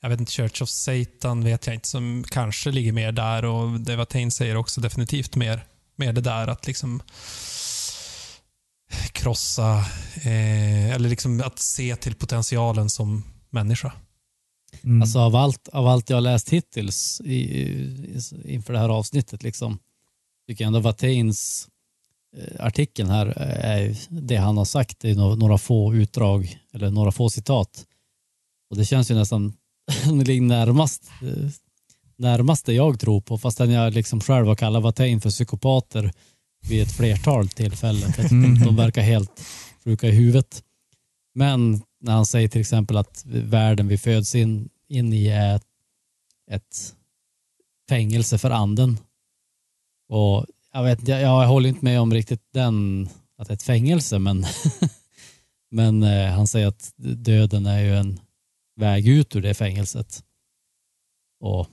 jag 0.01 0.09
vet 0.09 0.19
inte, 0.19 0.31
Church 0.31 0.61
of 0.61 0.69
Satan 0.69 1.43
vet 1.43 1.67
jag 1.67 1.75
inte, 1.75 1.87
som 1.87 2.23
kanske 2.27 2.71
ligger 2.71 2.91
mer 2.91 3.11
där 3.11 3.45
och 3.45 3.79
det 3.79 3.95
Watain 3.95 4.31
säger 4.31 4.55
också 4.55 4.81
definitivt 4.81 5.35
mer, 5.35 5.63
mer 5.95 6.13
det 6.13 6.21
där 6.21 6.47
att 6.47 6.67
liksom 6.67 7.01
krossa, 9.11 9.77
eh, 10.15 10.91
eller 10.91 11.09
liksom 11.09 11.41
att 11.45 11.59
se 11.59 11.95
till 11.95 12.15
potentialen 12.15 12.89
som 12.89 13.23
människa. 13.49 13.93
mm. 14.83 15.01
Alltså 15.01 15.19
av 15.19 15.35
allt, 15.35 15.67
av 15.67 15.87
allt 15.87 16.09
jag 16.09 16.17
har 16.17 16.21
läst 16.21 16.49
hittills 16.49 17.21
i, 17.25 17.33
i, 17.33 18.19
inför 18.45 18.73
det 18.73 18.79
här 18.79 18.89
avsnittet 18.89 19.43
liksom, 19.43 19.79
tycker 20.47 20.63
jag 20.63 20.67
ändå 20.67 20.79
Wateins 20.79 21.67
eh, 22.37 22.65
artikeln 22.65 23.09
här 23.09 23.25
är 23.37 23.79
ju 23.79 23.95
det 24.09 24.35
han 24.35 24.57
har 24.57 24.65
sagt. 24.65 24.99
Det 24.99 25.09
är 25.09 25.15
några, 25.15 25.57
få 25.57 25.93
utdrag 25.93 26.59
eller 26.73 26.89
några 26.89 27.11
få 27.11 27.29
citat. 27.29 27.85
Och 28.69 28.77
det 28.77 28.85
känns 28.85 29.11
ju 29.11 29.15
nästan 29.15 29.53
ligger 30.25 30.41
närmast, 30.41 31.11
eh, 31.21 31.49
närmast 32.17 32.65
det 32.65 32.73
jag 32.73 32.99
tror 32.99 33.21
på 33.21 33.37
fastän 33.37 33.71
jag 33.71 33.93
liksom 33.93 34.21
själv 34.21 34.47
har 34.47 34.55
kallat 34.55 34.83
Watein 34.83 35.21
för 35.21 35.29
psykopater 35.29 36.11
vid 36.69 36.81
ett 36.81 36.91
flertal 36.91 37.49
tillfällen. 37.49 38.13
För 38.13 38.25
att 38.25 38.31
Mhm. 38.31 38.65
De 38.65 38.75
verkar 38.75 39.01
helt 39.01 39.41
sjuka 39.83 40.07
i 40.07 40.11
huvudet. 40.11 40.63
Men 41.35 41.81
när 41.99 42.13
han 42.13 42.25
säger 42.25 42.47
till 42.47 42.61
exempel 42.61 42.97
att 42.97 43.23
världen 43.25 43.87
vi 43.87 43.97
föds 43.97 44.35
in, 44.35 44.69
in 44.87 45.13
i 45.13 45.27
är 45.27 45.61
ett 46.51 46.95
fängelse 47.89 48.37
för 48.37 48.49
anden. 48.49 48.97
Och 50.09 50.45
jag 50.73 50.83
vet 50.83 51.07
jag, 51.07 51.21
jag 51.21 51.47
håller 51.47 51.69
inte 51.69 51.85
med 51.85 52.01
om 52.01 52.13
riktigt 52.13 52.43
den, 52.53 53.09
att 53.37 53.47
det 53.47 53.51
är 53.51 53.55
ett 53.55 53.63
fängelse, 53.63 54.19
men, 54.19 54.45
men 55.71 56.03
eh, 56.03 56.31
han 56.31 56.47
säger 56.47 56.67
att 56.67 56.93
döden 56.97 57.65
är 57.65 57.79
ju 57.79 57.95
en 57.95 58.19
väg 58.75 59.07
ut 59.07 59.35
ur 59.35 59.41
det 59.41 59.53
fängelset. 59.53 60.23
Och 61.39 61.67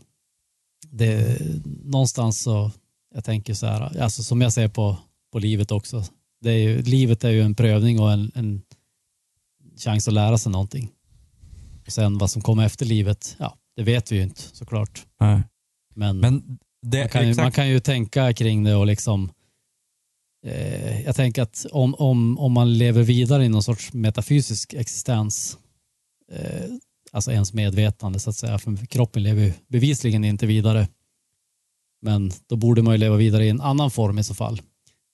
det, 0.90 1.40
någonstans 1.84 2.42
så, 2.42 2.70
jag 3.14 3.24
tänker 3.24 3.54
så 3.54 3.66
här, 3.66 4.00
alltså 4.00 4.22
som 4.22 4.40
jag 4.40 4.52
ser 4.52 4.68
på, 4.68 4.96
på 5.32 5.38
livet 5.38 5.70
också. 5.70 6.04
Det 6.40 6.50
är 6.50 6.58
ju, 6.58 6.82
livet 6.82 7.24
är 7.24 7.30
ju 7.30 7.42
en 7.42 7.54
prövning 7.54 8.00
och 8.00 8.12
en, 8.12 8.32
en 8.34 8.62
chans 9.78 10.08
att 10.08 10.14
lära 10.14 10.38
sig 10.38 10.52
någonting. 10.52 10.90
Och 11.86 11.92
sen 11.92 12.18
vad 12.18 12.30
som 12.30 12.42
kommer 12.42 12.66
efter 12.66 12.86
livet, 12.86 13.36
ja, 13.38 13.56
det 13.76 13.82
vet 13.82 14.12
vi 14.12 14.16
ju 14.16 14.22
inte 14.22 14.40
såklart. 14.40 15.06
Nej. 15.20 15.42
Men, 15.94 16.20
Men 16.20 16.58
det, 16.82 16.98
man, 16.98 17.08
kan 17.08 17.28
ju, 17.28 17.34
man 17.34 17.52
kan 17.52 17.68
ju 17.68 17.80
tänka 17.80 18.32
kring 18.32 18.64
det 18.64 18.74
och 18.74 18.86
liksom 18.86 19.32
eh, 20.46 21.00
jag 21.00 21.16
tänker 21.16 21.42
att 21.42 21.66
om, 21.72 21.94
om, 21.94 22.38
om 22.38 22.52
man 22.52 22.78
lever 22.78 23.02
vidare 23.02 23.44
i 23.44 23.48
någon 23.48 23.62
sorts 23.62 23.92
metafysisk 23.92 24.74
existens, 24.74 25.58
eh, 26.32 26.64
alltså 27.18 27.32
ens 27.32 27.52
medvetande 27.52 28.18
så 28.18 28.30
att 28.30 28.36
säga, 28.36 28.58
för 28.58 28.86
kroppen 28.86 29.22
lever 29.22 29.42
ju 29.42 29.52
bevisligen 29.68 30.24
inte 30.24 30.46
vidare. 30.46 30.88
Men 32.02 32.32
då 32.46 32.56
borde 32.56 32.82
man 32.82 32.94
ju 32.94 32.98
leva 32.98 33.16
vidare 33.16 33.44
i 33.44 33.48
en 33.48 33.60
annan 33.60 33.90
form 33.90 34.18
i 34.18 34.24
så 34.24 34.34
fall. 34.34 34.60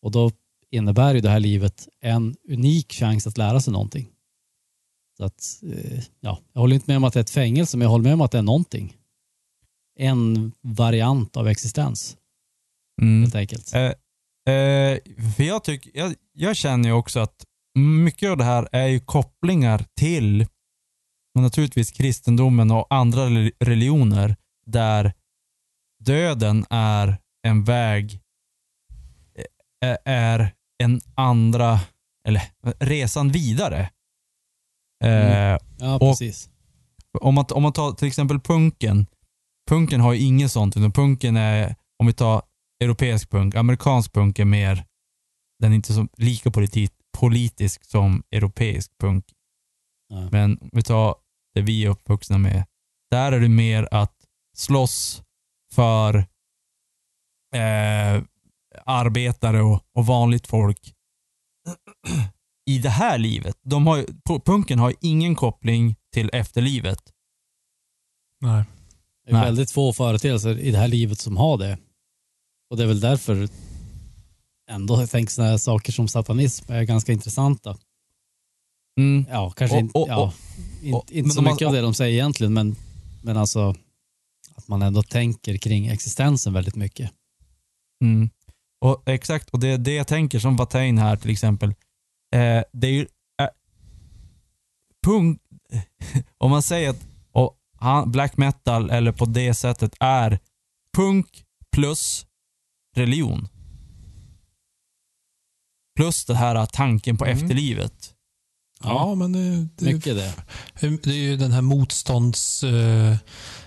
Och 0.03 0.11
då 0.11 0.31
innebär 0.71 1.15
ju 1.15 1.21
det 1.21 1.31
här 1.31 1.41
livet 1.41 1.89
en 2.01 2.37
unik 2.49 2.93
chans 2.93 3.27
att 3.27 3.39
lära 3.39 3.61
sig 3.61 3.73
någonting. 3.73 4.09
Så 5.17 5.25
att, 5.25 5.63
eh, 5.63 6.03
ja, 6.21 6.39
jag 6.53 6.61
håller 6.61 6.75
inte 6.75 6.91
med 6.91 6.97
om 6.97 7.05
att 7.05 7.13
det 7.13 7.21
är 7.21 7.23
ett 7.23 7.31
fängelse, 7.31 7.77
men 7.77 7.85
jag 7.85 7.91
håller 7.91 8.05
med 8.05 8.15
om 8.15 8.21
att 8.21 8.31
det 8.31 8.39
är 8.39 8.43
någonting. 8.43 8.97
En 9.99 10.53
variant 10.61 11.37
av 11.37 11.49
existens, 11.49 12.17
mm. 13.03 13.23
helt 13.23 13.35
enkelt. 13.35 13.75
Eh, 13.75 13.83
eh, 14.55 14.99
för 15.37 15.43
jag, 15.43 15.65
tycker, 15.65 15.91
jag, 15.95 16.15
jag 16.33 16.57
känner 16.57 16.89
ju 16.89 16.93
också 16.93 17.21
att 17.21 17.45
mycket 17.79 18.31
av 18.31 18.37
det 18.37 18.45
här 18.45 18.69
är 18.73 18.87
ju 18.87 19.01
kopplingar 19.01 19.85
till 19.97 20.47
och 21.35 21.43
naturligtvis 21.43 21.91
kristendomen 21.93 22.71
och 22.71 22.87
andra 22.91 23.27
rel- 23.27 23.53
religioner 23.61 24.37
där 24.67 25.13
döden 26.05 26.67
är 26.71 27.19
en 27.47 27.65
väg, 27.65 28.21
är 30.05 30.55
en 30.83 31.01
andra, 31.15 31.81
eller 32.29 32.43
resan 32.79 33.31
vidare. 33.31 33.81
Eh, 35.05 35.55
Mm. 35.55 35.59
Ja, 35.79 35.99
precis. 35.99 36.49
om, 37.21 37.35
man, 37.35 37.45
om 37.51 37.63
man 37.63 37.73
tar 37.73 37.93
till 37.93 38.09
exempel 38.09 38.41
punken. 38.41 39.07
Punken 39.71 40.01
har 40.01 40.13
ju 40.13 40.21
inget 40.21 40.53
sånt, 40.53 40.77
utan 40.77 40.93
punken 40.93 41.37
är, 41.37 41.75
om 41.99 42.07
vi 42.07 42.13
tar 42.13 42.43
europeisk 42.85 43.31
punk, 43.31 43.55
amerikansk 43.55 44.13
punk 44.13 44.39
är 44.39 44.45
mer, 44.45 44.85
den 45.63 45.73
är 45.73 45.77
inte 45.77 45.93
så 45.95 46.09
lika 46.17 46.51
politi, 46.51 46.89
politisk 47.19 47.85
som 47.85 48.23
europeisk 48.31 48.91
punk. 49.01 49.25
Ja. 50.09 50.29
Men 50.33 50.59
om 50.61 50.71
vi 50.73 50.83
tar 50.83 51.15
det 51.55 51.63
vi 51.63 51.85
är 51.85 51.89
uppvuxna 51.89 52.39
med, 52.39 52.65
där 53.11 53.33
är 53.33 53.41
det 53.41 53.49
mer 53.49 53.89
att 53.91 54.15
slåss 54.57 55.23
för 55.75 56.17
eh, 57.55 58.23
arbetare 58.85 59.63
och, 59.63 59.83
och 59.95 60.07
vanligt 60.07 60.47
folk 60.47 60.95
i 62.71 62.79
det 62.79 62.91
här 62.91 63.19
livet. 63.19 63.57
De 63.63 63.87
har, 63.87 64.05
punken 64.41 64.79
har 64.79 64.95
ingen 65.01 65.35
koppling 65.35 65.97
till 66.13 66.31
efterlivet. 66.33 67.13
Nej. 68.41 68.65
Det 69.25 69.31
är 69.31 69.35
Nej. 69.35 69.45
väldigt 69.45 69.71
få 69.71 69.93
företeelser 69.93 70.59
i 70.59 70.71
det 70.71 70.79
här 70.79 70.89
livet 70.89 71.19
som 71.19 71.37
har 71.37 71.59
det. 71.59 71.79
Och 72.71 72.77
det 72.77 72.83
är 72.83 72.87
väl 72.87 73.01
därför 73.01 73.49
ändå 74.71 75.01
jag 75.01 75.11
tänker 75.11 75.33
sådana 75.33 75.51
här 75.51 75.59
saker 75.59 75.93
som 75.93 76.09
satanism 76.09 76.73
är 76.73 76.83
ganska 76.83 77.13
intressanta. 77.13 77.77
Mm. 78.99 79.27
Ja, 79.31 79.51
kanske 79.51 79.77
Och- 79.77 79.81
inte, 79.81 79.99
och- 79.99 80.09
ja, 80.09 80.23
och- 80.25 80.83
inte, 80.87 81.19
inte 81.19 81.31
så 81.35 81.43
man- 81.43 81.53
mycket 81.53 81.67
av 81.67 81.73
det 81.75 81.81
de 81.81 81.95
säger 81.95 82.13
egentligen, 82.15 82.53
men, 82.53 82.77
men 83.23 83.37
alltså 83.37 83.75
att 84.55 84.69
man 84.69 84.83
ändå 84.83 85.03
tänker 85.03 85.57
kring 85.57 85.87
existensen 85.87 86.53
väldigt 86.53 86.77
mycket. 86.77 87.11
Mm. 88.05 88.31
Och 88.81 89.03
Exakt, 89.09 89.51
och 89.51 89.61
det 89.61 89.77
det 89.77 89.95
jag 89.95 90.07
tänker 90.07 90.39
som 90.39 90.57
Watain 90.57 90.99
här 90.99 91.17
till 91.17 91.31
exempel. 91.31 91.69
Eh, 92.35 92.63
det 92.73 92.87
är 92.87 92.93
ju... 92.93 93.07
Eh, 93.41 93.49
punk, 95.07 95.41
om 96.39 96.51
man 96.51 96.63
säger 96.63 96.91
att 96.91 97.07
och 97.33 97.57
han, 97.79 98.11
black 98.13 98.37
metal 98.37 98.91
eller 98.91 99.13
på 99.13 99.25
det 99.25 99.55
sättet 99.55 99.95
är 100.01 100.39
punk 100.97 101.45
plus 101.73 102.27
religion. 102.97 103.49
Plus 105.97 106.25
det 106.25 106.35
här 106.35 106.67
tanken 106.67 107.17
på 107.17 107.25
Mm. 107.25 107.37
efterlivet. 107.39 108.14
Ja, 108.85 109.15
men 109.15 109.33
det, 109.33 109.69
det, 109.77 109.95
Mycket 109.95 110.17
det. 110.17 110.35
det 110.81 111.11
är 111.11 111.15
ju 111.15 111.37
den 111.37 111.53
här 111.53 111.61
motståndsrörelsen 111.63 113.19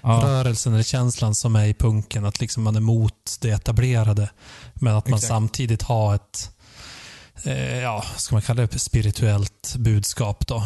Ja. 0.01 0.37
eller 0.75 0.83
känslan 0.83 1.35
som 1.35 1.55
är 1.55 1.65
i 1.65 1.73
punken. 1.73 2.25
Att 2.25 2.41
liksom 2.41 2.63
man 2.63 2.75
är 2.75 2.79
mot 2.79 3.37
det 3.41 3.49
etablerade. 3.49 4.29
Men 4.75 4.95
att 4.95 5.07
man 5.07 5.17
Exakt. 5.17 5.27
samtidigt 5.27 5.81
har 5.81 6.15
ett, 6.15 6.51
eh, 7.43 7.77
ja, 7.77 8.03
ska 8.17 8.35
man 8.35 8.41
kalla 8.41 8.61
det 8.67 8.79
spirituellt 8.79 9.75
budskap 9.79 10.47
då. 10.47 10.63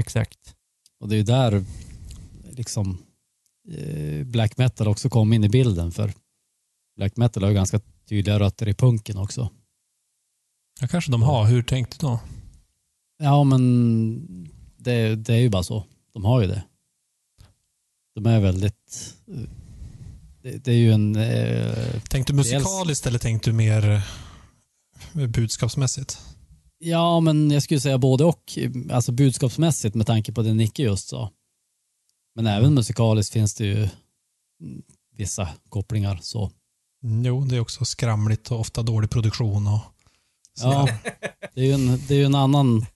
Exakt. 0.00 0.38
Och 1.00 1.08
det 1.08 1.14
är 1.14 1.18
ju 1.18 1.22
där 1.22 1.64
liksom 2.50 3.02
eh, 3.78 4.24
black 4.26 4.56
metal 4.58 4.88
också 4.88 5.08
kom 5.08 5.32
in 5.32 5.44
i 5.44 5.48
bilden 5.48 5.92
för 5.92 6.12
black 6.96 7.16
metal 7.16 7.42
har 7.42 7.50
ju 7.50 7.54
ganska 7.56 7.80
tydliga 8.08 8.38
rötter 8.38 8.68
i 8.68 8.74
punken 8.74 9.18
också. 9.18 9.50
Ja, 10.80 10.88
kanske 10.88 11.10
de 11.10 11.22
har. 11.22 11.44
Hur 11.44 11.62
tänkte 11.62 11.96
du 12.00 12.06
då? 12.06 12.20
Ja, 13.18 13.44
men 13.44 14.48
det, 14.76 15.16
det 15.16 15.34
är 15.34 15.38
ju 15.38 15.48
bara 15.48 15.62
så. 15.62 15.84
De 16.12 16.24
har 16.24 16.40
ju 16.40 16.46
det. 16.46 16.62
De 18.14 18.26
är 18.26 18.40
väldigt... 18.40 19.14
Det, 20.42 20.64
det 20.64 20.72
är 20.72 20.76
ju 20.76 20.92
en... 20.92 21.16
Eh, 21.16 22.00
Tänkte 22.08 22.32
du 22.32 22.36
musikaliskt 22.36 23.06
eller 23.06 23.18
tänkte 23.18 23.50
du 23.50 23.54
mer 23.54 24.02
eh, 25.14 25.26
budskapsmässigt? 25.26 26.18
ja, 26.80 27.20
men 27.20 27.50
jag 27.50 27.62
skulle 27.62 27.80
säga 27.80 27.98
både 27.98 28.24
och. 28.24 28.58
Alltså 28.90 29.12
budskapsmässigt 29.12 29.94
med 29.94 30.06
tanke 30.06 30.32
på 30.32 30.42
det 30.42 30.54
Nicke 30.54 30.82
just 30.82 31.08
sa. 31.08 31.30
Men 32.34 32.46
även 32.46 32.74
musikaliskt 32.74 33.32
finns 33.32 33.54
det 33.54 33.64
ju 33.64 33.76
mm, 33.76 34.82
vissa 35.16 35.48
kopplingar. 35.68 36.18
Så. 36.22 36.50
Mm, 37.04 37.24
Jo, 37.24 37.44
det 37.44 37.56
är 37.56 37.60
också 37.60 37.84
skramligt 37.84 38.50
och 38.50 38.60
ofta 38.60 38.82
dålig 38.82 39.10
produktion. 39.10 39.66
Och, 39.66 39.80
Ja, 40.60 40.88
det 41.54 41.60
är 41.60 41.64
ju 41.64 41.72
en, 41.72 42.00
det 42.08 42.14
är 42.14 42.24
en 42.26 42.34
annan... 42.34 42.86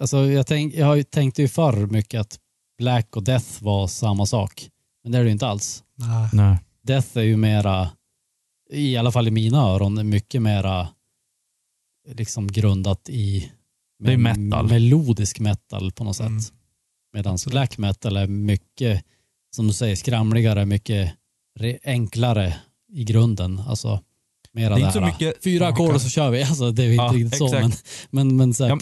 Alltså 0.00 0.26
jag, 0.30 0.46
tänk, 0.46 0.74
jag 0.74 0.86
har 0.86 0.94
ju 0.94 1.02
tänkt 1.02 1.38
ju 1.38 1.48
förr 1.48 1.86
mycket 1.86 2.20
att 2.20 2.38
Black 2.78 3.16
och 3.16 3.22
Death 3.22 3.62
var 3.64 3.86
samma 3.86 4.26
sak. 4.26 4.68
Men 5.02 5.12
det 5.12 5.18
är 5.18 5.22
det 5.22 5.28
ju 5.28 5.32
inte 5.32 5.46
alls. 5.46 5.84
Nej. 5.96 6.28
Nej. 6.32 6.56
Death 6.82 7.18
är 7.18 7.22
ju 7.22 7.36
mera, 7.36 7.90
i 8.72 8.96
alla 8.96 9.12
fall 9.12 9.28
i 9.28 9.30
mina 9.30 9.58
öron, 9.58 10.08
mycket 10.08 10.42
mera 10.42 10.88
liksom 12.14 12.46
grundat 12.46 13.08
i 13.08 13.52
Det 14.04 14.12
är 14.12 14.16
metal. 14.16 14.68
melodisk 14.68 15.40
metal 15.40 15.92
på 15.92 16.04
något 16.04 16.20
Mm. 16.20 16.40
sätt. 16.40 16.52
Medan 17.12 17.38
black 17.46 17.78
metal 17.78 18.16
är 18.16 18.26
mycket, 18.26 19.04
som 19.56 19.66
du 19.66 19.72
säger, 19.72 19.96
skramligare, 19.96 20.66
mycket 20.66 21.12
re- 21.60 21.78
enklare 21.84 22.56
i 22.92 23.04
grunden. 23.04 23.58
Alltså, 23.68 24.00
mera 24.52 24.68
Det 24.68 24.74
är 24.74 24.78
det 24.78 24.80
inte 24.80 24.92
så 24.92 25.00
här, 25.00 25.06
mycket- 25.12 25.44
fyra 25.44 25.68
ackord 25.68 25.94
och 25.94 26.02
så 26.02 26.08
kör 26.08 26.30
vi. 26.30 26.42
Alltså, 26.44 26.70
det 26.70 26.82
är 26.84 26.90
inte 26.92 27.02
Ja, 27.04 27.12
riktigt 27.14 27.38
så, 27.38 27.50
men, 27.52 27.72
men, 28.10 28.36
men 28.36 28.54
så 28.54 28.64
här 28.64 28.70
Ja, 28.70 28.78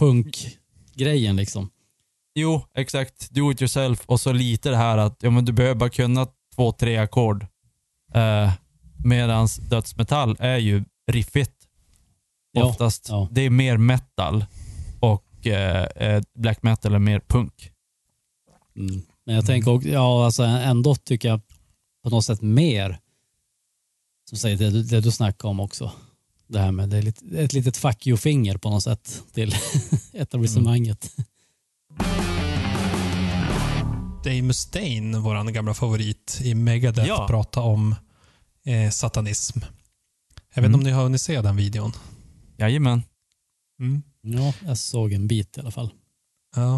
punkgrejen 0.93 1.37
liksom. 1.37 1.71
Jo, 2.35 2.63
exakt. 2.75 3.31
Do 3.31 3.53
it 3.53 3.63
yourself 3.63 4.03
och 4.07 4.21
så 4.21 4.33
lite 4.33 4.71
det 4.71 4.77
här 4.77 4.99
att 4.99 5.17
ja, 5.23 5.31
men 5.31 5.45
du 5.45 5.53
behöver 5.53 5.75
bara 5.75 5.91
kunna 5.91 6.27
två, 6.55 6.73
tre 6.73 6.97
ackord. 6.97 7.47
Eh, 8.15 8.53
medans 9.05 9.57
dödsmetall 9.57 10.37
är 10.39 10.57
ju 10.59 10.85
riffigt. 11.11 11.69
Ja, 12.53 12.65
Oftast. 12.65 13.09
ja. 13.09 13.29
Det 13.31 13.41
är 13.43 13.51
mer 13.51 13.77
metal 13.77 14.45
och 15.01 15.47
eh, 15.47 15.85
eh, 15.85 16.23
black 16.35 16.63
metal 16.63 16.95
är 16.95 16.99
mer 16.99 17.21
punk. 17.21 17.71
Mm. 18.77 19.03
Men 19.27 19.35
jag 19.35 19.47
tänker 19.47 19.71
också, 19.71 19.89
ja 19.89 20.25
alltså 20.25 20.43
ändå 20.43 20.95
tycker 20.95 21.29
jag 21.29 21.41
på 22.05 22.11
något 22.11 22.25
sätt 22.25 22.43
mer, 22.43 22.99
som 24.29 24.39
säger 24.39 24.57
det, 24.57 24.83
det 24.83 25.01
du 25.01 25.11
snackar 25.11 25.49
om 25.49 25.61
också. 25.61 25.93
Det 26.53 26.59
här 26.61 26.73
med 26.73 26.89
det 26.89 26.97
är 26.99 27.03
lite, 27.03 27.39
ett 27.39 27.53
litet 27.53 27.77
fuck 27.77 28.07
you-finger 28.07 28.59
på 28.59 28.71
något 28.71 28.83
sätt 28.83 29.23
till 29.33 29.55
etablissemanget. 30.13 31.15
Dave 34.25 34.43
Mustaine, 34.43 35.21
vår 35.23 35.51
gamla 35.51 35.75
favorit 35.75 36.41
i 36.43 36.55
Megadeth, 36.55 37.09
Ja. 37.09 37.27
prata 37.29 37.61
om 37.61 37.95
eh, 38.65 38.91
satanism. 38.91 39.59
Jag 40.55 40.63
vet 40.63 40.69
inte 40.69 40.69
Mm. 40.69 40.75
om 40.75 40.81
ni 40.85 40.91
har 40.91 41.03
hunnit 41.03 41.21
se 41.21 41.41
den 41.43 41.57
videon? 41.57 41.93
Jajamän. 42.57 43.03
Mm. 43.81 44.03
Ja, 44.23 44.53
jag 44.67 44.79
såg 44.79 45.13
en 45.13 45.27
bit 45.29 45.57
i 45.57 45.61
alla 45.61 45.71
fall. 45.71 45.91
Ja. 46.57 46.75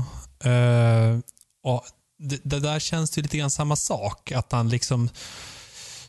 Eh, 0.51 1.19
och 1.63 1.83
det, 2.19 2.41
det 2.45 2.61
där 2.61 2.79
känns 2.79 3.11
det 3.11 3.19
ju 3.19 3.23
lite 3.23 3.39
grann 3.39 3.51
samma 3.51 3.77
sak. 3.77 4.33
Att 4.33 4.53
han 4.53 4.69
liksom 4.69 5.09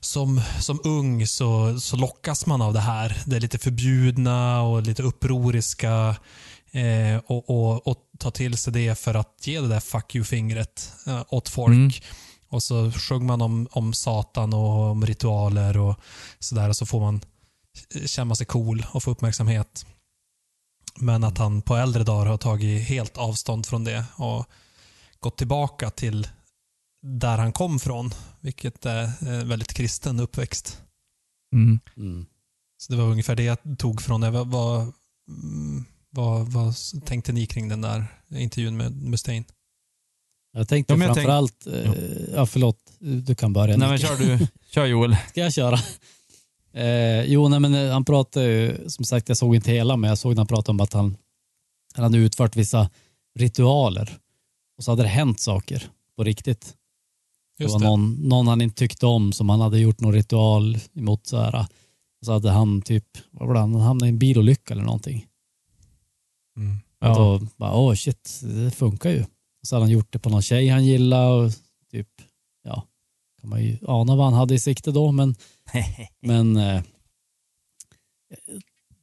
som, 0.05 0.41
som 0.59 0.79
ung 0.83 1.27
så, 1.27 1.79
så 1.79 1.95
lockas 1.95 2.45
man 2.45 2.61
av 2.61 2.73
det 2.73 2.79
här. 2.79 3.17
Det 3.25 3.39
lite 3.39 3.57
förbjudna 3.57 4.61
och 4.61 4.81
lite 4.81 5.03
upproriska. 5.03 6.15
Eh, 6.71 7.17
och, 7.25 7.49
och, 7.49 7.87
och 7.87 7.97
ta 8.19 8.31
till 8.31 8.57
sig 8.57 8.73
det 8.73 8.99
för 8.99 9.13
att 9.13 9.47
ge 9.47 9.61
det 9.61 9.67
där 9.67 9.79
fuck 9.79 10.15
you-fingret 10.15 10.93
eh, 11.07 11.23
åt 11.29 11.49
folk. 11.49 11.75
Mm. 11.75 11.91
Och 12.49 12.63
så 12.63 12.91
sjunger 12.91 13.25
man 13.25 13.41
om, 13.41 13.67
om 13.71 13.93
Satan 13.93 14.53
och 14.53 14.91
om 14.91 15.05
ritualer 15.05 15.77
och 15.77 15.95
sådär. 16.39 16.69
Och 16.69 16.75
så 16.75 16.85
får 16.85 16.99
man 16.99 17.21
känna 18.05 18.35
sig 18.35 18.45
cool 18.45 18.85
och 18.91 19.03
få 19.03 19.11
uppmärksamhet. 19.11 19.85
Men 20.99 21.23
att 21.23 21.37
han 21.37 21.61
på 21.61 21.75
äldre 21.75 22.03
dagar 22.03 22.25
har 22.25 22.37
tagit 22.37 22.87
helt 22.87 23.17
avstånd 23.17 23.65
från 23.65 23.83
det 23.83 24.05
och 24.15 24.45
gått 25.19 25.37
tillbaka 25.37 25.89
till 25.89 26.27
där 27.05 27.37
han 27.37 27.51
kom 27.53 27.79
från. 27.79 28.11
Vilket 28.39 28.85
är 28.85 29.27
en 29.27 29.47
väldigt 29.47 29.73
kristen 29.73 30.19
uppväxt. 30.19 30.81
Mm. 31.53 31.79
Mm. 31.97 32.25
Så 32.77 32.91
det 32.93 32.97
var 32.97 33.05
ungefär 33.05 33.35
det 33.35 33.43
jag 33.43 33.57
tog 33.77 34.01
från 34.01 34.21
det. 34.21 34.31
Vad, 34.31 34.47
vad, 34.47 34.81
mm, 35.27 35.85
vad, 36.09 36.47
vad 36.47 36.73
tänkte 37.05 37.31
ni 37.31 37.45
kring 37.45 37.69
den 37.69 37.81
där 37.81 38.07
intervjun 38.29 38.77
med 38.77 38.91
Mustaine? 38.91 39.45
Jag 40.53 40.67
tänkte 40.67 40.93
Ja, 40.93 40.99
jag 40.99 41.15
framförallt, 41.15 41.67
eh, 41.67 41.93
ja 42.33 42.45
förlåt, 42.45 42.77
du 42.99 43.35
kan 43.35 43.53
börja. 43.53 43.77
Nej 43.77 43.89
men 43.89 43.97
kör 43.97 44.17
du. 44.17 44.47
Kör 44.69 44.85
Joel. 44.85 45.17
Ska 45.29 45.41
jag 45.41 45.53
köra? 45.53 45.79
Eh, 46.73 47.23
jo, 47.23 47.47
nej, 47.49 47.59
men 47.59 47.75
eh, 47.75 47.91
han 47.91 48.05
pratade 48.05 48.45
ju, 48.45 48.89
som 48.89 49.05
sagt, 49.05 49.29
jag 49.29 49.37
såg 49.37 49.55
inte 49.55 49.71
hela, 49.71 49.97
men 49.97 50.07
jag 50.07 50.17
såg 50.17 50.31
när 50.31 50.37
han 50.37 50.47
pratade 50.47 50.71
om 50.71 50.79
att 50.79 50.93
han, 50.93 51.17
han 51.93 52.03
hade 52.03 52.17
utfört 52.17 52.55
vissa 52.55 52.89
ritualer 53.39 54.17
och 54.77 54.83
så 54.83 54.91
hade 54.91 55.03
det 55.03 55.09
hänt 55.09 55.39
saker 55.39 55.89
på 56.15 56.23
riktigt. 56.23 56.75
Det 57.57 57.63
Just 57.63 57.73
var 57.73 57.79
det. 57.79 57.85
någon, 57.85 58.13
någon 58.13 58.47
han 58.47 58.61
inte 58.61 58.75
tyckte 58.75 59.05
om 59.05 59.33
som 59.33 59.49
han 59.49 59.61
hade 59.61 59.79
gjort 59.79 59.99
någon 59.99 60.13
ritual 60.13 60.77
emot. 60.95 61.27
Så, 61.27 61.37
här, 61.37 61.65
så 62.25 62.31
hade 62.33 62.51
han 62.51 62.81
typ, 62.81 63.05
vad 63.31 63.47
var 63.47 63.53
det, 63.53 63.59
han 63.59 63.75
hamnade 63.75 64.05
i 64.07 64.09
en 64.09 64.19
bilolycka 64.19 64.73
eller 64.73 64.83
någonting. 64.83 65.25
Mm. 66.57 66.71
Och 67.01 67.07
Ja. 67.07 67.15
då 67.15 67.47
bara, 67.57 67.73
åh 67.75 67.93
shit, 67.95 68.39
det 68.43 68.71
funkar 68.71 69.09
ju. 69.09 69.21
Och 69.21 69.67
så 69.67 69.75
hade 69.75 69.83
han 69.85 69.91
gjort 69.91 70.13
det 70.13 70.19
på 70.19 70.29
någon 70.29 70.41
tjej 70.41 70.67
han 70.67 70.85
gillade 70.85 71.45
och 71.45 71.51
typ, 71.91 72.07
ja, 72.63 72.83
kan 73.41 73.49
man 73.49 73.63
ju 73.63 73.77
ana 73.87 74.15
vad 74.15 74.25
han 74.25 74.33
hade 74.33 74.53
i 74.55 74.59
sikte 74.59 74.91
då, 74.91 75.11
men, 75.11 75.35
men 76.21 76.57
eh, 76.57 76.81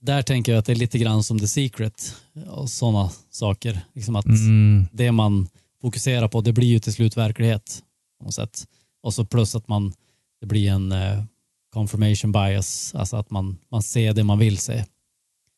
där 0.00 0.22
tänker 0.22 0.52
jag 0.52 0.58
att 0.58 0.64
det 0.66 0.72
är 0.72 0.76
lite 0.76 0.98
grann 0.98 1.24
som 1.24 1.38
The 1.38 1.48
Secret 1.48 2.14
och 2.50 2.70
sådana 2.70 3.10
saker. 3.30 3.80
Liksom 3.92 4.16
att 4.16 4.26
Mm. 4.26 4.86
det 4.92 5.12
man 5.12 5.48
fokuserar 5.80 6.28
på, 6.28 6.40
det 6.40 6.52
blir 6.52 6.66
ju 6.68 6.78
till 6.78 6.92
slut 6.92 7.16
verklighet 7.16 7.82
på 8.22 8.26
något 8.26 8.34
sätt. 8.34 8.68
Och 9.00 9.14
så 9.14 9.24
plus 9.24 9.54
att 9.54 9.68
man, 9.68 9.92
det 10.40 10.46
blir 10.46 10.70
en 10.70 10.92
eh, 10.92 11.24
confirmation 11.72 12.32
bias, 12.32 12.94
alltså 12.94 13.16
att 13.16 13.30
man, 13.30 13.58
man 13.68 13.82
ser 13.82 14.12
det 14.12 14.24
man 14.24 14.38
vill 14.38 14.58
se. 14.58 14.84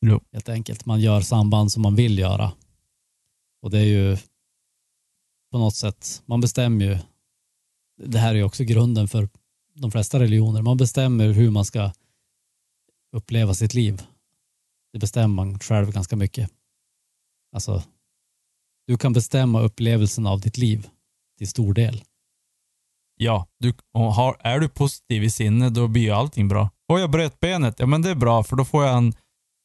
Jo. 0.01 0.20
Helt 0.32 0.49
enkelt. 0.49 0.86
Man 0.86 1.01
gör 1.01 1.20
samband 1.20 1.73
som 1.73 1.82
man 1.82 1.95
vill 1.95 2.19
göra. 2.19 2.53
Och 3.62 3.70
det 3.70 3.78
är 3.78 3.85
ju 3.85 4.16
på 5.51 5.59
något 5.59 5.74
sätt, 5.74 6.23
man 6.27 6.41
bestämmer 6.41 6.85
ju, 6.85 6.99
det 8.05 8.19
här 8.19 8.31
är 8.31 8.35
ju 8.35 8.45
också 8.45 8.65
grunden 8.65 9.09
för 9.09 9.28
de 9.74 9.91
flesta 9.91 10.20
religioner, 10.20 10.62
man 10.62 10.77
bestämmer 10.77 11.28
hur 11.28 11.51
man 11.51 11.65
ska 11.65 11.93
uppleva 13.12 13.55
sitt 13.55 13.74
liv. 13.74 14.03
Det 14.93 14.99
bestämmer 14.99 15.35
man 15.35 15.59
själv 15.59 15.93
ganska 15.93 16.16
mycket. 16.16 16.51
Alltså, 17.53 17.82
du 18.86 18.97
kan 18.97 19.12
bestämma 19.12 19.61
upplevelsen 19.61 20.27
av 20.27 20.41
ditt 20.41 20.59
liv 20.59 20.89
till 21.39 21.49
stor 21.49 21.74
del. 21.74 22.05
Ja, 23.16 23.47
du, 23.59 23.73
har, 23.95 24.36
är 24.41 24.61
du 24.61 24.69
positiv 24.69 25.24
i 25.24 25.31
sinne 25.31 25.70
då 25.70 25.89
blir 25.89 26.03
ju 26.03 26.11
allting 26.11 26.49
bra. 26.49 26.70
Och 26.89 27.01
jag 27.01 27.11
bröt 27.11 27.41
benet, 27.41 27.74
ja 27.78 27.86
men 27.86 28.03
det 28.03 28.11
är 28.11 28.15
bra 28.15 28.43
för 28.45 28.57
då 28.57 28.65
får 28.65 28.85
jag 28.85 28.97
en, 28.97 29.12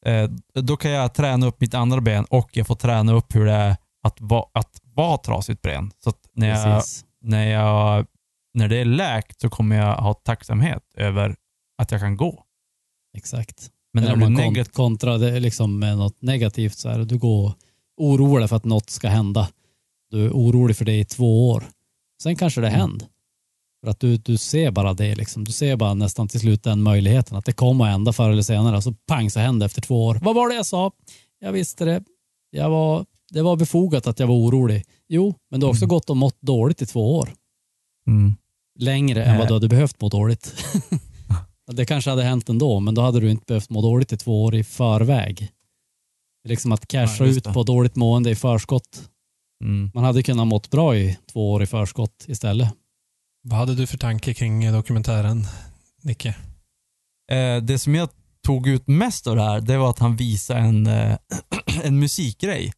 eh, 0.06 0.30
då 0.62 0.76
kan 0.76 0.90
jag 0.90 1.14
träna 1.14 1.46
upp 1.46 1.60
mitt 1.60 1.74
andra 1.74 2.00
ben 2.00 2.24
och 2.24 2.56
jag 2.56 2.66
får 2.66 2.74
träna 2.74 3.12
upp 3.12 3.34
hur 3.34 3.44
det 3.46 3.52
är 3.52 3.76
att, 4.02 4.20
va, 4.20 4.50
att 4.54 4.80
vara 4.82 5.16
trasigt 5.18 5.62
ben. 5.62 5.90
Så 6.04 6.12
när, 6.32 6.48
jag, 6.48 6.76
Precis. 6.76 7.04
när, 7.20 7.46
jag, 7.48 8.06
när 8.54 8.68
det 8.68 8.76
är 8.76 8.84
läkt 8.84 9.40
så 9.40 9.48
kommer 9.50 9.76
jag 9.76 9.96
ha 9.96 10.14
tacksamhet 10.14 10.82
över 10.96 11.36
att 11.78 11.90
jag 11.90 12.00
kan 12.00 12.16
gå. 12.16 12.44
Exakt. 13.16 13.70
Men 13.92 14.04
Eller 14.04 14.16
när 14.16 14.26
om 14.26 14.32
man 14.32 14.42
negativ, 14.42 14.72
kontrar 14.72 15.18
det 15.18 15.40
liksom 15.40 15.78
med 15.78 15.98
något 15.98 16.22
negativt 16.22 16.78
så 16.78 16.88
här, 16.88 16.98
du 16.98 17.18
går 17.18 17.52
dig 18.38 18.48
för 18.48 18.56
att 18.56 18.64
något 18.64 18.90
ska 18.90 19.08
hända. 19.08 19.48
Du 20.10 20.26
är 20.26 20.30
orolig 20.30 20.76
för 20.76 20.84
det 20.84 20.98
i 20.98 21.04
två 21.04 21.50
år. 21.50 21.64
Sen 22.22 22.36
kanske 22.36 22.60
det 22.60 22.68
Mm. 22.68 22.80
händer. 22.80 23.08
För 23.84 23.90
att 23.90 24.00
du, 24.00 24.16
du 24.16 24.36
ser 24.36 24.70
bara 24.70 24.94
det 24.94 25.14
liksom. 25.14 25.44
Du 25.44 25.52
ser 25.52 25.76
bara 25.76 25.94
nästan 25.94 26.28
till 26.28 26.40
slut 26.40 26.62
den 26.62 26.82
möjligheten 26.82 27.36
att 27.36 27.44
det 27.44 27.52
kommer 27.52 27.84
att 27.84 27.90
hända 27.90 28.12
förr 28.12 28.30
eller 28.30 28.42
senare. 28.42 28.82
Så 28.82 28.92
pang 29.06 29.30
så 29.30 29.40
händer 29.40 29.64
det 29.64 29.66
efter 29.66 29.82
två 29.82 30.06
år. 30.06 30.18
Vad 30.22 30.34
var 30.34 30.48
det 30.48 30.54
jag 30.54 30.66
sa? 30.66 30.92
Jag 31.38 31.52
visste 31.52 31.84
det. 31.84 32.02
Jag 32.50 32.70
var, 32.70 33.06
det 33.30 33.42
var 33.42 33.56
befogat 33.56 34.06
att 34.06 34.18
jag 34.18 34.26
var 34.26 34.34
orolig. 34.34 34.84
Jo, 35.08 35.34
men 35.50 35.60
du 35.60 35.66
har 35.66 35.70
också 35.70 35.84
Mm. 35.84 35.88
gått 35.88 36.10
och 36.10 36.16
mått 36.16 36.36
dåligt 36.40 36.82
i 36.82 36.86
två 36.86 37.16
år. 37.16 37.32
mm, 38.06 38.34
Längre 38.78 39.24
än 39.24 39.38
vad 39.38 39.48
du 39.48 39.54
hade 39.54 39.68
behövt 39.68 40.00
må 40.00 40.08
dåligt. 40.08 40.54
det 41.72 41.84
kanske 41.86 42.10
hade 42.10 42.22
hänt 42.22 42.48
ändå, 42.48 42.80
men 42.80 42.94
då 42.94 43.02
hade 43.02 43.20
du 43.20 43.30
inte 43.30 43.44
behövt 43.46 43.70
må 43.70 43.82
dåligt 43.82 44.12
i 44.12 44.16
två 44.16 44.44
år 44.44 44.54
i 44.54 44.64
förväg. 44.64 45.48
Liksom 46.48 46.72
att 46.72 46.86
casha 46.88 47.24
Ja, 47.24 47.30
ut 47.30 47.44
på 47.44 47.62
dåligt 47.62 47.96
mående 47.96 48.30
i 48.30 48.34
förskott. 48.34 49.08
mm. 49.64 49.90
Man 49.94 50.04
hade 50.04 50.22
kunnat 50.22 50.46
mått 50.46 50.70
bra 50.70 50.96
i 50.96 51.18
två 51.32 51.52
år 51.52 51.62
i 51.62 51.66
förskott 51.66 52.24
istället. 52.28 52.68
Vad 53.50 53.58
hade 53.58 53.74
du 53.74 53.86
för 53.86 53.98
tanke 53.98 54.34
kring 54.34 54.72
dokumentären, 54.72 55.46
Nicke? 56.02 56.28
Eh, 57.32 57.56
det 57.62 57.78
som 57.78 57.94
jag 57.94 58.08
tog 58.46 58.68
ut 58.68 58.88
mest 58.88 59.26
av 59.26 59.36
det 59.36 59.42
här, 59.42 59.60
det 59.60 59.76
var 59.76 59.90
att 59.90 59.98
han 59.98 60.16
visade 60.16 60.60
en, 60.60 60.86
eh, 60.86 61.16
en 61.84 61.98
musikgrej. 61.98 62.72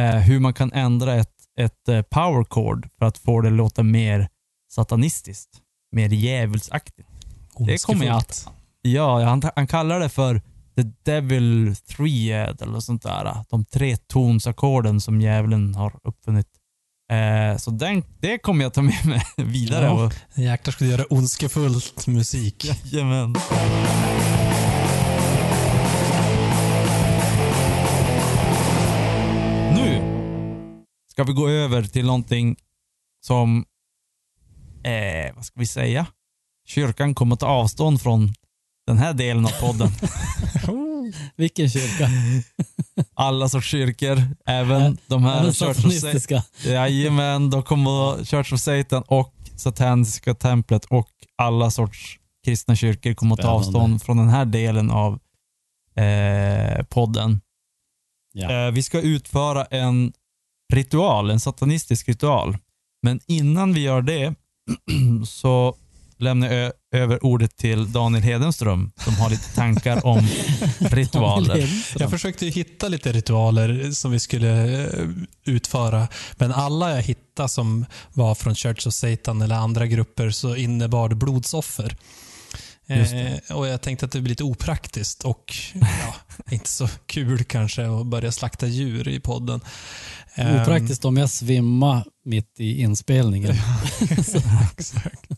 Eh, 0.00 0.16
hur 0.16 0.40
man 0.40 0.54
kan 0.54 0.72
ändra 0.72 1.14
ett, 1.14 1.34
ett 1.60 1.88
eh, 1.88 2.02
power 2.02 2.44
chord 2.44 2.88
för 2.98 3.06
att 3.06 3.18
få 3.18 3.40
det 3.40 3.48
att 3.48 3.54
låta 3.54 3.82
mer 3.82 4.28
satanistiskt. 4.72 5.50
Mer 5.92 6.08
djävulsaktigt. 6.08 7.08
Det 7.58 7.84
kommer 7.84 8.06
jag 8.06 8.16
att... 8.16 8.48
Ja, 8.82 9.24
han, 9.24 9.42
han 9.56 9.66
kallar 9.66 10.00
det 10.00 10.08
för 10.08 10.42
The 10.76 10.82
Devil 11.04 11.76
Thread 11.76 12.62
eller 12.62 12.80
sånt 12.80 13.02
där. 13.02 13.44
De 13.50 13.64
tre 13.64 13.96
tonsackorden 13.96 15.00
som 15.00 15.20
djävulen 15.20 15.74
har 15.74 15.98
uppfunnit. 16.02 16.48
Eh, 17.10 17.56
så 17.56 17.70
den, 17.70 18.02
det 18.20 18.38
kommer 18.38 18.64
jag 18.64 18.74
ta 18.74 18.82
med 18.82 19.06
mig 19.06 19.22
vidare. 19.36 19.84
Ja. 19.84 20.04
Och, 20.06 20.12
Jäklar 20.34 20.72
ska 20.72 20.84
du 20.84 20.90
göra 20.90 21.04
ondskefullt 21.04 22.06
musik. 22.06 22.64
Jajamän. 22.84 23.34
Nu 29.74 30.02
ska 31.10 31.24
vi 31.24 31.32
gå 31.32 31.48
över 31.48 31.82
till 31.82 32.06
någonting 32.06 32.56
som, 33.26 33.64
eh, 34.84 35.34
vad 35.34 35.44
ska 35.44 35.60
vi 35.60 35.66
säga? 35.66 36.06
Kyrkan 36.66 37.14
kommer 37.14 37.36
ta 37.36 37.46
avstånd 37.46 38.00
från 38.02 38.32
den 38.86 38.98
här 38.98 39.12
delen 39.12 39.46
av 39.46 39.60
podden. 39.60 39.88
Vilken 41.36 41.70
kyrka? 41.70 42.08
Alla 43.14 43.48
sorts 43.48 43.66
kyrkor, 43.68 44.18
även 44.46 44.98
de 45.06 45.24
här 45.24 45.42
Church 45.42 45.48
of, 45.48 45.56
Sa- 45.56 45.74
satanistiska. 45.74 46.42
Jajamän, 46.64 47.50
då 47.50 47.62
kommer 47.62 48.24
Church 48.24 48.52
of 48.52 48.60
Satan 48.60 49.02
och 49.06 49.34
Sataniska 49.56 50.34
templet 50.34 50.84
och 50.84 51.08
alla 51.36 51.70
sorts 51.70 52.18
kristna 52.44 52.76
kyrkor 52.76 53.14
kommer 53.14 53.34
att 53.34 53.40
ta 53.40 53.48
avstånd 53.48 54.02
från 54.02 54.16
den 54.16 54.28
här 54.28 54.44
delen 54.44 54.90
av 54.90 55.18
eh, 55.96 56.84
podden. 56.84 57.40
Ja. 58.32 58.66
Eh, 58.66 58.70
vi 58.72 58.82
ska 58.82 59.00
utföra 59.00 59.64
en 59.64 60.12
ritual, 60.72 61.30
en 61.30 61.40
satanistisk 61.40 62.08
ritual. 62.08 62.56
Men 63.02 63.20
innan 63.26 63.72
vi 63.72 63.80
gör 63.80 64.02
det 64.02 64.34
så 65.26 65.76
lämnar 66.24 66.52
jag 66.52 66.72
över 66.92 67.24
ordet 67.24 67.56
till 67.56 67.92
Daniel 67.92 68.22
Hedenström 68.22 68.92
som 69.04 69.14
har 69.16 69.30
lite 69.30 69.54
tankar 69.54 70.06
om 70.06 70.28
ritualer. 70.78 71.70
Jag 71.98 72.10
försökte 72.10 72.46
hitta 72.46 72.88
lite 72.88 73.12
ritualer 73.12 73.90
som 73.90 74.10
vi 74.10 74.20
skulle 74.20 74.82
eh, 74.84 75.08
utföra, 75.44 76.08
men 76.36 76.52
alla 76.52 76.94
jag 76.94 77.02
hittade 77.02 77.48
som 77.48 77.86
var 78.12 78.34
från 78.34 78.54
Church 78.54 78.86
of 78.86 78.94
Satan 78.94 79.42
eller 79.42 79.54
andra 79.54 79.86
grupper 79.86 80.30
så 80.30 80.56
innebar 80.56 81.08
det 81.08 81.14
blodsoffer. 81.14 81.96
Eh, 82.86 83.56
och 83.56 83.66
Jag 83.68 83.80
tänkte 83.80 84.06
att 84.06 84.12
det 84.12 84.20
blir 84.20 84.30
lite 84.30 84.44
opraktiskt 84.44 85.24
och 85.24 85.54
ja, 85.74 86.14
inte 86.50 86.70
så 86.70 86.88
kul 87.06 87.44
kanske 87.44 87.86
att 87.86 88.06
börja 88.06 88.32
slakta 88.32 88.66
djur 88.66 89.08
i 89.08 89.20
podden. 89.20 89.60
Ehm, 90.34 90.60
Opraktiskt 90.60 91.04
om 91.04 91.16
jag 91.16 91.30
svimmar 91.30 92.04
mitt 92.24 92.54
i 92.58 92.80
inspelningen. 92.80 93.56
Exakt. 94.10 95.28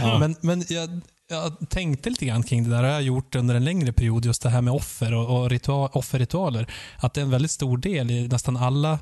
Ja. 0.00 0.18
Men, 0.18 0.36
men 0.40 0.64
jag, 0.68 1.00
jag 1.28 1.70
tänkte 1.70 2.10
lite 2.10 2.26
grann 2.26 2.42
kring 2.42 2.64
det 2.64 2.70
där. 2.70 2.82
Det 2.82 2.88
har 2.88 2.94
jag 2.94 3.02
gjort 3.02 3.34
under 3.34 3.54
en 3.54 3.64
längre 3.64 3.92
period, 3.92 4.24
just 4.24 4.42
det 4.42 4.50
här 4.50 4.60
med 4.60 4.74
offer 4.74 5.14
och, 5.14 5.40
och 5.40 5.50
ritual, 5.50 5.90
offerritualer. 5.92 6.72
Att 6.98 7.14
det 7.14 7.20
är 7.20 7.24
en 7.24 7.30
väldigt 7.30 7.50
stor 7.50 7.78
del 7.78 8.10
i 8.10 8.28
nästan 8.28 8.56
alla 8.56 8.98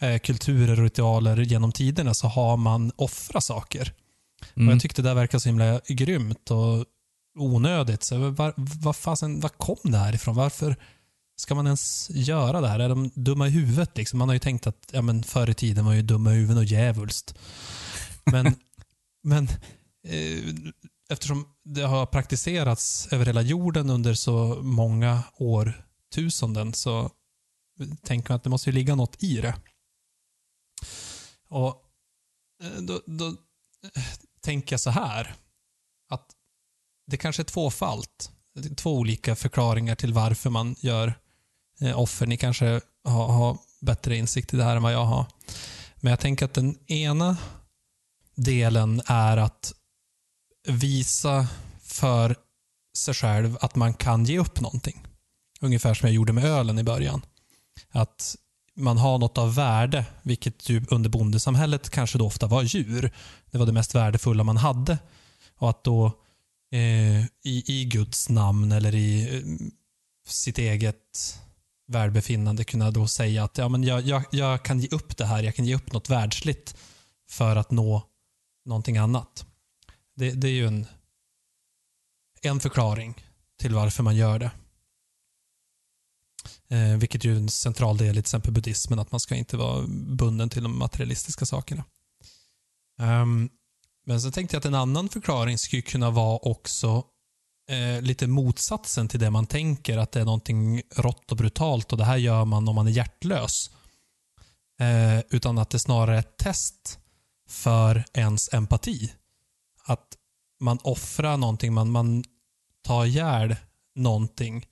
eh, 0.00 0.18
kulturer 0.18 0.78
och 0.78 0.84
ritualer 0.84 1.36
genom 1.36 1.72
tiderna 1.72 2.14
så 2.14 2.28
har 2.28 2.56
man 2.56 2.92
offrat 2.96 3.44
saker. 3.44 3.92
Mm. 4.54 4.68
Och 4.68 4.74
Jag 4.74 4.82
tyckte 4.82 5.02
det 5.02 5.14
verkade 5.14 5.40
så 5.40 5.48
himla 5.48 5.80
grymt 5.88 6.50
och 6.50 6.84
onödigt. 7.38 8.02
Så 8.02 8.30
var, 8.30 8.54
var, 8.56 8.92
fasen, 8.92 9.40
var 9.40 9.48
kom 9.48 9.92
det 9.92 9.98
här 9.98 10.14
ifrån? 10.14 10.34
Varför 10.34 10.76
ska 11.36 11.54
man 11.54 11.66
ens 11.66 12.10
göra 12.10 12.60
det 12.60 12.68
här? 12.68 12.78
Är 12.78 12.88
de 12.88 13.10
dumma 13.14 13.46
i 13.48 13.50
huvudet? 13.50 13.96
Liksom? 13.96 14.18
Man 14.18 14.28
har 14.28 14.34
ju 14.34 14.38
tänkt 14.38 14.66
att 14.66 14.90
ja, 14.92 15.02
men 15.02 15.22
förr 15.22 15.50
i 15.50 15.54
tiden 15.54 15.84
var 15.84 15.92
ju 15.92 16.02
dumma 16.02 16.32
i 16.32 16.34
huvudet 16.34 16.56
och 16.56 16.64
djävulskt. 16.64 17.34
Men, 18.24 18.54
men 19.22 19.48
eh, 20.04 20.72
eftersom 21.10 21.48
det 21.64 21.82
har 21.82 22.06
praktiserats 22.06 23.08
över 23.12 23.26
hela 23.26 23.42
jorden 23.42 23.90
under 23.90 24.14
så 24.14 24.62
många 24.62 25.22
årtusenden 25.36 26.74
så 26.74 27.10
tänker 28.02 28.30
man 28.30 28.36
att 28.36 28.44
det 28.44 28.50
måste 28.50 28.70
ju 28.70 28.74
ligga 28.74 28.94
något 28.94 29.22
i 29.22 29.36
det. 29.36 29.54
Och 31.48 31.84
eh, 32.62 32.82
då, 32.82 33.00
då 33.06 33.26
eh, 33.26 34.02
tänker 34.40 34.72
jag 34.72 34.80
så 34.80 34.90
här. 34.90 35.34
Att 36.08 36.30
det 37.06 37.16
kanske 37.16 37.42
är 37.42 37.44
tvåfalt. 37.44 38.30
Två 38.76 38.98
olika 38.98 39.36
förklaringar 39.36 39.94
till 39.94 40.12
varför 40.12 40.50
man 40.50 40.76
gör 40.78 41.14
eh, 41.80 41.98
offer. 41.98 42.26
Ni 42.26 42.36
kanske 42.36 42.80
har, 43.04 43.28
har 43.28 43.58
bättre 43.80 44.16
insikt 44.16 44.54
i 44.54 44.56
det 44.56 44.64
här 44.64 44.76
än 44.76 44.82
vad 44.82 44.92
jag 44.92 45.04
har. 45.04 45.26
Men 45.96 46.10
jag 46.10 46.20
tänker 46.20 46.44
att 46.44 46.54
den 46.54 46.90
ena 46.90 47.36
delen 48.42 49.02
är 49.06 49.36
att 49.36 49.72
visa 50.68 51.46
för 51.82 52.36
sig 52.96 53.14
själv 53.14 53.58
att 53.60 53.76
man 53.76 53.94
kan 53.94 54.24
ge 54.24 54.38
upp 54.38 54.60
någonting. 54.60 55.06
Ungefär 55.60 55.94
som 55.94 56.06
jag 56.06 56.14
gjorde 56.14 56.32
med 56.32 56.44
ölen 56.44 56.78
i 56.78 56.82
början. 56.82 57.22
Att 57.90 58.36
man 58.74 58.98
har 58.98 59.18
något 59.18 59.38
av 59.38 59.54
värde, 59.54 60.04
vilket 60.22 60.68
ju 60.68 60.84
under 60.90 61.10
bondesamhället 61.10 61.90
kanske 61.90 62.18
då 62.18 62.26
ofta 62.26 62.46
var 62.46 62.62
djur. 62.62 63.12
Det 63.50 63.58
var 63.58 63.66
det 63.66 63.72
mest 63.72 63.94
värdefulla 63.94 64.44
man 64.44 64.56
hade. 64.56 64.98
Och 65.58 65.70
att 65.70 65.84
då 65.84 66.06
eh, 66.72 67.24
i, 67.24 67.64
i 67.66 67.84
Guds 67.84 68.28
namn 68.28 68.72
eller 68.72 68.94
i 68.94 69.36
eh, 69.36 69.42
sitt 70.26 70.58
eget 70.58 71.38
välbefinnande 71.88 72.64
kunna 72.64 72.90
då 72.90 73.06
säga 73.06 73.44
att 73.44 73.58
ja, 73.58 73.68
men 73.68 73.84
jag, 73.84 74.02
jag, 74.02 74.24
jag 74.30 74.62
kan 74.62 74.80
ge 74.80 74.88
upp 74.88 75.16
det 75.16 75.26
här, 75.26 75.42
jag 75.42 75.54
kan 75.54 75.64
ge 75.64 75.74
upp 75.74 75.92
något 75.92 76.10
världsligt 76.10 76.76
för 77.30 77.56
att 77.56 77.70
nå 77.70 78.02
någonting 78.64 78.96
annat. 78.96 79.46
Det, 80.14 80.30
det 80.30 80.48
är 80.48 80.52
ju 80.52 80.66
en, 80.66 80.86
en 82.42 82.60
förklaring 82.60 83.26
till 83.58 83.74
varför 83.74 84.02
man 84.02 84.16
gör 84.16 84.38
det. 84.38 84.50
Eh, 86.68 86.96
vilket 86.96 87.24
ju 87.24 87.32
är 87.32 87.36
en 87.36 87.48
central 87.48 87.96
del 87.96 88.08
i 88.08 88.12
till 88.12 88.18
exempel 88.18 88.52
buddhismen, 88.52 88.98
att 88.98 89.10
man 89.10 89.20
ska 89.20 89.34
inte 89.34 89.56
vara 89.56 89.86
bunden 89.88 90.48
till 90.48 90.62
de 90.62 90.78
materialistiska 90.78 91.46
sakerna. 91.46 91.84
Um, 93.00 93.50
men 94.06 94.20
så 94.20 94.30
tänkte 94.30 94.56
jag 94.56 94.60
att 94.60 94.66
en 94.66 94.74
annan 94.74 95.08
förklaring 95.08 95.58
skulle 95.58 95.82
kunna 95.82 96.10
vara 96.10 96.38
också 96.38 97.04
eh, 97.70 98.02
lite 98.02 98.26
motsatsen 98.26 99.08
till 99.08 99.20
det 99.20 99.30
man 99.30 99.46
tänker, 99.46 99.98
att 99.98 100.12
det 100.12 100.20
är 100.20 100.24
någonting 100.24 100.82
rått 100.96 101.30
och 101.30 101.36
brutalt 101.36 101.92
och 101.92 101.98
det 101.98 102.04
här 102.04 102.16
gör 102.16 102.44
man 102.44 102.68
om 102.68 102.74
man 102.74 102.86
är 102.86 102.90
hjärtlös. 102.90 103.70
Eh, 104.80 105.18
utan 105.30 105.58
att 105.58 105.70
det 105.70 105.78
snarare 105.78 106.14
är 106.14 106.20
ett 106.20 106.36
test 106.36 106.98
för 107.52 108.04
ens 108.12 108.54
empati. 108.54 109.12
Att 109.84 110.16
man 110.60 110.78
offrar 110.82 111.36
någonting, 111.36 111.72
man, 111.72 111.90
man 111.90 112.24
tar 112.82 113.04
ihjäl 113.04 113.56
någonting 113.94 114.66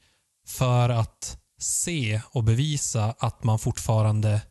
för 0.47 0.89
att 0.89 1.39
se 1.59 2.21
och 2.31 2.45
bevisa 2.45 3.15
att 3.19 3.45
man 3.45 3.59
fortfarande 3.59 4.43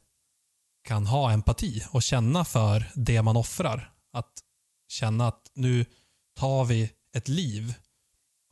kan 0.84 1.07
ha 1.07 1.31
empati 1.31 1.84
och 1.91 2.03
känna 2.03 2.45
för 2.45 2.91
det 2.95 3.22
man 3.22 3.38
offrar. 3.38 3.93
Att 4.14 4.34
känna 4.88 5.27
att 5.27 5.51
nu 5.53 5.85
tar 6.35 6.65
vi 6.65 6.91
ett 7.15 7.27
liv 7.27 7.73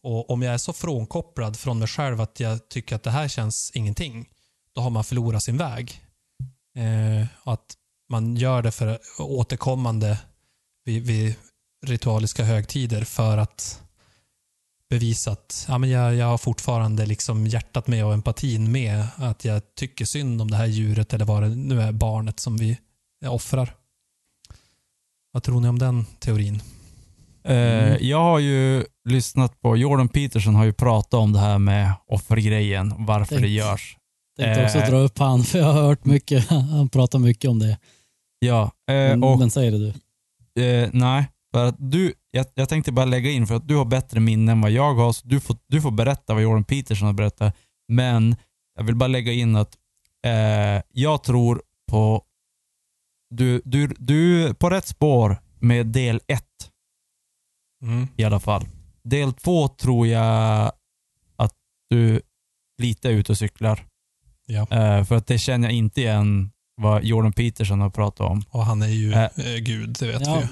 och 0.04 0.30
om 0.30 0.42
jag 0.42 0.54
är 0.54 0.58
så 0.58 0.74
frånkopplad 0.74 1.60
från 1.60 1.80
mig 1.80 1.88
själv 1.88 2.22
att 2.22 2.40
jag 2.40 2.70
tycker 2.70 2.96
att 2.96 3.04
det 3.04 3.12
här 3.12 3.28
känns 3.28 3.72
ingenting, 3.74 4.30
då 4.74 4.82
har 4.82 4.90
man 4.90 5.04
förlorat 5.04 5.44
sin 5.44 5.58
väg. 5.58 6.02
Eh, 6.76 7.28
att 7.44 7.77
man 8.10 8.36
gör 8.36 8.62
det 8.62 8.72
för 8.72 9.00
återkommande 9.20 10.20
vid, 10.86 11.06
vid 11.08 11.36
ritualiska 11.86 12.44
högtider 12.44 13.04
för 13.04 13.38
att 13.38 13.82
bevisa 14.90 15.32
att 15.32 15.66
ja, 15.68 15.78
men 15.78 15.90
jag, 15.90 16.16
jag 16.16 16.26
har 16.26 16.38
fortfarande 16.38 17.06
liksom 17.06 17.48
hjärtat 17.48 17.88
med 17.88 18.06
och 18.06 18.14
empatin 18.14 18.72
med. 18.72 19.08
Att 19.16 19.46
jag 19.46 19.62
tycker 19.76 20.06
synd 20.06 20.42
om 20.42 20.52
det 20.52 20.58
här 20.58 20.66
djuret 20.66 21.14
eller 21.14 21.26
vad 21.26 21.44
det 21.44 21.50
nu 21.50 21.82
är, 21.82 21.92
barnet 21.92 22.40
som 22.40 22.58
vi 22.58 22.78
offrar. 23.26 23.74
Vad 25.32 25.44
tror 25.44 25.62
ni 25.62 25.68
om 25.68 25.80
den 25.80 26.06
teorin? 26.20 26.62
Eh, 27.44 27.96
jag 27.98 28.20
har 28.20 28.40
ju 28.40 28.86
lyssnat 29.10 29.62
på, 29.62 29.78
Jordan 29.78 30.10
Peterson 30.10 30.56
har 30.56 30.66
ju 30.66 30.74
pratat 30.74 31.14
om 31.14 31.34
det 31.34 31.40
här 31.40 31.60
med 31.60 31.94
offergrejen, 32.08 32.94
varför 33.06 33.36
Tänk. 33.36 33.42
det 33.42 33.48
görs. 33.50 33.98
Tänkte 34.38 34.66
också 34.66 34.78
Eh. 34.78 34.90
dra 34.90 34.98
upp 34.98 35.20
han, 35.20 35.44
för 35.44 35.60
jag 35.60 35.66
har 35.66 35.82
hört 35.82 36.06
mycket. 36.06 36.48
Han 36.50 36.90
pratar 36.90 37.20
mycket 37.20 37.50
om 37.50 37.60
det. 37.60 37.78
Ja, 38.40 38.72
eh, 38.90 39.24
och 39.24 39.40
men 39.40 39.52
säger 39.52 39.72
det 39.72 39.78
du. 39.78 39.94
Eh, 40.64 40.90
nej, 40.94 41.28
för 41.52 41.66
att 41.66 41.76
du, 41.80 42.14
jag, 42.32 42.46
jag 42.54 42.70
tänkte 42.70 42.92
bara 42.92 43.06
lägga 43.06 43.32
in 43.32 43.48
för 43.48 43.56
att 43.56 43.68
du 43.68 43.76
har 43.76 43.86
bättre 43.86 44.20
minne 44.20 44.52
än 44.52 44.62
vad 44.62 44.72
jag 44.72 44.94
har, 44.94 45.14
så 45.14 45.28
du 45.28 45.40
får, 45.40 45.58
du 45.68 45.82
får 45.82 45.92
berätta 45.92 46.34
vad 46.34 46.44
Jordan 46.44 46.64
Peterson 46.64 47.06
har 47.06 47.14
berättat. 47.14 47.56
Men 47.88 48.36
jag 48.76 48.84
vill 48.84 48.96
bara 48.96 49.08
lägga 49.08 49.32
in 49.32 49.56
att 49.56 49.78
eh, 50.26 50.84
jag 50.92 51.24
tror 51.24 51.62
på, 51.92 52.24
du, 53.30 53.62
du, 53.66 53.88
du 53.88 54.44
är 54.44 54.54
på 54.54 54.70
rätt 54.70 54.88
spår 54.88 55.42
med 55.60 55.86
del 55.88 56.22
ett 56.28 56.44
Mm. 57.84 58.08
i 58.16 58.24
alla 58.24 58.40
fall. 58.40 58.66
Del 59.04 59.34
två 59.34 59.68
tror 59.68 60.08
jag 60.08 60.72
att 61.36 61.54
du 61.90 62.22
lite 62.82 63.10
är 63.10 63.14
ute 63.14 63.32
och 63.32 63.38
cyklar. 63.38 63.86
Ja. 64.46 64.68
Eh, 64.72 65.04
för 65.04 65.16
att 65.16 65.28
det 65.28 65.38
känner 65.38 65.68
jag 65.68 65.76
inte 65.78 66.02
igen 66.02 66.52
vad 66.82 67.04
Jordan 67.04 67.34
Peterson 67.34 67.82
har 67.82 67.90
pratat 67.90 68.20
om. 68.32 68.44
Och 68.50 68.66
han 68.66 68.82
är 68.82 68.88
ju 68.88 69.14
Äh. 69.14 69.24
eh, 69.24 69.56
gud, 69.60 69.96
det 70.00 70.08
vet 70.08 70.22
Ja. 70.26 70.36
vi 70.36 70.42
ju. 70.42 70.48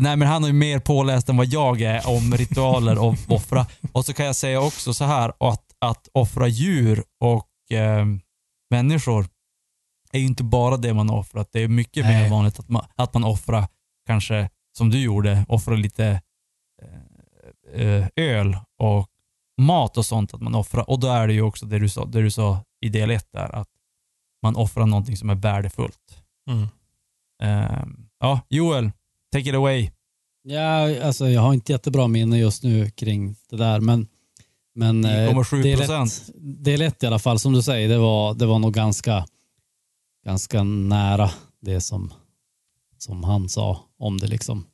Nej 0.00 0.16
men 0.16 0.28
han 0.28 0.42
är 0.44 0.48
ju 0.48 0.52
mer 0.52 0.78
påläst 0.78 1.28
än 1.28 1.36
vad 1.36 1.46
jag 1.46 1.82
är 1.82 2.08
om 2.08 2.34
ritualer 2.36 2.98
och 2.98 3.14
offra. 3.28 3.66
Och 3.92 4.04
så 4.04 4.12
kan 4.12 4.26
jag 4.26 4.36
säga 4.36 4.60
också 4.60 4.94
så 4.94 5.04
här 5.04 5.32
att, 5.40 5.62
att 5.78 6.08
offra 6.12 6.48
djur 6.48 7.04
och 7.20 7.76
eh, 7.76 8.06
människor 8.70 9.26
är 10.12 10.18
ju 10.18 10.26
inte 10.26 10.44
bara 10.44 10.76
det 10.76 10.94
man 10.94 11.08
har 11.08 11.18
offrat. 11.18 11.48
Det 11.52 11.60
är 11.62 11.68
mycket 11.68 12.04
Nej. 12.04 12.22
mer 12.22 12.30
vanligt 12.30 12.58
att 12.58 12.68
man, 12.68 12.84
att 12.94 13.14
man 13.14 13.24
offrar, 13.24 13.66
kanske 14.06 14.48
som 14.78 14.90
du 14.90 15.00
gjorde, 15.00 15.44
offrar 15.48 15.76
lite 15.76 16.20
eh, 17.74 17.86
eh, 17.86 18.06
öl 18.16 18.56
och 18.78 19.06
mat 19.60 19.96
och 19.96 20.06
sånt 20.06 20.34
att 20.34 20.40
man 20.40 20.54
offrar. 20.54 20.90
Och 20.90 21.00
då 21.00 21.06
är 21.08 21.26
det 21.26 21.32
ju 21.32 21.42
också 21.42 21.66
det 21.66 21.78
du 21.78 21.88
sa, 21.88 22.04
det 22.04 22.22
du 22.22 22.30
sa 22.30 22.58
i 22.80 22.88
del 22.88 23.10
ett 23.10 23.28
där, 23.32 23.54
att 23.54 23.68
man 24.46 24.56
offrar 24.56 24.86
någonting 24.86 25.16
som 25.16 25.30
är 25.30 25.34
värdefullt. 25.34 26.22
Mm. 26.50 26.62
Eh, 27.42 27.86
ja, 28.20 28.40
Joel, 28.48 28.90
take 29.32 29.48
it 29.48 29.54
away. 29.54 29.90
Ja, 30.42 31.04
alltså 31.06 31.28
jag 31.28 31.40
har 31.40 31.54
inte 31.54 31.72
jättebra 31.72 32.08
minne 32.08 32.38
just 32.38 32.62
nu 32.62 32.90
kring 32.90 33.36
det 33.50 33.56
där, 33.56 33.80
men 33.80 34.06
men 34.74 35.04
eh, 35.04 35.10
9,7 35.34 35.62
del 35.62 35.78
procent. 35.78 36.12
ett- 36.28 36.34
del 36.64 36.82
ett 36.82 37.02
i 37.02 37.06
alla 37.06 37.18
fall, 37.18 37.38
som 37.38 37.52
du 37.52 37.62
säger, 37.62 37.88
det 37.88 37.98
var, 37.98 38.34
det 38.34 38.46
var 38.46 38.58
nog 38.58 38.74
ganska, 38.74 39.26
ganska 40.24 40.62
nära 40.62 41.30
det 41.60 41.80
som, 41.80 42.12
som 42.98 43.24
han 43.24 43.48
sa 43.48 43.80
om 43.98 44.18
det 44.18 44.26
liksom. 44.26 44.66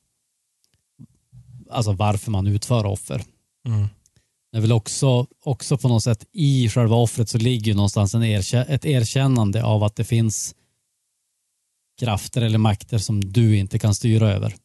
Alltså 1.69 1.91
varför 1.91 2.31
man 2.31 2.47
utför 2.47 2.85
offer. 2.85 3.23
Mm. 3.67 3.87
Det 4.53 4.57
är 4.57 4.61
väl 4.61 4.71
också, 4.71 5.27
också 5.43 5.77
på 5.77 5.87
något 5.87 6.03
sätt 6.03 6.25
i 6.31 6.69
själva 6.69 6.95
offret 6.95 7.29
så 7.29 7.37
ligger 7.37 7.65
ju 7.65 7.73
någonstans 7.73 8.13
en 8.15 8.23
erkä- 8.23 8.65
ett 8.69 8.85
erkännande 8.85 9.63
av 9.63 9.83
att 9.83 9.95
det 9.95 10.03
finns 10.03 10.55
krafter 11.99 12.41
eller 12.41 12.57
makter 12.57 12.97
som 12.97 13.21
du 13.31 13.57
inte 13.57 13.79
kan 13.79 13.95
styra 13.95 14.29
över. 14.31 14.55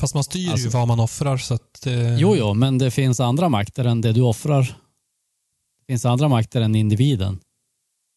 Fast 0.00 0.14
man 0.14 0.24
styr 0.24 0.40
ju 0.40 0.50
Alltså- 0.50 0.68
vad 0.68 0.88
man 0.88 1.00
offrar 1.00 1.36
så 1.36 1.54
att... 1.54 1.86
Eh, 1.86 2.16
Jo, 2.18 2.36
jo, 2.36 2.54
men 2.54 2.78
det 2.78 2.90
finns 2.90 3.20
andra 3.20 3.48
makter 3.48 3.84
än 3.84 4.00
det 4.00 4.12
du 4.12 4.20
offrar. 4.20 4.62
Det 5.78 5.84
finns 5.92 6.04
andra 6.04 6.28
makter 6.28 6.60
än 6.60 6.74
individen. 6.74 7.40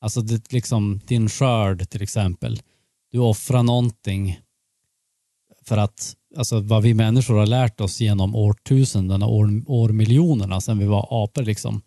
Alltså 0.02 0.22
det, 0.22 0.52
liksom 0.54 1.00
din 1.08 1.30
skörd 1.30 1.90
till 1.90 2.02
exempel. 2.02 2.62
Du 3.12 3.18
offrar 3.20 3.64
någonting 3.64 4.40
för 5.64 5.78
att, 5.78 6.16
alltså 6.36 6.60
vad 6.60 6.84
vi 6.84 6.94
människor 6.94 7.36
har 7.36 7.46
lärt 7.46 7.82
oss 7.82 8.02
genom 8.02 8.36
årtusendena, 8.36 9.28
år, 9.28 9.62
årmiljonerna 9.66 10.62
sedan 10.62 10.80
vi 10.80 10.86
var 10.86 11.08
apor 11.24 11.44
liksom. 11.44 11.82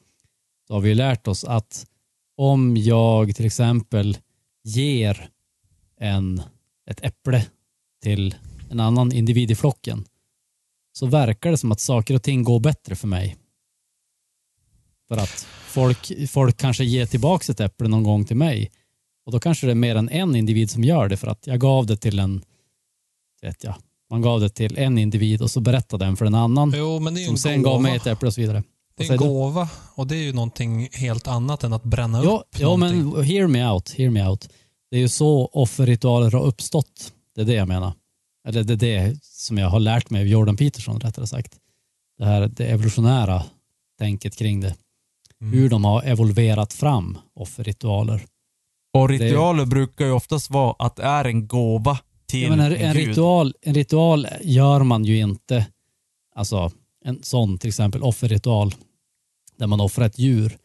Så 0.67 0.75
har 0.75 0.81
vi 0.81 0.95
lärt 0.95 1.29
oss 1.29 1.45
att 1.45 1.87
om 2.37 2.77
jag 2.77 3.37
till 3.37 3.47
exempel 3.47 4.19
ger 4.65 5.29
en, 6.01 6.43
ett 6.91 7.05
äpple 7.05 7.47
till 8.03 8.35
en 8.71 8.81
annan 8.81 9.13
individ 9.13 9.51
i 9.51 9.55
flocken 9.55 10.05
så 10.93 11.07
verkar 11.07 11.51
det 11.51 11.59
som 11.59 11.73
att 11.73 11.81
saker 11.81 12.15
och 12.15 12.23
ting 12.23 12.45
går 12.45 12.61
bättre 12.61 12.97
för 12.97 13.09
mig. 13.09 13.37
För 15.09 15.17
att 15.17 15.47
folk, 15.67 16.29
folk 16.29 16.57
kanske 16.57 16.85
ger 16.85 17.07
tillbaka 17.07 17.53
ett 17.53 17.61
äpple 17.61 17.89
någon 17.89 18.03
gång 18.03 18.25
till 18.25 18.37
mig. 18.37 18.71
Och 19.27 19.33
då 19.33 19.41
kanske 19.41 19.67
det 19.67 19.71
är 19.71 19.75
mer 19.75 19.97
än 19.97 20.09
en 20.09 20.37
individ 20.37 20.71
som 20.71 20.85
gör 20.85 21.09
det 21.09 21.17
för 21.17 21.27
att 21.27 21.47
jag 21.47 21.61
gav 21.61 21.87
det 21.87 21.97
till 21.97 22.19
en, 22.19 22.45
vet 23.43 23.65
jag, 23.65 23.75
man 24.13 24.23
gav 24.23 24.41
det 24.41 24.49
till 24.49 24.79
en 24.79 24.99
individ 24.99 25.43
och 25.43 25.51
så 25.51 25.61
berättade 25.61 26.05
den 26.05 26.17
för 26.17 26.27
en 26.27 26.35
annan 26.35 26.73
Jo, 26.77 27.01
men 27.01 27.15
det 27.15 27.21
är 27.21 27.23
ju 27.23 27.27
som 27.27 27.35
en 27.35 27.39
sen 27.39 27.63
gåva. 27.63 27.75
gav 27.75 27.83
mig 27.83 27.97
ett 27.97 28.07
äpple 28.07 28.29
och 28.29 28.35
så 28.35 28.41
vidare. 28.41 28.63
Det 28.97 29.09
är 29.09 29.13
en 29.13 29.19
gåva 29.19 29.69
och 29.95 30.07
det 30.07 30.17
är 30.17 30.23
ju 30.23 30.33
någonting 30.33 30.89
helt 30.93 31.29
annat 31.29 31.65
än 31.65 31.73
att 31.73 31.83
bränna 31.83 32.25
Ja, 32.25 32.45
upp 32.51 32.61
ja 32.61 32.77
men 32.77 33.25
hear 33.25 33.47
me 33.47 33.69
out, 33.69 33.91
hear 33.91 34.11
me 34.11 34.27
out. 34.27 34.49
Det 34.91 34.97
är 34.97 35.01
ju 35.01 35.09
så 35.09 35.47
offerritualer 35.47 36.31
har 36.31 36.43
uppstått. 36.43 37.13
Det 37.35 37.41
är 37.41 37.45
det 37.45 37.55
jag 37.55 37.69
menar. 37.69 37.93
Eller 38.49 38.65
det 38.65 38.73
är 38.73 38.77
det 38.77 39.19
som 39.23 39.59
jag 39.59 39.69
har 39.69 39.81
lärt 39.81 40.11
mig 40.11 40.21
av 40.21 40.27
Jordan 40.27 40.57
Peterson 40.57 41.01
rättare 41.01 41.27
sagt. 41.27 41.57
Det 42.19 42.25
här 42.25 42.49
det 42.57 42.65
evolutionära 42.65 43.43
tänket 43.99 44.37
kring 44.37 44.61
det. 44.61 44.75
Mm. 45.41 45.53
Hur 45.53 45.69
de 45.71 45.85
har 45.85 46.03
evolverat 46.03 46.73
fram 46.73 47.19
offerritualer. 47.35 48.25
Och 48.95 49.09
ritualer 49.09 49.67
brukar 49.67 50.05
ju 50.05 50.13
oftast 50.13 50.51
vara 50.51 50.75
att 50.79 50.97
det 50.97 51.03
är 51.03 51.25
en 51.25 51.47
gåva 51.47 51.99
till 52.33 52.51
menar, 52.51 52.71
en, 52.71 52.77
en 52.77 52.95
gud. 52.95 53.07
ritual, 53.07 53.55
en 53.63 53.75
ritual 53.75 54.27
gör 54.43 54.83
man 54.83 55.05
ju 55.05 55.19
inte, 55.19 55.67
alltså 56.35 56.71
en 57.05 57.23
sån 57.23 57.59
till 57.59 57.69
exempel 57.69 58.03
offerritual 58.03 58.75
där 59.59 59.67
man 59.67 59.81
offrar 59.81 60.07
ett 60.07 60.19
djur. 60.19 60.59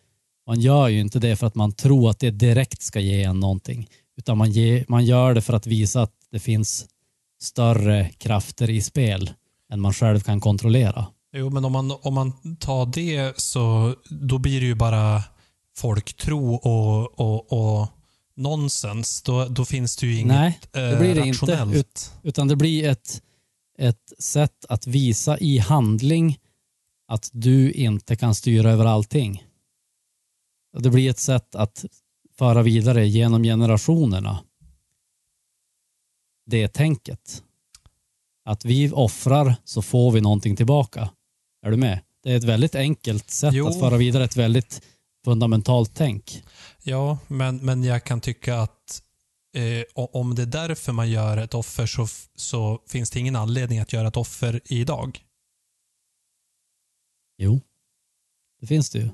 Man 0.48 0.62
gör 0.62 0.88
ju 0.88 1.00
inte 1.00 1.20
det 1.20 1.36
för 1.36 1.48
att 1.48 1.56
man 1.56 1.72
tror 1.72 2.10
att 2.10 2.20
det 2.20 2.32
direkt 2.32 2.82
ska 2.82 3.00
ge 3.00 3.24
en 3.24 3.40
någonting. 3.40 3.88
Utan 4.18 4.38
man, 4.38 4.52
ge, 4.52 4.86
man 4.88 5.06
gör 5.06 5.34
det 5.34 5.42
för 5.42 5.54
att 5.54 5.68
visa 5.68 6.02
att 6.02 6.14
det 6.32 6.40
finns 6.40 6.86
större 7.42 8.10
krafter 8.18 8.70
i 8.70 8.82
spel 8.82 9.32
än 9.74 9.82
man 9.82 9.94
själv 9.94 10.20
kan 10.20 10.40
kontrollera. 10.40 11.08
Jo, 11.34 11.50
men 11.50 11.66
om 11.66 11.72
man, 11.72 11.92
om 12.02 12.14
man 12.14 12.56
tar 12.60 12.86
det 12.86 13.40
så 13.40 13.96
då 14.10 14.38
blir 14.38 14.60
det 14.60 14.66
ju 14.66 14.76
bara 14.76 15.24
folktro 15.78 16.54
och, 16.54 17.20
och, 17.20 17.54
och 17.54 17.88
nonsens. 18.38 19.22
Då, 19.22 19.46
då 19.46 19.66
finns 19.66 19.98
det 19.98 20.08
ju 20.08 20.16
inget 20.16 20.28
Nej, 20.28 20.60
det 20.72 20.98
blir 21.00 21.10
eh, 21.10 21.16
det 21.16 21.28
inte. 21.28 21.46
rationellt. 21.46 21.76
Ut, 21.76 22.12
utan 22.24 22.48
det 22.48 22.56
blir 22.56 22.90
ett, 22.90 23.22
ett 23.78 24.14
sätt 24.20 24.66
att 24.70 24.88
visa 24.88 25.38
i 25.40 25.58
handling 25.58 26.40
att 27.08 27.30
du 27.34 27.72
inte 27.72 28.16
kan 28.16 28.36
styra 28.36 28.72
över 28.72 28.86
allting. 28.86 29.44
Det 30.78 30.90
blir 30.90 31.10
ett 31.10 31.20
sätt 31.20 31.56
att 31.56 31.86
föra 32.38 32.62
vidare 32.62 33.08
genom 33.08 33.44
generationerna 33.44 34.44
det 36.46 36.68
tänket. 36.68 37.44
Att 38.46 38.66
vi 38.66 38.92
offrar 38.92 39.56
så 39.64 39.82
får 39.82 40.12
vi 40.12 40.22
någonting 40.22 40.56
tillbaka. 40.56 41.10
Är 41.66 41.72
du 41.72 41.78
med? 41.78 42.00
Det 42.24 42.32
är 42.32 42.38
ett 42.38 42.44
väldigt 42.44 42.76
enkelt 42.76 43.30
sätt 43.30 43.54
Jo. 43.54 43.68
att 43.68 43.80
föra 43.80 43.98
vidare 43.98 44.24
ett 44.24 44.38
väldigt 44.38 44.82
fundamentalt 45.26 45.92
tänk. 45.96 46.44
Ja, 46.90 47.18
men, 47.28 47.58
men 47.58 47.84
jag 47.84 48.04
kan 48.04 48.22
tycka 48.22 48.58
att 48.60 49.04
eh, 49.56 49.84
om 49.96 50.36
det 50.36 50.42
är 50.42 50.46
därför 50.46 50.92
man 50.94 51.10
gör 51.10 51.38
ett 51.38 51.54
offer 51.54 51.86
så, 51.86 52.08
så 52.36 52.84
finns 52.88 53.10
det 53.10 53.20
ingen 53.20 53.36
anledning 53.36 53.80
att 53.80 53.94
göra 53.94 54.08
ett 54.08 54.18
offer 54.18 54.62
idag. 54.66 55.20
Jo, 57.38 57.62
det 58.60 58.68
finns 58.68 58.90
det 58.90 59.00
ju. 59.00 59.10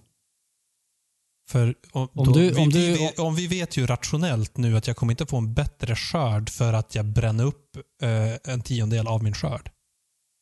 För 1.50 1.76
om, 1.92 2.08
Om 2.14 2.26
då, 2.28 2.34
du- 2.34 2.50
vi, 2.50 2.56
om 2.62 2.70
vi, 2.70 2.88
du- 2.88 2.94
vi, 2.94 3.12
om 3.18 3.36
vi 3.36 3.48
vet 3.48 3.78
ju 3.78 3.86
rationellt 3.88 4.58
nu 4.58 4.78
att 4.78 4.88
jag 4.88 4.98
kommer 4.98 5.14
inte 5.14 5.26
få 5.26 5.38
en 5.38 5.54
bättre 5.54 5.96
skörd 5.96 6.50
för 6.50 6.74
att 6.74 6.96
jag 6.96 7.06
bränner 7.06 7.44
upp 7.44 7.76
eh, 8.02 8.54
en 8.54 8.62
tiondel 8.62 9.08
av 9.08 9.24
min 9.24 9.34
skörd. 9.34 9.72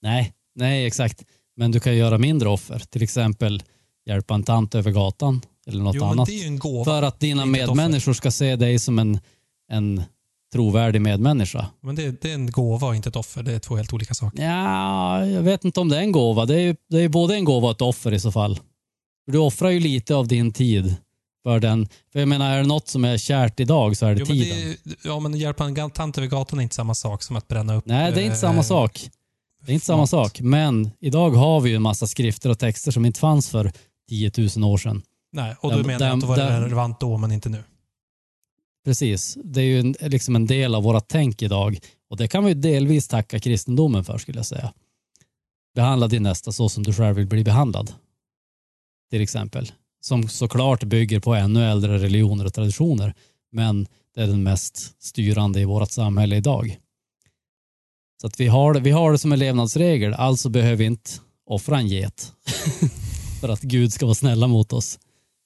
Nej, 0.01 0.33
nej 0.55 0.85
exakt. 0.85 1.23
Men 1.55 1.71
du 1.71 1.79
kan 1.79 1.95
göra 1.97 2.17
mindre 2.17 2.49
offer. 2.49 2.79
Till 2.79 3.03
exempel 3.03 3.63
hjälpa 4.05 4.33
en 4.33 4.43
tant 4.43 4.75
över 4.75 4.91
gatan 4.91 5.41
eller 5.67 5.83
något 5.83 5.95
jo, 5.95 6.01
men 6.01 6.11
annat. 6.11 6.29
För 6.85 7.03
att 7.03 7.19
dina 7.19 7.41
offer. 7.41 7.51
medmänniskor 7.51 8.13
ska 8.13 8.31
se 8.31 8.55
dig 8.55 8.79
som 8.79 8.99
en, 8.99 9.19
en 9.71 10.03
trovärdig 10.53 11.01
medmänniska. 11.01 11.65
Men 11.81 11.95
det, 11.95 12.21
det 12.21 12.29
är 12.29 12.33
en 12.33 12.51
gåva 12.51 12.87
och 12.87 12.95
inte 12.95 13.09
ett 13.09 13.15
offer. 13.15 13.43
Det 13.43 13.53
är 13.53 13.59
två 13.59 13.75
helt 13.75 13.93
olika 13.93 14.13
saker. 14.13 14.43
Ja, 14.43 15.25
jag 15.25 15.41
vet 15.41 15.65
inte 15.65 15.79
om 15.79 15.89
det 15.89 15.97
är 15.97 16.01
en 16.01 16.11
gåva. 16.11 16.45
Det 16.45 16.61
är 16.61 16.75
det 16.89 17.01
är 17.01 17.09
både 17.09 17.35
en 17.35 17.45
gåva 17.45 17.67
och 17.67 17.75
ett 17.75 17.81
offer 17.81 18.13
i 18.13 18.19
så 18.19 18.31
fall. 18.31 18.59
Du 19.31 19.37
offrar 19.37 19.69
ju 19.69 19.79
lite 19.79 20.15
av 20.15 20.27
din 20.27 20.53
tid 20.53 20.95
för 21.43 21.59
den. 21.59 21.87
För 22.11 22.19
jag 22.19 22.27
menar, 22.27 22.53
är 22.53 22.57
det 22.61 22.67
något 22.67 22.87
som 22.87 23.05
är 23.05 23.17
kärt 23.17 23.59
idag 23.59 23.97
så 23.97 24.05
är 24.05 24.15
det 24.15 24.19
Jo, 24.19 24.25
men 24.27 24.37
tiden. 24.37 24.57
det 24.83 24.91
är, 24.91 24.97
ja, 25.03 25.19
men 25.19 25.33
hjälpa 25.37 25.65
en 25.65 25.91
tant 25.91 26.17
över 26.17 26.27
gatan 26.27 26.59
är 26.59 26.63
inte 26.63 26.75
samma 26.75 26.95
sak 26.95 27.23
som 27.23 27.35
att 27.35 27.47
bränna 27.47 27.75
upp... 27.75 27.85
Nej, 27.85 28.11
det 28.11 28.21
är 28.21 28.23
inte 28.23 28.35
eh, 28.35 28.39
samma 28.39 28.63
sak. 28.63 29.09
Det 29.65 29.71
är 29.71 29.73
inte 29.73 29.85
samma 29.85 30.07
sak. 30.07 30.41
Men 30.41 30.91
idag 30.99 31.29
har 31.29 31.61
vi 31.61 31.69
ju 31.69 31.75
en 31.75 31.81
massa 31.81 32.07
skrifter 32.07 32.49
och 32.49 32.59
texter 32.59 32.91
som 32.91 33.05
inte 33.05 33.19
fanns 33.19 33.49
för 33.49 33.71
10 34.09 34.31
000 34.57 34.63
år 34.63 34.77
sedan. 34.77 35.01
Nej, 35.31 35.55
och 35.59 35.71
du 35.71 35.77
Där- 35.77 35.83
menar 35.83 35.99
där- 35.99 36.13
att 36.13 36.19
det 36.21 36.25
var 36.27 36.37
där- 36.37 36.61
relevant 36.61 36.99
då, 36.99 37.17
men 37.17 37.31
inte 37.31 37.49
nu. 37.49 37.63
Precis. 38.85 39.37
Det 39.43 39.61
är 39.61 39.65
ju 39.65 39.79
en, 39.79 39.95
liksom 40.01 40.35
en 40.35 40.47
del 40.47 40.75
av 40.75 40.83
våra 40.83 40.99
tänk 41.01 41.41
idag. 41.41 41.79
Och 42.09 42.17
det 42.17 42.27
kan 42.27 42.45
vi 42.45 42.53
delvis 42.53 43.07
tacka 43.07 43.39
kristendomen 43.39 44.03
för 44.03 44.17
skulle 44.17 44.39
jag 44.39 44.45
säga. 44.45 44.73
Behandla 45.75 46.07
din 46.07 46.23
nästa 46.23 46.51
så 46.51 46.69
som 46.69 46.83
du 46.83 46.93
själv 46.93 47.15
vill 47.15 47.27
bli 47.27 47.43
behandlad. 47.43 47.93
Till 49.09 49.21
exempel. 49.21 49.71
Som 50.01 50.27
såklart 50.29 50.83
bygger 50.83 51.19
på 51.19 51.35
ännu 51.35 51.63
äldre 51.65 51.97
religioner 51.97 52.45
och 52.45 52.53
traditioner. 52.53 53.13
Men 53.51 53.87
det 54.15 54.21
är 54.21 54.27
den 54.27 54.43
mest 54.43 55.03
styrande 55.03 55.59
i 55.61 55.65
vårt 55.65 55.91
samhälle 55.91 56.35
idag. 56.35 56.77
Så 58.21 58.27
att 58.27 58.39
vi 58.39 58.47
har, 58.47 58.75
vi 58.75 58.91
har 58.91 59.11
det 59.11 59.17
som 59.17 59.31
en 59.31 59.39
levnadsregel. 59.39 60.13
Alltså 60.13 60.49
behöver 60.49 60.75
vi 60.75 60.85
inte 60.85 61.11
offra 61.45 61.77
en 61.79 61.87
get. 61.87 62.33
för 63.41 63.49
att 63.49 63.61
Gud 63.61 63.93
ska 63.93 64.05
vara 64.05 64.15
snälla 64.15 64.47
mot 64.47 64.73
oss. 64.73 64.99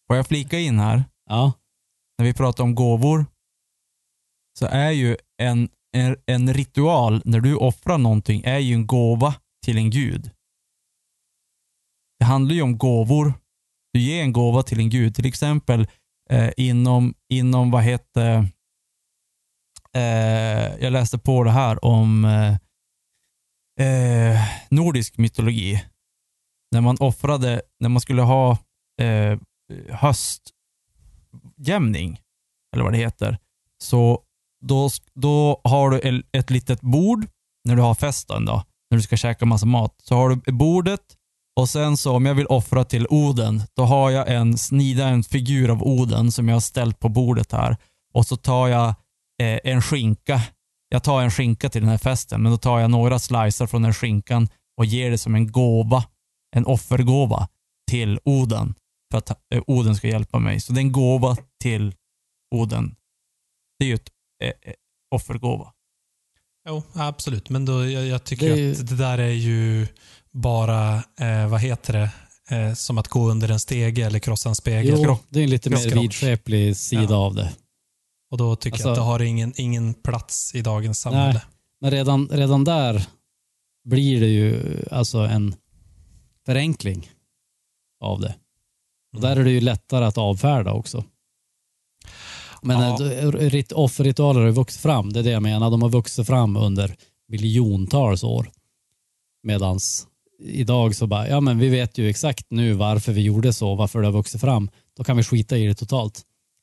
Får 0.08 0.16
jag 0.16 0.28
flika 0.28 0.60
in 0.60 0.80
här? 0.80 1.04
Ja, 1.30 1.54
När 2.18 2.26
vi 2.26 2.34
pratar 2.34 2.64
om 2.64 2.76
gåvor 2.76 3.26
så 4.60 4.66
är 4.66 4.92
ju 4.92 5.18
en, 5.42 5.70
en, 5.98 6.18
en 6.26 6.54
ritual 6.54 7.22
när 7.26 7.40
du 7.40 7.56
offrar 7.56 7.98
någonting 7.98 8.42
är 8.46 8.60
ju 8.60 8.74
en 8.74 8.88
gåva 8.88 9.36
till 9.66 9.78
en 9.78 9.90
gud. 9.90 10.32
Det 12.20 12.26
handlar 12.26 12.56
ju 12.56 12.62
om 12.62 12.78
gåvor. 12.78 13.34
Du 13.94 14.00
ger 14.00 14.22
en 14.22 14.34
gåva 14.34 14.64
till 14.64 14.80
en 14.80 14.90
gud. 14.90 15.16
Till 15.16 15.26
exempel 15.26 15.88
eh, 16.30 16.52
inom, 16.58 17.14
inom, 17.34 17.72
vad 17.72 17.84
heter 17.84 18.38
eh, 19.94 20.76
jag 20.84 20.94
läste 20.94 21.18
på 21.18 21.44
det 21.44 21.52
här 21.52 21.86
om 21.86 22.26
eh, 22.26 22.58
eh, 23.88 24.42
nordisk 24.70 25.18
mytologi. 25.18 25.84
När 26.72 26.82
man 26.82 26.98
offrade, 27.00 27.62
när 27.80 27.90
man 27.90 28.02
skulle 28.02 28.22
ha 28.22 28.52
eh, 29.02 29.40
Eh, 29.74 29.96
höstjämning, 29.96 32.20
eller 32.74 32.84
vad 32.84 32.94
det 32.94 32.98
heter, 32.98 33.38
så 33.84 34.22
då, 34.66 34.90
då 35.14 35.62
har 35.64 35.90
du 35.90 36.24
ett 36.32 36.50
litet 36.50 36.82
bord 36.82 37.28
när 37.68 37.76
du 37.76 37.82
har 37.82 37.96
festen 37.96 38.46
då, 38.46 38.64
när 38.90 38.98
du 38.98 39.02
ska 39.02 39.18
käka 39.18 39.46
massa 39.46 39.66
mat. 39.66 39.96
Så 40.04 40.16
har 40.16 40.30
du 40.30 40.52
bordet 40.52 41.02
och 41.56 41.70
sen 41.70 41.98
så 41.98 42.16
om 42.16 42.26
jag 42.26 42.36
vill 42.36 42.48
offra 42.48 42.84
till 42.84 43.08
Oden, 43.10 43.64
då 43.76 43.84
har 43.84 44.12
jag 44.12 44.32
en 44.32 44.58
snida 44.58 45.08
en 45.08 45.24
figur 45.24 45.70
av 45.70 45.84
Oden 45.84 46.32
som 46.32 46.48
jag 46.48 46.56
har 46.56 46.62
ställt 46.62 47.00
på 47.00 47.10
bordet 47.10 47.52
här. 47.52 47.78
Och 48.14 48.26
så 48.26 48.38
tar 48.38 48.68
jag 48.68 48.88
eh, 49.42 49.60
en 49.64 49.82
skinka. 49.82 50.42
Jag 50.90 51.04
tar 51.04 51.22
en 51.22 51.32
skinka 51.32 51.70
till 51.70 51.82
den 51.82 51.90
här 51.90 51.98
festen, 51.98 52.44
men 52.44 52.52
då 52.52 52.58
tar 52.58 52.80
jag 52.80 52.92
några 52.92 53.20
slicer 53.20 53.68
från 53.68 53.82
den 53.82 53.94
skinkan 53.94 54.48
och 54.78 54.86
ger 54.86 55.12
det 55.12 55.18
som 55.18 55.36
en 55.36 55.52
gåva, 55.52 56.04
en 56.56 56.66
offergåva 56.66 57.48
till 57.90 58.20
Oden 58.24 58.74
för 59.16 59.34
att 59.34 59.54
eh, 59.54 59.64
Oden 59.68 59.96
ska 59.96 60.08
hjälpa 60.08 60.40
mig. 60.40 60.60
Så 60.60 60.74
det 60.74 60.80
är 60.80 60.82
en 60.82 60.92
gåva 60.92 61.38
till 61.62 61.94
Oden. 62.56 62.96
Det 63.80 63.86
är 63.86 63.90
ju 63.90 63.96
ett 63.96 64.10
eh, 64.44 64.48
eh, 64.50 64.74
offergåva. 65.16 65.72
Jo, 66.68 66.84
absolut. 66.94 67.50
Men 67.50 67.66
då, 67.66 67.86
jag, 67.90 68.06
jag 68.08 68.24
tycker 68.24 68.50
Det 68.50 68.56
ju- 68.60 68.72
att 68.72 68.88
det 68.88 68.96
där 68.96 69.18
är 69.18 69.32
ju 69.32 69.88
bara, 70.32 70.96
eh, 71.20 71.48
vad 71.50 71.62
heter 71.62 71.94
det, 71.94 72.10
eh, 72.56 72.74
som 72.74 72.98
att 72.98 73.08
gå 73.08 73.30
under 73.30 73.52
en 73.52 73.60
stege 73.60 74.06
eller 74.06 74.20
krossa 74.20 74.50
en 74.50 74.56
spegel. 74.56 75.00
jo, 75.04 75.18
det 75.30 75.40
är 75.40 75.44
en 75.44 75.50
lite 75.50 75.70
mer 75.70 76.02
vidskeplig 76.02 76.78
sida 76.78 77.04
Ja. 77.10 77.16
av 77.16 77.36
det. 77.36 77.54
Och 78.32 78.38
då 78.38 78.56
tycker 78.56 78.70
jag 78.80 78.88
Alltså- 78.88 78.90
att 78.90 78.96
det 78.96 79.02
har 79.12 79.22
ingen, 79.22 79.54
ingen 79.56 79.94
plats 79.94 80.56
i 80.56 80.62
dagens 80.62 81.00
samhälle. 81.00 81.34
Nej. 81.34 81.42
Men 81.82 81.92
redan, 81.92 82.28
redan 82.30 82.64
där 82.64 83.06
blir 83.90 84.20
det 84.20 84.28
ju 84.28 84.80
alltså 84.92 85.18
en 85.20 85.56
förenkling 86.46 87.10
av 88.04 88.20
det. 88.22 88.36
Och 89.16 89.22
där 89.22 89.36
är 89.36 89.44
det 89.44 89.52
ju 89.52 89.62
lättare 89.62 90.06
att 90.06 90.18
avfärda 90.18 90.74
också. 90.74 91.04
Men 92.62 92.80
Ja. 92.80 92.98
rit, 93.32 93.72
offerritualer 93.72 94.42
har 94.42 94.52
vuxit 94.52 94.82
fram, 94.82 95.14
det 95.14 95.20
är 95.20 95.24
det 95.24 95.30
jag 95.30 95.44
menar. 95.44 95.72
De 95.72 95.82
har 95.82 95.90
vuxit 95.90 96.28
fram 96.28 96.58
under 96.58 96.96
miljontals 97.28 98.24
år. 98.24 98.52
Medans 99.44 100.08
idag 100.40 100.96
så 100.96 101.08
bara, 101.08 101.28
ja 101.28 101.40
men 101.42 101.60
vi 101.60 101.70
vet 101.70 101.98
ju 101.98 102.10
exakt 102.10 102.46
nu 102.50 102.74
varför 102.74 103.12
vi 103.14 103.22
gjorde 103.22 103.54
så, 103.54 103.76
varför 103.76 104.02
det 104.02 104.08
har 104.08 104.14
vuxit 104.14 104.42
fram. 104.42 104.70
Då 104.98 105.04
kan 105.04 105.18
vi 105.18 105.24
skita 105.24 105.58
i 105.58 105.68
det 105.68 105.76
totalt. 105.76 106.22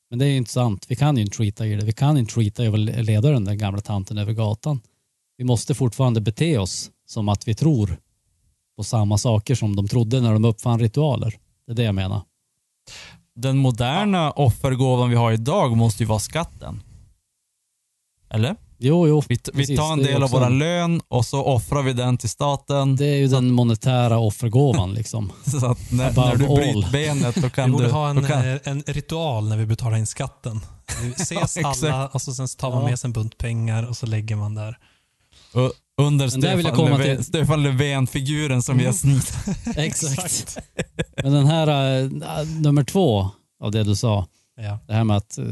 Men 0.09 0.19
det 0.19 0.25
är 0.25 0.29
ju 0.29 0.37
inte 0.37 0.51
sant. 0.51 0.85
Vi 0.89 0.95
kan 0.95 1.17
ju 1.17 1.23
inte 1.23 1.37
skita 1.37 1.67
i 1.67 1.75
det. 1.75 1.85
Vi 1.85 1.91
kan 1.93 2.17
inte 2.17 2.33
skita 2.33 2.63
i 2.63 2.67
att 2.67 2.79
leda 3.05 3.29
den 3.31 3.45
där 3.45 3.53
gamla 3.53 3.81
tanten 3.81 4.17
över 4.17 4.33
gatan. 4.33 4.81
Vi 5.37 5.43
måste 5.43 5.73
fortfarande 5.75 6.21
bete 6.21 6.57
oss 6.57 6.91
som 7.05 7.29
att 7.29 7.47
vi 7.47 7.55
tror 7.55 7.97
på 8.77 8.83
samma 8.83 9.17
saker 9.17 9.55
som 9.55 9.75
de 9.75 9.87
trodde 9.87 10.21
när 10.21 10.33
de 10.33 10.45
uppfann 10.45 10.79
ritualer. 10.79 11.37
Det 11.65 11.71
är 11.71 11.75
det 11.75 11.83
jag 11.83 11.95
menar. 11.95 12.21
Den 13.35 13.57
moderna 13.57 14.31
offergåvan 14.31 15.09
vi 15.09 15.15
har 15.15 15.31
idag 15.31 15.77
måste 15.77 16.03
ju 16.03 16.07
vara 16.07 16.19
skatten. 16.19 16.83
Eller? 18.29 18.55
Jo, 18.77 19.07
jo. 19.07 19.23
Vi, 19.29 19.39
vi 19.53 19.77
tar 19.77 19.93
en 19.93 19.99
del 20.03 20.23
av 20.23 20.29
vår 20.29 20.49
lön 20.49 21.01
och 21.07 21.25
så 21.25 21.43
offrar 21.43 21.81
vi 21.83 21.93
den 21.93 22.17
till 22.17 22.29
staten. 22.29 22.95
Det 22.95 23.05
är 23.05 23.15
ju 23.15 23.27
den 23.27 23.51
monetära 23.51 24.17
offergåvan 24.19 24.93
liksom. 24.93 25.31
Så 25.45 25.65
att 25.65 25.91
när, 25.91 26.11
när 26.15 26.35
du 26.35 26.45
all. 26.47 26.55
bryter 26.55 26.91
benet 26.91 27.35
då 27.35 27.41
Vi 27.41 27.49
kan 27.49 27.71
borde 27.71 27.85
du... 27.85 27.91
ha 27.91 28.09
en, 28.09 28.27
kan, 28.27 28.49
eh, 28.49 28.57
en 28.63 28.83
ritual 28.87 29.49
när 29.49 29.57
vi 29.57 29.65
betalar 29.65 29.97
in 29.97 30.07
skatten. 30.07 30.61
Vi 31.01 31.09
ses 31.17 31.57
Ja, 31.57 31.73
alla 31.89 32.07
och 32.07 32.21
så 32.21 32.33
sen 32.33 32.47
tar 32.57 32.69
man 32.71 32.81
Ja. 32.83 32.89
med 32.89 32.99
sig 32.99 33.07
en 33.07 33.13
bunt 33.13 33.37
pengar 33.37 33.83
och 33.89 33.97
så 33.97 34.05
lägger 34.05 34.35
man 34.35 34.55
där. 34.55 34.77
och 35.53 35.71
under 36.01 36.27
Stefan, 36.27 36.75
komma 36.75 36.97
Löfven, 36.97 37.15
till- 37.17 37.25
Stefan 37.25 37.63
Löfven-figuren 37.63 38.61
som 38.61 38.77
vi 38.77 38.85
har 38.85 38.93
snit. 38.93 39.33
Exakt. 39.77 40.57
Men 41.23 41.31
den 41.33 41.45
här 41.45 41.67
äh, 42.03 42.47
nummer 42.61 42.83
två 42.83 43.29
av 43.63 43.71
det 43.71 43.83
du 43.83 43.95
sa, 43.95 44.27
Ja. 44.55 44.79
det 44.87 44.93
här 44.93 45.03
med 45.03 45.17
att 45.17 45.37
eh, 45.37 45.45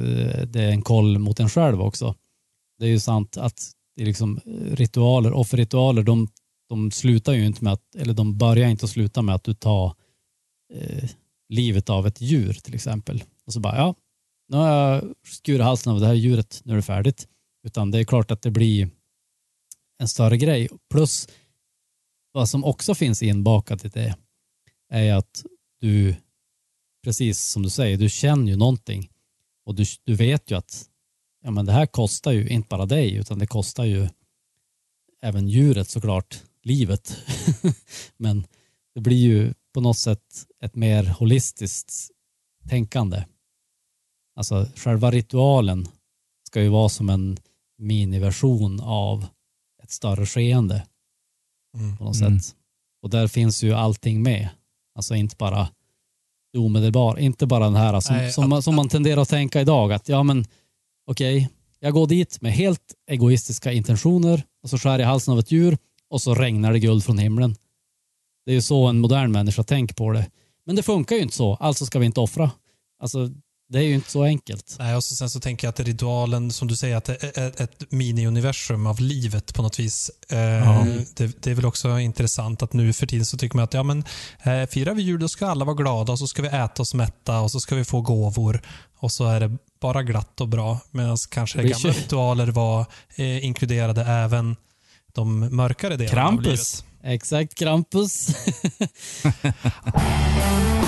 det 0.47 0.61
är 0.63 0.69
en 0.71 0.81
koll 0.81 1.19
mot 1.19 1.39
en 1.39 1.49
själv 1.49 1.81
också. 1.81 2.15
Det 2.79 2.85
är 2.85 2.89
ju 2.89 2.99
sant 2.99 3.37
att 3.37 3.71
det 3.95 4.01
är 4.01 4.05
liksom 4.05 4.39
eh, 4.45 4.75
ritualer, 4.75 5.33
offerritualer, 5.33 6.03
de, 6.03 6.27
de 6.69 6.91
slutar 6.91 7.33
ju 7.33 7.45
inte 7.45 7.63
med 7.63 7.73
att, 7.73 7.95
eller 7.97 8.13
de 8.13 8.37
börjar 8.37 8.69
inte 8.69 8.85
och 8.85 8.89
slutar 8.89 9.21
med 9.21 9.35
att 9.35 9.43
du 9.43 9.53
tar 9.53 9.93
eh, 10.73 11.09
livet 11.49 11.89
av 11.89 12.07
ett 12.07 12.21
djur 12.21 12.53
till 12.53 12.75
exempel. 12.75 13.23
Och 13.47 13.53
så 13.53 13.59
bara, 13.59 13.77
ja, 13.77 13.95
nu 14.49 14.57
har 14.57 14.67
jag 14.69 15.03
skurit 15.27 15.61
halsen 15.61 15.93
av 15.93 15.99
det 15.99 16.07
här 16.07 16.13
djuret, 16.13 16.61
nu 16.63 16.71
är 16.73 16.75
det 16.75 16.81
färdigt. 16.81 17.27
Utan 17.67 17.91
det 17.91 17.99
är 17.99 18.03
klart 18.03 18.31
att 18.31 18.41
det 18.41 18.51
blir 18.51 18.89
en 20.01 20.07
större 20.07 20.37
grej. 20.37 20.69
Plus 20.89 21.29
vad 22.31 22.49
som 22.49 22.63
också 22.63 22.95
finns 22.95 23.23
inbakat 23.23 23.85
i 23.85 23.87
det 23.87 24.15
är 24.89 25.03
ju 25.03 25.09
att 25.09 25.45
du, 25.79 26.15
precis 27.03 27.41
som 27.41 27.63
du 27.63 27.69
säger, 27.69 27.97
du 27.97 28.09
känner 28.09 28.51
ju 28.51 28.57
någonting 28.57 29.09
och 29.65 29.75
du, 29.75 29.85
du 30.03 30.15
vet 30.15 30.51
ju 30.51 30.57
att 30.57 30.89
ja, 31.43 31.51
men 31.51 31.65
det 31.65 31.71
här 31.71 31.85
kostar 31.85 32.31
ju 32.31 32.49
inte 32.49 32.67
bara 32.67 32.85
dig 32.85 33.15
utan 33.15 33.39
det 33.39 33.47
kostar 33.47 33.85
ju 33.85 34.09
även 35.21 35.49
djuret 35.49 35.89
såklart, 35.89 36.43
livet. 36.63 37.17
men 38.17 38.47
det 38.93 39.01
blir 39.01 39.17
ju 39.17 39.53
på 39.73 39.81
något 39.81 39.97
sätt 39.97 40.47
ett 40.63 40.75
mer 40.75 41.03
holistiskt 41.03 41.93
tänkande. 42.69 43.25
Alltså 44.35 44.67
själva 44.75 45.11
ritualen 45.11 45.87
ska 46.47 46.61
ju 46.61 46.69
vara 46.69 46.89
som 46.89 47.09
en 47.09 47.37
miniversion 47.77 48.79
av 48.79 49.25
ett 49.91 49.95
större 49.95 50.25
skeende 50.25 50.83
Mm. 51.77 51.97
på 51.97 52.03
något 52.03 52.21
Mm. 52.21 52.39
sätt. 52.39 52.55
Och 53.03 53.09
där 53.09 53.27
finns 53.27 53.63
ju 53.63 53.73
allting 53.73 54.23
med. 54.23 54.49
Alltså 54.95 55.15
inte 55.15 55.35
bara 55.35 55.67
det 56.53 56.59
omedelbara, 56.59 57.19
inte 57.19 57.45
bara 57.47 57.63
den 57.63 57.75
här 57.75 57.99
som, 57.99 58.15
Nej, 58.15 58.31
som, 58.31 58.49
man, 58.49 58.63
som 58.63 58.75
man 58.75 58.89
tenderar 58.89 59.21
att 59.21 59.29
tänka 59.29 59.61
idag 59.61 59.93
att 59.93 60.09
ja 60.09 60.23
men 60.23 60.45
okej, 61.07 61.49
jag 61.79 61.93
går 61.93 62.07
dit 62.07 62.41
med 62.41 62.53
helt 62.53 62.93
egoistiska 63.09 63.71
intentioner 63.71 64.43
och 64.63 64.69
så 64.69 64.77
skär 64.77 64.99
jag 64.99 65.07
halsen 65.07 65.33
av 65.33 65.39
ett 65.39 65.51
djur 65.51 65.77
och 66.09 66.21
så 66.21 66.35
regnar 66.35 66.71
det 66.73 66.79
guld 66.79 67.03
från 67.03 67.17
himlen. 67.17 67.55
Det 68.45 68.51
är 68.51 68.55
ju 68.55 68.61
så 68.61 68.87
en 68.87 68.99
modern 68.99 69.31
människa 69.31 69.63
tänker 69.63 69.95
på 69.95 70.11
det. 70.11 70.31
Men 70.65 70.75
det 70.75 70.83
funkar 70.83 71.15
ju 71.15 71.21
inte 71.21 71.35
så, 71.35 71.55
alltså 71.55 71.85
ska 71.85 71.99
vi 71.99 72.05
inte 72.05 72.19
offra. 72.19 72.51
Alltså 72.99 73.29
det 73.71 73.79
är 73.79 73.83
ju 73.83 73.95
inte 73.95 74.11
så 74.11 74.23
enkelt. 74.23 74.75
Nej, 74.79 74.95
och 74.95 75.03
så, 75.03 75.15
sen 75.15 75.29
så 75.29 75.39
tänker 75.39 75.67
jag 75.67 75.69
att 75.69 75.79
ritualen, 75.79 76.51
som 76.51 76.67
du 76.67 76.75
säger, 76.75 76.95
att 76.95 77.05
det 77.05 77.37
är 77.37 77.61
ett, 77.61 77.91
mini-universum 77.91 78.87
av 78.87 78.99
livet 78.99 79.53
på 79.53 79.61
något 79.61 79.79
vis. 79.79 80.11
Eh, 80.29 80.85
det, 81.15 81.43
det 81.43 81.51
är 81.51 81.55
väl 81.55 81.65
också 81.65 81.99
intressant 81.99 82.61
att 82.61 82.73
nu 82.73 82.93
för 82.93 83.07
tiden 83.07 83.25
så 83.25 83.37
tycker 83.37 83.55
man 83.55 83.63
att 83.63 83.73
ja, 83.73 83.83
men, 83.83 84.03
eh, 84.43 84.69
firar 84.69 84.93
vi 84.93 85.01
jul 85.01 85.19
då 85.19 85.27
ska 85.27 85.47
alla 85.47 85.65
vara 85.65 85.75
glada 85.75 86.11
och 86.11 86.19
så 86.19 86.27
ska 86.27 86.41
vi 86.41 86.47
äta 86.47 86.81
oss 86.81 86.93
mätta 86.93 87.39
och 87.39 87.51
så 87.51 87.59
ska 87.59 87.75
vi 87.75 87.83
få 87.83 88.01
gåvor 88.01 88.61
och 88.97 89.11
så 89.11 89.25
är 89.25 89.39
det 89.39 89.57
bara 89.81 90.03
glatt 90.03 90.41
och 90.41 90.47
bra. 90.47 90.79
Medan 90.91 91.17
kanske 91.29 91.63
gamla 91.63 91.89
ritualer 91.89 92.47
var 92.47 92.85
eh, 93.15 93.45
inkluderade 93.45 94.01
även 94.01 94.55
de 95.13 95.55
mörkare 95.55 95.97
delarna 95.97 96.27
av 96.27 96.33
livet. 96.33 96.45
Krampus. 96.45 96.85
Exakt, 97.03 97.55
Krampus. 97.55 98.27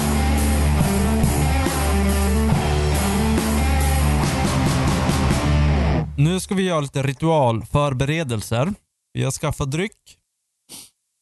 Nu 6.17 6.39
ska 6.39 6.55
vi 6.55 6.63
göra 6.63 6.81
lite 6.81 7.03
ritualförberedelser. 7.03 8.73
Vi 9.13 9.23
har 9.23 9.31
skaffat 9.31 9.71
dryck. 9.71 10.17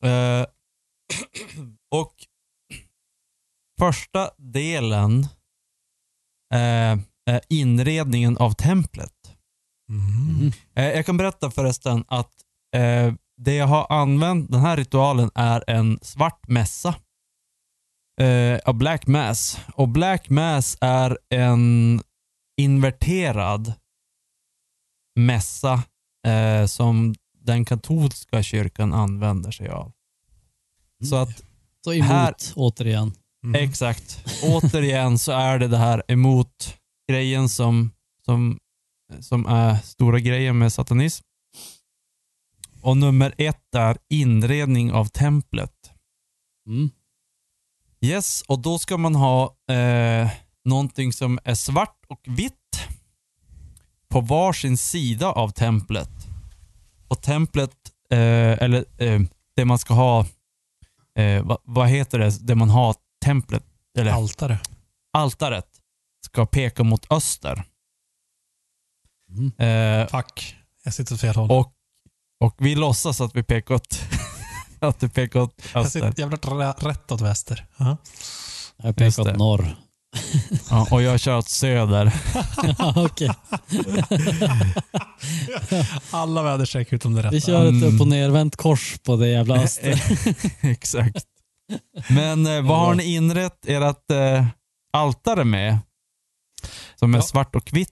Eh, 0.03 0.45
och 1.95 2.13
första 3.79 4.31
delen 4.37 5.19
eh, 6.53 6.99
är 7.25 7.41
inredningen 7.49 8.37
av 8.37 8.51
templet. 8.51 9.35
Mm. 9.89 10.51
Eh, 10.75 10.95
jag 10.95 11.05
kan 11.05 11.17
berätta 11.17 11.51
förresten 11.51 12.03
att 12.07 12.33
eh, 12.75 13.13
det 13.37 13.55
jag 13.55 13.67
har 13.67 13.87
använt, 13.89 14.51
den 14.51 14.61
här 14.61 14.77
ritualen, 14.77 15.31
är 15.35 15.63
en 15.67 15.99
svart 16.01 16.47
mässa. 16.47 16.95
Eh, 18.21 18.59
av 18.65 18.73
Black 18.73 19.07
Mass. 19.07 19.59
Och 19.73 19.89
Black 19.89 20.29
Mass 20.29 20.77
är 20.81 21.17
en 21.29 22.01
inverterad 22.61 23.73
mässa 25.15 25.83
eh, 26.27 26.65
som 26.65 27.15
den 27.39 27.65
katolska 27.65 28.43
kyrkan 28.43 28.93
använder 28.93 29.51
sig 29.51 29.69
av. 29.69 29.91
Så 31.09 31.15
att 31.15 31.43
Så 31.83 31.93
emot 31.93 32.07
Här- 32.07 32.35
återigen. 32.55 33.13
Mm. 33.43 33.63
Exakt. 33.63 34.25
Återigen 34.43 35.19
så 35.19 35.31
är 35.31 35.59
det 35.59 35.67
det 35.67 35.77
här 35.77 36.03
emot 36.07 36.77
grejen 37.09 37.49
som, 37.49 37.91
som, 38.25 38.59
som 39.19 39.45
är 39.45 39.75
stora 39.75 40.19
grejen 40.19 40.57
med 40.57 40.73
satanism. 40.73 41.23
Och 42.81 42.97
nummer 42.97 43.33
ett 43.37 43.75
är 43.75 43.97
inredning 44.09 44.91
av 44.91 45.05
templet. 45.05 45.91
Mm. 46.67 46.89
Yes, 48.01 48.41
och 48.47 48.59
då 48.59 48.79
ska 48.79 48.97
man 48.97 49.15
ha 49.15 49.55
eh, 49.69 50.29
någonting 50.65 51.13
som 51.13 51.39
är 51.43 51.55
svart 51.55 52.05
och 52.07 52.21
vitt 52.27 52.60
på 54.11 54.21
varsin 54.21 54.77
sida 54.77 55.27
av 55.31 55.49
templet. 55.49 56.09
Och 57.07 57.21
templet, 57.21 57.71
eh, 58.11 58.17
eller 58.63 58.85
eh, 58.97 59.21
det 59.55 59.65
man 59.65 59.79
ska 59.79 59.93
ha, 59.93 60.25
eh, 61.17 61.43
vad, 61.43 61.57
vad 61.63 61.87
heter 61.89 62.19
det, 62.19 62.37
det 62.47 62.55
man 62.55 62.69
har 62.69 62.95
templet, 63.25 63.63
eller 63.97 64.11
Altare. 64.11 64.59
altaret, 65.13 65.67
ska 66.25 66.45
peka 66.45 66.83
mot 66.83 67.11
öster. 67.11 67.63
Mm. 69.29 69.51
Eh, 69.57 70.07
Fuck. 70.07 70.55
Jag 70.83 70.93
sitter 70.93 71.13
åt 71.15 71.21
fel 71.21 71.35
håll. 71.35 71.51
och, 71.51 71.73
och 72.39 72.55
vi 72.57 72.75
låtsas 72.75 73.21
att 73.21 73.35
vi 73.35 73.43
pekar 73.43 73.75
åt, 73.75 73.99
att 74.79 74.99
det 74.99 75.09
pekar 75.09 75.39
åt 75.39 75.61
jag 75.73 75.85
öster. 75.85 75.99
sitter 76.09 76.21
jävligt 76.21 76.45
rä- 76.45 76.87
rätt 76.87 77.11
åt 77.11 77.21
väster. 77.21 77.65
Ja. 77.77 77.97
Jag 78.77 79.01
Just 79.01 79.17
pekar 79.17 79.23
det. 79.29 79.31
åt 79.31 79.37
norr. 79.37 79.75
Ja, 80.69 80.87
och 80.91 81.01
jag 81.01 81.19
kör 81.19 81.37
åt 81.37 81.49
söder. 81.49 82.13
Ja, 82.77 82.93
Okej, 83.05 83.31
Alla 86.11 86.43
väderstreck 86.43 86.93
utom 86.93 87.13
det 87.15 87.19
rätta. 87.21 87.29
vi 87.31 87.41
kör 87.41 87.63
ett 87.65 87.69
Mm. 87.69 87.95
upp 87.95 88.01
och 88.01 88.07
nervänt 88.07 88.55
kors 88.55 88.97
på 89.03 89.15
det 89.15 89.27
jävla 89.27 89.63
öster. 89.63 90.03
Exakt. 90.61 91.25
Men 92.09 92.45
eh, 92.47 92.61
vad 92.61 92.79
har 92.79 92.95
ni 92.95 93.03
inrett 93.15 93.65
ert 93.67 94.11
eh, 94.11 94.45
altare 94.93 95.43
med? 95.43 95.77
Som 96.95 97.13
är 97.13 97.17
Ja. 97.17 97.21
svart 97.23 97.55
och 97.55 97.69
vitt? 97.73 97.89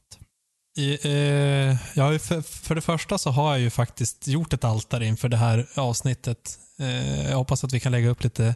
I, 0.77 0.97
eh, 1.07 1.77
jag 1.93 2.03
har 2.03 2.11
ju 2.11 2.19
för, 2.19 2.41
för 2.41 2.75
det 2.75 2.81
första 2.81 3.17
så 3.17 3.29
har 3.29 3.51
jag 3.51 3.59
ju 3.59 3.69
faktiskt 3.69 4.27
gjort 4.27 4.53
ett 4.53 4.63
altare 4.63 5.05
inför 5.05 5.29
det 5.29 5.37
här 5.37 5.67
avsnittet. 5.75 6.59
Eh, 6.79 7.29
jag 7.29 7.37
hoppas 7.37 7.63
att 7.63 7.73
vi 7.73 7.79
kan 7.79 7.91
lägga 7.91 8.09
upp 8.09 8.23
lite 8.23 8.55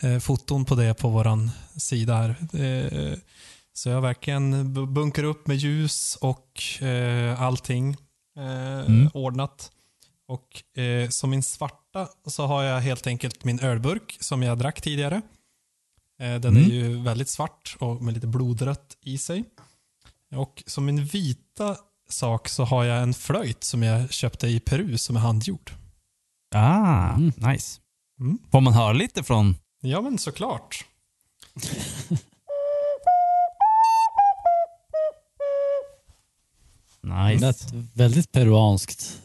eh, 0.00 0.18
foton 0.18 0.64
på 0.64 0.74
det 0.74 0.94
på 0.94 1.08
våran 1.08 1.50
sida 1.76 2.16
här. 2.16 2.28
Eh, 2.64 3.18
så 3.72 3.88
jag 3.88 4.00
verkligen 4.00 4.54
bu- 4.76 4.86
bunkrat 4.92 5.24
upp 5.26 5.46
med 5.46 5.56
ljus 5.56 6.16
och 6.20 6.62
allting 7.38 7.96
Mm. 8.36 9.10
ordnat. 9.14 9.70
Och 10.28 10.62
som 11.10 11.30
min 11.30 11.42
svarta 11.42 12.08
så 12.26 12.46
har 12.46 12.62
jag 12.62 12.80
helt 12.80 13.06
enkelt 13.06 13.44
min 13.44 13.60
ölburk 13.60 14.16
som 14.20 14.42
jag 14.42 14.58
drack 14.58 14.80
tidigare. 14.80 15.22
Den 16.18 16.44
Mm. 16.44 16.62
är 16.64 16.68
ju 16.74 17.02
väldigt 17.02 17.28
svart 17.28 17.76
och 17.80 18.02
med 18.02 18.14
lite 18.14 18.26
blodrött 18.26 18.96
i 19.00 19.18
sig. 19.18 19.44
Och 20.34 20.62
som 20.66 20.84
min 20.84 21.04
vita 21.04 21.76
sak 22.08 22.48
så 22.48 22.64
har 22.64 22.84
jag 22.84 23.02
en 23.02 23.14
flöjt 23.14 23.64
som 23.64 23.82
jag 23.82 24.12
köpte 24.12 24.48
i 24.48 24.60
Peru 24.60 24.98
som 24.98 25.16
är 25.16 25.20
handgjord. 25.20 25.72
Ah, 26.52 27.14
Mm. 27.14 27.32
nice. 27.36 27.80
Mm. 28.20 28.38
Får 28.52 28.60
man 28.60 28.72
höra 28.72 28.92
lite 28.92 29.22
från... 29.22 29.56
Ja, 29.80 30.00
men 30.00 30.18
såklart. 30.18 30.84
Det 31.54 32.18
Nice. 37.32 37.46
lät 37.46 37.72
väldigt 37.94 38.32
peruanskt. 38.32 39.20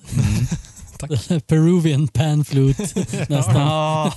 Tack. 1.00 1.12
Peruvian 1.48 2.08
panflute 2.08 2.84
nästan. 3.30 3.56
Ja. 3.56 4.14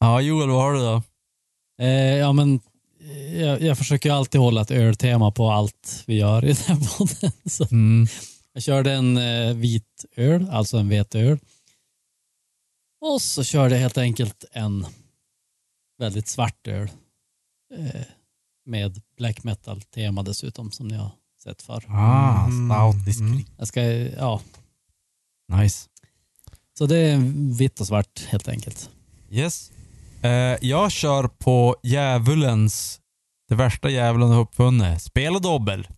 ja, 0.00 0.20
Joel, 0.20 0.48
vad 0.48 0.62
har 0.62 0.72
du 0.72 0.78
då? 0.78 1.02
Eh, 1.84 2.16
ja, 2.16 2.32
men 2.32 2.60
jag, 3.34 3.62
jag 3.62 3.78
försöker 3.78 4.12
alltid 4.12 4.40
hålla 4.40 4.60
ett 4.60 4.70
öltema 4.70 5.30
på 5.30 5.50
allt 5.50 6.04
vi 6.06 6.14
gör 6.18 6.44
i 6.44 6.52
den 6.52 6.56
här 6.78 6.96
podden. 6.98 7.32
Jag 8.56 8.62
körde 8.62 8.92
en 8.92 9.16
eh, 9.16 9.54
vit 9.54 10.04
öl, 10.16 10.48
alltså 10.50 10.78
en 10.78 10.88
veteöl. 10.88 11.38
Och 13.00 13.22
så 13.22 13.44
körde 13.44 13.74
jag 13.74 13.82
helt 13.82 13.98
enkelt 13.98 14.44
en 14.52 14.86
väldigt 15.98 16.28
svart 16.28 16.66
öl. 16.68 16.90
Eh, 17.74 18.02
med 18.66 19.02
black 19.16 19.44
metal-tema 19.44 20.22
dessutom, 20.22 20.70
som 20.72 20.88
ni 20.88 20.94
har 20.96 21.10
sett 21.42 21.62
för. 21.62 21.84
Ah, 21.88 22.48
stout 22.48 23.18
Mm. 23.20 23.44
Jag 23.58 23.68
ska, 23.68 23.82
ja, 23.82 24.40
Nice. 25.52 25.88
så 26.78 26.86
det 26.86 26.98
är 26.98 27.18
vitt 27.58 27.80
och 27.80 27.86
svart 27.86 28.24
helt 28.28 28.48
enkelt. 28.48 28.90
Yes. 29.30 29.72
Eh, 30.22 30.56
jag 30.60 30.92
kör 30.92 31.28
på 31.28 31.76
djävulens, 31.82 33.00
det 33.48 33.54
värsta 33.54 33.90
djävulen 33.90 34.28
har 34.28 34.40
uppfunnit. 34.40 35.02
Spel 35.02 35.34
och 35.34 35.42
dobbel. 35.42 35.88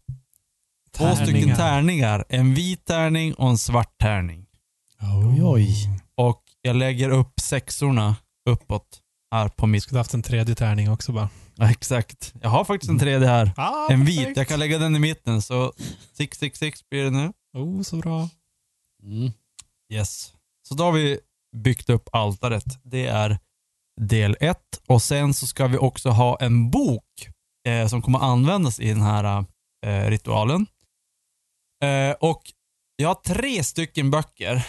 Två 0.99 1.15
stycken 1.17 1.33
Tärningar. 1.35 1.57
tärningar. 1.57 2.25
En 2.29 2.55
vit 2.55 2.85
tärning 2.85 3.35
och 3.35 3.49
en 3.51 3.59
svart 3.59 3.99
tärning. 3.99 4.47
Oj, 5.25 5.43
oj. 5.45 5.89
Och 6.15 6.43
jag 6.63 6.77
lägger 6.77 7.11
upp 7.11 7.41
sexorna 7.41 8.17
uppåt 8.51 9.01
här 9.31 9.49
på 9.49 9.67
mitt... 9.67 9.83
Skulle 9.83 10.01
haft 10.01 10.15
en 10.15 10.23
tredje 10.23 10.55
tärning 10.55 10.91
också 10.91 11.13
bara. 11.13 11.29
Ja, 11.55 11.71
exakt. 11.71 12.35
Jag 12.43 12.49
har 12.51 12.65
faktiskt 12.65 12.91
en 12.91 12.99
tredje 12.99 13.29
här. 13.29 13.53
Ah, 13.57 13.93
En 13.93 14.05
vit. 14.05 14.19
perfekt. 14.19 14.37
Jag 14.37 14.49
kan 14.49 14.59
lägga 14.59 14.79
den 14.79 14.97
i 14.97 14.99
mitten. 14.99 15.43
Så 15.43 15.73
666 16.17 16.81
blir 16.91 17.05
det 17.05 17.11
nu. 17.11 17.33
Oh, 17.57 17.83
så 17.83 17.97
bra. 17.97 18.29
Mm. 19.03 19.33
Yes. 19.93 20.33
Så 20.69 20.75
då 20.75 20.85
har 20.85 20.93
vi 20.93 21.19
byggt 21.57 21.91
upp 21.91 22.09
altaret. 22.13 22.65
Det 22.83 23.07
är 23.07 23.39
del 24.01 24.37
ett. 24.41 24.81
Och 24.87 25.03
sen 25.03 25.35
så 25.35 25.47
ska 25.47 25.67
vi 25.67 25.79
också 25.79 26.11
ha 26.11 26.37
en 26.41 26.71
bok 26.71 27.29
eh, 27.69 27.87
som 27.89 28.03
kommer 28.03 28.19
användas 28.19 28.81
i 28.81 28.89
den 28.89 29.03
här 29.03 29.45
eh, 29.87 30.11
ritualen. 30.11 30.67
Eh, 31.83 32.17
och 32.21 32.43
jag 32.97 33.09
har 33.09 33.15
tre 33.15 33.65
stycken 33.65 34.11
böcker 34.11 34.67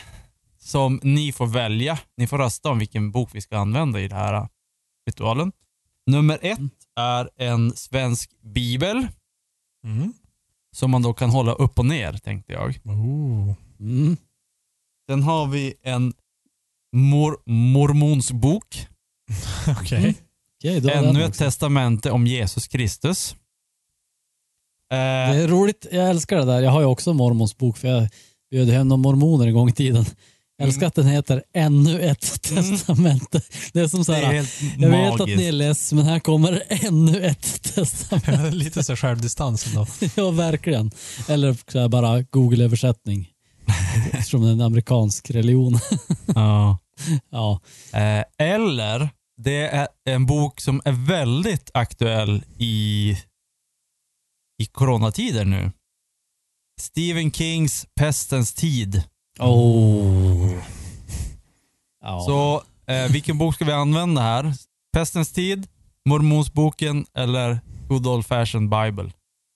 som 0.60 1.00
ni 1.04 1.32
får 1.32 1.48
välja. 1.48 2.00
Ni 2.18 2.28
får 2.28 2.38
rösta 2.38 2.70
om 2.70 2.80
vilken 2.80 3.12
bok 3.12 3.30
vi 3.34 3.42
ska 3.42 3.58
använda 3.58 4.00
i 4.00 4.08
den 4.08 4.18
här 4.18 4.34
eh, 4.34 4.48
ritualen. 5.08 5.52
Nummer 6.08 6.40
ett 6.42 6.60
är 6.96 7.30
en 7.38 7.76
svensk 7.76 8.32
bibel 8.42 9.08
Mm. 9.86 10.14
som 10.76 10.92
man 10.92 11.02
då 11.02 11.14
kan 11.14 11.30
hålla 11.30 11.54
upp 11.54 11.80
och 11.80 11.86
ner, 11.86 12.14
tänkte 12.14 12.54
jag. 12.54 12.80
Oh. 12.84 13.54
Mm. 13.80 14.18
Sen 15.10 15.24
har 15.24 15.48
vi 15.48 15.74
en 15.84 16.14
mor 16.96 17.38
mormonsbok. 17.46 18.88
Okej. 19.82 20.16
Okej, 20.58 20.82
då 20.82 20.90
har 20.90 20.96
Ännu 20.96 21.24
ett 21.24 21.30
också. 21.30 21.44
testamente 21.44 22.12
om 22.12 22.28
Jesus 22.28 22.68
Kristus. 22.68 23.36
Det 24.90 24.96
Eh, 24.96 25.40
är 25.44 25.48
roligt, 25.48 25.86
jag 25.92 26.10
älskar 26.10 26.38
det 26.38 26.46
där. 26.46 26.62
Jag 26.62 26.72
har 26.72 26.80
ju 26.80 26.86
också 26.86 27.14
mormons 27.14 27.58
bok 27.58 27.78
för 27.78 27.88
jag 27.88 28.08
bjöd 28.52 28.70
hem 28.70 28.88
några 28.88 28.98
mormoner 29.02 29.48
en 29.48 29.54
gång 29.54 29.70
i 29.70 29.74
tiden. 29.74 30.06
Jag 30.58 30.68
älskar 30.68 30.88
att 30.88 30.96
den 30.96 31.08
heter 31.08 31.44
Ännu 31.54 32.02
ett 32.02 32.50
Mm. 32.52 32.64
testamente. 32.64 33.42
Det 33.74 33.80
är 33.80 33.88
som 33.88 34.06
så 34.06 34.12
det 34.12 34.18
är 34.18 34.24
här, 34.26 34.34
jag 34.80 34.90
vet 34.90 35.12
att 35.14 35.20
magiskt. 35.20 35.38
ni 35.40 35.46
är 35.48 35.52
less 35.52 35.94
men 35.94 36.06
här 36.06 36.20
kommer 36.20 36.64
ännu 36.70 37.22
ett 37.26 37.74
testamente. 37.76 38.52
Lite 38.56 38.84
så 38.84 38.96
självdistans 38.96 39.68
ändå. 39.68 39.88
ja, 40.16 40.32
verkligen. 40.32 40.92
Eller 41.28 41.58
så 41.72 41.80
här 41.80 41.88
bara 41.88 42.22
Google-översättning. 42.22 43.28
Eftersom 44.12 44.42
det 44.42 44.48
är 44.48 44.52
en 44.52 44.62
amerikansk 44.62 45.32
religion. 45.32 45.80
Ja. 46.36 46.78
ja. 47.32 47.60
Eh, 47.94 48.24
eller, 48.54 49.10
det 49.38 49.68
är 49.68 49.88
en 50.06 50.26
bok 50.26 50.62
som 50.62 50.82
är 50.86 50.92
väldigt 50.92 51.70
aktuell 51.74 52.44
i, 52.58 53.16
i 54.60 54.66
coronatider 54.66 55.46
nu. 55.46 55.72
Stephen 56.82 57.32
Kings 57.32 57.86
Pestens 58.00 58.54
tid. 58.54 59.04
Oh. 59.40 60.52
Så 62.26 62.64
eh, 62.88 63.12
vilken 63.12 63.38
bok 63.38 63.56
ska 63.56 63.66
vi 63.66 63.72
använda 63.72 64.22
här? 64.22 64.54
Pestens 64.94 65.32
tid, 65.32 65.68
Mormonsboken 66.10 67.06
eller 67.18 67.60
Good 67.88 68.08
Old 68.08 68.26
Fashioned 68.26 68.70
Bible? 68.70 69.12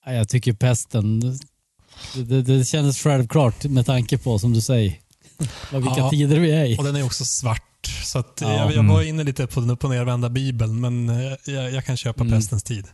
Ja, 0.06 0.12
Jag 0.12 0.28
tycker 0.28 0.52
pesten, 0.52 1.20
det, 1.20 2.24
det, 2.24 2.42
det 2.42 2.64
kändes 2.64 2.98
självklart 3.02 3.64
med 3.64 3.86
tanke 3.86 4.18
på, 4.18 4.38
som 4.38 4.52
du 4.52 4.60
säger, 4.60 4.94
vad- 5.72 5.82
vilka 5.82 5.98
Ja. 6.00 6.10
tider 6.10 6.40
vi 6.40 6.50
är 6.52 6.64
i. 6.64 6.78
Och 6.78 6.84
den 6.84 6.96
är 6.96 7.02
också 7.06 7.24
svart. 7.24 7.60
Så 8.04 8.18
att 8.18 8.38
Ja. 8.40 8.48
jag, 8.52 8.66
jag 8.66 8.72
Mm. 8.72 8.88
var 8.88 9.02
inne 9.02 9.24
lite 9.24 9.46
på 9.46 9.60
den 9.60 9.70
upp 9.70 9.84
och 9.84 9.90
nervända 9.90 10.28
bibeln, 10.28 10.80
men 10.80 11.08
eh, 11.08 11.32
jag, 11.46 11.72
jag 11.72 11.84
kan 11.84 11.96
köpa 11.96 12.20
Mm. 12.20 12.32
prästens 12.32 12.62
tid. 12.62 12.86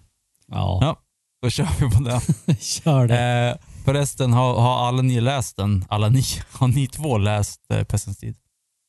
Ja, 0.46 0.78
Ja. 0.82 0.96
Då 1.42 1.50
kör 1.50 1.68
vi 1.80 1.96
på 1.96 2.02
den. 2.02 2.56
kör 2.60 3.06
det. 3.08 3.18
Eh, 3.60 3.84
förresten, 3.84 4.32
har, 4.32 4.60
har 4.60 4.88
alla 4.88 5.02
ni 5.02 5.20
läst 5.20 5.56
den? 5.56 5.84
Alla 5.88 6.08
ni? 6.08 6.22
Har 6.52 6.68
ni 6.68 6.86
två 6.86 7.18
läst 7.18 7.60
eh, 7.72 7.84
Pestens 7.84 8.18
tid? 8.18 8.36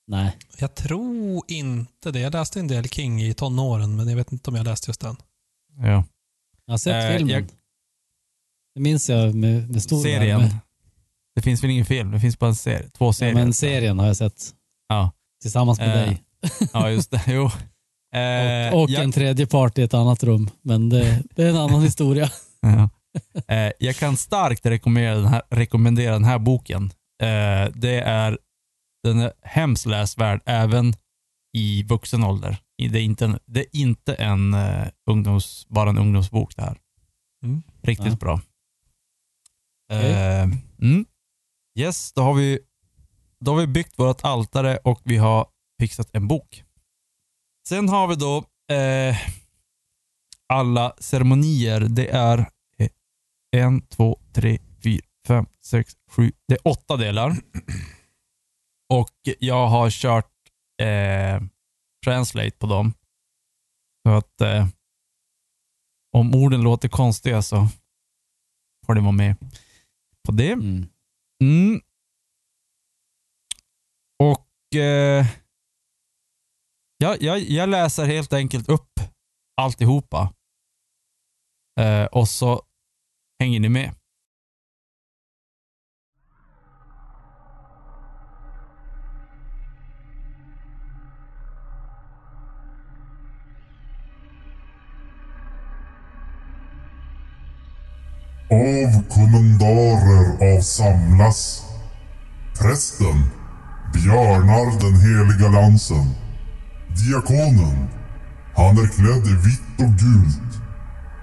Nej. 0.07 0.37
Jag 0.57 0.75
tror 0.75 1.43
inte 1.47 2.11
det. 2.11 2.19
Jag 2.19 2.33
läste 2.33 2.59
en 2.59 2.67
del 2.67 2.89
King 2.89 3.21
i 3.23 3.33
tonåren, 3.33 3.95
men 3.95 4.07
jag 4.07 4.15
vet 4.15 4.31
inte 4.31 4.49
om 4.49 4.55
jag 4.55 4.63
läste 4.63 4.89
just 4.89 5.01
den. 5.01 5.15
Ja. 5.77 6.03
Jag 6.65 6.73
har 6.73 6.77
sett 6.77 7.11
Eh, 7.11 7.17
filmen. 7.17 7.33
jag- 7.33 7.47
Det 8.75 8.81
minns 8.81 9.09
jag 9.09 9.35
med, 9.35 9.69
med 9.71 9.83
stor 9.83 10.03
Serien. 10.03 10.39
värme. 10.39 10.55
Det 11.35 11.41
finns 11.41 11.63
väl 11.63 11.71
ingen 11.71 11.85
film? 11.85 12.11
Det 12.11 12.19
finns 12.19 12.39
bara 12.39 12.47
en 12.49 12.55
serie. 12.55 12.89
Två 12.89 13.05
Ja, 13.05 13.13
serier. 13.13 13.33
men 13.33 13.53
serien 13.53 13.99
har 13.99 14.07
jag 14.07 14.17
sett. 14.17 14.53
Ja. 14.87 15.11
Tillsammans 15.41 15.79
med 15.79 15.89
Eh, 15.89 16.05
dig. 16.07 16.23
Ja, 16.73 16.89
just 16.89 17.11
det. 17.11 17.21
Jo. 17.27 17.51
Eh, 18.15 18.73
och 18.73 18.83
och 18.83 18.89
jag, 18.89 19.03
en 19.03 19.11
tredje 19.11 19.47
part 19.47 19.77
i 19.77 19.81
ett 19.81 19.93
annat 19.93 20.23
rum. 20.23 20.49
Men 20.61 20.89
det, 20.89 21.23
det 21.35 21.43
är 21.43 21.49
en 21.49 21.57
annan 21.57 21.81
historia. 21.89 22.29
ja. 22.61 22.89
eh, 23.47 23.71
jag 23.79 23.95
kan 23.95 24.17
starkt 24.17 24.65
rekommendera 24.65 25.15
den 25.15 25.27
här, 25.27 25.41
rekommendera 25.49 26.13
den 26.13 26.23
här 26.23 26.39
boken. 26.39 26.83
Eh, 27.23 27.71
det 27.75 28.01
är, 28.05 28.37
den 29.03 29.19
är 29.19 29.33
hemskt 29.41 29.85
läsvärd 29.85 30.41
även 30.45 30.93
i 31.57 31.83
vuxen 31.83 32.23
ålder. 32.23 32.57
Det 32.91 32.99
är 32.99 33.03
inte 33.03 33.25
en, 33.25 33.39
det 33.45 33.59
är 33.59 33.65
inte 33.71 34.13
en 34.15 34.53
eh, 34.53 34.87
ungdoms, 35.09 35.65
bara 35.69 35.89
en 35.89 35.97
ungdomsbok 35.97 36.55
det 36.55 36.61
här. 36.61 36.77
Mm. 37.45 37.63
Riktigt 37.81 38.07
Ja. 38.07 38.15
bra. 38.15 38.41
Okej. 39.93 40.11
Eh, 40.11 40.43
mm. 40.81 41.05
Yes, 41.79 42.13
då 42.13 42.21
har, 42.21 42.33
vi, 42.33 42.59
då 43.45 43.51
har 43.51 43.59
vi 43.61 43.67
byggt 43.67 43.99
vårt 43.99 44.23
altare 44.23 44.77
och 44.77 45.01
vi 45.03 45.17
har 45.17 45.45
fixat 45.81 46.09
en 46.13 46.27
bok. 46.27 46.63
Sen 47.67 47.89
har 47.89 48.07
vi 48.07 48.15
då 48.15 48.37
eh, 48.75 49.17
alla 50.53 50.93
ceremonier. 50.99 51.79
Det 51.79 52.07
är 52.07 52.37
eh, 52.77 52.89
en, 53.55 53.81
två, 53.81 54.19
tre, 54.33 54.59
fyra, 54.83 55.05
fem, 55.27 55.45
sex, 55.61 55.93
sju. 56.09 56.31
Det 56.47 56.53
är 56.53 56.67
åtta 56.67 56.97
delar. 56.97 57.35
Och 58.89 59.09
jag 59.39 59.67
har 59.67 59.89
kört 59.89 60.31
eh, 60.81 61.41
translate 62.05 62.57
på 62.57 62.67
dem. 62.67 62.93
Så 64.03 64.13
att 64.13 64.41
eh, 64.41 64.67
om 66.17 66.35
orden 66.35 66.61
låter 66.61 66.89
konstiga 66.89 67.41
så 67.41 67.67
får 68.85 68.95
det 68.95 69.01
vara 69.01 69.11
med 69.11 69.35
på 70.25 70.31
det. 70.31 70.51
Mm. 70.51 70.85
Mm. 71.43 71.81
Och 74.19 74.75
eh, 74.75 75.25
jag, 77.01 77.21
jag, 77.21 77.39
jag 77.39 77.69
läser 77.69 78.05
helt 78.05 78.33
enkelt 78.33 78.69
upp 78.69 78.99
alltihopa. 79.61 80.33
Eh, 81.79 82.05
och 82.05 82.27
så 82.27 82.61
hänger 83.39 83.59
ni 83.59 83.69
med. 83.69 83.91
Av 98.51 99.09
kommendarer 99.09 100.55
avsamlas. 100.57 101.63
Prästen 102.59 103.29
björnar 103.93 104.79
den 104.79 104.95
heliga 105.01 105.61
lansen. 105.61 106.20
Diakonen, 106.95 107.87
han 108.55 108.77
är 108.77 108.87
klädd 108.87 109.27
i 109.27 109.35
vitt 109.47 109.79
och 109.79 109.93
gult. 109.99 110.61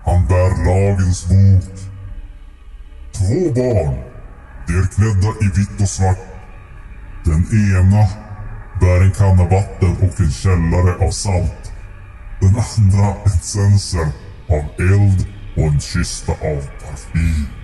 Han 0.05 0.27
bär 0.27 0.51
lagens 0.67 1.29
bok. 1.29 1.79
Två 3.13 3.53
barn, 3.55 3.99
de 4.67 4.73
är 4.73 4.87
klädda 4.87 5.29
i 5.41 5.59
vitt 5.59 5.81
och 5.81 5.89
svart. 5.89 6.19
Den 7.25 7.47
ena 7.53 8.07
bär 8.81 9.03
en 9.03 9.13
kanna 9.13 9.45
vatten 9.45 9.97
och 10.03 10.21
en 10.21 10.31
källare 10.31 11.07
av 11.07 11.11
salt. 11.11 11.73
Den 12.41 12.57
andra 12.79 13.15
en 13.25 13.31
sensor 13.31 14.09
av 14.49 14.65
eld 14.79 15.27
och 15.57 15.63
en 15.63 15.81
kista 15.81 16.33
av 16.33 16.61
parfym. 16.81 17.58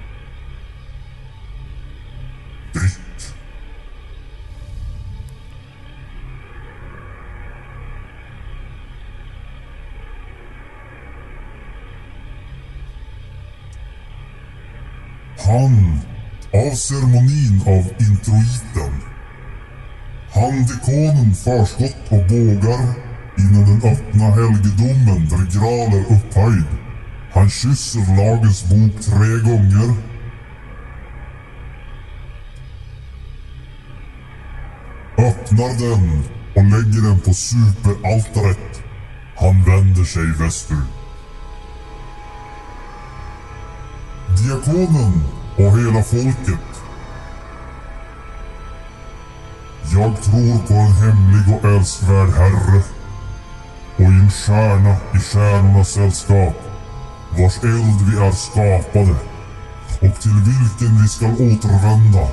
Han 15.55 16.01
av 16.53 16.75
ceremonin 16.75 17.63
av 17.67 17.85
introiten. 18.07 18.95
Han 20.33 20.67
dekonen 20.67 21.35
förskott 21.35 22.05
och 22.09 22.27
bågar 22.29 22.85
innan 23.39 23.65
den 23.69 23.93
öppna 23.93 24.25
helgedomen 24.25 25.29
där 25.29 25.45
Graal 25.55 25.93
är 25.99 26.17
upphöjd. 26.17 26.67
Han 27.33 27.51
kysser 27.51 28.17
lagens 28.17 28.65
bok 28.65 29.01
tre 29.01 29.51
gånger. 29.51 29.95
Öppnar 35.19 35.73
den 35.85 36.25
och 36.57 36.65
lägger 36.65 37.09
den 37.09 37.21
på 37.21 37.35
superaltaret. 37.35 38.83
Han 39.37 39.65
vänder 39.65 40.05
sig 40.05 40.27
väster. 40.45 40.83
Diakonen 44.39 45.44
och 45.57 45.79
hela 45.79 46.03
folket. 46.03 46.65
Jag 49.93 50.23
tror 50.23 50.67
på 50.67 50.75
en 50.75 50.93
hemlig 50.93 51.55
och 51.55 51.71
älskvärd 51.71 52.29
Herre 52.29 52.83
och 53.97 54.03
i 54.03 54.05
en 54.05 54.31
stjärna 54.31 54.97
i 55.15 55.19
stjärnornas 55.19 55.89
sällskap 55.89 56.55
vars 57.31 57.63
eld 57.63 58.01
vi 58.09 58.27
är 58.27 58.33
skapade 58.33 59.17
och 60.01 60.21
till 60.21 60.41
vilken 60.51 61.03
vi 61.03 61.09
skall 61.09 61.33
återvända. 61.33 62.29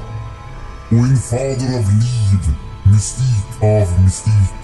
Och 0.90 1.06
en 1.08 1.18
fader 1.18 1.78
av 1.78 1.92
liv, 1.92 2.56
mystik 2.84 3.62
av 3.62 4.02
mystik. 4.04 4.62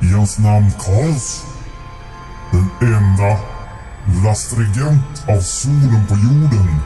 I 0.00 0.12
hans 0.12 0.38
namn 0.38 0.72
Karls 0.78 1.44
den 2.52 2.70
enda 2.80 3.38
lastregent 4.24 5.24
av 5.28 5.40
solen 5.40 6.06
på 6.08 6.14
jorden 6.14 6.80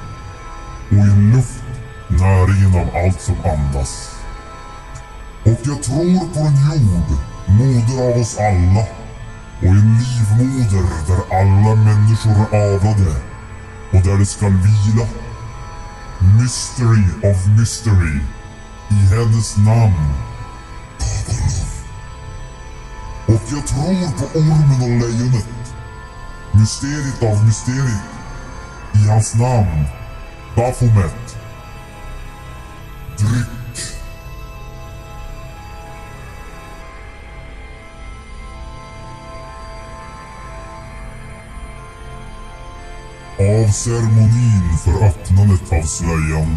och 0.91 0.97
i 0.97 1.01
en 1.01 1.33
luft 1.33 1.63
näringen 2.09 2.75
av 2.81 2.97
allt 2.97 3.21
som 3.21 3.37
andas. 3.45 4.11
Och 5.45 5.61
jag 5.63 5.83
tror 5.83 6.35
på 6.35 6.41
en 6.41 6.57
jord, 6.81 7.19
moder 7.47 8.11
av 8.11 8.21
oss 8.21 8.39
alla 8.39 8.87
och 9.61 9.75
en 9.81 9.99
livmoder 9.99 10.87
där 11.07 11.37
alla 11.41 11.75
människor 11.75 12.55
är 12.55 12.75
avlade 12.75 13.17
och 13.93 14.01
där 14.01 14.19
det 14.19 14.27
skall 14.27 14.53
vila. 14.53 15.07
Mystery 16.41 17.31
of 17.31 17.47
mystery 17.59 18.21
i 18.91 18.95
hennes 18.95 19.57
namn. 19.57 20.15
Och 23.27 23.43
jag 23.51 23.67
tror 23.67 24.11
på 24.19 24.39
ormen 24.39 24.83
och 24.83 24.89
lejonet. 24.89 25.49
Mysteriet 26.53 27.23
av 27.23 27.45
mysteriet. 27.45 28.03
I 28.93 29.09
hans 29.09 29.35
namn. 29.35 30.04
Baphomet. 30.57 31.39
Dryck. 33.19 33.47
Av 43.39 43.73
ceremonin 43.73 44.79
för 44.85 45.07
öppnandet 45.07 45.73
av 45.73 45.83
slöjan. 45.83 46.57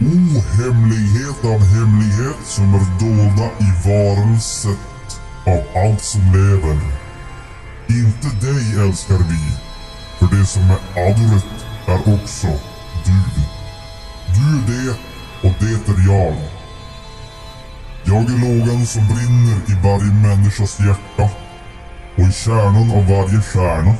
O 0.00 0.40
hemlighet 0.62 1.44
av 1.44 1.60
hemlighet 1.64 2.36
som 2.44 2.74
är 2.74 3.00
dolda 3.00 3.50
i 3.58 3.88
varelset 3.88 5.20
av 5.46 5.82
allt 5.82 6.02
som 6.02 6.20
lever. 6.20 7.09
Inte 7.90 8.46
dig 8.46 8.86
älskar 8.86 9.18
vi, 9.18 9.40
för 10.18 10.36
det 10.36 10.46
som 10.46 10.62
är 10.62 10.80
adoret 10.94 11.46
är 11.86 12.14
också 12.14 12.46
du. 13.04 13.20
Du 14.34 14.42
är 14.56 14.62
det 14.66 14.90
och 15.48 15.54
det 15.60 15.92
är 15.92 16.06
jag. 16.06 16.36
Jag 18.04 18.24
är 18.32 18.38
lågan 18.38 18.86
som 18.86 19.06
brinner 19.06 19.58
i 19.68 19.74
varje 19.82 20.12
människas 20.12 20.80
hjärta 20.80 21.30
och 22.16 22.28
i 22.28 22.32
kärnan 22.32 22.90
av 22.90 23.06
varje 23.08 23.40
stjärna. 23.40 23.94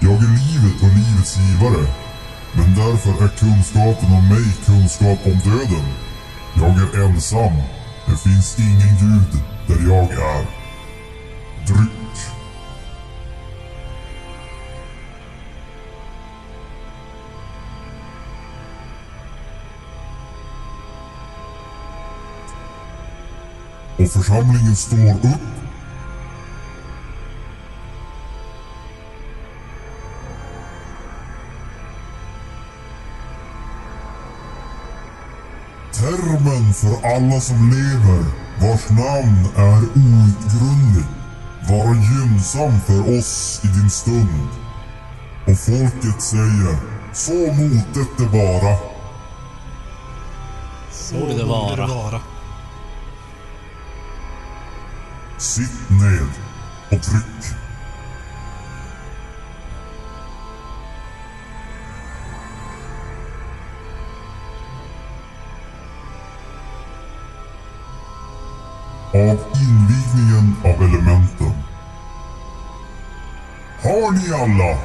Jag 0.00 0.12
är 0.12 0.30
livet 0.40 0.82
och 0.82 0.88
livets 0.88 1.38
givare. 1.38 1.86
Men 2.52 2.74
därför 2.74 3.24
är 3.24 3.28
kunskapen 3.28 4.12
om 4.12 4.28
mig 4.28 4.54
kunskap 4.66 5.18
om 5.24 5.38
döden. 5.50 5.86
Jag 6.54 6.70
är 6.70 7.04
ensam. 7.04 7.56
Det 8.06 8.16
finns 8.16 8.58
ingen 8.58 8.96
gud 9.00 9.42
där 9.66 9.92
jag 9.92 10.12
är. 10.12 10.46
Dryck. 11.66 11.99
Och 24.00 24.10
församlingen 24.10 24.76
står 24.76 25.10
upp 25.10 25.50
Termen 35.92 36.74
för 36.74 37.14
alla 37.14 37.40
som 37.40 37.70
lever, 37.70 38.24
vars 38.60 38.90
namn 38.90 39.48
är 39.56 39.80
outgrundligt, 39.80 41.08
vara 41.68 41.94
gynnsam 41.94 42.80
för 42.80 43.18
oss 43.18 43.60
i 43.64 43.66
din 43.66 43.90
stund. 43.90 44.48
Och 45.46 45.58
folket 45.58 46.22
säger, 46.22 46.76
så 47.12 47.32
motet 47.32 48.08
det 48.18 48.38
vara. 48.38 48.76
Så 50.90 51.26
det 51.36 51.44
vara. 51.44 52.20
Sitt 55.40 55.90
ned 55.90 56.28
och 56.90 57.02
tryck. 57.02 57.54
Av 69.14 69.38
invigningen 69.54 70.56
av 70.64 70.82
elementen. 70.82 71.52
Har 73.82 74.12
ni 74.12 74.32
alla? 74.34 74.78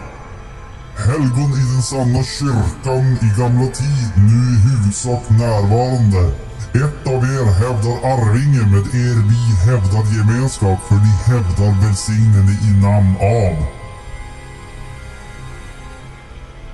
Helgon 0.97 1.51
i 1.51 1.73
den 1.73 1.81
sanna 1.81 2.23
kyrkan 2.23 3.17
i 3.21 3.39
gamla 3.39 3.67
tid, 3.71 4.11
nu 4.15 4.55
i 4.55 4.59
huvudsak 4.69 5.29
närvarande. 5.29 6.44
Ett 6.75 7.07
av 7.07 7.23
er 7.23 7.45
hävdar 7.59 7.97
arvinge 8.13 8.63
med 8.71 8.85
er 8.95 9.17
vi 9.29 9.41
hävdar 9.65 10.05
gemenskap, 10.15 10.79
för 10.87 10.95
ni 10.95 11.13
hävdar 11.25 11.81
välsignande 11.81 12.51
i 12.51 12.71
namn 12.81 13.15
av. 13.15 13.65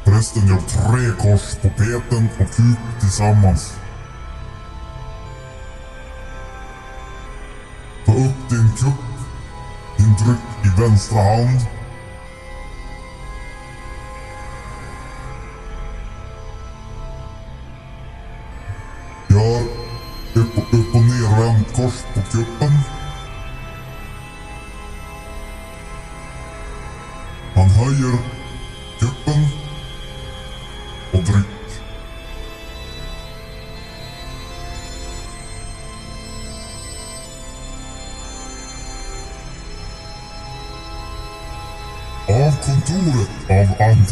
Prästen 0.06 0.48
gör 0.48 0.61
tre 0.76 1.03
kors 1.22 1.56
på 1.61 1.69
peten 1.69 2.30
och 2.40 2.56
kuk 2.56 2.80
tillsammans. 2.99 3.73
Ta 8.06 8.11
upp 8.11 8.49
din 8.49 8.72
kupp, 8.80 9.03
din 9.98 10.14
dryck 10.14 10.65
i 10.65 10.82
vänstra 10.82 11.22
hand. 11.22 11.81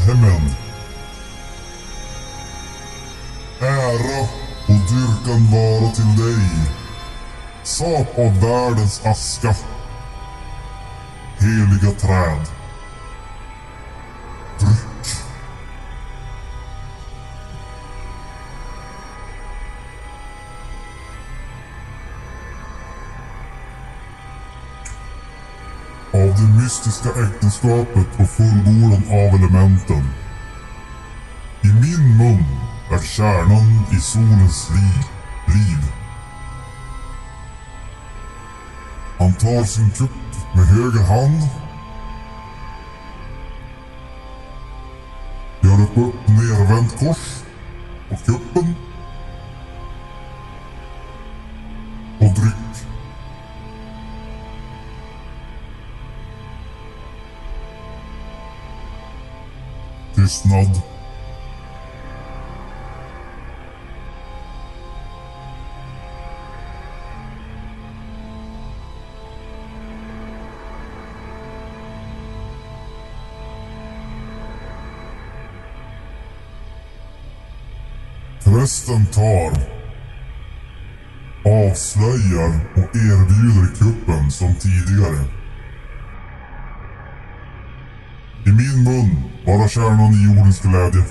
Av 0.09 0.55
Ära 3.61 4.21
och 4.67 4.79
dyrkan 4.89 5.51
vara 5.51 5.91
till 5.91 6.25
dig. 6.25 6.49
Sap 7.63 8.17
av 8.17 8.41
världens 8.41 9.05
aska. 9.05 9.55
Heliga 11.39 11.99
träd. 11.99 12.58
Det 26.69 26.73
mystiska 26.73 27.09
äktenskapet 27.09 28.07
och 28.19 28.29
fullbordan 28.29 29.03
av 29.07 29.35
elementen. 29.35 30.03
I 31.61 31.67
min 31.67 32.17
mun 32.17 32.45
är 32.91 33.03
kärnan 33.03 33.85
i 33.91 33.95
solens 33.95 34.69
liv. 34.69 35.03
liv. 35.47 35.77
Han 39.17 39.33
tar 39.33 39.63
sin 39.63 39.89
kupp 39.89 40.55
med 40.55 40.65
höger 40.65 41.03
hand. 41.03 41.41
Gör 45.61 45.83
ett 45.83 45.97
upp 45.97 46.27
nervänt 46.27 46.99
kors 46.99 47.43
på 48.09 48.15
kuppen. 48.15 48.88
Tystnad. 60.29 60.81
Prästen 78.43 79.05
tar, 79.05 79.51
avslöjar 81.45 82.59
och 82.75 82.95
erbjuder 82.95 83.75
kuppen 83.75 84.31
som 84.31 84.55
tidigare. 84.55 85.25
I 88.45 88.49
min 88.51 88.83
mun 88.83 89.28
bara 89.45 89.67
kärnan 89.67 90.13
i 90.13 90.23
jordens 90.23 90.61
glädje. 90.61 91.03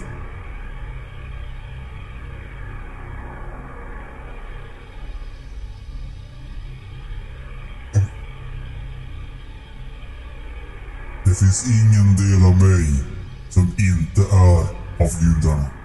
Det 11.25 11.35
finns 11.35 11.67
ingen 11.67 12.17
del 12.17 12.45
av 12.45 12.57
mig 12.69 13.05
som 13.49 13.63
inte 13.63 14.21
är 14.21 14.63
av 15.05 15.11
gudarna. 15.21 15.78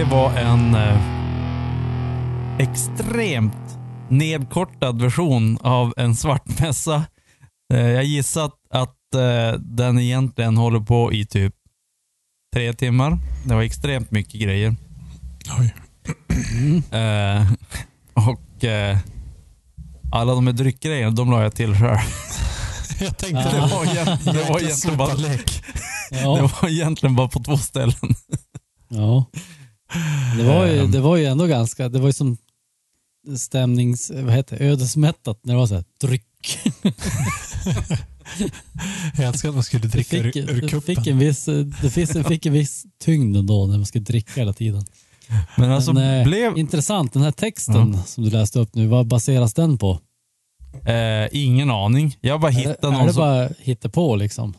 Det 0.00 0.04
var 0.06 0.32
en 0.38 0.74
eh, 0.74 0.98
extremt 2.58 3.78
nedkortad 4.08 5.02
version 5.02 5.58
av 5.60 5.94
en 5.96 6.14
svartmässa. 6.16 7.04
Eh, 7.74 7.80
jag 7.88 8.04
gissar 8.04 8.50
att, 8.70 9.14
eh, 9.14 9.60
den 9.60 9.98
egentligen 9.98 10.56
håller 10.56 10.80
på 10.80 11.12
i 11.12 11.26
typ 11.26 11.54
tre 12.54 12.72
timmar. 12.72 13.18
Det 13.44 13.54
var 13.54 13.62
extremt 13.62 14.10
mycket 14.10 14.40
grejer. 14.40 14.76
Oj. 15.58 15.74
Eh, 17.00 17.52
och 18.14 18.64
eh, 18.64 18.98
alla 20.12 20.34
de 20.34 20.46
här 20.46 20.54
dryckgrejerna, 20.54 21.10
de 21.10 21.30
la 21.30 21.42
jag 21.42 21.54
till 21.54 21.74
själv. 21.74 21.98
Jag 23.00 23.18
tänkte 23.18 23.42
Det 23.42 23.50
det 23.56 23.60
var, 23.60 23.84
egent- 23.84 24.24
det 24.24 24.48
var 24.50 24.60
egentligen 24.60 24.96
bara, 24.98 25.14
det 25.14 25.38
Ja, 26.10 26.50
var 26.62 26.68
egentligen 26.68 27.16
bara 27.16 27.28
på 27.28 27.40
två 27.40 27.56
ställen. 27.56 28.14
ja. 28.88 29.24
Det, 30.36 30.42
var 30.44 30.66
ju, 30.66 30.78
Ehm. 30.80 30.90
det 30.90 31.00
var 31.00 31.16
ju 31.16 31.24
ändå 31.24 31.46
ganska, 31.46 31.88
det 31.88 31.98
var 31.98 32.06
ju 32.06 32.12
som 32.12 32.36
stämnings, 33.36 34.10
vad 34.14 34.34
heter 34.34 34.58
det, 34.58 34.64
ödesmättat 34.64 35.40
när 35.44 35.54
det 35.54 35.58
var 35.60 35.66
så 35.66 35.74
här 35.74 35.84
dryck. 36.00 36.58
Jag 39.16 39.26
älskar 39.28 39.48
att 39.48 39.54
man 39.54 39.64
skulle 39.64 39.82
Det 39.82 39.88
dricka 39.88 40.22
fick, 40.22 40.36
ur, 40.36 40.50
ur 40.50 40.68
kuppen. 40.68 40.96
fick, 40.96 41.06
en 41.06 41.18
viss, 41.18 41.44
det 41.82 41.90
fick, 41.90 42.26
fick 42.26 42.46
en 42.46 42.52
viss 42.52 42.84
tyngd 43.04 43.36
ändå 43.36 43.66
när 43.66 43.76
man 43.76 43.86
skulle 43.86 44.04
dricka 44.04 44.32
hela 44.40 44.52
tiden. 44.52 44.84
Men 45.56 45.70
alltså 45.72 45.92
Men, 45.92 46.20
eh, 46.20 46.24
blev 46.26 46.58
Intressant, 46.58 47.12
den 47.12 47.22
här 47.22 47.30
texten 47.32 47.98
som 48.06 48.24
du 48.24 48.30
läste 48.30 48.58
upp 48.60 48.74
nu, 48.74 48.86
vad 48.86 49.06
baseras 49.06 49.54
den 49.54 49.78
på? 49.78 49.98
eh, 50.86 51.28
ingen 51.32 51.70
aning. 51.70 52.16
Jag 52.20 52.40
bara 52.40 52.52
Är, 52.52 52.54
hittade 52.54 52.86
är 52.88 52.90
någon 52.98 53.06
det 53.06 53.12
som, 53.12 53.20
bara 53.20 53.48
hittepå 53.58 54.16
liksom? 54.16 54.54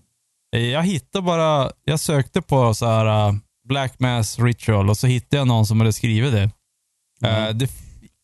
Eh, 0.56 0.62
Jag 0.62 0.84
hittade 0.84 1.26
bara, 1.26 1.72
jag 1.86 2.00
sökte 2.00 2.42
på 2.42 2.74
så 2.74 2.86
här 2.86 3.30
uh, 3.30 3.36
Black 3.72 4.00
Mass 4.00 4.40
Ritual 4.40 4.90
och 4.90 4.98
så 4.98 5.08
hittade 5.08 5.38
jag 5.38 5.48
någon 5.48 5.66
som 5.66 5.80
hade 5.80 5.94
skrivit 5.94 6.32
det. 6.32 6.52
Ja. 7.20 7.48
Eh, 7.48 7.56
det 7.56 7.70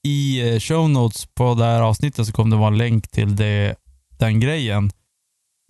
I 0.04 0.50
eh, 0.54 0.60
show 0.60 0.90
notes 0.90 1.26
på 1.26 1.54
det 1.54 1.66
här 1.66 1.82
avsnittet 1.82 2.28
så 2.28 2.34
kom 2.34 2.50
det 2.50 2.56
vara 2.56 2.68
en 2.68 2.78
länk 2.78 3.08
till 3.08 3.36
det, 3.36 3.76
den 4.18 4.40
grejen. 4.40 4.92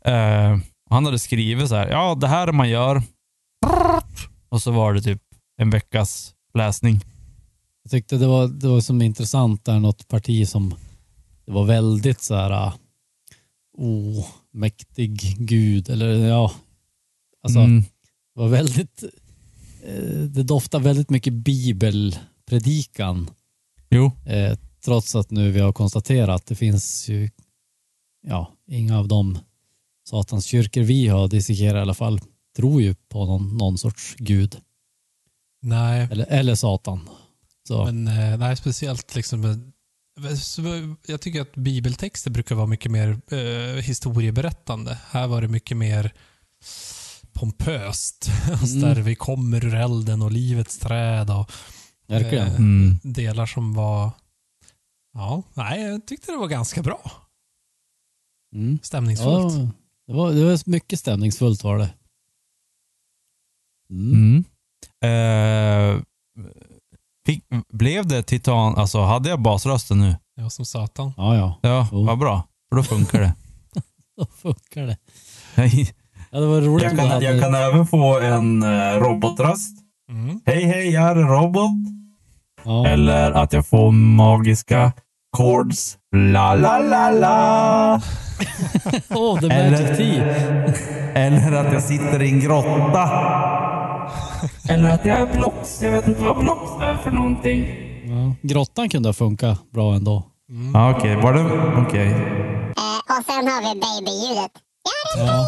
Eh, 0.06 0.58
han 0.90 1.06
hade 1.06 1.20
skrivit 1.20 1.70
så 1.70 1.76
här, 1.76 1.88
ja 1.88 2.16
det 2.16 2.28
här 2.28 2.48
är 2.48 2.52
man 2.52 2.70
gör. 2.70 3.04
Och 4.50 4.62
så 4.62 4.72
var 4.72 4.94
det 4.94 5.02
typ 5.02 5.22
en 5.62 5.70
veckas 5.70 6.34
läsning. 6.54 7.02
Jag 7.84 7.92
tyckte 7.92 8.18
det 8.18 8.28
var, 8.28 8.48
det 8.48 8.68
var 8.68 8.82
som 8.82 9.02
intressant 9.02 9.66
där 9.66 9.80
något 9.80 10.08
parti 10.08 10.48
som 10.48 10.76
det 11.46 11.52
var 11.52 11.66
väldigt 11.66 12.22
så 12.22 12.36
här 12.36 12.52
uh, 12.52 12.74
oh, 13.78 14.26
mäktig 14.54 15.36
gud 15.38 15.90
eller 15.90 16.28
ja, 16.28 16.52
alltså 17.44 17.60
Mm. 17.60 17.82
det 18.36 18.42
var 18.42 18.48
väldigt 18.48 19.04
det 20.30 20.44
doftar 20.44 20.80
väldigt 20.80 21.10
mycket 21.10 21.34
bibelpredikan 21.34 23.30
Jo, 23.90 24.12
eh, 24.26 24.58
trots 24.86 25.16
att 25.16 25.32
nu 25.32 25.52
vi 25.52 25.60
har 25.60 25.74
konstaterat 25.74 26.36
att 26.36 26.46
det 26.46 26.56
finns 26.56 27.10
ju 27.10 27.30
ja, 28.28 28.54
inga 28.68 29.00
av 29.00 29.08
de 29.08 29.40
satans 30.10 30.46
kyrkor 30.46 30.82
vi 30.82 31.08
har 31.08 31.28
dissekerat 31.28 31.76
i 31.76 31.82
alla 31.82 31.94
fall 31.94 32.20
tror 32.56 32.82
ju 32.82 32.96
på 33.10 33.26
någon, 33.26 33.58
någon 33.58 33.78
sorts 33.78 34.16
gud 34.18 34.58
Nej, 35.62 36.08
eller, 36.12 36.26
eller 36.26 36.56
satan. 36.56 37.10
Så. 37.68 37.86
men 37.86 38.08
eh, 38.08 38.38
nej, 38.38 38.56
speciellt 38.56 39.16
liksom 39.16 39.46
eh, 39.46 39.58
jag 41.08 41.22
tycker 41.22 41.42
att 41.42 41.56
bibeltexter 41.56 42.32
brukar 42.32 42.56
vara 42.56 42.68
mycket 42.68 42.92
mer 42.92 43.20
eh, 43.32 43.84
historieberättande. 43.84 44.98
Här 45.10 45.28
var 45.28 45.42
det 45.42 45.48
mycket 45.48 45.78
mer 45.78 46.14
pompöst. 47.38 48.30
Mm. 48.48 48.82
Där 48.82 48.96
vi 49.02 49.16
kommer 49.16 49.66
ur 49.66 49.76
elden 49.76 50.22
och 50.22 50.32
livets 50.32 50.80
träd 50.80 51.30
och 51.30 51.52
eh, 52.10 52.56
Mm. 52.56 52.98
delar 53.04 53.46
som 53.46 53.74
var... 53.74 54.12
Ja, 55.14 55.44
nej, 55.54 55.82
jag 55.82 56.08
tyckte 56.08 56.32
det 56.32 56.38
var 56.38 56.48
ganska 56.48 56.82
bra. 56.84 57.12
Mm. 58.56 58.80
Stämningsfullt. 58.84 59.54
Ja, 59.54 59.70
det, 60.08 60.14
var, 60.14 60.32
det 60.32 60.44
var 60.46 60.70
mycket 60.70 61.00
stämningsfullt 61.00 61.64
var 61.64 61.78
det. 61.78 61.94
Mm. 63.90 64.44
Mm. 65.02 65.96
Eh, 65.96 66.02
fick, 67.26 67.44
blev 67.70 68.08
det 68.08 68.24
titan, 68.24 68.76
alltså 68.76 69.00
hade 69.02 69.30
jag 69.30 69.42
basrösten 69.42 70.00
nu? 70.00 70.16
Ja, 70.36 70.50
som 70.50 70.66
satan. 70.66 71.14
Ja, 71.18 71.36
ja. 71.36 71.60
Ja, 71.62 71.88
Jo. 71.92 72.06
vad 72.06 72.18
bra. 72.20 72.48
För 72.70 72.76
då 72.76 72.84
funkar 72.84 73.20
det. 73.22 73.34
Då 74.18 74.26
funkar 74.26 74.86
det. 74.88 74.98
Jag 75.56 75.66
Ja, 76.32 76.40
det 76.40 76.46
var 76.46 76.62
roligt 76.62 76.88
kan, 76.98 77.08
med 77.08 77.24
jag 77.24 77.42
kan 77.42 77.56
även 77.56 77.88
få 77.88 78.20
en 78.20 78.64
eh, 78.64 79.00
robotröst. 79.00 79.78
Mm. 80.12 80.40
Hej, 80.46 80.64
hej, 80.66 80.90
jag 80.94 81.04
är 81.04 81.16
en 81.16 81.28
robot. 81.30 81.72
ja. 82.64 82.88
Eller 82.88 83.32
att 83.32 83.54
jag 83.54 83.68
får 83.68 83.92
magiska 83.92 84.92
chords. 85.38 85.98
La, 86.16 86.56
la, 86.56 86.80
la, 86.80 87.10
la. 87.12 88.02
Åh, 89.10 89.40
the 89.40 89.46
Eller- 89.46 89.72
magic 89.72 89.98
tea. 89.98 90.24
Eller 91.16 91.52
att 91.66 91.74
jag 91.74 91.84
sitter 91.84 92.22
i 92.22 92.30
en 92.30 92.40
grotta. 92.40 93.10
Eller 94.70 94.90
att 94.90 95.06
jag 95.06 95.20
är 95.20 95.34
Blox. 95.34 95.82
Jag 95.82 95.92
vet 95.92 96.08
inte 96.08 96.22
vad 96.24 96.38
Blox 96.38 96.62
är 96.82 96.96
för 97.04 97.12
någonting. 97.12 97.66
Ja. 98.06 98.36
Grottan 98.42 98.90
kunde 98.90 99.10
ha 99.10 99.14
funkat 99.14 99.72
bra 99.72 99.94
ändå. 99.94 100.24
Ja, 100.74 100.92
okej. 100.98 101.16
Var 101.16 101.34
det... 101.34 101.44
Okej. 101.88 102.08
Eh, 102.08 103.18
och 103.18 103.26
sen 103.26 103.48
har 103.48 103.62
vi 103.62 103.80
babyljudet. 103.80 104.52
Ja. 105.18 105.48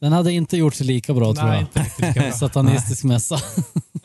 Den 0.00 0.12
hade 0.12 0.32
inte 0.32 0.56
gjort 0.56 0.74
sig 0.74 0.86
lika 0.86 1.14
bra 1.14 1.34
tror 1.34 1.46
Nej, 1.46 1.54
jag. 1.54 1.62
inte 1.62 1.80
riktigt 1.80 2.06
lika 2.06 2.20
bra. 2.20 2.32
Satanistisk 2.38 3.04
mässa. 3.04 3.40